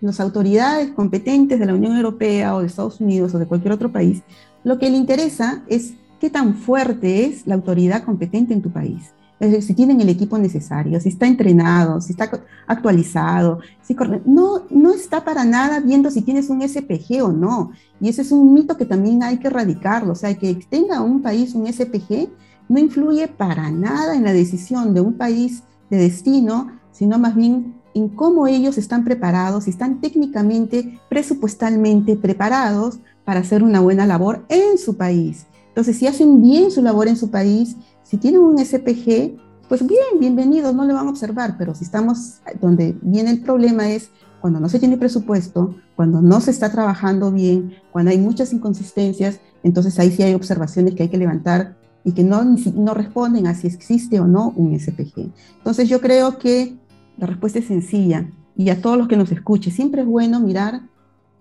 las 0.02 0.20
autoridades 0.20 0.92
competentes 0.92 1.60
de 1.60 1.66
la 1.66 1.74
Unión 1.74 1.96
Europea 1.96 2.56
o 2.56 2.62
de 2.62 2.68
Estados 2.68 3.00
Unidos 3.00 3.34
o 3.34 3.40
de 3.40 3.46
cualquier 3.46 3.74
otro 3.74 3.92
país, 3.92 4.24
lo 4.64 4.78
que 4.80 4.90
le 4.90 4.98
interesa 4.98 5.64
es 5.68 5.94
qué 6.20 6.30
tan 6.30 6.56
fuerte 6.56 7.26
es 7.26 7.48
la 7.48 7.56
autoridad 7.56 8.04
competente 8.04 8.54
en 8.54 8.62
tu 8.62 8.72
país. 8.72 9.12
Es 9.38 9.52
decir, 9.52 9.64
si 9.68 9.74
tienen 9.74 10.00
el 10.00 10.08
equipo 10.08 10.38
necesario, 10.38 11.00
si 11.02 11.10
está 11.10 11.28
entrenado, 11.28 12.00
si 12.00 12.14
está 12.14 12.32
actualizado, 12.68 13.60
si 13.82 13.96
no, 14.26 14.64
no 14.70 14.94
está 14.94 15.26
para 15.26 15.44
nada 15.44 15.82
viendo 15.82 16.10
si 16.10 16.22
tienes 16.22 16.50
un 16.50 16.62
SPG 16.68 17.22
o 17.22 17.34
no. 17.34 17.72
Y 18.00 18.08
ese 18.08 18.22
es 18.22 18.32
un 18.32 18.54
mito 18.54 18.78
que 18.78 18.86
también 18.86 19.24
hay 19.24 19.38
que 19.38 19.48
erradicarlo. 19.48 20.14
O 20.14 20.16
sea, 20.16 20.34
que 20.36 20.56
tenga 20.70 21.02
un 21.02 21.22
país 21.22 21.54
un 21.54 21.68
SPG 21.68 22.30
no 22.68 22.80
influye 22.80 23.28
para 23.28 23.70
nada 23.72 24.16
en 24.16 24.24
la 24.24 24.34
decisión 24.34 24.94
de 24.94 25.02
un 25.02 25.14
país 25.14 25.64
de 25.90 25.98
destino, 25.98 26.72
sino 26.92 27.20
más 27.20 27.36
bien 27.36 27.76
en 27.94 28.10
cómo 28.10 28.48
ellos 28.48 28.78
están 28.78 29.04
preparados, 29.04 29.68
están 29.68 30.02
técnicamente, 30.02 31.00
presupuestalmente 31.10 32.16
preparados 32.16 33.00
para 33.24 33.40
hacer 33.40 33.64
una 33.64 33.80
buena 33.80 34.06
labor 34.06 34.46
en 34.50 34.78
su 34.78 34.98
país. 34.98 35.46
Entonces, 35.70 35.98
si 35.98 36.08
hacen 36.08 36.42
bien 36.42 36.72
su 36.72 36.82
labor 36.82 37.08
en 37.08 37.16
su 37.16 37.32
país, 37.32 37.76
si 38.04 38.18
tienen 38.18 38.42
un 38.42 38.58
SPG, 38.58 39.38
pues 39.68 39.86
bien, 39.86 40.20
bienvenidos, 40.20 40.76
no 40.76 40.86
le 40.86 40.94
van 40.94 41.08
a 41.08 41.10
observar, 41.10 41.56
pero 41.58 41.74
si 41.74 41.84
estamos 41.86 42.40
donde 42.62 42.98
viene 43.02 43.32
el 43.32 43.42
problema 43.42 43.90
es 43.90 44.10
cuando 44.42 44.60
no 44.60 44.70
se 44.70 44.78
tiene 44.78 44.98
presupuesto, 44.98 45.76
cuando 45.96 46.22
no 46.22 46.40
se 46.40 46.52
está 46.52 46.72
trabajando 46.72 47.32
bien, 47.32 47.74
cuando 47.92 48.12
hay 48.12 48.20
muchas 48.20 48.54
inconsistencias, 48.54 49.40
entonces 49.64 49.98
ahí 49.98 50.12
sí 50.12 50.22
hay 50.22 50.34
observaciones 50.34 50.94
que 50.94 51.04
hay 51.04 51.10
que 51.10 51.18
levantar 51.18 51.76
y 52.06 52.14
que 52.14 52.24
no, 52.24 52.44
no 52.76 52.94
responden 52.94 53.48
a 53.48 53.56
si 53.56 53.68
existe 53.68 54.20
o 54.22 54.28
no 54.28 54.54
un 54.56 54.80
SPG. 54.80 55.32
Entonces 55.58 55.90
yo 55.90 56.00
creo 56.00 56.38
que 56.38 56.78
la 57.18 57.28
respuesta 57.28 57.60
es 57.60 57.66
sencilla 57.66 58.30
y 58.56 58.70
a 58.70 58.82
todos 58.82 58.98
los 58.98 59.08
que 59.10 59.18
nos 59.18 59.32
escuchen, 59.32 59.74
siempre 59.74 60.04
es 60.04 60.08
bueno 60.08 60.40
mirar 60.40 60.84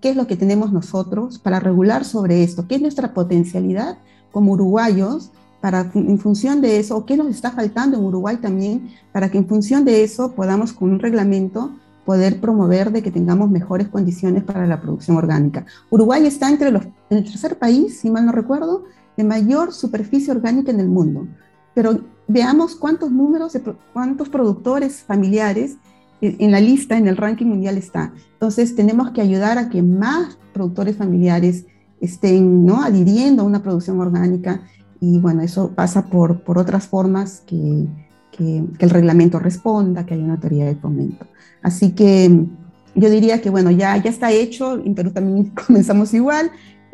qué 0.01 0.11
es 0.11 0.17
lo 0.17 0.27
que 0.27 0.37
tenemos 0.37 0.73
nosotros 0.73 1.39
para 1.39 1.61
regular 1.61 2.05
sobre 2.05 2.43
esto, 2.43 2.67
qué 2.67 2.77
es 2.77 2.83
nuestra 2.83 3.15
potencialidad 3.15 3.99
como 4.33 4.53
uruguayos 4.53 5.31
para 5.61 5.91
en 5.95 6.19
función 6.19 6.61
de 6.61 6.79
eso, 6.79 6.95
o 6.95 7.07
qué 7.07 7.17
nos 7.17 7.29
está 7.29 7.51
faltando 7.51 7.97
en 7.97 8.05
Uruguay 8.05 8.37
también, 8.37 8.91
para 9.13 9.31
que 9.31 9.39
en 9.39 9.49
función 9.49 9.87
de 9.87 10.05
eso 10.05 10.33
podamos 10.33 10.75
con 10.75 10.91
un 10.91 10.99
reglamento 10.99 11.73
poder 12.05 12.39
promover 12.39 12.93
de 12.93 13.03
que 13.03 13.11
tengamos 13.11 13.51
mejores 13.51 13.89
condiciones 13.89 14.45
para 14.45 14.67
la 14.67 14.83
producción 14.83 15.17
orgánica. 15.17 15.65
Uruguay 15.89 16.27
está 16.27 16.51
entre 16.51 16.71
los, 16.71 16.85
el 17.09 17.25
tercer 17.25 17.59
país, 17.59 17.99
si 17.99 18.11
mal 18.11 18.27
no 18.27 18.33
recuerdo, 18.33 18.85
de 19.17 19.25
mayor 19.25 19.73
superficie 19.73 20.33
orgánica 20.33 20.71
en 20.71 20.81
el 20.81 20.89
mundo. 20.89 21.27
Pero 21.75 22.01
veamos 22.29 22.77
cuántos 22.77 23.11
números, 23.11 23.53
de, 23.53 23.63
cuántos 23.93 24.29
productores 24.29 25.03
familiares 25.03 25.77
en 26.21 26.51
la 26.53 26.61
lista, 26.61 26.97
en 26.97 27.09
el 27.09 27.17
ranking 27.17 27.47
mundial 27.47 27.77
está. 27.77 28.13
Entonces 28.33 28.75
tenemos 28.75 29.11
que 29.11 29.21
ayudar 29.21 29.59
a 29.59 29.69
que 29.69 29.83
más 29.83 30.39
productores 30.53 30.97
familiares 30.97 31.67
estén 32.01 32.65
¿no? 32.65 32.83
adhiriendo 32.83 33.43
a 33.43 33.47
una 33.47 33.63
producción 33.63 34.01
orgánica 34.01 34.63
y 35.01 35.19
bueno, 35.19 35.43
eso 35.43 35.73
pasa 35.75 36.07
por, 36.07 36.43
por 36.43 36.59
otras 36.59 36.87
formas 36.87 37.43
que, 37.47 37.87
que, 38.31 38.65
que, 38.79 38.85
el 38.85 38.91
reglamento 38.91 39.39
responda, 39.39 40.07
que 40.07 40.15
haya 40.15 40.25
una 40.25 40.35
autoridad 40.35 40.67
de 40.67 40.77
fomento. 40.77 41.27
Así 41.63 41.93
que 41.93 42.47
yo 42.95 43.11
diría 43.11 43.41
que 43.43 43.51
bueno, 43.51 43.71
ya, 43.71 43.97
ya 43.97 44.11
está 44.11 44.33
hecho, 44.33 44.75
en 44.75 44.95
Perú 44.95 45.11
también 45.11 45.53
comenzamos 45.67 46.15
igual, 46.15 46.51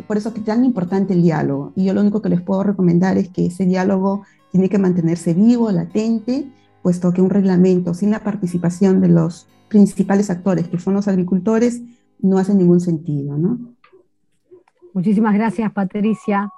por 0.06 0.16
eso 0.16 0.32
es 0.34 0.44
tan 0.44 0.64
importante 0.64 1.14
el 1.14 1.22
diálogo. 1.22 1.72
Y 1.76 1.84
yo 1.84 1.94
lo 1.94 2.00
único 2.00 2.22
que 2.22 2.28
les 2.28 2.40
puedo 2.40 2.62
recomendar 2.62 3.18
es 3.18 3.28
que 3.28 3.46
ese 3.46 3.66
diálogo 3.66 4.24
tiene 4.50 4.68
que 4.68 4.78
mantenerse 4.78 5.34
vivo, 5.34 5.70
latente, 5.70 6.50
puesto 6.82 7.12
que 7.12 7.22
un 7.22 7.30
reglamento 7.30 7.94
sin 7.94 8.10
la 8.10 8.22
participación 8.24 9.00
de 9.00 9.08
los 9.08 9.46
principales 9.68 10.30
actores, 10.30 10.68
que 10.68 10.78
son 10.78 10.94
los 10.94 11.08
agricultores, 11.08 11.82
no 12.18 12.38
hace 12.38 12.54
ningún 12.54 12.80
sentido, 12.80 13.36
¿no? 13.38 13.58
Muchísimas 14.92 15.34
gracias, 15.34 15.72
Patricia. 15.72 16.50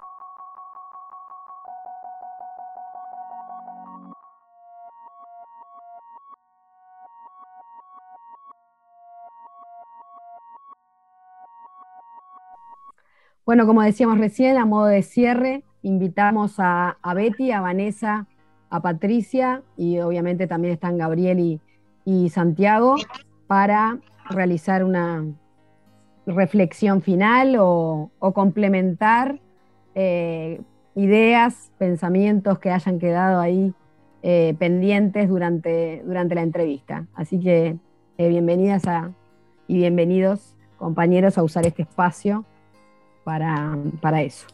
Bueno, 13.45 13.67
como 13.67 13.83
decíamos 13.83 14.19
recién, 14.19 14.57
a 14.57 14.67
modo 14.67 14.87
de 14.87 15.03
cierre, 15.03 15.65
invitamos 15.83 16.55
a, 16.59 16.97
Betty, 17.13 17.51
a 17.51 17.61
Vanessa, 17.61 18.29
a 18.71 18.81
Patricia 18.81 19.63
y 19.77 19.99
obviamente 19.99 20.47
también 20.47 20.75
están 20.75 20.97
Gabriel 20.97 21.61
y, 22.05 22.29
Santiago 22.31 22.95
para 23.49 23.99
realizar 24.31 24.85
una 24.85 25.25
reflexión 26.25 27.03
final 27.03 27.57
o, 27.59 28.11
complementar 28.33 29.41
eh, 29.97 30.61
ideas, 30.95 31.73
pensamientos 31.79 32.61
que 32.61 32.71
hayan 32.71 33.01
quedado 33.01 33.41
ahí 33.41 33.75
eh, 34.23 34.55
pendientes 34.57 35.29
durante, 35.29 36.03
durante 36.07 36.37
la 36.37 36.43
entrevista. 36.43 37.07
Así 37.13 37.41
que 37.41 37.77
eh, 38.19 38.29
bienvenidas 38.29 38.85
y 39.67 39.79
bienvenidos 39.79 40.55
compañeros 40.79 41.39
a 41.39 41.43
usar 41.43 41.67
este 41.67 41.83
espacio 41.83 42.45
para, 43.25 43.79
para 44.01 44.23
eso. 44.23 44.47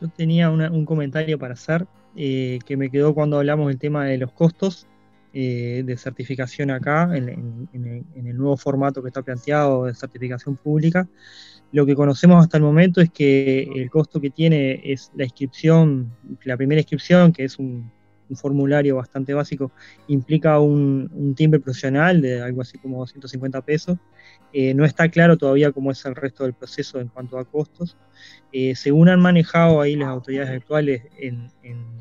Yo 0.00 0.08
tenía 0.08 0.50
un 0.50 0.84
comentario 0.84 1.38
para 1.38 1.54
hacer 1.54 1.86
eh, 2.16 2.58
que 2.64 2.76
me 2.76 2.90
quedó 2.90 3.14
cuando 3.14 3.38
hablamos 3.38 3.68
del 3.68 3.78
tema 3.78 4.04
de 4.04 4.18
los 4.18 4.32
costos 4.32 4.86
eh, 5.32 5.82
de 5.84 5.96
certificación 5.96 6.70
acá, 6.70 7.10
en, 7.16 7.68
el 7.72 8.36
nuevo 8.36 8.56
formato 8.56 9.02
que 9.02 9.08
está 9.08 9.22
planteado 9.22 9.86
de 9.86 9.94
certificación 9.94 10.56
pública. 10.56 11.08
Lo 11.72 11.84
que 11.84 11.96
conocemos 11.96 12.40
hasta 12.40 12.56
el 12.56 12.62
momento 12.62 13.00
es 13.00 13.10
que 13.10 13.68
el 13.74 13.90
costo 13.90 14.20
que 14.20 14.30
tiene 14.30 14.80
es 14.84 15.10
la 15.16 15.24
inscripción, 15.24 16.12
la 16.44 16.56
primera 16.56 16.80
inscripción, 16.80 17.32
que 17.32 17.44
es 17.44 17.58
un, 17.58 17.90
un 18.28 18.36
formulario 18.36 18.96
bastante 18.96 19.34
básico, 19.34 19.70
implica 20.08 20.58
un, 20.58 21.34
timbre 21.36 21.60
profesional 21.60 22.20
de 22.20 22.40
algo 22.40 22.62
así 22.62 22.78
como 22.78 22.98
250 22.98 23.60
pesos. 23.62 23.98
Eh, 24.52 24.72
no 24.72 24.84
está 24.84 25.08
claro 25.08 25.36
todavía 25.36 25.72
cómo 25.72 25.90
es 25.90 26.04
el 26.04 26.14
resto 26.14 26.44
del 26.44 26.54
proceso 26.54 27.00
en 27.00 27.08
cuanto 27.08 27.38
a 27.38 27.44
costos. 27.44 27.96
Eh, 28.52 28.76
según 28.76 29.08
han 29.08 29.20
manejado 29.20 29.80
ahí 29.80 29.96
las 29.96 30.08
autoridades 30.08 30.50
actuales 30.50 31.02
en, 31.18 31.52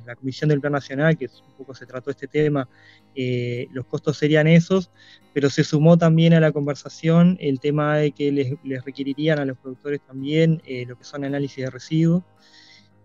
la 0.05 0.15
Comisión 0.15 0.49
del 0.49 0.59
Plan 0.59 0.73
Nacional, 0.73 1.17
que 1.17 1.25
un 1.25 1.57
poco 1.57 1.73
se 1.73 1.85
trató 1.85 2.11
este 2.11 2.27
tema, 2.27 2.67
eh, 3.15 3.67
los 3.71 3.85
costos 3.85 4.17
serían 4.17 4.47
esos, 4.47 4.91
pero 5.33 5.49
se 5.49 5.63
sumó 5.63 5.97
también 5.97 6.33
a 6.33 6.41
la 6.41 6.51
conversación 6.51 7.37
el 7.39 7.59
tema 7.59 7.97
de 7.97 8.11
que 8.11 8.31
les, 8.31 8.53
les 8.63 8.83
requerirían 8.83 9.39
a 9.39 9.45
los 9.45 9.57
productores 9.57 10.01
también 10.01 10.61
lo 10.87 10.97
que 10.97 11.03
son 11.03 11.23
análisis 11.23 11.63
de 11.63 11.71
residuos. 11.71 12.23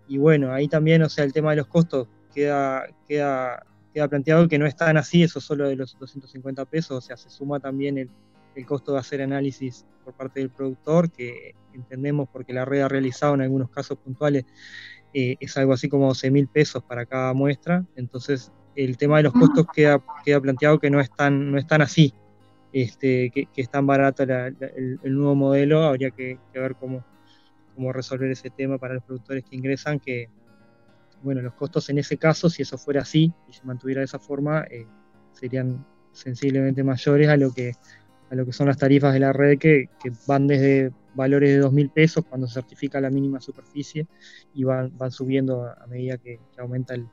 Y 0.09 0.19
bueno, 0.19 0.53
ahí 0.53 0.69
también, 0.69 1.03
o 1.03 1.09
sea, 1.09 1.25
el 1.25 1.33
tema 1.33 1.51
de 1.51 1.57
los 1.57 1.67
costos 1.69 2.09
queda, 2.39 2.87
queda, 3.09 3.67
queda 3.93 4.09
planteado 4.09 4.47
que 4.47 4.61
no 4.61 4.67
es 4.67 4.77
tan 4.77 4.97
así, 4.97 5.25
eso 5.25 5.41
solo 5.41 5.69
de 5.69 5.75
los 5.75 5.99
250 5.99 6.65
pesos, 6.67 6.99
o 6.99 7.01
sea, 7.01 7.17
se 7.17 7.31
suma 7.31 7.59
también 7.59 7.99
el, 7.99 8.09
el 8.55 8.65
costo 8.65 8.93
de 8.93 9.01
hacer 9.01 9.23
análisis 9.23 9.85
por 10.05 10.15
parte 10.15 10.39
del 10.39 10.51
productor, 10.51 11.11
que 11.11 11.57
entendemos 11.75 12.29
porque 12.33 12.53
la 12.53 12.65
red 12.65 12.83
ha 12.83 12.89
realizado 12.89 13.35
en 13.35 13.41
algunos 13.41 13.71
casos 13.71 13.99
puntuales 13.99 14.45
eh, 15.15 15.37
es 15.41 15.57
algo 15.57 15.73
así 15.73 15.89
como 15.89 16.07
12 16.07 16.31
mil 16.31 16.47
pesos 16.47 16.81
para 16.85 17.07
cada 17.07 17.35
muestra, 17.35 17.85
entonces 17.97 18.53
el 18.77 18.97
tema 18.97 19.17
de 19.17 19.25
los 19.25 19.33
costos 19.33 19.67
queda, 19.75 20.01
queda 20.25 20.41
planteado 20.41 20.79
que 20.79 20.91
no 20.91 21.01
es 21.01 21.11
tan, 21.11 21.51
no 21.51 21.59
es 21.59 21.67
tan 21.67 21.83
así, 21.83 22.15
este, 22.73 23.33
que, 23.35 23.47
que 23.47 23.63
es 23.63 23.69
tan 23.69 23.85
barato 23.85 24.23
el, 24.23 25.01
nuevo 25.03 25.35
modelo, 25.35 25.83
habría 25.83 26.13
que, 26.13 26.39
que 26.53 26.61
ver 26.61 26.77
cómo, 26.77 27.05
cómo 27.75 27.93
resolver 27.93 28.31
ese 28.31 28.51
tema 28.51 28.79
para 28.79 28.95
los 28.95 29.03
productores 29.03 29.43
que 29.45 29.57
ingresan, 29.57 29.99
que, 29.99 30.29
bueno, 31.23 31.43
los 31.43 31.55
costos 31.55 31.89
en 31.91 31.99
ese 31.99 32.17
caso, 32.17 32.49
si 32.49 32.63
eso 32.63 32.79
fuera 32.79 33.03
así 33.03 33.33
y 33.49 33.53
se 33.53 33.65
mantuviera 33.65 34.01
de 34.01 34.07
esa 34.07 34.19
forma, 34.19 34.65
eh, 34.71 34.87
serían 35.33 35.85
sensiblemente 36.13 36.83
mayores 36.83 37.29
a 37.29 37.37
lo 37.37 37.53
que 37.53 37.73
a 38.31 38.35
lo 38.35 38.45
que 38.45 38.53
son 38.53 38.67
las 38.67 38.77
tarifas 38.77 39.15
de 39.15 39.21
la 39.21 39.33
red 39.33 39.59
que, 39.59 39.89
van 40.27 40.47
desde 40.47 40.93
valores 41.15 41.51
de 41.51 41.65
2.000 41.65 41.93
pesos 41.93 42.25
cuando 42.29 42.47
se 42.47 42.55
certifica 42.55 43.01
la 43.01 43.11
mínima 43.11 43.41
superficie 43.41 44.07
y 44.55 44.65
van, 44.65 44.97
van 44.97 45.11
subiendo 45.11 45.65
a, 45.65 45.87
medida 45.87 46.19
que, 46.19 46.39
aumenta 46.59 46.95
el, 46.95 47.09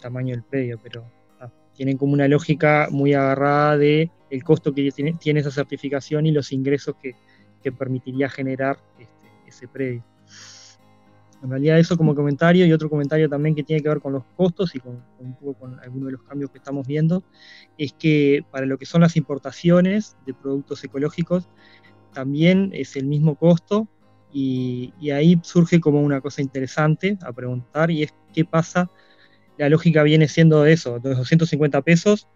tamaño 0.00 0.34
del 0.34 0.42
predio, 0.42 0.78
pero 0.82 1.10
ah, 1.40 1.50
tienen 1.72 1.96
como 1.96 2.12
una 2.12 2.28
lógica 2.28 2.88
muy 2.90 3.14
agarrada 3.14 3.78
de 3.78 4.10
el 4.28 4.44
costo 4.44 4.74
que 4.74 4.90
tiene, 4.92 5.14
tiene, 5.14 5.40
esa 5.40 5.50
certificación 5.50 6.26
y 6.26 6.32
los 6.32 6.52
ingresos 6.52 6.96
que, 7.00 7.14
que 7.62 7.72
permitiría 7.72 8.28
generar 8.28 8.78
este, 8.98 9.28
ese 9.46 9.68
predio. 9.68 10.04
En 11.44 11.50
realidad 11.50 11.78
eso 11.78 11.98
como 11.98 12.14
comentario 12.14 12.64
y 12.64 12.72
otro 12.72 12.88
comentario 12.88 13.28
también 13.28 13.54
que 13.54 13.62
tiene 13.62 13.82
que 13.82 13.88
ver 13.90 14.00
con 14.00 14.14
los 14.14 14.24
costos 14.34 14.74
y 14.74 14.80
con, 14.80 15.04
un 15.18 15.34
poco 15.34 15.52
con 15.52 15.78
algunos 15.80 16.06
de 16.06 16.12
los 16.12 16.22
cambios 16.22 16.50
que 16.50 16.56
estamos 16.56 16.86
viendo, 16.86 17.22
es 17.76 17.92
que 17.92 18.40
para 18.50 18.64
lo 18.64 18.78
que 18.78 18.86
son 18.86 19.02
las 19.02 19.14
importaciones 19.14 20.16
de 20.24 20.32
productos 20.32 20.82
ecológicos 20.84 21.50
también 22.14 22.70
es 22.72 22.96
el 22.96 23.04
mismo 23.04 23.34
costo 23.34 23.86
y, 24.32 24.94
y 24.98 25.10
ahí 25.10 25.38
surge 25.42 25.80
como 25.80 26.00
una 26.00 26.22
cosa 26.22 26.40
interesante 26.40 27.18
a 27.20 27.30
preguntar 27.30 27.90
y 27.90 28.04
es 28.04 28.14
qué 28.32 28.46
pasa, 28.46 28.90
la 29.58 29.68
lógica 29.68 30.02
viene 30.02 30.28
siendo 30.28 30.64
eso, 30.64 30.98
de 30.98 31.10
los 31.10 31.18
250 31.18 31.82
pesos, 31.82 32.26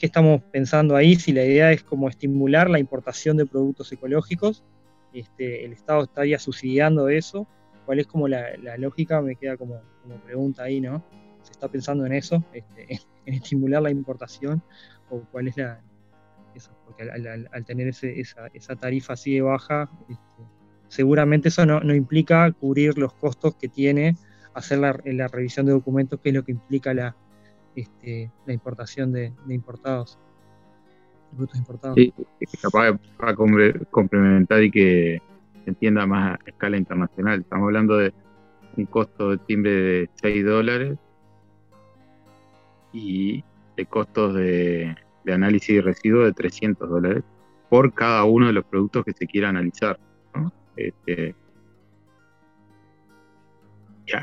¿qué 0.00 0.06
estamos 0.06 0.42
pensando 0.50 0.96
ahí? 0.96 1.14
Si 1.14 1.32
la 1.32 1.44
idea 1.44 1.70
es 1.70 1.84
como 1.84 2.08
estimular 2.08 2.68
la 2.68 2.80
importación 2.80 3.36
de 3.36 3.46
productos 3.46 3.92
ecológicos, 3.92 4.64
este, 5.12 5.64
el 5.64 5.72
Estado 5.72 6.02
estaría 6.02 6.40
subsidiando 6.40 7.08
eso 7.08 7.46
cuál 7.88 8.00
es 8.00 8.06
como 8.06 8.28
la, 8.28 8.54
lógica, 8.76 9.22
me 9.22 9.34
queda 9.34 9.56
como, 9.56 9.80
pregunta 10.26 10.64
ahí, 10.64 10.78
¿no? 10.78 11.02
¿Se 11.40 11.52
está 11.52 11.68
pensando 11.68 12.04
en 12.04 12.12
eso, 12.12 12.44
este, 12.52 13.00
en 13.24 13.34
estimular 13.34 13.80
la 13.80 13.90
importación? 13.90 14.62
¿O 15.08 15.22
cuál 15.32 15.48
es 15.48 15.56
la... 15.56 15.80
Porque 16.84 17.04
al, 17.04 17.64
tener 17.64 17.88
esa, 17.88 18.76
tarifa 18.78 19.14
así 19.14 19.36
de 19.36 19.40
baja, 19.40 19.88
este, 20.02 20.42
seguramente 20.88 21.48
eso 21.48 21.64
no, 21.64 21.94
implica 21.94 22.52
cubrir 22.52 22.98
los 22.98 23.14
costos 23.14 23.54
que 23.54 23.70
tiene 23.70 24.16
hacer 24.52 24.80
la, 24.80 24.92
revisión 25.28 25.64
de 25.64 25.72
documentos, 25.72 26.20
que 26.20 26.28
es 26.28 26.34
lo 26.34 26.44
que 26.44 26.52
implica 26.52 26.92
la, 26.92 27.16
este, 27.74 28.30
la 28.44 28.52
importación 28.52 29.14
de, 29.14 29.32
importados, 29.48 30.18
de 31.30 31.36
productos 31.36 31.58
importados. 31.58 31.96
Sí, 31.96 32.12
capaz 32.60 32.98
para 33.16 33.34
complementar 33.34 34.62
y 34.62 34.70
que 34.70 35.22
entienda 35.68 36.06
más 36.06 36.38
a 36.38 36.38
escala 36.46 36.76
internacional. 36.76 37.40
Estamos 37.40 37.66
hablando 37.66 37.96
de 37.96 38.12
un 38.76 38.86
costo 38.86 39.30
de 39.30 39.38
timbre 39.38 39.70
de 39.72 40.10
6 40.14 40.44
dólares 40.44 40.98
y 42.92 43.44
de 43.76 43.86
costos 43.86 44.34
de, 44.34 44.96
análisis 45.26 45.76
de 45.76 45.82
residuos 45.82 46.24
de 46.24 46.32
300 46.32 46.88
dólares 46.88 47.22
por 47.68 47.92
cada 47.92 48.24
uno 48.24 48.46
de 48.46 48.54
los 48.54 48.64
productos 48.64 49.04
que 49.04 49.12
se 49.12 49.26
quiera 49.26 49.50
analizar. 49.50 49.98
Este, 50.76 51.34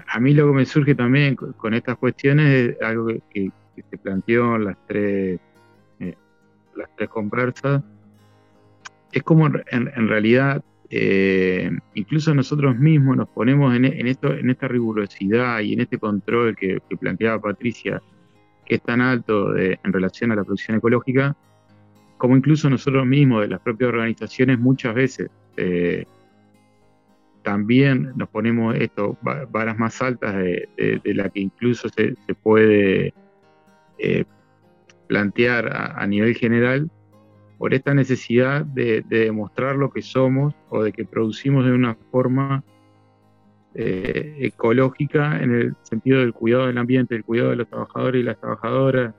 a, 0.08 0.20
mí 0.20 0.34
lo 0.34 0.48
que 0.48 0.54
me 0.54 0.66
surge 0.66 0.96
también 0.96 1.36
con, 1.36 1.74
estas 1.74 1.98
cuestiones 1.98 2.76
es 2.76 2.82
algo 2.82 3.08
que, 3.30 3.52
se 3.76 3.98
planteó 3.98 4.56
en 4.56 4.64
las 4.64 4.78
tres, 4.88 5.40
eh, 6.00 6.16
las 6.76 6.90
tres 6.96 7.10
conversas, 7.10 7.84
es 9.12 9.22
como 9.22 9.48
en 9.48 10.08
realidad 10.08 10.64
eh, 10.90 11.70
incluso 11.96 12.34
nosotros 12.34 12.78
mismos 12.78 13.18
nos 13.18 13.30
ponemos 13.30 13.76
en, 13.76 13.86
esto, 13.86 14.34
en 14.34 14.50
esta 14.50 14.68
rigurosidad 14.68 15.60
y 15.62 15.74
en 15.74 15.82
este 15.82 15.98
control 15.98 16.56
que, 16.56 16.80
planteaba 17.00 17.42
Patricia, 17.42 18.02
que 18.66 18.76
es 18.76 18.82
tan 18.82 19.02
alto 19.02 19.56
en 19.58 19.94
relación 19.94 20.32
a 20.32 20.36
la 20.36 20.44
producción 20.44 20.78
ecológica, 20.78 21.36
como 22.18 22.38
incluso 22.38 22.70
nosotros 22.70 23.06
mismos, 23.06 23.42
de 23.42 23.50
las 23.50 23.60
propias 23.62 23.90
organizaciones, 23.90 24.60
muchas 24.60 24.96
veces 24.96 25.30
eh, 25.58 26.06
también 27.44 28.14
nos 28.16 28.30
ponemos 28.30 28.76
esto, 28.76 29.18
varas 29.22 29.78
más 29.78 30.02
altas 30.02 30.36
de, 30.36 30.68
la 31.04 31.30
que 31.30 31.42
incluso 31.42 31.90
se, 31.90 32.16
puede 32.42 33.14
eh, 34.00 34.26
plantear 35.08 35.94
a 35.96 36.08
nivel 36.08 36.36
general 36.36 36.90
por 37.58 37.74
esta 37.74 37.94
necesidad 37.94 38.66
de, 38.66 39.04
demostrar 39.08 39.76
lo 39.76 39.90
que 39.90 40.02
somos 40.02 40.54
o 40.70 40.84
de 40.84 40.92
que 40.92 41.06
producimos 41.06 41.66
de 41.66 41.72
una 41.72 41.96
forma 42.12 42.64
eh, 43.74 44.38
ecológica 44.40 45.42
en 45.42 45.54
el 45.54 45.76
sentido 45.84 46.20
del 46.20 46.34
cuidado 46.34 46.68
del 46.68 46.78
ambiente, 46.78 47.16
el 47.16 47.24
cuidado 47.24 47.52
de 47.52 47.56
los 47.58 47.70
trabajadores 47.70 48.22
y 48.22 48.24
las 48.24 48.40
trabajadoras, 48.40 49.14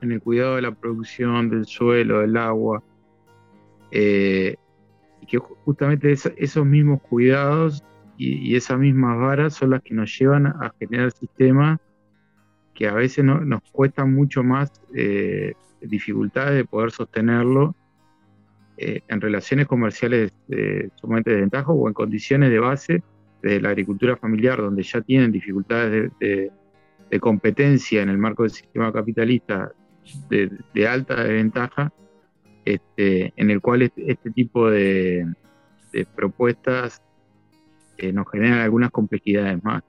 en 0.00 0.12
el 0.12 0.20
cuidado 0.20 0.56
de 0.56 0.62
la 0.62 0.72
producción 0.72 1.50
del 1.50 1.66
suelo, 1.66 2.20
del 2.20 2.36
agua, 2.36 2.82
eh, 3.90 4.56
y 5.20 5.26
que 5.26 5.38
justamente 5.38 6.12
esos 6.12 6.66
mismos 6.66 7.02
cuidados 7.02 7.84
y, 8.16 8.54
esas 8.54 8.78
mismas 8.78 9.18
varas 9.18 9.54
son 9.54 9.70
las 9.70 9.82
que 9.82 9.94
nos 9.94 10.16
llevan 10.18 10.46
a 10.46 10.72
generar 10.78 11.10
sistemas 11.12 11.80
que 12.74 12.88
a 12.88 12.94
veces 12.94 13.24
nos 13.24 13.60
cuestan 13.72 14.12
mucho 14.14 14.42
más 14.42 14.72
eh, 14.94 15.54
dificultades 15.80 16.54
de 16.54 16.64
poder 16.64 16.90
sostenerlo 16.90 17.74
eh, 18.76 19.02
en 19.08 19.20
relaciones 19.20 19.66
comerciales 19.66 20.32
eh, 20.48 20.88
sumamente 20.94 21.30
desventajas 21.30 21.74
o 21.76 21.88
en 21.88 21.94
condiciones 21.94 22.50
de 22.50 22.58
base 22.58 23.02
de 23.42 23.60
la 23.60 23.70
agricultura 23.70 24.16
familiar, 24.16 24.58
donde 24.58 24.82
ya 24.82 25.00
tienen 25.00 25.32
dificultades 25.32 26.10
de, 26.20 26.52
competencia 27.18 28.02
en 28.02 28.08
el 28.08 28.18
marco 28.18 28.44
del 28.44 28.52
sistema 28.52 28.92
capitalista 28.92 29.72
de, 30.28 30.86
alta 30.86 31.24
desventaja, 31.24 31.92
este, 32.64 33.32
en 33.36 33.50
el 33.50 33.60
cual 33.60 33.82
este, 33.82 34.12
este 34.12 34.30
tipo 34.30 34.70
de, 34.70 35.26
propuestas 36.14 37.02
nos 38.12 38.30
generan 38.30 38.60
algunas 38.60 38.90
complejidades 38.90 39.62
más. 39.64 39.82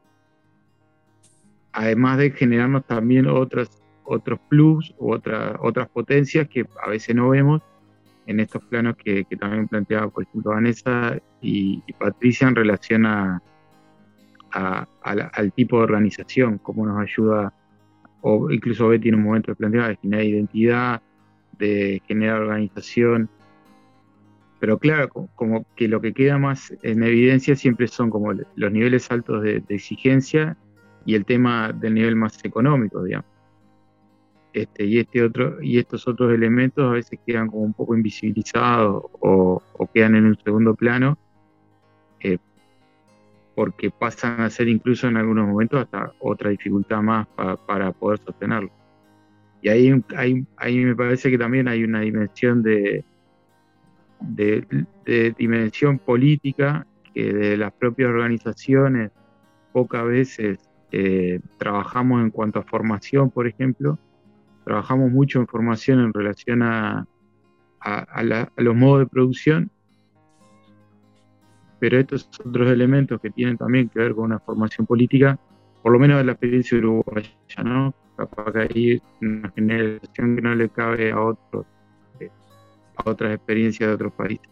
Además 1.73 2.17
de 2.17 2.31
generarnos 2.31 2.85
también 2.85 3.27
otras 3.27 3.81
otros 4.11 4.39
plus 4.49 4.93
u 4.97 5.13
otra, 5.13 5.57
otras 5.61 5.87
potencias 5.89 6.47
que 6.49 6.65
a 6.83 6.89
veces 6.89 7.15
no 7.15 7.29
vemos 7.29 7.61
en 8.27 8.39
estos 8.39 8.63
planos 8.65 8.95
que, 8.97 9.25
también 9.39 9.67
planteaba, 9.67 10.09
por 10.09 10.23
ejemplo, 10.23 10.51
Vanessa 10.51 11.17
y, 11.41 11.81
Patricia 11.97 12.47
en 12.47 12.55
relación 12.55 13.05
a, 13.05 13.41
al 14.51 15.53
tipo 15.53 15.77
de 15.77 15.83
organización, 15.83 16.57
cómo 16.59 16.85
nos 16.85 16.99
ayuda, 16.99 17.53
o 18.21 18.51
incluso 18.51 18.89
Betty 18.89 19.09
en 19.09 19.15
un 19.15 19.23
momento 19.23 19.55
planteaba, 19.55 19.89
de 19.89 19.97
generar 19.97 20.25
identidad, 20.25 21.01
de 21.57 22.01
generar 22.07 22.41
organización. 22.41 23.29
Pero 24.59 24.77
claro, 24.77 25.09
como 25.35 25.65
que 25.75 25.87
lo 25.87 26.01
que 26.01 26.13
queda 26.13 26.37
más 26.37 26.73
en 26.83 27.01
evidencia 27.01 27.55
siempre 27.55 27.87
son 27.87 28.09
como 28.09 28.33
los 28.33 28.71
niveles 28.71 29.09
altos 29.09 29.41
de, 29.41 29.61
de 29.61 29.75
exigencia 29.75 30.55
y 31.05 31.15
el 31.15 31.25
tema 31.25 31.71
del 31.71 31.93
nivel 31.95 32.15
más 32.15 32.43
económico, 32.43 33.03
digamos. 33.03 33.29
Este, 34.53 34.85
y, 34.85 34.99
este 34.99 35.23
otro, 35.23 35.61
y 35.61 35.77
estos 35.79 36.07
otros 36.07 36.33
elementos 36.33 36.83
a 36.83 36.93
veces 36.93 37.19
quedan 37.25 37.47
como 37.47 37.63
un 37.63 37.73
poco 37.73 37.95
invisibilizados 37.95 39.05
o, 39.21 39.61
quedan 39.93 40.15
en 40.15 40.25
un 40.25 40.37
segundo 40.37 40.75
plano, 40.75 41.17
eh, 42.19 42.37
porque 43.55 43.89
pasan 43.91 44.41
a 44.41 44.49
ser 44.49 44.67
incluso 44.67 45.07
en 45.07 45.17
algunos 45.17 45.47
momentos 45.47 45.81
hasta 45.81 46.11
otra 46.19 46.49
dificultad 46.49 47.01
más 47.01 47.27
para 47.65 47.91
poder 47.91 48.19
sostenerlo. 48.19 48.71
Y 49.61 49.69
ahí, 49.69 50.03
ahí, 50.57 50.85
me 50.85 50.95
parece 50.95 51.29
que 51.29 51.37
también 51.37 51.67
hay 51.67 51.83
una 51.83 52.01
dimensión 52.01 52.63
de, 52.63 53.05
de, 54.19 55.35
dimensión 55.37 55.99
política 55.99 56.87
que 57.13 57.31
de 57.31 57.57
las 57.57 57.71
propias 57.73 58.09
organizaciones 58.09 59.11
pocas 59.71 60.05
veces 60.05 60.70
eh, 60.91 61.39
trabajamos 61.57 62.21
en 62.21 62.31
cuanto 62.31 62.59
a 62.59 62.63
formación, 62.63 63.29
por 63.29 63.47
ejemplo, 63.47 63.97
trabajamos 64.65 65.11
mucho 65.11 65.39
en 65.39 65.47
formación 65.47 65.99
en 65.99 66.13
relación 66.13 66.61
a, 66.63 67.07
los 68.57 68.75
modos 68.75 68.99
de 68.99 69.05
producción, 69.07 69.71
pero 71.79 71.97
estos 71.97 72.29
otros 72.45 72.71
elementos 72.71 73.19
que 73.19 73.31
tienen 73.31 73.57
también 73.57 73.89
que 73.89 73.99
ver 73.99 74.13
con 74.13 74.25
una 74.25 74.39
formación 74.39 74.85
política, 74.85 75.39
por 75.81 75.91
lo 75.91 75.97
menos 75.97 76.17
de 76.17 76.25
la 76.25 76.33
experiencia 76.33 76.77
uruguaya, 76.77 77.31
¿no? 77.63 77.93
Capaz 78.15 78.51
que 78.51 78.59
hay 78.59 79.01
una 79.21 79.49
generación 79.49 80.35
que 80.35 80.41
no 80.43 80.53
le 80.53 80.69
cabe 80.69 81.11
a 81.11 81.19
otros, 81.19 81.65
eh, 82.19 82.29
a 82.97 83.09
otras 83.09 83.33
experiencias 83.33 83.89
de 83.89 83.95
otros 83.95 84.13
países. 84.13 84.47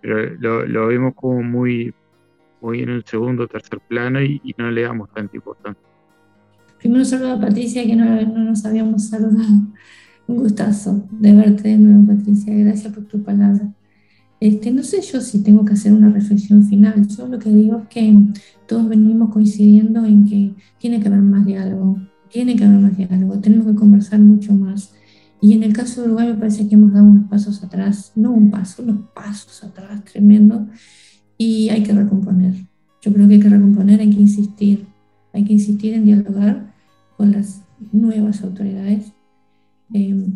Pero 0.00 0.66
lo, 0.66 0.86
vemos 0.88 1.14
como 1.14 1.42
muy, 1.42 1.94
muy 2.60 2.80
en 2.80 2.90
un 2.90 3.04
segundo 3.04 3.44
o 3.44 3.48
tercer 3.48 3.80
plano 3.80 4.22
y 4.22 4.54
no 4.58 4.70
le 4.70 4.82
damos 4.82 5.10
tanta 5.12 5.36
importancia. 5.36 5.90
Primero 6.80 7.04
saludo 7.04 7.32
a 7.32 7.40
Patricia, 7.40 7.84
que 7.84 7.94
no, 7.94 8.04
nos 8.22 8.64
habíamos 8.64 9.08
saludado. 9.08 9.66
Un 10.26 10.36
gustazo 10.36 11.06
de 11.10 11.34
verte 11.34 11.68
de 11.68 11.76
nuevo, 11.76 12.06
Patricia. 12.06 12.54
Gracias 12.54 12.94
por 12.94 13.04
tu 13.04 13.22
palabra. 13.22 13.70
Este, 14.38 14.70
no 14.70 14.82
sé 14.82 15.02
yo 15.02 15.20
si 15.20 15.42
tengo 15.42 15.64
que 15.66 15.74
hacer 15.74 15.92
una 15.92 16.08
reflexión 16.08 16.64
final. 16.64 17.06
Yo 17.06 17.28
lo 17.28 17.38
que 17.38 17.50
digo 17.50 17.78
es 17.78 17.88
que 17.88 18.16
todos 18.66 18.88
venimos 18.88 19.30
coincidiendo 19.30 20.06
en 20.06 20.24
que 20.24 20.54
tiene 20.78 21.00
que 21.00 21.08
haber 21.08 21.20
más 21.20 21.44
diálogo, 21.44 21.98
tiene 22.30 22.56
que 22.56 22.64
haber 22.64 22.78
más 22.78 22.96
diálogo, 22.96 23.38
tenemos 23.40 23.66
que 23.66 23.74
conversar 23.74 24.20
mucho 24.20 24.54
más. 24.54 24.94
Y 25.42 25.52
en 25.52 25.62
el 25.62 25.74
caso 25.74 26.00
de 26.00 26.06
Uruguay 26.06 26.28
me 26.28 26.34
parece 26.34 26.66
que 26.66 26.76
hemos 26.76 26.94
dado 26.94 27.04
unos 27.04 27.28
pasos 27.28 27.62
atrás, 27.62 28.12
no 28.14 28.30
un 28.30 28.50
paso, 28.50 28.82
unos 28.82 29.10
pasos 29.14 29.62
atrás 29.64 30.02
tremendo, 30.04 30.66
y 31.40 31.70
hay 31.70 31.82
que 31.82 31.94
recomponer. 31.94 32.52
Yo 33.00 33.14
creo 33.14 33.26
que 33.26 33.34
hay 33.34 33.40
que 33.40 33.48
recomponer, 33.48 33.98
hay 33.98 34.10
que 34.10 34.20
insistir, 34.20 34.86
hay 35.32 35.42
que 35.42 35.54
insistir 35.54 35.94
en 35.94 36.04
dialogar 36.04 36.74
con 37.16 37.32
las 37.32 37.62
nuevas 37.92 38.44
autoridades. 38.44 39.14
Eh, 39.94 40.28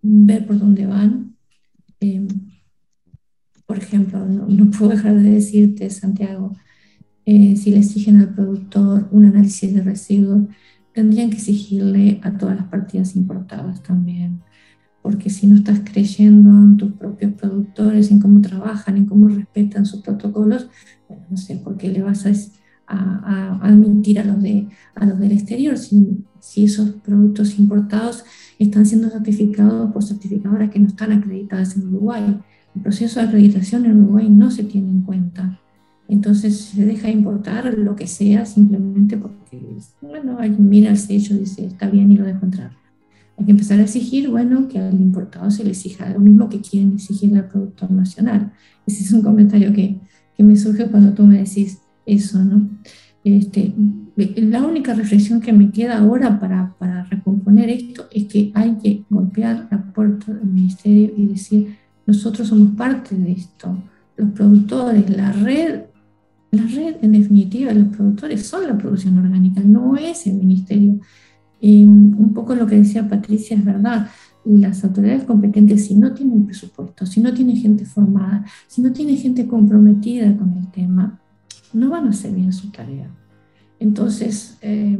ver 0.00 0.46
por 0.46 0.58
dónde 0.58 0.86
van. 0.86 1.36
Eh, 2.00 2.26
por 3.66 3.76
ejemplo, 3.76 4.24
no, 4.24 4.70
puedo 4.70 4.92
dejar 4.92 5.16
de 5.16 5.32
decirte, 5.32 5.90
Santiago, 5.90 6.54
eh, 7.26 7.54
si 7.56 7.72
le 7.72 7.80
exigen 7.80 8.16
al 8.22 8.34
productor 8.34 9.08
un 9.10 9.26
análisis 9.26 9.74
de 9.74 9.82
residuos, 9.82 10.48
tendrían 10.94 11.28
que 11.28 11.36
exigirle 11.36 12.20
a 12.22 12.38
todas 12.38 12.56
las 12.56 12.68
partidas 12.68 13.16
importadas 13.16 13.82
también 13.82 14.40
porque 15.06 15.30
si 15.30 15.46
no 15.46 15.54
estás 15.54 15.82
creyendo 15.84 16.50
en 16.50 16.76
tus 16.76 16.90
propios 16.94 17.32
productores, 17.34 18.10
en 18.10 18.18
cómo 18.18 18.40
trabajan, 18.40 18.96
en 18.96 19.06
cómo 19.06 19.28
respetan 19.28 19.86
sus 19.86 20.02
protocolos, 20.02 20.68
bueno, 21.08 21.22
no 21.30 21.36
sé 21.36 21.58
por 21.58 21.76
qué 21.76 21.90
le 21.90 22.02
vas 22.02 22.26
a, 22.26 22.32
a, 22.88 23.60
a 23.62 23.68
admitir 23.68 24.18
a 24.18 24.24
los, 24.24 24.42
de, 24.42 24.66
a 24.96 25.06
los 25.06 25.20
del 25.20 25.30
exterior 25.30 25.78
si, 25.78 26.24
si, 26.40 26.64
esos 26.64 26.90
productos 27.04 27.56
importados 27.56 28.24
están 28.58 28.84
siendo 28.84 29.08
certificados 29.08 29.92
por 29.92 30.02
certificadoras 30.02 30.70
que 30.70 30.80
no 30.80 30.88
están 30.88 31.12
acreditadas 31.12 31.76
en 31.76 31.86
Uruguay. 31.86 32.40
El 32.74 32.82
proceso 32.82 33.20
de 33.20 33.26
acreditación 33.26 33.86
en 33.86 34.02
Uruguay 34.02 34.28
no 34.28 34.50
se 34.50 34.64
tiene 34.64 34.88
en 34.88 35.02
cuenta. 35.02 35.60
Entonces 36.08 36.58
se 36.58 36.84
deja 36.84 37.08
importar 37.10 37.78
lo 37.78 37.94
que 37.94 38.08
sea 38.08 38.44
simplemente 38.44 39.16
porque, 39.16 39.62
bueno, 40.00 40.38
alguien 40.40 40.68
mira 40.68 40.90
el 40.90 40.98
sello 40.98 41.36
dice, 41.36 41.64
está 41.64 41.88
bien 41.88 42.10
y 42.10 42.16
lo 42.16 42.24
dejo 42.24 42.44
entrar. 42.44 42.85
Hay 43.38 43.44
que 43.44 43.50
empezar 43.50 43.78
a 43.78 43.82
exigir, 43.82 44.30
bueno, 44.30 44.68
que 44.68 44.78
al 44.78 45.00
importado 45.00 45.50
se 45.50 45.64
le 45.64 45.70
exija 45.70 46.10
lo 46.10 46.20
mismo 46.20 46.48
que 46.48 46.60
quieren 46.60 46.94
exigirle 46.94 47.40
al 47.40 47.48
productor 47.48 47.90
nacional. 47.90 48.52
Ese 48.86 49.02
es 49.02 49.12
un 49.12 49.22
comentario 49.22 49.72
que, 49.72 50.00
que 50.36 50.42
me 50.42 50.56
surge 50.56 50.86
cuando 50.86 51.12
tú 51.12 51.24
me 51.24 51.38
decís 51.38 51.80
eso, 52.06 52.42
¿no? 52.44 52.68
Este, 53.24 53.74
la 54.36 54.64
única 54.64 54.94
reflexión 54.94 55.40
que 55.40 55.52
me 55.52 55.72
queda 55.72 55.98
ahora 55.98 56.38
para, 56.38 56.74
para, 56.78 57.02
recomponer 57.04 57.68
esto 57.70 58.06
es 58.12 58.26
que 58.26 58.52
hay 58.54 58.76
que 58.76 59.04
golpear 59.10 59.66
la 59.70 59.82
puerta 59.92 60.32
del 60.32 60.46
ministerio 60.46 61.12
y 61.16 61.26
decir, 61.26 61.76
nosotros 62.06 62.46
somos 62.46 62.76
parte 62.76 63.16
de 63.16 63.32
esto, 63.32 63.76
los 64.16 64.30
productores, 64.30 65.10
la 65.10 65.32
red, 65.32 65.82
la 66.52 66.62
red 66.62 66.96
en 67.02 67.12
definitiva 67.12 67.72
de 67.72 67.80
los 67.80 67.96
productores 67.96 68.46
son 68.46 68.68
la 68.68 68.78
producción 68.78 69.18
orgánica, 69.18 69.60
no 69.60 69.96
es 69.96 70.26
el 70.28 70.34
ministerio. 70.34 71.00
Y 71.60 71.84
un 71.84 72.32
poco 72.34 72.54
lo 72.54 72.66
que 72.66 72.76
decía 72.76 73.08
Patricia 73.08 73.56
es 73.56 73.64
verdad. 73.64 74.08
Las 74.44 74.84
autoridades 74.84 75.24
competentes, 75.24 75.86
si 75.86 75.96
no 75.96 76.12
tienen 76.12 76.46
presupuesto, 76.46 77.06
si 77.06 77.20
no 77.20 77.34
tienen 77.34 77.56
gente 77.56 77.84
formada, 77.84 78.44
si 78.68 78.80
no 78.80 78.92
tienen 78.92 79.16
gente 79.16 79.46
comprometida 79.46 80.36
con 80.36 80.56
el 80.56 80.70
tema, 80.70 81.20
no 81.72 81.90
van 81.90 82.06
a 82.06 82.10
hacer 82.10 82.32
bien 82.32 82.52
su 82.52 82.70
tarea. 82.70 83.10
Entonces, 83.78 84.58
eh, 84.62 84.98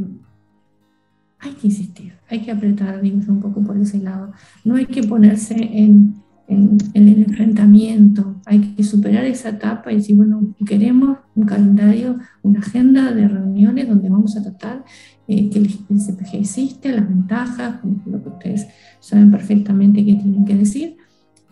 hay 1.39 1.53
que 1.53 1.69
insistir, 1.69 2.15
hay 2.29 2.43
que 2.43 2.51
apretar 2.51 3.01
un 3.03 3.41
poco 3.41 3.63
por 3.63 3.77
ese 3.77 3.99
lado. 3.99 4.33
No 4.65 4.75
hay 4.75 4.87
que 4.87 5.03
ponerse 5.03 5.55
en, 5.55 6.17
en, 6.49 6.79
el 6.95 7.23
enfrentamiento. 7.23 8.41
Hay 8.47 8.61
que 8.75 8.83
superar 8.83 9.25
esa 9.25 9.51
etapa 9.51 9.93
y 9.93 9.97
decir, 9.97 10.17
bueno, 10.17 10.55
queremos 10.67 11.19
un 11.35 11.45
calendario, 11.45 12.19
una 12.43 12.61
agenda 12.61 13.13
de 13.13 13.29
reuniones 13.29 13.89
donde 13.89 14.09
vamos 14.09 14.37
a 14.37 14.43
tratar 14.43 14.85
eh, 15.29 15.51
que 15.51 15.59
el, 15.59 15.69
CPG 15.69 16.37
existe, 16.37 16.93
las 16.93 17.09
ventajas, 17.09 17.81
lo 18.05 18.23
que 18.23 18.29
ustedes 18.29 18.67
saben 19.01 19.31
perfectamente 19.31 20.05
que 20.05 20.15
tienen 20.15 20.45
que 20.45 20.55
decir. 20.55 20.97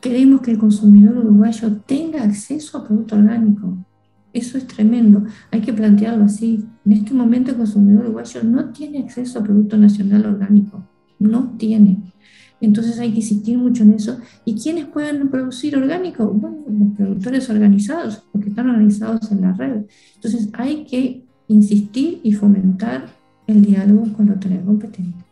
Queremos 0.00 0.42
que 0.42 0.52
el 0.52 0.58
consumidor 0.58 1.18
uruguayo 1.18 1.76
tenga 1.86 2.22
acceso 2.22 2.78
a 2.78 2.86
producto 2.86 3.16
orgánico. 3.16 3.78
Eso 4.32 4.58
es 4.58 4.66
tremendo. 4.66 5.24
Hay 5.50 5.60
que 5.60 5.72
plantearlo 5.72 6.24
así. 6.24 6.64
En 6.84 6.92
este 6.92 7.14
momento 7.14 7.52
el 7.52 7.56
consumidor 7.56 8.04
uruguayo 8.04 8.42
no 8.44 8.70
tiene 8.70 8.98
acceso 8.98 9.38
a 9.38 9.42
producto 9.42 9.76
nacional 9.76 10.26
orgánico. 10.26 10.84
No 11.18 11.54
tiene. 11.56 12.02
Entonces 12.60 12.98
hay 12.98 13.10
que 13.10 13.16
insistir 13.16 13.58
mucho 13.58 13.82
en 13.82 13.94
eso. 13.94 14.18
¿Y 14.44 14.54
quiénes 14.60 14.86
pueden 14.86 15.28
producir 15.28 15.76
orgánico? 15.76 16.26
Bueno, 16.26 16.58
los 16.68 16.96
productores 16.96 17.48
organizados, 17.50 18.24
porque 18.32 18.50
están 18.50 18.70
organizados 18.70 19.30
en 19.32 19.40
la 19.42 19.52
red. 19.52 19.84
Entonces 20.16 20.48
hay 20.54 20.84
que 20.84 21.24
insistir 21.48 22.20
y 22.22 22.32
fomentar 22.32 23.06
el 23.46 23.62
diálogo 23.62 24.12
con 24.12 24.26
la 24.26 24.32
autoridad 24.32 24.64
competente. 24.64 25.24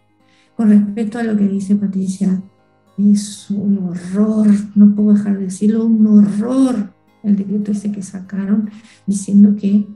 Con 0.56 0.68
respecto 0.70 1.18
a 1.18 1.22
lo 1.22 1.36
que 1.36 1.48
dice 1.48 1.76
Patricia, 1.76 2.40
es 2.98 3.50
un 3.50 3.78
horror, 3.78 4.48
no 4.74 4.94
puedo 4.94 5.14
dejar 5.14 5.38
de 5.38 5.44
decirlo, 5.44 5.84
un 5.86 6.06
horror 6.06 6.92
el 7.22 7.36
decreto 7.36 7.70
ese 7.70 7.92
que 7.92 8.02
sacaron 8.02 8.68
diciendo 9.06 9.54
que 9.56 9.86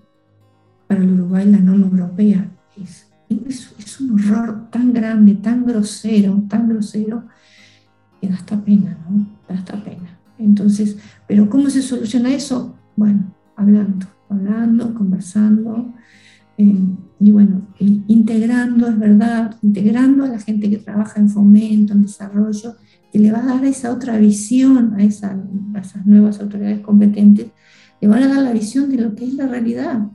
para 0.86 1.02
el 1.02 1.12
Uruguay 1.12 1.44
la 1.50 1.58
norma 1.58 1.88
europea 1.88 2.48
es 2.80 3.06
es, 3.28 4.00
un 4.00 4.12
horror 4.12 4.70
tan 4.70 4.92
grande, 4.92 5.34
tan 5.34 5.64
grosero, 5.66 6.42
tan 6.48 6.68
grosero, 6.68 7.24
que 8.20 8.28
da 8.28 8.34
hasta 8.34 8.62
pena, 8.62 8.98
¿no? 9.08 9.26
Da 9.48 9.54
hasta 9.54 9.82
pena. 9.82 10.18
Entonces, 10.38 10.98
¿pero 11.26 11.48
cómo 11.48 11.70
se 11.70 11.82
soluciona 11.82 12.32
eso? 12.32 12.76
Bueno, 12.94 13.34
hablando, 13.56 14.06
hablando, 14.28 14.94
conversando, 14.94 15.92
eh, 16.58 16.84
y 17.18 17.30
bueno, 17.30 17.66
integrando, 17.78 18.88
es 18.88 18.98
verdad, 18.98 19.56
integrando 19.62 20.24
a 20.24 20.28
la 20.28 20.38
gente 20.38 20.68
que 20.68 20.78
trabaja 20.78 21.18
en 21.18 21.30
fomento, 21.30 21.94
en 21.94 22.02
desarrollo, 22.02 22.76
que 23.10 23.18
le 23.18 23.32
va 23.32 23.38
a 23.38 23.46
dar 23.46 23.64
esa 23.64 23.90
otra 23.90 24.18
visión 24.18 24.94
a, 24.94 24.96
a 24.98 25.02
esas 25.02 26.06
nuevas 26.06 26.40
autoridades 26.40 26.80
competentes, 26.80 27.46
le 28.00 28.08
van 28.08 28.22
a 28.22 28.28
dar 28.28 28.42
la 28.42 28.52
visión 28.52 28.90
de 28.90 28.98
lo 28.98 29.14
que 29.14 29.24
es 29.24 29.34
la 29.34 29.46
realidad, 29.46 30.08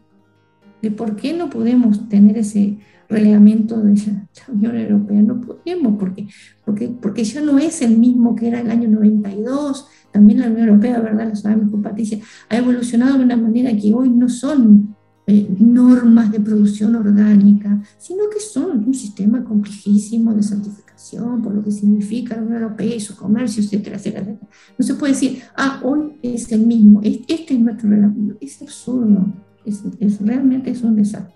de 0.82 0.92
por 0.92 1.16
qué 1.16 1.36
no 1.36 1.50
podemos 1.50 2.08
tener 2.08 2.38
ese 2.38 2.78
reglamento 3.10 3.82
de 3.82 3.96
la 3.96 4.54
Unión 4.54 4.78
Europea. 4.78 5.22
No 5.22 5.42
podemos, 5.42 5.98
porque, 6.00 6.28
porque, 6.66 6.88
porque 6.88 7.24
ya 7.24 7.42
no 7.42 7.60
es 7.60 7.82
el 7.82 7.98
mismo 7.98 8.36
que 8.36 8.48
era 8.48 8.62
el 8.62 8.72
año 8.72 8.90
92. 8.90 9.88
También 10.12 10.40
la 10.40 10.48
Unión 10.48 10.70
Europea, 10.70 11.00
¿verdad? 11.00 11.30
Lo 11.30 11.36
sabemos 11.36 11.72
con 11.72 11.82
Patricia, 11.82 12.20
ha 12.50 12.58
evolucionado 12.58 13.18
de 13.18 13.26
una 13.26 13.38
manera 13.38 13.76
que 13.76 13.94
hoy 13.94 14.10
no 14.10 14.30
son 14.30 14.96
eh, 15.28 15.48
normas 15.60 16.32
de 16.32 16.40
producción 16.40 16.96
orgánica, 16.96 17.82
sino 17.98 18.24
que 18.32 18.40
son 18.40 18.86
un 18.88 18.94
sistema 18.94 19.44
complejísimo 19.44 20.34
de 20.34 20.44
certificación, 20.44 21.42
por 21.42 21.54
lo 21.54 21.64
que 21.64 21.72
significa 21.72 22.36
la 22.36 22.42
Unión 22.44 22.64
Europea 22.64 22.96
y 22.96 23.00
su 23.00 23.16
comercio, 23.16 23.64
etcétera, 23.64 23.98
etcétera. 23.98 24.38
No 24.78 24.86
se 24.86 24.96
puede 24.96 25.14
decir, 25.14 25.42
ah, 25.56 25.80
hoy 25.84 26.14
es 26.22 26.52
el 26.52 26.66
mismo, 26.66 27.02
este 27.04 27.54
es 27.54 27.60
nuestro 27.60 27.90
reglamento. 27.90 28.38
Es 28.42 28.62
absurdo, 28.62 29.34
es, 29.66 29.84
es 30.00 30.20
realmente 30.20 30.72
es 30.72 30.82
un 30.82 30.96
desastre. 30.96 31.36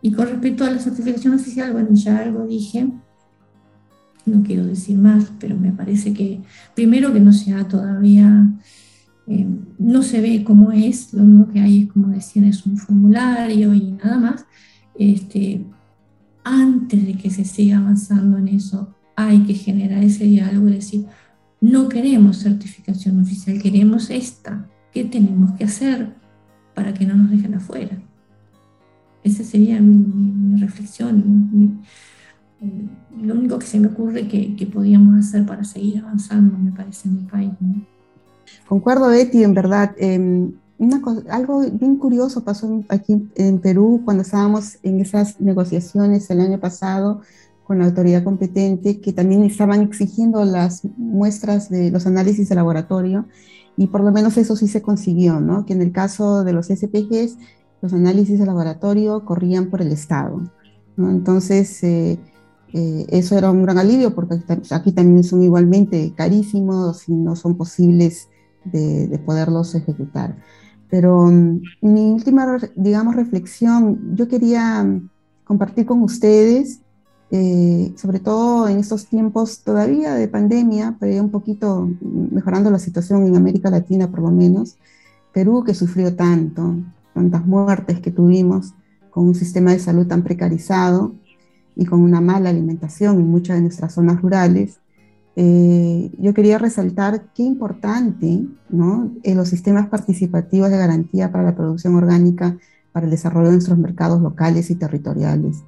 Y 0.00 0.10
con 0.12 0.26
respecto 0.26 0.64
a 0.64 0.70
la 0.70 0.80
certificación 0.80 1.34
oficial, 1.34 1.72
bueno, 1.72 1.90
ya 1.92 2.18
algo 2.18 2.44
dije, 2.46 2.88
no 4.26 4.42
quiero 4.42 4.66
decir 4.66 4.98
más, 4.98 5.32
pero 5.38 5.56
me 5.56 5.72
parece 5.72 6.12
que 6.12 6.42
primero 6.74 7.12
que 7.12 7.20
no 7.20 7.32
sea 7.32 7.66
todavía, 7.68 8.48
eh, 9.26 9.46
no 9.78 10.02
se 10.02 10.20
ve 10.20 10.44
cómo 10.44 10.72
es, 10.72 11.12
lo 11.12 11.22
único 11.22 11.52
que 11.52 11.60
hay 11.60 11.82
es, 11.82 11.92
como 11.92 12.08
decían, 12.08 12.46
es 12.46 12.66
un 12.66 12.76
formulario 12.76 13.74
y 13.74 13.92
nada 13.92 14.18
más. 14.18 14.46
Este, 14.94 15.64
antes 16.44 17.06
de 17.06 17.14
que 17.14 17.30
se 17.30 17.44
siga 17.44 17.78
avanzando 17.78 18.38
en 18.38 18.48
eso, 18.48 18.94
hay 19.16 19.40
que 19.44 19.54
generar 19.54 20.02
ese 20.02 20.24
diálogo 20.24 20.68
y 20.68 20.72
decir, 20.72 21.06
no 21.60 21.88
queremos 21.88 22.38
certificación 22.38 23.20
oficial, 23.20 23.62
queremos 23.62 24.10
esta. 24.10 24.68
¿Qué 24.92 25.04
tenemos 25.04 25.52
que 25.52 25.64
hacer 25.64 26.14
para 26.74 26.92
que 26.92 27.06
no 27.06 27.16
nos 27.16 27.30
dejen 27.30 27.54
afuera? 27.54 27.96
Esa 29.22 29.44
sería 29.44 29.80
mi, 29.80 30.60
reflexión. 30.60 31.82
lo 33.20 33.34
único 33.34 33.58
que 33.58 33.66
se 33.66 33.80
me 33.80 33.88
ocurre 33.88 34.28
que, 34.28 34.54
que, 34.56 34.66
podíamos 34.66 35.16
hacer 35.16 35.46
para 35.46 35.64
seguir 35.64 35.98
avanzando, 35.98 36.58
me 36.58 36.72
parece, 36.72 37.08
en 37.08 37.18
el 37.18 37.26
país. 37.26 37.50
Concuerdo, 38.68 39.08
Betty, 39.08 39.44
en 39.44 39.54
verdad. 39.54 39.94
Em, 39.98 40.52
una 40.78 41.00
algo 41.30 41.60
bien 41.60 41.96
curioso 41.96 42.42
pasó 42.42 42.82
aquí 42.88 43.28
en 43.36 43.60
Perú 43.60 44.02
cuando 44.04 44.22
estábamos 44.22 44.78
en 44.82 45.00
esas 45.00 45.40
negociaciones 45.40 46.28
el 46.30 46.40
año 46.40 46.58
pasado 46.58 47.20
con 47.64 47.78
la 47.78 47.84
autoridad 47.84 48.24
competente, 48.24 49.00
que 49.00 49.12
también 49.12 49.44
estaban 49.44 49.80
exigiendo 49.80 50.44
las 50.44 50.82
muestras 50.96 51.70
de 51.70 51.90
los 51.90 52.06
análisis 52.06 52.48
de 52.48 52.56
laboratorio, 52.56 53.26
y 53.76 53.86
por 53.86 54.02
lo 54.02 54.12
menos 54.12 54.36
eso 54.36 54.56
sí 54.56 54.68
se 54.68 54.82
consiguió, 54.82 55.40
¿no? 55.40 55.64
Que 55.64 55.72
en 55.72 55.82
el 55.82 55.92
caso 55.92 56.44
de 56.44 56.52
los 56.52 56.66
SPGs 56.66 57.38
los 57.80 57.92
análisis 57.92 58.38
de 58.38 58.46
laboratorio 58.46 59.24
corrían 59.24 59.70
por 59.70 59.80
el 59.82 59.92
Estado. 59.92 60.42
Entonces, 60.98 61.82
eh, 61.82 62.18
eh, 62.72 63.06
eso 63.08 63.36
era 63.36 63.50
un 63.50 63.62
gran 63.62 63.78
alivio 63.78 64.14
porque 64.14 64.40
aquí 64.70 64.92
también 64.92 65.24
son 65.24 65.42
igualmente 65.42 66.12
carísimos 66.16 67.08
y 67.08 67.14
no 67.14 67.36
son 67.36 67.56
posibles 67.56 68.28
de, 68.64 69.18
poderlos 69.24 69.74
ejecutar. 69.74 70.36
Pero 70.90 71.26
mm, 71.26 71.60
mi 71.82 72.12
última, 72.12 72.58
digamos, 72.76 73.16
reflexión, 73.16 74.14
yo 74.16 74.28
quería 74.28 74.84
mm, 74.84 75.10
compartir 75.44 75.86
con 75.86 76.02
ustedes, 76.02 76.80
eh, 77.30 77.92
sobre 77.96 78.20
todo 78.20 78.68
en 78.68 78.78
estos 78.78 79.06
tiempos 79.06 79.62
todavía 79.64 80.14
de 80.14 80.28
pandemia, 80.28 80.96
pero 81.00 81.22
un 81.22 81.30
poquito 81.30 81.88
mejorando 82.00 82.70
la 82.70 82.78
situación 82.78 83.26
en 83.26 83.36
América 83.36 83.70
Latina 83.70 84.10
por 84.10 84.20
lo 84.20 84.30
menos, 84.30 84.76
Perú 85.32 85.64
que 85.64 85.74
sufrió 85.74 86.14
tanto, 86.14 86.76
tantas 87.14 87.46
muertes 87.46 88.00
que 88.00 88.10
tuvimos 88.10 88.74
con 89.10 89.28
un 89.28 89.34
sistema 89.34 89.72
de 89.72 89.78
salud 89.78 90.06
tan 90.06 90.22
precarizado 90.22 91.14
y 91.74 91.86
con 91.86 92.02
una 92.02 92.20
mala 92.20 92.50
alimentación 92.50 93.18
en 93.18 93.30
muchas 93.30 93.56
de 93.56 93.62
nuestras 93.62 93.94
zonas 93.94 94.20
rurales, 94.20 94.78
eh, 95.34 96.10
yo 96.18 96.34
quería 96.34 96.58
resaltar 96.58 97.32
qué 97.34 97.42
importante 97.42 98.44
¿no? 98.68 99.12
en 99.22 99.36
los 99.36 99.48
sistemas 99.48 99.88
participativos 99.88 100.70
de 100.70 100.76
garantía 100.76 101.32
para 101.32 101.44
la 101.44 101.56
producción 101.56 101.94
orgánica, 101.94 102.58
para 102.92 103.06
el 103.06 103.10
desarrollo 103.10 103.46
de 103.46 103.54
nuestros 103.54 103.78
mercados 103.78 104.20
locales 104.20 104.70
y 104.70 104.74
territoriales. 104.74 105.62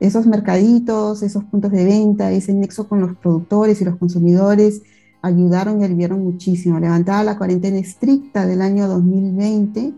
Esos 0.00 0.26
mercaditos, 0.26 1.22
esos 1.22 1.44
puntos 1.44 1.72
de 1.72 1.84
venta, 1.84 2.30
ese 2.30 2.52
nexo 2.54 2.88
con 2.88 3.00
los 3.00 3.16
productores 3.16 3.80
y 3.80 3.84
los 3.84 3.96
consumidores 3.96 4.82
ayudaron 5.22 5.80
y 5.80 5.84
aliviaron 5.84 6.22
muchísimo. 6.22 6.78
Levantada 6.78 7.24
la 7.24 7.38
cuarentena 7.38 7.78
estricta 7.78 8.46
del 8.46 8.62
año 8.62 8.86
2020, 8.88 9.92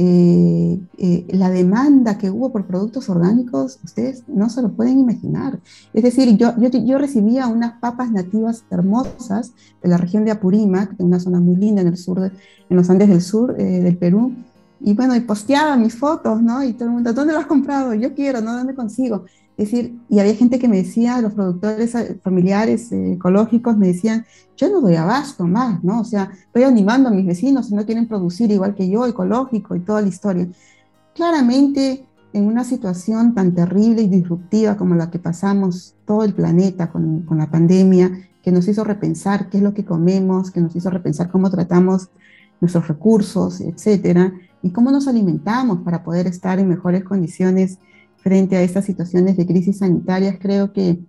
eh, 0.00 0.78
eh, 0.96 1.26
la 1.30 1.50
demanda 1.50 2.18
que 2.18 2.30
hubo 2.30 2.52
por 2.52 2.66
productos 2.66 3.08
orgánicos, 3.08 3.80
ustedes 3.82 4.22
no 4.28 4.48
se 4.48 4.62
lo 4.62 4.70
pueden 4.70 5.00
imaginar. 5.00 5.58
Es 5.92 6.04
decir, 6.04 6.36
yo, 6.36 6.54
yo, 6.56 6.68
yo, 6.70 6.98
recibía 6.98 7.48
unas 7.48 7.80
papas 7.80 8.12
nativas 8.12 8.62
hermosas 8.70 9.54
de 9.82 9.88
la 9.88 9.96
región 9.96 10.24
de 10.24 10.30
Apurímac, 10.30 10.96
de 10.96 11.02
una 11.02 11.18
zona 11.18 11.40
muy 11.40 11.56
linda 11.56 11.82
en 11.82 11.88
el 11.88 11.96
sur, 11.96 12.20
en 12.20 12.76
los 12.76 12.88
Andes 12.88 13.08
del 13.08 13.22
sur 13.22 13.56
eh, 13.58 13.80
del 13.80 13.96
Perú, 13.96 14.32
y 14.80 14.94
bueno, 14.94 15.16
y 15.16 15.20
posteaba 15.20 15.76
mis 15.76 15.96
fotos, 15.96 16.40
¿no? 16.40 16.62
Y 16.62 16.74
todo 16.74 16.84
el 16.84 16.94
mundo, 16.94 17.12
¿dónde 17.12 17.32
lo 17.32 17.40
has 17.40 17.46
comprado? 17.46 17.92
Yo 17.94 18.14
quiero, 18.14 18.40
¿no? 18.40 18.56
¿Dónde 18.56 18.76
consigo? 18.76 19.24
Es 19.58 19.72
decir, 19.72 19.98
y 20.08 20.20
había 20.20 20.36
gente 20.36 20.60
que 20.60 20.68
me 20.68 20.76
decía, 20.76 21.20
los 21.20 21.32
productores 21.32 21.92
familiares 22.22 22.92
ecológicos 22.92 23.76
me 23.76 23.88
decían, 23.88 24.24
yo 24.56 24.70
no 24.70 24.80
doy 24.80 24.94
abasto 24.94 25.48
más, 25.48 25.82
¿no? 25.82 26.00
O 26.00 26.04
sea, 26.04 26.30
estoy 26.32 26.62
animando 26.62 27.08
a 27.08 27.12
mis 27.12 27.26
vecinos 27.26 27.66
si 27.66 27.74
no 27.74 27.84
quieren 27.84 28.06
producir 28.06 28.52
igual 28.52 28.76
que 28.76 28.88
yo, 28.88 29.04
ecológico 29.04 29.74
y 29.74 29.80
toda 29.80 30.00
la 30.00 30.06
historia. 30.06 30.46
Claramente, 31.12 32.06
en 32.32 32.44
una 32.44 32.62
situación 32.62 33.34
tan 33.34 33.52
terrible 33.52 34.02
y 34.02 34.08
disruptiva 34.08 34.76
como 34.76 34.94
la 34.94 35.10
que 35.10 35.18
pasamos 35.18 35.96
todo 36.06 36.22
el 36.22 36.34
planeta 36.34 36.92
con, 36.92 37.22
con 37.22 37.38
la 37.38 37.50
pandemia, 37.50 38.12
que 38.44 38.52
nos 38.52 38.68
hizo 38.68 38.84
repensar 38.84 39.50
qué 39.50 39.56
es 39.56 39.64
lo 39.64 39.74
que 39.74 39.84
comemos, 39.84 40.52
que 40.52 40.60
nos 40.60 40.76
hizo 40.76 40.88
repensar 40.88 41.32
cómo 41.32 41.50
tratamos 41.50 42.10
nuestros 42.60 42.86
recursos, 42.86 43.60
etcétera, 43.60 44.32
y 44.62 44.70
cómo 44.70 44.92
nos 44.92 45.08
alimentamos 45.08 45.80
para 45.80 46.04
poder 46.04 46.28
estar 46.28 46.60
en 46.60 46.68
mejores 46.68 47.02
condiciones 47.02 47.78
frente 48.22 48.56
a 48.56 48.62
estas 48.62 48.84
situaciones 48.84 49.36
de 49.36 49.46
crisis 49.46 49.78
sanitarias, 49.78 50.36
creo 50.40 50.72
que 50.72 51.00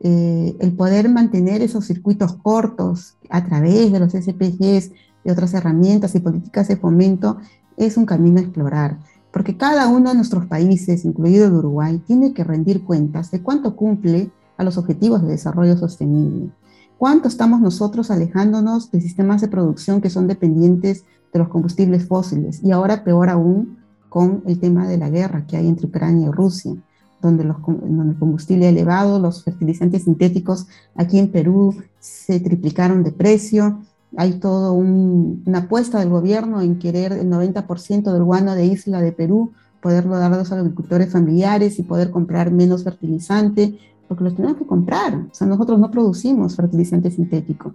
eh, 0.00 0.56
el 0.60 0.72
poder 0.72 1.08
mantener 1.08 1.62
esos 1.62 1.86
circuitos 1.86 2.34
cortos 2.34 3.16
a 3.30 3.44
través 3.44 3.92
de 3.92 4.00
los 4.00 4.12
SPGs 4.12 4.92
y 5.24 5.30
otras 5.30 5.54
herramientas 5.54 6.14
y 6.14 6.20
políticas 6.20 6.68
de 6.68 6.76
fomento 6.76 7.38
es 7.76 7.96
un 7.96 8.06
camino 8.06 8.38
a 8.38 8.42
explorar, 8.42 8.98
porque 9.32 9.56
cada 9.56 9.88
uno 9.88 10.10
de 10.10 10.16
nuestros 10.16 10.46
países, 10.46 11.04
incluido 11.04 11.46
el 11.46 11.54
Uruguay, 11.54 12.02
tiene 12.06 12.32
que 12.32 12.44
rendir 12.44 12.84
cuentas 12.84 13.30
de 13.30 13.42
cuánto 13.42 13.74
cumple 13.76 14.30
a 14.56 14.64
los 14.64 14.78
objetivos 14.78 15.22
de 15.22 15.28
desarrollo 15.28 15.76
sostenible, 15.76 16.50
cuánto 16.98 17.28
estamos 17.28 17.60
nosotros 17.60 18.10
alejándonos 18.10 18.90
de 18.90 19.00
sistemas 19.00 19.40
de 19.40 19.48
producción 19.48 20.00
que 20.00 20.10
son 20.10 20.28
dependientes 20.28 21.04
de 21.32 21.38
los 21.38 21.48
combustibles 21.48 22.06
fósiles 22.06 22.62
y 22.62 22.70
ahora 22.70 23.02
peor 23.02 23.28
aún 23.28 23.83
con 24.14 24.44
el 24.46 24.60
tema 24.60 24.86
de 24.86 24.96
la 24.96 25.10
guerra 25.10 25.44
que 25.44 25.56
hay 25.56 25.66
entre 25.66 25.88
Ucrania 25.88 26.28
y 26.28 26.30
Rusia, 26.30 26.72
donde, 27.20 27.42
los, 27.42 27.56
el 27.56 28.16
combustible 28.16 28.68
elevado, 28.68 29.18
los 29.18 29.42
fertilizantes 29.42 30.04
sintéticos 30.04 30.68
aquí 30.94 31.18
en 31.18 31.32
Perú 31.32 31.74
se 31.98 32.38
triplicaron 32.38 33.02
de 33.02 33.10
precio. 33.10 33.80
Hay 34.16 34.34
toda 34.34 34.70
una 34.70 35.58
apuesta 35.58 35.98
del 35.98 36.10
gobierno 36.10 36.62
en 36.62 36.78
querer 36.78 37.10
el 37.10 37.28
90% 37.28 38.12
del 38.12 38.22
guano 38.22 38.54
de 38.54 38.66
isla 38.66 39.00
de 39.00 39.10
Perú, 39.10 39.50
poderlo 39.82 40.16
dar 40.16 40.32
a 40.32 40.36
los 40.36 40.52
agricultores 40.52 41.10
familiares 41.10 41.80
y 41.80 41.82
poder 41.82 42.12
comprar 42.12 42.52
menos 42.52 42.84
fertilizante, 42.84 43.80
porque 44.06 44.22
los 44.22 44.36
tenemos 44.36 44.58
que 44.58 44.66
comprar. 44.66 45.26
O 45.28 45.34
sea, 45.34 45.48
nosotros 45.48 45.80
no 45.80 45.90
producimos 45.90 46.54
fertilizante 46.54 47.10
sintético. 47.10 47.74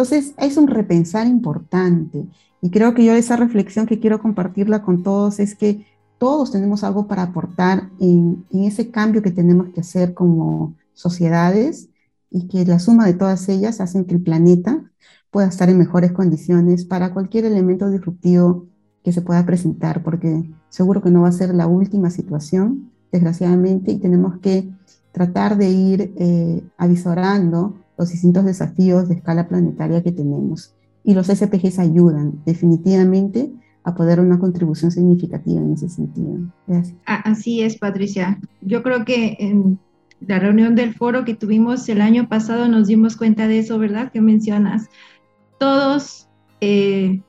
Entonces, 0.00 0.32
es 0.38 0.56
un 0.56 0.66
repensar 0.66 1.26
importante. 1.26 2.26
Y 2.62 2.70
creo 2.70 2.94
que 2.94 3.04
yo 3.04 3.12
esa 3.12 3.36
reflexión 3.36 3.84
que 3.84 4.00
quiero 4.00 4.18
compartirla 4.18 4.80
con 4.80 5.02
todos 5.02 5.38
es 5.40 5.54
que 5.54 5.84
todos 6.16 6.50
tenemos 6.50 6.84
algo 6.84 7.06
para 7.06 7.24
aportar 7.24 7.90
en, 8.00 8.46
ese 8.50 8.90
cambio 8.90 9.20
que 9.20 9.30
tenemos 9.30 9.68
que 9.74 9.82
hacer 9.82 10.14
como 10.14 10.74
sociedades 10.94 11.90
y 12.30 12.48
que 12.48 12.64
la 12.64 12.78
suma 12.78 13.04
de 13.04 13.12
todas 13.12 13.46
ellas 13.50 13.82
hacen 13.82 14.06
que 14.06 14.14
el 14.14 14.22
planeta 14.22 14.90
pueda 15.30 15.48
estar 15.48 15.68
en 15.68 15.76
mejores 15.76 16.12
condiciones 16.12 16.86
para 16.86 17.12
cualquier 17.12 17.44
elemento 17.44 17.90
disruptivo 17.90 18.68
que 19.04 19.12
se 19.12 19.20
pueda 19.20 19.44
presentar, 19.44 20.02
porque 20.02 20.50
seguro 20.70 21.02
que 21.02 21.10
no 21.10 21.22
va 21.22 21.28
a 21.28 21.32
ser 21.32 21.54
la 21.54 21.66
última 21.66 22.08
situación, 22.08 22.90
desgraciadamente, 23.12 23.92
y 23.92 23.98
tenemos 23.98 24.38
que 24.38 24.66
tratar 25.12 25.58
de 25.58 25.68
ir 25.68 26.14
eh, 26.16 26.62
avisorando 26.78 27.74
los 28.00 28.10
distintos 28.10 28.46
desafíos 28.46 29.10
de 29.10 29.16
escala 29.16 29.46
planetaria 29.46 30.02
que 30.02 30.10
tenemos 30.10 30.74
y 31.04 31.12
los 31.12 31.26
SPGs 31.26 31.78
ayudan 31.78 32.40
definitivamente 32.46 33.52
a 33.84 33.94
poder 33.94 34.20
una 34.20 34.38
contribución 34.38 34.90
significativa 34.90 35.60
en 35.60 35.74
ese 35.74 35.90
sentido. 35.90 36.50
Gracias. 36.66 36.96
Así 37.04 37.60
es, 37.60 37.76
Patricia. 37.76 38.40
Yo 38.62 38.82
creo 38.82 39.04
que 39.04 39.36
en 39.38 39.78
la 40.26 40.38
reunión 40.38 40.74
del 40.76 40.94
foro 40.94 41.26
que 41.26 41.34
tuvimos 41.34 41.86
el 41.90 42.00
año 42.00 42.26
pasado 42.26 42.68
nos 42.68 42.86
dimos 42.86 43.16
cuenta 43.16 43.48
de 43.48 43.58
eso, 43.58 43.78
¿verdad? 43.78 44.10
Que 44.10 44.22
mencionas. 44.22 44.88
Todos 45.58 46.26
eh, 46.62 47.20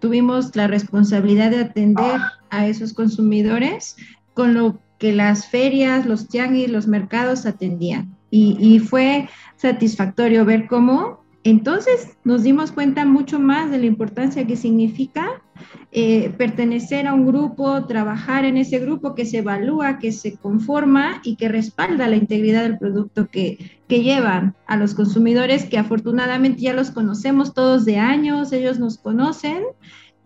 tuvimos 0.00 0.56
la 0.56 0.66
responsabilidad 0.66 1.52
de 1.52 1.60
atender 1.60 2.20
a 2.50 2.66
esos 2.66 2.92
consumidores 2.92 3.94
con 4.34 4.54
lo 4.54 4.80
que 4.98 5.12
las 5.12 5.46
ferias, 5.46 6.06
los 6.06 6.26
tianguis, 6.26 6.68
los 6.72 6.88
mercados 6.88 7.46
atendían. 7.46 8.16
Y, 8.34 8.78
fue 8.78 9.28
satisfactorio 9.56 10.46
ver 10.46 10.66
cómo 10.66 11.22
entonces 11.44 12.16
nos 12.24 12.44
dimos 12.44 12.70
cuenta 12.70 13.04
mucho 13.04 13.40
más 13.40 13.70
de 13.70 13.78
la 13.78 13.86
importancia 13.86 14.46
que 14.46 14.56
significa 14.56 15.42
eh, 15.90 16.32
pertenecer 16.38 17.06
a 17.06 17.14
un 17.14 17.26
grupo, 17.26 17.84
trabajar 17.86 18.44
en 18.44 18.56
ese 18.56 18.78
grupo 18.78 19.14
que 19.14 19.26
se 19.26 19.38
evalúa, 19.38 19.98
que 19.98 20.12
se 20.12 20.36
conforma 20.36 21.20
y 21.24 21.36
que 21.36 21.48
respalda 21.48 22.06
la 22.06 22.16
integridad 22.16 22.62
del 22.62 22.78
producto 22.78 23.26
que, 23.26 23.80
llevan 23.88 24.54
a 24.66 24.78
los 24.78 24.94
consumidores, 24.94 25.66
que 25.66 25.76
afortunadamente 25.76 26.62
ya 26.62 26.72
los 26.72 26.90
conocemos 26.90 27.52
todos 27.52 27.84
de 27.84 27.98
años, 27.98 28.50
ellos 28.50 28.78
nos 28.78 28.96
conocen. 28.96 29.64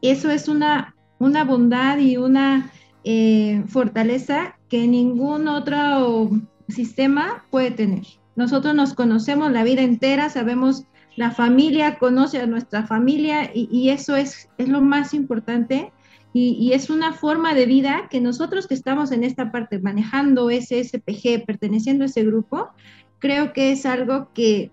Eso 0.03 0.31
es 0.31 0.49
una, 0.49 0.95
una 1.19 1.43
bondad 1.43 1.99
y 1.99 2.17
una 2.17 2.71
eh, 3.03 3.65
fortaleza 3.67 4.57
que 4.69 4.87
ningún 4.87 5.49
otro 5.49 6.31
sistema 6.69 7.45
puede 7.51 7.71
tener. 7.71 8.05
Nosotros 8.35 8.75
nos 8.75 8.95
conocemos 8.95 9.51
la 9.51 9.65
vida 9.65 9.83
entera, 9.83 10.29
sabemos 10.29 10.85
la 11.17 11.31
familia 11.31 11.99
conoce 11.99 12.41
a 12.41 12.47
nuestra 12.47 12.87
familia 12.87 13.51
y, 13.55 13.89
eso 13.89 14.17
es, 14.17 14.51
es, 14.59 14.69
lo 14.69 14.83
más 14.83 15.15
importante 15.15 15.91
y, 16.35 16.73
es 16.73 16.91
una 16.91 17.15
forma 17.15 17.55
de 17.55 17.65
vida 17.65 18.09
que 18.11 18.21
nosotros 18.21 18.67
que 18.67 18.75
estamos 18.75 19.11
en 19.11 19.25
esta 19.25 19.51
parte 19.51 19.79
manejando 19.79 20.51
ese 20.51 20.85
SPG, 20.85 21.47
perteneciendo 21.47 22.05
a 22.05 22.09
ese 22.09 22.25
grupo, 22.25 22.69
creo 23.19 23.55
que 23.55 23.73
es 23.73 23.87
algo 23.87 24.29
que, 24.35 24.71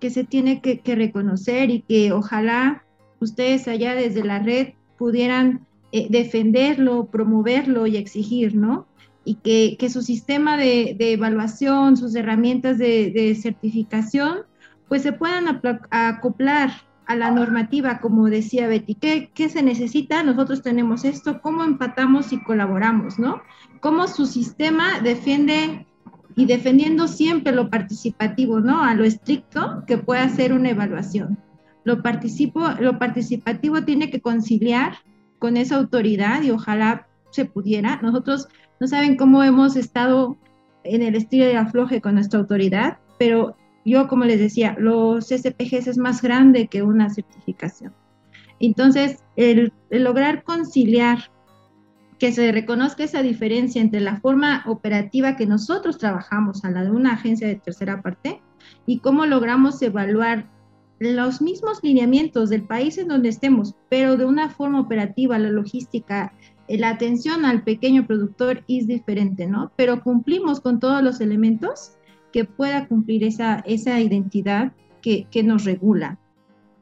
que 0.00 0.10
se 0.10 0.24
tiene 0.24 0.60
que, 0.60 0.80
reconocer 0.96 1.70
y 1.70 1.82
que 1.82 2.12
ojalá 2.12 2.84
ustedes 3.20 3.68
allá 3.68 3.94
desde 3.94 4.24
la 4.24 4.40
red 4.40 4.72
pudieran 4.98 5.64
eh, 5.92 6.08
defenderlo, 6.10 7.06
promoverlo 7.06 7.86
y 7.86 7.96
exigir, 7.96 8.56
¿no? 8.56 8.88
Y 9.24 9.36
que, 9.36 9.76
que 9.78 9.88
su 9.88 10.02
sistema 10.02 10.56
de, 10.56 10.94
de, 10.98 11.12
evaluación, 11.12 11.96
sus 11.96 12.14
herramientas 12.14 12.78
de, 12.78 13.10
de 13.10 13.34
certificación, 13.34 14.40
pues 14.88 15.02
se 15.02 15.12
puedan 15.12 15.60
acoplar 15.90 16.70
a 17.06 17.16
la 17.16 17.30
normativa, 17.30 18.00
como 18.00 18.28
decía 18.28 18.66
Betty, 18.66 18.94
¿qué, 18.94 19.30
¿qué, 19.34 19.48
se 19.48 19.62
necesita? 19.62 20.22
Nosotros 20.22 20.62
tenemos 20.62 21.04
esto, 21.04 21.40
¿cómo 21.40 21.64
empatamos 21.64 22.32
y 22.32 22.42
colaboramos, 22.42 23.18
no? 23.18 23.42
¿Cómo 23.80 24.08
su 24.08 24.26
sistema 24.26 25.00
defiende 25.00 25.86
y 26.36 26.46
defendiendo 26.46 27.06
siempre 27.08 27.52
lo 27.52 27.70
participativo, 27.70 28.60
¿no? 28.60 28.82
A 28.82 28.94
lo 28.94 29.04
estricto 29.04 29.84
que 29.86 29.98
pueda 29.98 30.28
ser 30.28 30.52
una 30.52 30.70
evaluación. 30.70 31.38
Lo, 31.84 32.02
participo, 32.02 32.70
lo 32.80 32.98
participativo 32.98 33.84
tiene 33.84 34.10
que 34.10 34.20
conciliar 34.20 34.94
con 35.38 35.56
esa 35.56 35.76
autoridad 35.76 36.42
y 36.42 36.50
ojalá 36.50 37.06
se 37.30 37.44
pudiera. 37.44 38.00
Nosotros 38.02 38.48
no 38.80 38.86
saben 38.86 39.16
cómo 39.16 39.42
hemos 39.42 39.76
estado 39.76 40.36
en 40.82 41.02
el 41.02 41.14
estilo 41.14 41.46
de 41.46 41.56
afloje 41.56 42.00
con 42.00 42.14
nuestra 42.14 42.40
autoridad, 42.40 42.98
pero 43.18 43.56
yo, 43.84 44.08
como 44.08 44.24
les 44.24 44.38
decía, 44.38 44.76
los 44.78 45.26
SPGs 45.28 45.86
es 45.86 45.98
más 45.98 46.22
grande 46.22 46.68
que 46.68 46.82
una 46.82 47.10
certificación. 47.10 47.92
Entonces, 48.60 49.22
el, 49.36 49.72
lograr 49.90 50.42
conciliar 50.42 51.30
que 52.18 52.32
se 52.32 52.52
reconozca 52.52 53.04
esa 53.04 53.22
diferencia 53.22 53.82
entre 53.82 54.00
la 54.00 54.20
forma 54.20 54.62
operativa 54.66 55.36
que 55.36 55.46
nosotros 55.46 55.98
trabajamos 55.98 56.64
a 56.64 56.70
la 56.70 56.84
de 56.84 56.90
una 56.90 57.12
agencia 57.14 57.46
de 57.46 57.56
tercera 57.56 58.00
parte 58.00 58.40
y 58.86 59.00
cómo 59.00 59.26
logramos 59.26 59.82
evaluar 59.82 60.48
los 61.00 61.42
mismos 61.42 61.80
lineamientos 61.82 62.48
del 62.50 62.62
país 62.62 62.96
en 62.98 63.08
donde 63.08 63.28
estemos, 63.28 63.74
pero 63.90 64.16
de 64.16 64.24
una 64.24 64.48
forma 64.48 64.80
operativa, 64.80 65.38
la 65.38 65.50
logística, 65.50 66.32
la 66.68 66.90
atención 66.90 67.44
al 67.44 67.62
pequeño 67.62 68.06
productor 68.06 68.64
es 68.68 68.86
diferente, 68.86 69.46
¿no? 69.46 69.72
Pero 69.76 70.02
cumplimos 70.02 70.60
con 70.60 70.80
todos 70.80 71.02
los 71.02 71.20
elementos 71.20 71.96
que 72.32 72.44
pueda 72.44 72.88
cumplir 72.88 73.24
esa, 73.24 73.60
esa 73.66 74.00
identidad 74.00 74.72
que, 75.02 75.42
nos 75.44 75.64
regula. 75.64 76.18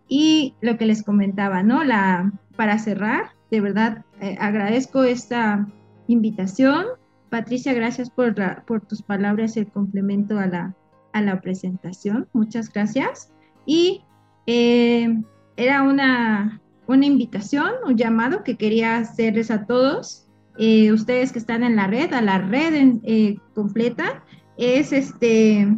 Y 0.09 0.55
lo 0.61 0.79
que 0.79 0.87
les 0.87 1.03
comentaba, 1.03 1.63
¿no? 1.63 1.83
La, 1.83 2.33
para 2.57 2.79
cerrar, 2.79 3.31
de 3.51 3.61
verdad 3.61 4.05
eh, 4.21 4.37
agradezco 4.41 5.03
esta 5.03 5.69
invitación. 6.07 6.87
Patricia, 7.31 7.73
gracias 7.73 8.11
por, 8.11 8.35
por 8.65 8.83
tus 8.83 9.03
palabras, 9.03 9.57
el 9.57 9.67
complemento 9.67 10.39
a 10.39 10.47
la, 10.47 10.77
a 11.13 11.23
la 11.23 11.41
presentación. 11.41 12.29
Muchas 12.33 12.73
gracias. 12.73 13.33
Y 13.67 14.03
eh, 14.47 15.21
era 15.57 15.83
una, 15.83 16.61
una 16.87 17.07
invitación, 17.07 17.71
un 17.87 17.97
llamado 17.97 18.45
que 18.45 18.57
quería 18.57 18.97
hacerles 18.97 19.51
a 19.51 19.67
todos, 19.67 20.27
eh, 20.59 20.93
ustedes 20.93 21.33
que 21.33 21.39
están 21.39 21.63
en 21.63 21.77
la 21.77 21.87
red, 21.87 22.13
a 22.13 22.21
la 22.23 22.39
red 22.39 22.97
eh, 23.05 23.37
completa, 23.55 24.23
es 24.57 24.93
este 24.93 25.69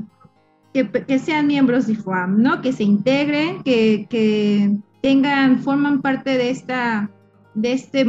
que, 0.72 1.18
sean 1.20 1.46
miembros 1.46 1.86
de 1.86 1.94
FOAM, 1.94 2.42
¿no? 2.42 2.60
Que 2.60 2.72
se 2.72 2.82
integren, 2.82 3.62
que, 3.62 4.06
que 4.10 4.76
tengan, 5.02 5.60
forman 5.60 6.02
parte 6.02 6.36
de 6.36 6.50
esta, 6.50 7.10
de 7.54 7.72
este, 7.72 8.06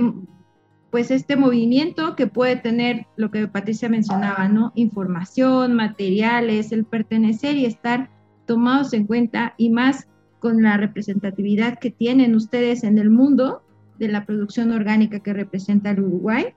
pues 0.89 1.11
este 1.11 1.35
movimiento 1.35 2.15
que 2.15 2.25
puede 2.25 2.55
tener 2.55 3.05
lo 3.17 3.29
que 3.29 3.47
Patricia 3.47 3.87
mencionaba, 3.87 4.47
¿no? 4.47 4.71
Información, 4.73 5.75
materiales, 5.75 6.71
el 6.71 6.85
pertenecer 6.85 7.55
y 7.55 7.65
estar 7.65 8.09
tomados 8.47 8.93
en 8.93 9.05
cuenta 9.05 9.53
y 9.57 9.69
más 9.69 10.07
con 10.45 10.61
la 10.61 10.77
representatividad 10.77 11.79
que 11.79 11.89
tienen 11.89 12.35
ustedes 12.35 12.83
en 12.83 12.99
el 12.99 13.09
mundo 13.09 13.63
de 13.97 14.09
la 14.09 14.27
producción 14.27 14.71
orgánica 14.71 15.19
que 15.19 15.33
representa 15.33 15.89
el 15.89 16.01
Uruguay 16.01 16.53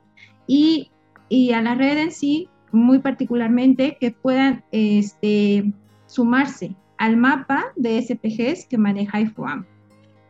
y, 0.47 0.91
y 1.31 1.53
a 1.53 1.63
la 1.63 1.75
red 1.75 1.97
en 1.97 2.11
sí, 2.11 2.51
muy 2.71 2.99
particularmente, 2.99 3.97
que 3.99 4.11
puedan 4.11 4.63
este, 4.73 5.73
sumarse 6.05 6.77
al 6.99 7.17
mapa 7.17 7.69
de 7.77 8.03
SPGs 8.03 8.67
que 8.67 8.77
maneja 8.77 9.23
IFOAM. 9.23 9.65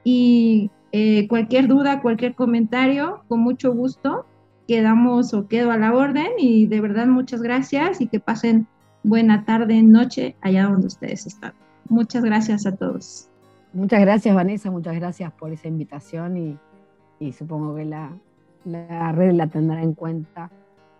Y 0.05 0.71
eh, 0.93 1.27
cualquier 1.27 1.67
duda, 1.67 2.01
cualquier 2.01 2.37
comentario, 2.37 3.25
con 3.27 3.41
mucho 3.41 3.75
gusto, 3.75 4.25
quedamos 4.69 5.35
o 5.35 5.49
quedo 5.49 5.73
a 5.73 5.79
la 5.79 5.93
orden 5.93 6.29
y 6.39 6.69
de 6.69 6.81
verdad 6.81 7.09
muchas 7.09 7.43
gracias 7.43 8.01
y 8.01 8.07
que 8.07 8.21
pasen 8.21 8.69
buena 9.03 9.45
tarde, 9.45 9.83
noche 9.83 10.37
allá 10.43 10.69
donde 10.69 10.87
ustedes 10.87 11.27
están. 11.27 11.55
Muchas 11.89 12.23
gracias 12.23 12.67
a 12.67 12.77
todos. 12.77 13.29
Muchas 13.79 14.01
gracias, 14.01 14.35
Vanessa, 14.35 14.73
muchas 14.73 14.97
gracias 14.97 15.33
por 15.33 15.53
esa 15.53 15.69
invitación 15.69 16.59
y, 17.21 17.33
supongo 17.33 17.77
que 17.77 17.85
la, 17.85 19.13
red 19.13 19.33
la 19.35 19.47
tendrá 19.47 19.81
en 19.81 19.95
cuenta 19.95 20.51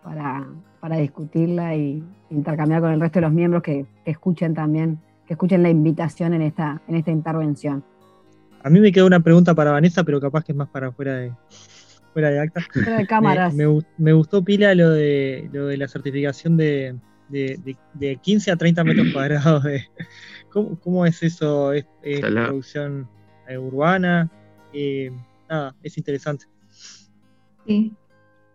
para, 0.01 0.97
discutirla 0.97 1.75
y 1.75 2.01
intercambiar 2.29 2.79
con 2.79 2.91
el 2.93 3.01
resto 3.01 3.19
de 3.19 3.25
los 3.25 3.33
miembros 3.33 3.63
que, 3.63 3.85
escuchen 4.05 4.53
también, 4.53 4.97
que 5.27 5.33
escuchen 5.33 5.61
la 5.61 5.69
invitación 5.69 6.33
en 6.33 6.41
esta, 6.41 6.81
en 6.87 6.95
esta 6.95 7.11
intervención. 7.11 7.83
A 8.63 8.69
mí 8.69 8.79
me 8.79 8.93
queda 8.93 9.03
una 9.05 9.19
pregunta 9.19 9.53
para 9.53 9.71
Vanessa, 9.71 10.05
pero 10.05 10.21
capaz 10.21 10.45
que 10.45 10.53
es 10.53 10.57
más 10.57 10.69
para 10.69 10.93
fuera 10.93 11.15
de, 11.15 11.33
fuera 12.13 12.29
de 12.29 12.39
acta. 12.39 12.61
Fuera 12.73 12.97
de 12.97 13.07
cámaras. 13.07 13.53
Me, 13.53 14.13
gustó 14.13 14.41
pila 14.41 14.73
lo 14.73 14.91
de, 14.91 15.49
lo 15.51 15.67
de 15.67 15.75
la 15.75 15.89
certificación 15.89 16.55
de, 16.55 16.95
de, 17.29 18.17
15 18.21 18.51
a 18.51 18.55
30 18.55 18.83
metros 18.85 19.07
cuadrados 19.11 19.63
de, 19.63 19.83
¿Cómo, 20.51 21.05
es 21.05 21.21
eso? 21.23 21.73
¿Es, 21.73 21.85
producción 22.01 23.07
eh, 23.47 23.57
urbana? 23.57 24.29
Eh, 24.73 25.11
nada, 25.49 25.75
es 25.83 25.97
interesante. 25.97 26.45
Sí, 27.65 27.93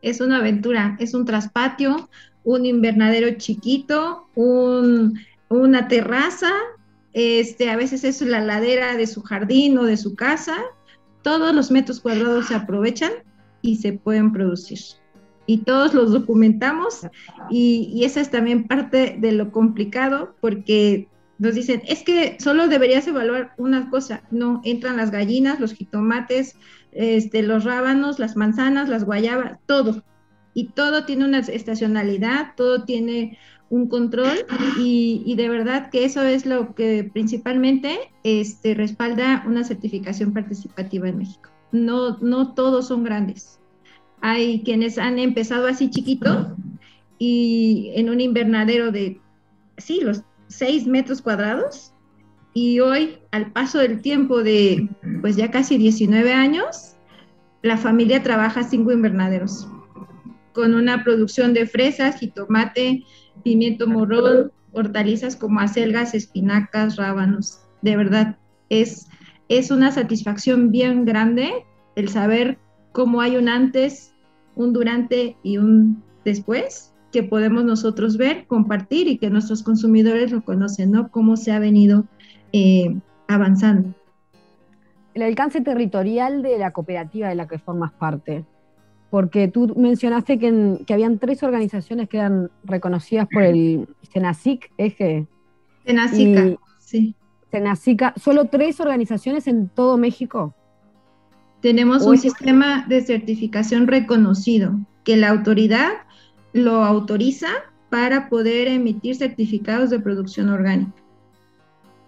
es 0.03 0.21
una 0.21 0.39
aventura, 0.39 0.97
es 0.99 1.15
un 1.15 1.25
traspatio, 1.25 2.09
un 2.43 2.67
invernadero 2.67 3.37
chiquito, 3.39 4.29
una 4.35 5.89
terraza, 5.89 6.51
este, 7.13 7.71
a 7.71 7.77
veces 7.77 8.05
es 8.05 8.21
la 8.23 8.41
ladera 8.41 8.97
de 8.97 9.07
su 9.07 9.23
jardín 9.23 9.79
o 9.79 9.85
de 9.85 9.97
su 9.97 10.15
casa. 10.17 10.57
Todos 11.23 11.55
los 11.55 11.71
metros 11.71 12.01
cuadrados 12.01 12.49
se 12.49 12.55
aprovechan 12.55 13.13
y 13.63 13.77
se 13.77 13.93
pueden 13.93 14.33
producir. 14.33 14.81
Y 15.47 15.59
todos 15.59 15.95
los 15.95 16.13
documentamos 16.13 17.07
y, 17.51 17.91
y 17.95 18.05
esa 18.05 18.21
es 18.21 18.31
también 18.31 18.67
parte 18.67 19.17
de 19.19 19.33
lo 19.33 19.53
complicado 19.53 20.35
porque 20.41 21.09
nos 21.39 21.55
dicen, 21.55 21.83
es 21.87 22.03
que 22.03 22.37
solo 22.39 22.69
deberías 22.69 23.07
evaluar 23.07 23.55
una 23.57 23.91
cosa. 23.91 24.23
No, 24.31 24.61
entran 24.65 24.97
las 24.97 25.11
gallinas, 25.11 25.61
los 25.61 25.75
jitomates, 25.75 26.57
este, 26.93 27.43
los 27.43 27.65
rábanos, 27.65 28.19
las 28.19 28.37
manzanas, 28.37 28.89
las 28.89 29.05
guayabas, 29.05 29.59
todo. 29.67 30.05
Y 30.55 30.69
todo 30.69 31.05
tiene 31.05 31.25
una 31.25 31.41
estacionalidad, 31.41 32.55
todo 32.57 32.85
tiene 32.85 33.39
un 33.71 33.89
control 33.89 34.47
y, 34.79 35.35
de 35.37 35.49
verdad 35.49 35.91
que 35.91 36.05
eso 36.05 36.23
es 36.23 36.47
lo 36.47 36.75
que 36.75 37.11
principalmente 37.13 37.99
este, 38.23 38.75
respalda 38.75 39.43
una 39.47 39.65
certificación 39.65 40.33
participativa 40.33 41.09
en 41.09 41.19
México. 41.19 41.51
No, 41.73 42.19
no 42.19 42.55
todos 42.55 42.89
son 42.89 43.03
grandes. 43.03 43.59
Hay 44.21 44.63
quienes 44.63 44.97
han 44.97 45.19
empezado 45.19 45.67
así 45.67 45.91
chiquito 45.91 46.57
y 47.19 47.91
en 47.97 48.11
un 48.11 48.21
invernadero 48.21 48.93
de, 48.93 49.21
sí, 49.77 50.01
los 50.03 50.23
6 50.59 50.87
metros 50.87 51.21
cuadrados 51.21 51.93
y 52.53 52.79
hoy, 52.79 53.19
al 53.33 53.51
paso 53.51 53.79
del 53.79 54.01
tiempo 54.01 54.43
de 54.43 54.89
pues 55.21 55.35
ya 55.35 55.51
casi 55.51 55.77
19 55.77 56.33
años, 56.33 56.95
la 57.63 57.77
familia 57.77 58.23
trabaja 58.23 58.63
cinco 58.63 58.93
invernaderos 58.93 59.67
con 60.53 60.75
una 60.75 61.03
producción 61.03 61.53
de 61.53 61.67
fresas, 61.67 62.21
jitomate, 62.21 63.03
pimiento 63.43 63.89
morrón, 63.89 64.53
hortalizas 64.73 65.35
como 65.35 65.59
acelgas, 65.59 66.15
espinacas, 66.15 66.95
rábanos. 66.95 67.59
De 67.83 67.97
verdad, 67.97 68.39
es, 68.69 69.09
es 69.49 69.73
una 69.73 69.91
satisfacción 69.91 70.71
bien 70.71 71.05
grande 71.05 71.51
el 71.97 72.09
saber 72.09 72.59
cómo 72.93 73.21
hay 73.21 73.37
un 73.37 73.49
antes, 73.49 74.15
un 74.55 74.73
durante 74.73 75.37
y 75.43 75.59
un 75.59 76.05
después 76.25 76.94
que 77.15 77.23
podemos 77.23 77.65
nosotros 77.65 78.17
ver, 78.17 78.45
compartir 78.49 79.07
y 79.07 79.19
que 79.19 79.31
nuestros 79.31 79.63
consumidores 79.63 80.33
lo 80.33 80.43
conocen, 80.43 80.91
¿no? 80.91 81.13
Cómo 81.13 81.37
se 81.37 81.53
ha 81.53 81.61
venido 81.61 82.07
eh, 82.53 82.93
avanzando. 83.29 83.95
El 85.15 85.23
alcance 85.23 85.61
territorial 85.61 86.43
de 86.43 86.59
la 86.59 86.73
cooperativa 86.73 87.29
de 87.29 87.37
la 87.37 87.47
que 87.47 87.61
formas 87.61 87.93
parte, 87.93 88.45
porque 89.11 89.47
tú 89.47 89.73
mencionaste 89.77 90.41
que, 90.41 90.81
que 90.85 90.93
habían 90.93 91.21
tres 91.21 91.45
organizaciones 91.45 92.09
que 92.09 92.17
eran 92.17 92.51
reconocidas 92.65 93.29
por 93.33 93.45
el 93.45 93.87
CENACIC, 94.13 94.73
eje. 94.77 95.29
CENACICA, 95.87 96.57
sí. 96.81 97.15
CENACICA, 97.53 98.15
¿solo 98.17 98.47
tres 98.47 98.81
organizaciones 98.81 99.47
en 99.47 99.69
todo 99.69 99.99
México? 99.99 100.53
Tenemos 101.61 102.05
un 102.05 102.19
sistema 102.19 102.85
de 102.89 103.03
certificación 103.03 103.87
reconocido, 103.87 104.81
que 105.05 105.17
la 105.17 105.29
autoridad 105.29 105.93
lo 106.55 106.85
autoriza 106.85 107.49
para 107.91 108.31
poder 108.31 108.69
emitir 108.69 109.17
certificados 109.17 109.91
de 109.91 110.01
producción 110.01 110.49
orgánica. 110.49 110.95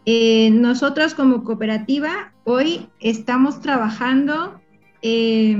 Eh, 0.06 0.50
nosotros 0.50 1.14
como 1.14 1.42
cooperativa 1.42 2.32
hoy 2.44 2.88
estamos 3.00 3.60
trabajando 3.60 4.60
eh, 5.02 5.58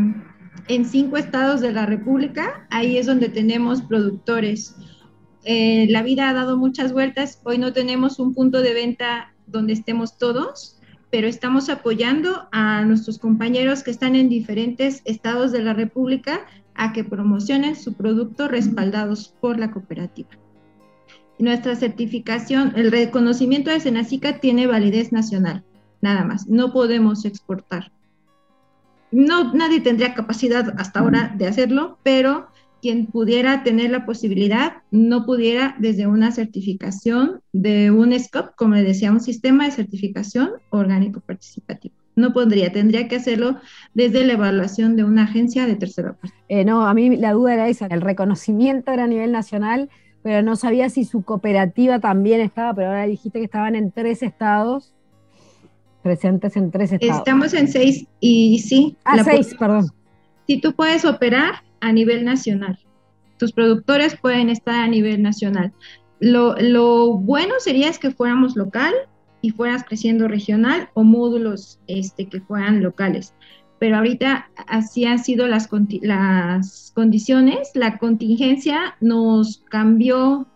en 0.68 0.84
cinco 0.84 1.16
estados 1.16 1.60
de 1.60 1.72
la 1.72 1.84
República, 1.84 2.66
ahí 2.70 2.96
es 2.96 3.06
donde 3.06 3.28
tenemos 3.28 3.82
productores. 3.82 4.76
Eh, 5.44 5.86
la 5.90 6.02
vida 6.02 6.28
ha 6.28 6.32
dado 6.32 6.56
muchas 6.56 6.92
vueltas, 6.92 7.40
hoy 7.44 7.58
no 7.58 7.72
tenemos 7.72 8.20
un 8.20 8.34
punto 8.34 8.62
de 8.62 8.72
venta 8.72 9.34
donde 9.46 9.72
estemos 9.72 10.16
todos, 10.16 10.80
pero 11.10 11.26
estamos 11.26 11.68
apoyando 11.68 12.48
a 12.52 12.82
nuestros 12.82 13.18
compañeros 13.18 13.82
que 13.82 13.90
están 13.90 14.14
en 14.14 14.28
diferentes 14.28 15.02
estados 15.04 15.50
de 15.50 15.62
la 15.62 15.72
República 15.72 16.46
a 16.76 16.92
que 16.92 17.04
promocionen 17.04 17.76
su 17.76 17.94
producto 17.94 18.48
respaldados 18.48 19.34
por 19.40 19.58
la 19.58 19.70
cooperativa. 19.70 20.30
Nuestra 21.38 21.76
certificación, 21.76 22.72
el 22.76 22.90
reconocimiento 22.90 23.70
de 23.70 23.80
Senacica 23.80 24.40
tiene 24.40 24.66
validez 24.66 25.12
nacional, 25.12 25.64
nada 26.00 26.24
más, 26.24 26.46
no 26.46 26.72
podemos 26.72 27.24
exportar. 27.24 27.92
No, 29.10 29.52
nadie 29.52 29.80
tendría 29.80 30.14
capacidad 30.14 30.74
hasta 30.78 31.00
ahora 31.00 31.34
de 31.36 31.46
hacerlo, 31.46 31.98
pero 32.02 32.48
quien 32.80 33.06
pudiera 33.06 33.62
tener 33.62 33.90
la 33.90 34.06
posibilidad 34.06 34.82
no 34.90 35.26
pudiera 35.26 35.76
desde 35.78 36.06
una 36.06 36.32
certificación 36.32 37.40
de 37.52 37.90
un 37.90 38.18
SCOP, 38.18 38.54
como 38.56 38.74
le 38.74 38.82
decía, 38.82 39.12
un 39.12 39.20
sistema 39.20 39.64
de 39.64 39.72
certificación 39.72 40.50
orgánico 40.70 41.20
participativo 41.20 42.05
no 42.16 42.32
podría, 42.32 42.72
tendría 42.72 43.06
que 43.08 43.16
hacerlo 43.16 43.58
desde 43.94 44.24
la 44.24 44.32
evaluación 44.32 44.96
de 44.96 45.04
una 45.04 45.24
agencia 45.24 45.66
de 45.66 45.76
tercera 45.76 46.14
parte. 46.14 46.36
Eh, 46.48 46.64
no, 46.64 46.86
a 46.86 46.94
mí 46.94 47.16
la 47.16 47.32
duda 47.32 47.54
era 47.54 47.68
esa, 47.68 47.86
el 47.86 48.00
reconocimiento 48.00 48.90
era 48.90 49.04
a 49.04 49.06
nivel 49.06 49.32
nacional, 49.32 49.90
pero 50.22 50.42
no 50.42 50.56
sabía 50.56 50.88
si 50.88 51.04
su 51.04 51.22
cooperativa 51.22 52.00
también 52.00 52.40
estaba, 52.40 52.74
pero 52.74 52.88
ahora 52.88 53.06
dijiste 53.06 53.38
que 53.38 53.44
estaban 53.44 53.76
en 53.76 53.92
tres 53.92 54.22
estados, 54.22 54.94
presentes 56.02 56.56
en 56.56 56.70
tres 56.70 56.92
estados. 56.92 57.18
Estamos 57.18 57.52
en 57.54 57.68
seis 57.68 58.06
y 58.18 58.58
sí. 58.60 58.96
Ah, 59.04 59.22
seis, 59.22 59.54
perdón. 59.58 59.86
Si 60.46 60.60
tú 60.60 60.74
puedes 60.74 61.04
operar 61.04 61.62
a 61.80 61.92
nivel 61.92 62.24
nacional, 62.24 62.78
tus 63.38 63.52
productores 63.52 64.16
pueden 64.16 64.48
estar 64.48 64.76
a 64.76 64.88
nivel 64.88 65.22
nacional. 65.22 65.72
Lo, 66.18 66.56
lo 66.56 67.18
bueno 67.18 67.54
sería 67.58 67.90
es 67.90 67.98
que 67.98 68.10
fuéramos 68.10 68.56
local, 68.56 68.94
y 69.46 69.50
fueras 69.50 69.84
creciendo 69.84 70.26
regional 70.26 70.88
o 70.94 71.04
módulos 71.04 71.78
este, 71.86 72.26
que 72.26 72.40
fueran 72.40 72.82
locales. 72.82 73.32
Pero 73.78 73.98
ahorita 73.98 74.50
así 74.66 75.04
han 75.04 75.20
sido 75.20 75.46
las, 75.46 75.68
las 76.02 76.90
condiciones, 76.96 77.70
la 77.74 77.98
contingencia 77.98 78.96
nos 79.00 79.62
cambió 79.68 80.48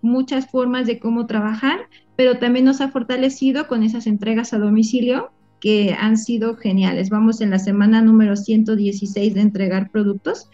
muchas 0.00 0.50
formas 0.50 0.86
de 0.86 0.98
cómo 0.98 1.26
trabajar, 1.26 1.80
pero 2.16 2.38
también 2.38 2.64
nos 2.64 2.80
ha 2.80 2.88
fortalecido 2.88 3.68
con 3.68 3.82
esas 3.82 4.06
entregas 4.06 4.54
a 4.54 4.58
domicilio 4.58 5.32
que 5.60 5.94
han 5.98 6.16
sido 6.16 6.56
geniales. 6.56 7.10
Vamos 7.10 7.42
en 7.42 7.50
la 7.50 7.58
semana 7.58 8.00
número 8.00 8.36
116 8.36 9.34
de 9.34 9.40
entregar 9.42 9.90
productos 9.90 10.48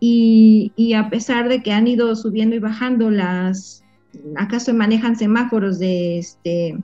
y, 0.00 0.72
y 0.74 0.94
a 0.94 1.10
pesar 1.10 1.50
de 1.50 1.62
que 1.62 1.72
han 1.72 1.86
ido 1.86 2.16
subiendo 2.16 2.56
y 2.56 2.60
bajando 2.60 3.10
las, 3.10 3.84
acaso 4.36 4.72
manejan 4.72 5.16
semáforos 5.16 5.78
de 5.78 6.16
este 6.16 6.78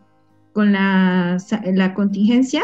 con 0.52 0.72
la, 0.72 1.38
la 1.72 1.94
contingencia, 1.94 2.62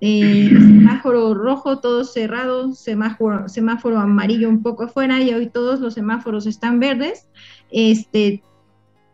eh, 0.00 0.48
semáforo 0.50 1.34
rojo, 1.34 1.80
todo 1.80 2.04
cerrado, 2.04 2.72
semáforo, 2.72 3.48
semáforo 3.48 3.98
amarillo 3.98 4.48
un 4.48 4.62
poco 4.62 4.84
afuera 4.84 5.20
y 5.20 5.32
hoy 5.32 5.48
todos 5.48 5.80
los 5.80 5.94
semáforos 5.94 6.46
están 6.46 6.80
verdes. 6.80 7.28
Este, 7.70 8.42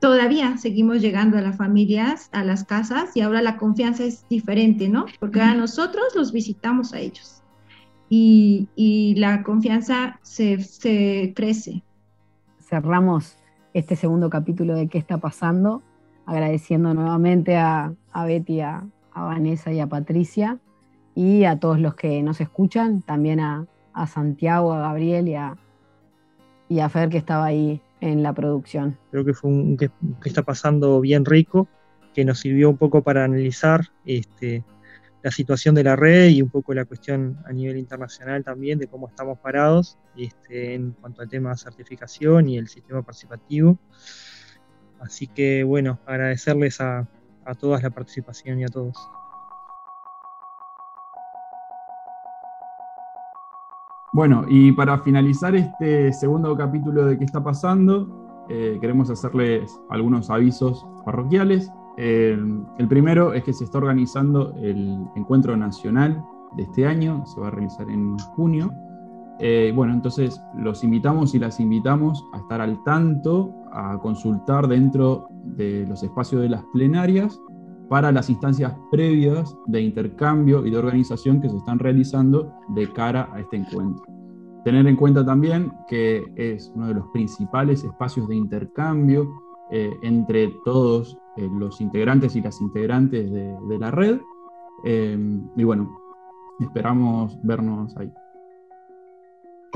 todavía 0.01 0.56
seguimos 0.59 1.01
llegando 1.01 1.39
a 1.39 1.40
las 1.40 1.56
familias, 1.56 2.28
a 2.32 2.44
las 2.44 2.65
casas 2.65 3.16
y 3.16 3.20
ahora 3.20 3.43
la 3.43 3.56
confianza 3.56 4.05
es 4.05 4.27
diferente, 4.28 4.89
¿no? 4.89 5.06
Porque 5.19 5.40
ahora 5.40 5.55
nosotros 5.55 6.05
los 6.15 6.32
visitamos 6.32 6.93
a 6.93 7.01
ellos 7.01 7.43
y, 8.09 8.69
y 8.77 9.15
la 9.16 9.43
confianza 9.43 10.20
se, 10.23 10.62
se 10.62 11.32
crece. 11.35 11.82
Cerramos 12.61 13.36
este 13.73 13.97
segundo 13.97 14.31
capítulo 14.31 14.74
de 14.74 14.89
qué 14.89 14.98
está 14.98 15.19
pasando, 15.19 15.82
agradeciendo 16.26 16.94
nuevamente 16.94 17.56
a, 17.56 17.92
a 18.12 18.24
Betty, 18.24 18.60
a, 18.60 18.84
a 19.12 19.24
Vanessa 19.24 19.72
y 19.72 19.80
a 19.80 19.86
Patricia 19.86 20.59
y 21.14 21.44
a 21.44 21.59
todos 21.59 21.78
los 21.78 21.94
que 21.94 22.22
nos 22.22 22.40
escuchan, 22.40 23.02
también 23.02 23.40
a, 23.40 23.66
Santiago, 24.12 24.72
a 24.72 24.80
Gabriel 24.80 25.28
y 25.28 25.36
a, 25.36 25.56
y 26.68 26.80
a 26.80 26.88
Fer 26.88 27.09
que 27.09 27.18
estaba 27.18 27.44
ahí 27.44 27.80
en 28.01 28.24
la 28.24 28.32
producción. 28.32 28.98
Creo 29.12 29.24
que 29.24 29.34
fue 29.34 29.51
un 29.51 29.76
que, 29.76 29.90
está 30.24 30.42
pasando 30.42 31.01
bien 31.01 31.24
rico, 31.24 31.68
que 32.12 32.24
nos 32.24 32.40
sirvió 32.40 32.70
un 32.70 32.76
poco 32.76 33.02
para 33.02 33.24
analizar 33.24 33.92
este, 34.05 34.64
la 35.22 35.30
situación 35.30 35.76
de 35.76 35.84
la 35.84 35.94
red 35.94 36.30
y 36.30 36.42
un 36.42 36.51
poco 36.51 36.74
la 36.74 36.84
cuestión 36.84 37.38
a 37.46 37.52
nivel 37.52 37.78
internacional 37.78 38.42
también 38.42 38.80
de 38.80 38.88
cómo 38.88 39.09
estamos 39.09 39.38
parados 39.38 39.96
este, 40.16 40.74
en 40.74 40.90
cuanto 41.01 41.22
al 41.22 41.28
tema 41.28 41.51
de 41.51 41.56
certificación 41.59 42.48
y 42.48 42.59
el 42.59 42.66
sistema 42.66 43.02
participativo. 43.02 43.78
Así 45.05 45.26
que 45.26 45.64
bueno, 45.64 45.98
agradecerles 46.06 46.81
a, 46.81 47.06
a 47.44 47.55
todas 47.55 47.82
la 47.82 47.90
participación 47.90 48.60
y 48.60 48.64
a 48.64 48.68
todos. 48.68 48.97
Bueno, 54.14 54.44
y 54.48 54.70
para 54.70 54.98
finalizar 55.01 55.56
este 55.56 56.12
segundo 56.12 56.56
capítulo 56.56 57.05
de 57.05 57.18
qué 57.18 57.24
está 57.24 57.43
pasando, 57.43 58.47
eh, 58.48 58.78
queremos 58.81 59.10
hacerles 59.10 59.81
algunos 59.90 60.31
avisos 60.31 60.86
parroquiales. 61.05 61.70
el 61.97 62.89
primero 62.89 63.35
es 63.35 63.44
que 63.44 63.52
se 63.52 63.64
está 63.64 63.78
organizando 63.78 64.55
el 64.62 65.05
encuentro 65.16 65.56
nacional 65.56 66.24
de 66.56 66.62
este 66.62 66.86
año, 66.86 67.24
se 67.26 67.40
va 67.40 67.48
a 67.48 67.51
realizar 67.51 67.89
en 67.90 68.16
junio. 68.36 68.70
Eh, 69.40 69.73
bueno, 69.74 69.93
entonces 69.93 70.40
los 70.56 70.85
invitamos 70.85 71.35
y 71.35 71.39
las 71.39 71.59
invitamos 71.59 72.24
a 72.32 72.39
estar 72.39 72.61
al 72.61 72.82
tanto, 72.85 73.52
a 73.73 73.98
consultar 73.98 74.69
dentro 74.69 75.27
de 75.56 75.86
los 75.89 76.02
espacios 76.02 76.43
de 76.43 76.48
las 76.48 76.62
plenarias 76.73 77.40
para 77.89 78.12
las 78.12 78.31
instancias 78.31 78.73
previas 78.90 79.56
de 79.66 79.81
intercambio 79.81 80.65
y 80.65 80.70
de 80.70 80.78
organización 80.78 81.40
que 81.40 81.51
se 81.51 81.56
están 81.56 81.78
realizando 81.78 82.52
de 82.69 82.90
cara 82.93 83.28
a 83.32 83.40
este 83.40 83.56
encuentro. 83.56 84.05
Tener 84.65 84.86
en 84.86 84.97
cuenta 84.97 85.24
también 85.24 85.73
que 85.89 86.24
es 86.36 86.73
uno 86.74 86.86
de 86.86 86.94
los 86.94 87.06
principales 87.09 87.85
espacios 87.85 88.28
de 88.28 88.36
intercambio 88.36 89.28
eh, 89.70 89.93
entre 90.02 90.51
todos 90.65 91.19
eh, 91.36 91.48
los 91.59 91.81
integrantes 91.81 92.36
y 92.36 92.40
las 92.40 92.61
integrantes 92.61 93.31
de, 93.31 93.78
la 93.78 93.90
red. 93.90 94.20
Y 94.85 95.65
bueno, 95.65 95.98
esperamos 96.61 97.39
vernos 97.43 97.97
ahí. 97.97 98.11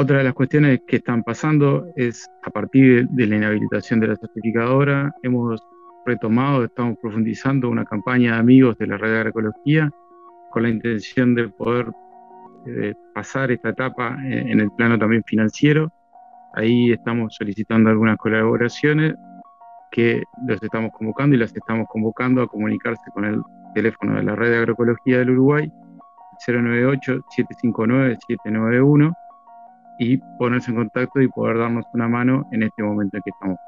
Otra 0.01 0.19
de 0.19 0.23
las 0.23 0.35
cuestiones 0.35 0.83
que 0.87 0.99
están 0.99 1.25
pasando 1.25 1.89
es 1.97 2.31
a 2.45 2.51
partir 2.51 3.09
de 3.09 3.27
la 3.27 3.35
inhabilitación 3.35 3.99
de 3.99 4.07
la 4.07 4.15
certificadora, 4.15 5.13
hemos 5.25 5.61
retomado, 6.07 6.63
estamos 6.63 6.97
profundizando 7.03 7.69
una 7.69 7.85
campaña 7.85 8.35
de 8.35 8.39
amigos 8.39 8.79
de 8.79 8.87
la 8.87 8.97
red 8.97 9.11
de 9.11 9.17
agroecología 9.17 9.91
con 10.53 10.63
la 10.63 10.69
intención 10.69 11.35
de 11.35 11.49
poder 11.49 11.91
eh, 12.69 12.95
pasar 13.13 13.51
esta 13.51 13.71
etapa 13.71 14.17
en, 14.23 14.61
el 14.61 14.71
plano 14.71 14.97
también 15.01 15.25
financiero. 15.27 15.93
Ahí 16.55 16.93
estamos 16.93 17.35
solicitando 17.35 17.91
algunas 17.91 18.19
colaboraciones 18.19 19.17
que 19.91 20.23
los 20.47 20.63
estamos 20.63 20.93
convocando 20.97 21.35
y 21.35 21.41
las 21.41 21.53
estamos 21.57 21.89
convocando 21.89 22.43
a 22.43 22.47
comunicarse 22.47 23.11
con 23.13 23.25
el 23.25 23.43
teléfono 23.75 24.15
de 24.15 24.23
la 24.23 24.37
red 24.37 24.51
de 24.51 24.59
agroecología 24.59 25.19
del 25.19 25.31
Uruguay, 25.31 25.73
098-759-791, 26.47 29.13
y 29.99 30.19
ponerse 30.39 30.71
en 30.71 30.77
contacto 30.77 31.21
y 31.21 31.29
poder 31.29 31.59
darnos 31.59 31.85
una 31.93 32.09
mano 32.09 32.47
en 32.53 32.63
este 32.63 32.83
momento 32.83 33.17
en 33.17 33.23
que 33.23 33.31
estamos. 33.31 33.59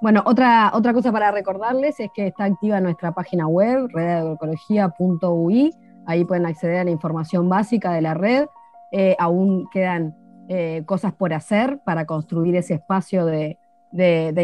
Bueno, 0.00 0.22
otra, 0.24 0.70
otra 0.72 0.94
cosa 0.94 1.12
para 1.12 1.30
recordarles 1.30 2.00
es 2.00 2.10
que 2.14 2.28
está 2.28 2.44
activa 2.44 2.80
nuestra 2.80 3.12
página 3.12 3.46
web, 3.46 3.88
redagroecología.ui. 3.92 5.74
Ahí 6.06 6.24
pueden 6.24 6.46
acceder 6.46 6.78
a 6.78 6.84
la 6.84 6.90
información 6.90 7.50
básica 7.50 7.92
de 7.92 8.00
la 8.00 8.14
red. 8.14 8.46
Eh, 8.92 9.14
aún 9.18 9.68
quedan 9.70 10.16
eh, 10.48 10.82
cosas 10.86 11.12
por 11.12 11.34
hacer 11.34 11.80
para 11.84 12.06
construir 12.06 12.56
ese 12.56 12.74
espacio 12.74 13.26
de, 13.26 13.58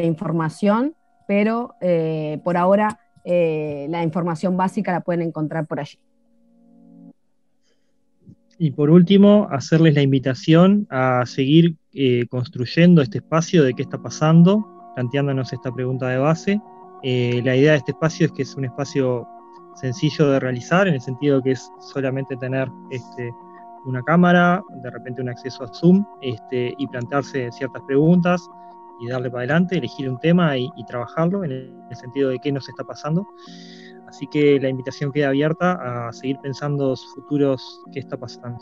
información, 0.04 0.94
pero 1.26 1.74
eh, 1.80 2.38
por 2.44 2.58
ahora 2.58 3.00
la 3.24 4.04
información 4.04 4.56
básica 4.56 4.92
la 4.92 5.00
pueden 5.00 5.22
encontrar 5.22 5.66
por 5.66 5.80
allí. 5.80 5.98
Y 8.58 8.70
por 8.70 8.90
último, 8.90 9.48
hacerles 9.50 9.94
la 9.94 10.02
invitación 10.02 10.86
a 10.90 11.24
seguir 11.26 11.76
construyendo 12.30 13.02
este 13.02 13.18
espacio 13.18 13.64
de 13.64 13.74
qué 13.74 13.82
está 13.82 13.98
pasando, 13.98 14.64
planteándonos 14.94 15.52
esta 15.52 15.72
pregunta 15.72 16.08
de 16.08 16.18
base. 16.18 16.60
Eh, 17.02 17.42
la 17.44 17.54
idea 17.54 17.72
de 17.72 17.78
este 17.78 17.92
espacio 17.92 18.26
es 18.26 18.32
que 18.32 18.42
es 18.42 18.54
un 18.56 18.64
espacio 18.64 19.26
sencillo 19.74 20.30
de 20.30 20.40
realizar, 20.40 20.88
en 20.88 20.94
el 20.94 21.00
sentido 21.00 21.42
que 21.42 21.52
es 21.52 21.70
solamente 21.80 22.36
tener 22.36 22.68
este, 22.90 23.30
una 23.84 24.02
cámara, 24.02 24.62
de 24.82 24.90
repente 24.90 25.22
un 25.22 25.28
acceso 25.28 25.64
a 25.64 25.68
Zoom 25.68 26.04
este, 26.22 26.74
y 26.78 26.86
plantearse 26.86 27.52
ciertas 27.52 27.82
preguntas 27.86 28.42
y 29.00 29.08
darle 29.08 29.30
para 29.30 29.40
adelante, 29.42 29.76
elegir 29.76 30.08
un 30.08 30.18
tema 30.18 30.56
y, 30.56 30.70
trabajarlo 30.88 31.44
en 31.44 31.52
el, 31.52 31.74
sentido 31.92 32.30
de 32.30 32.38
qué 32.38 32.50
nos 32.50 32.68
está 32.68 32.82
pasando. 32.84 33.26
Así 34.06 34.26
que 34.26 34.58
la 34.60 34.68
invitación 34.68 35.12
queda 35.12 35.28
abierta 35.28 36.08
a 36.08 36.12
seguir 36.12 36.38
pensando 36.42 36.94
futuros 37.14 37.82
qué 37.92 38.00
está 38.00 38.16
pasando. 38.16 38.58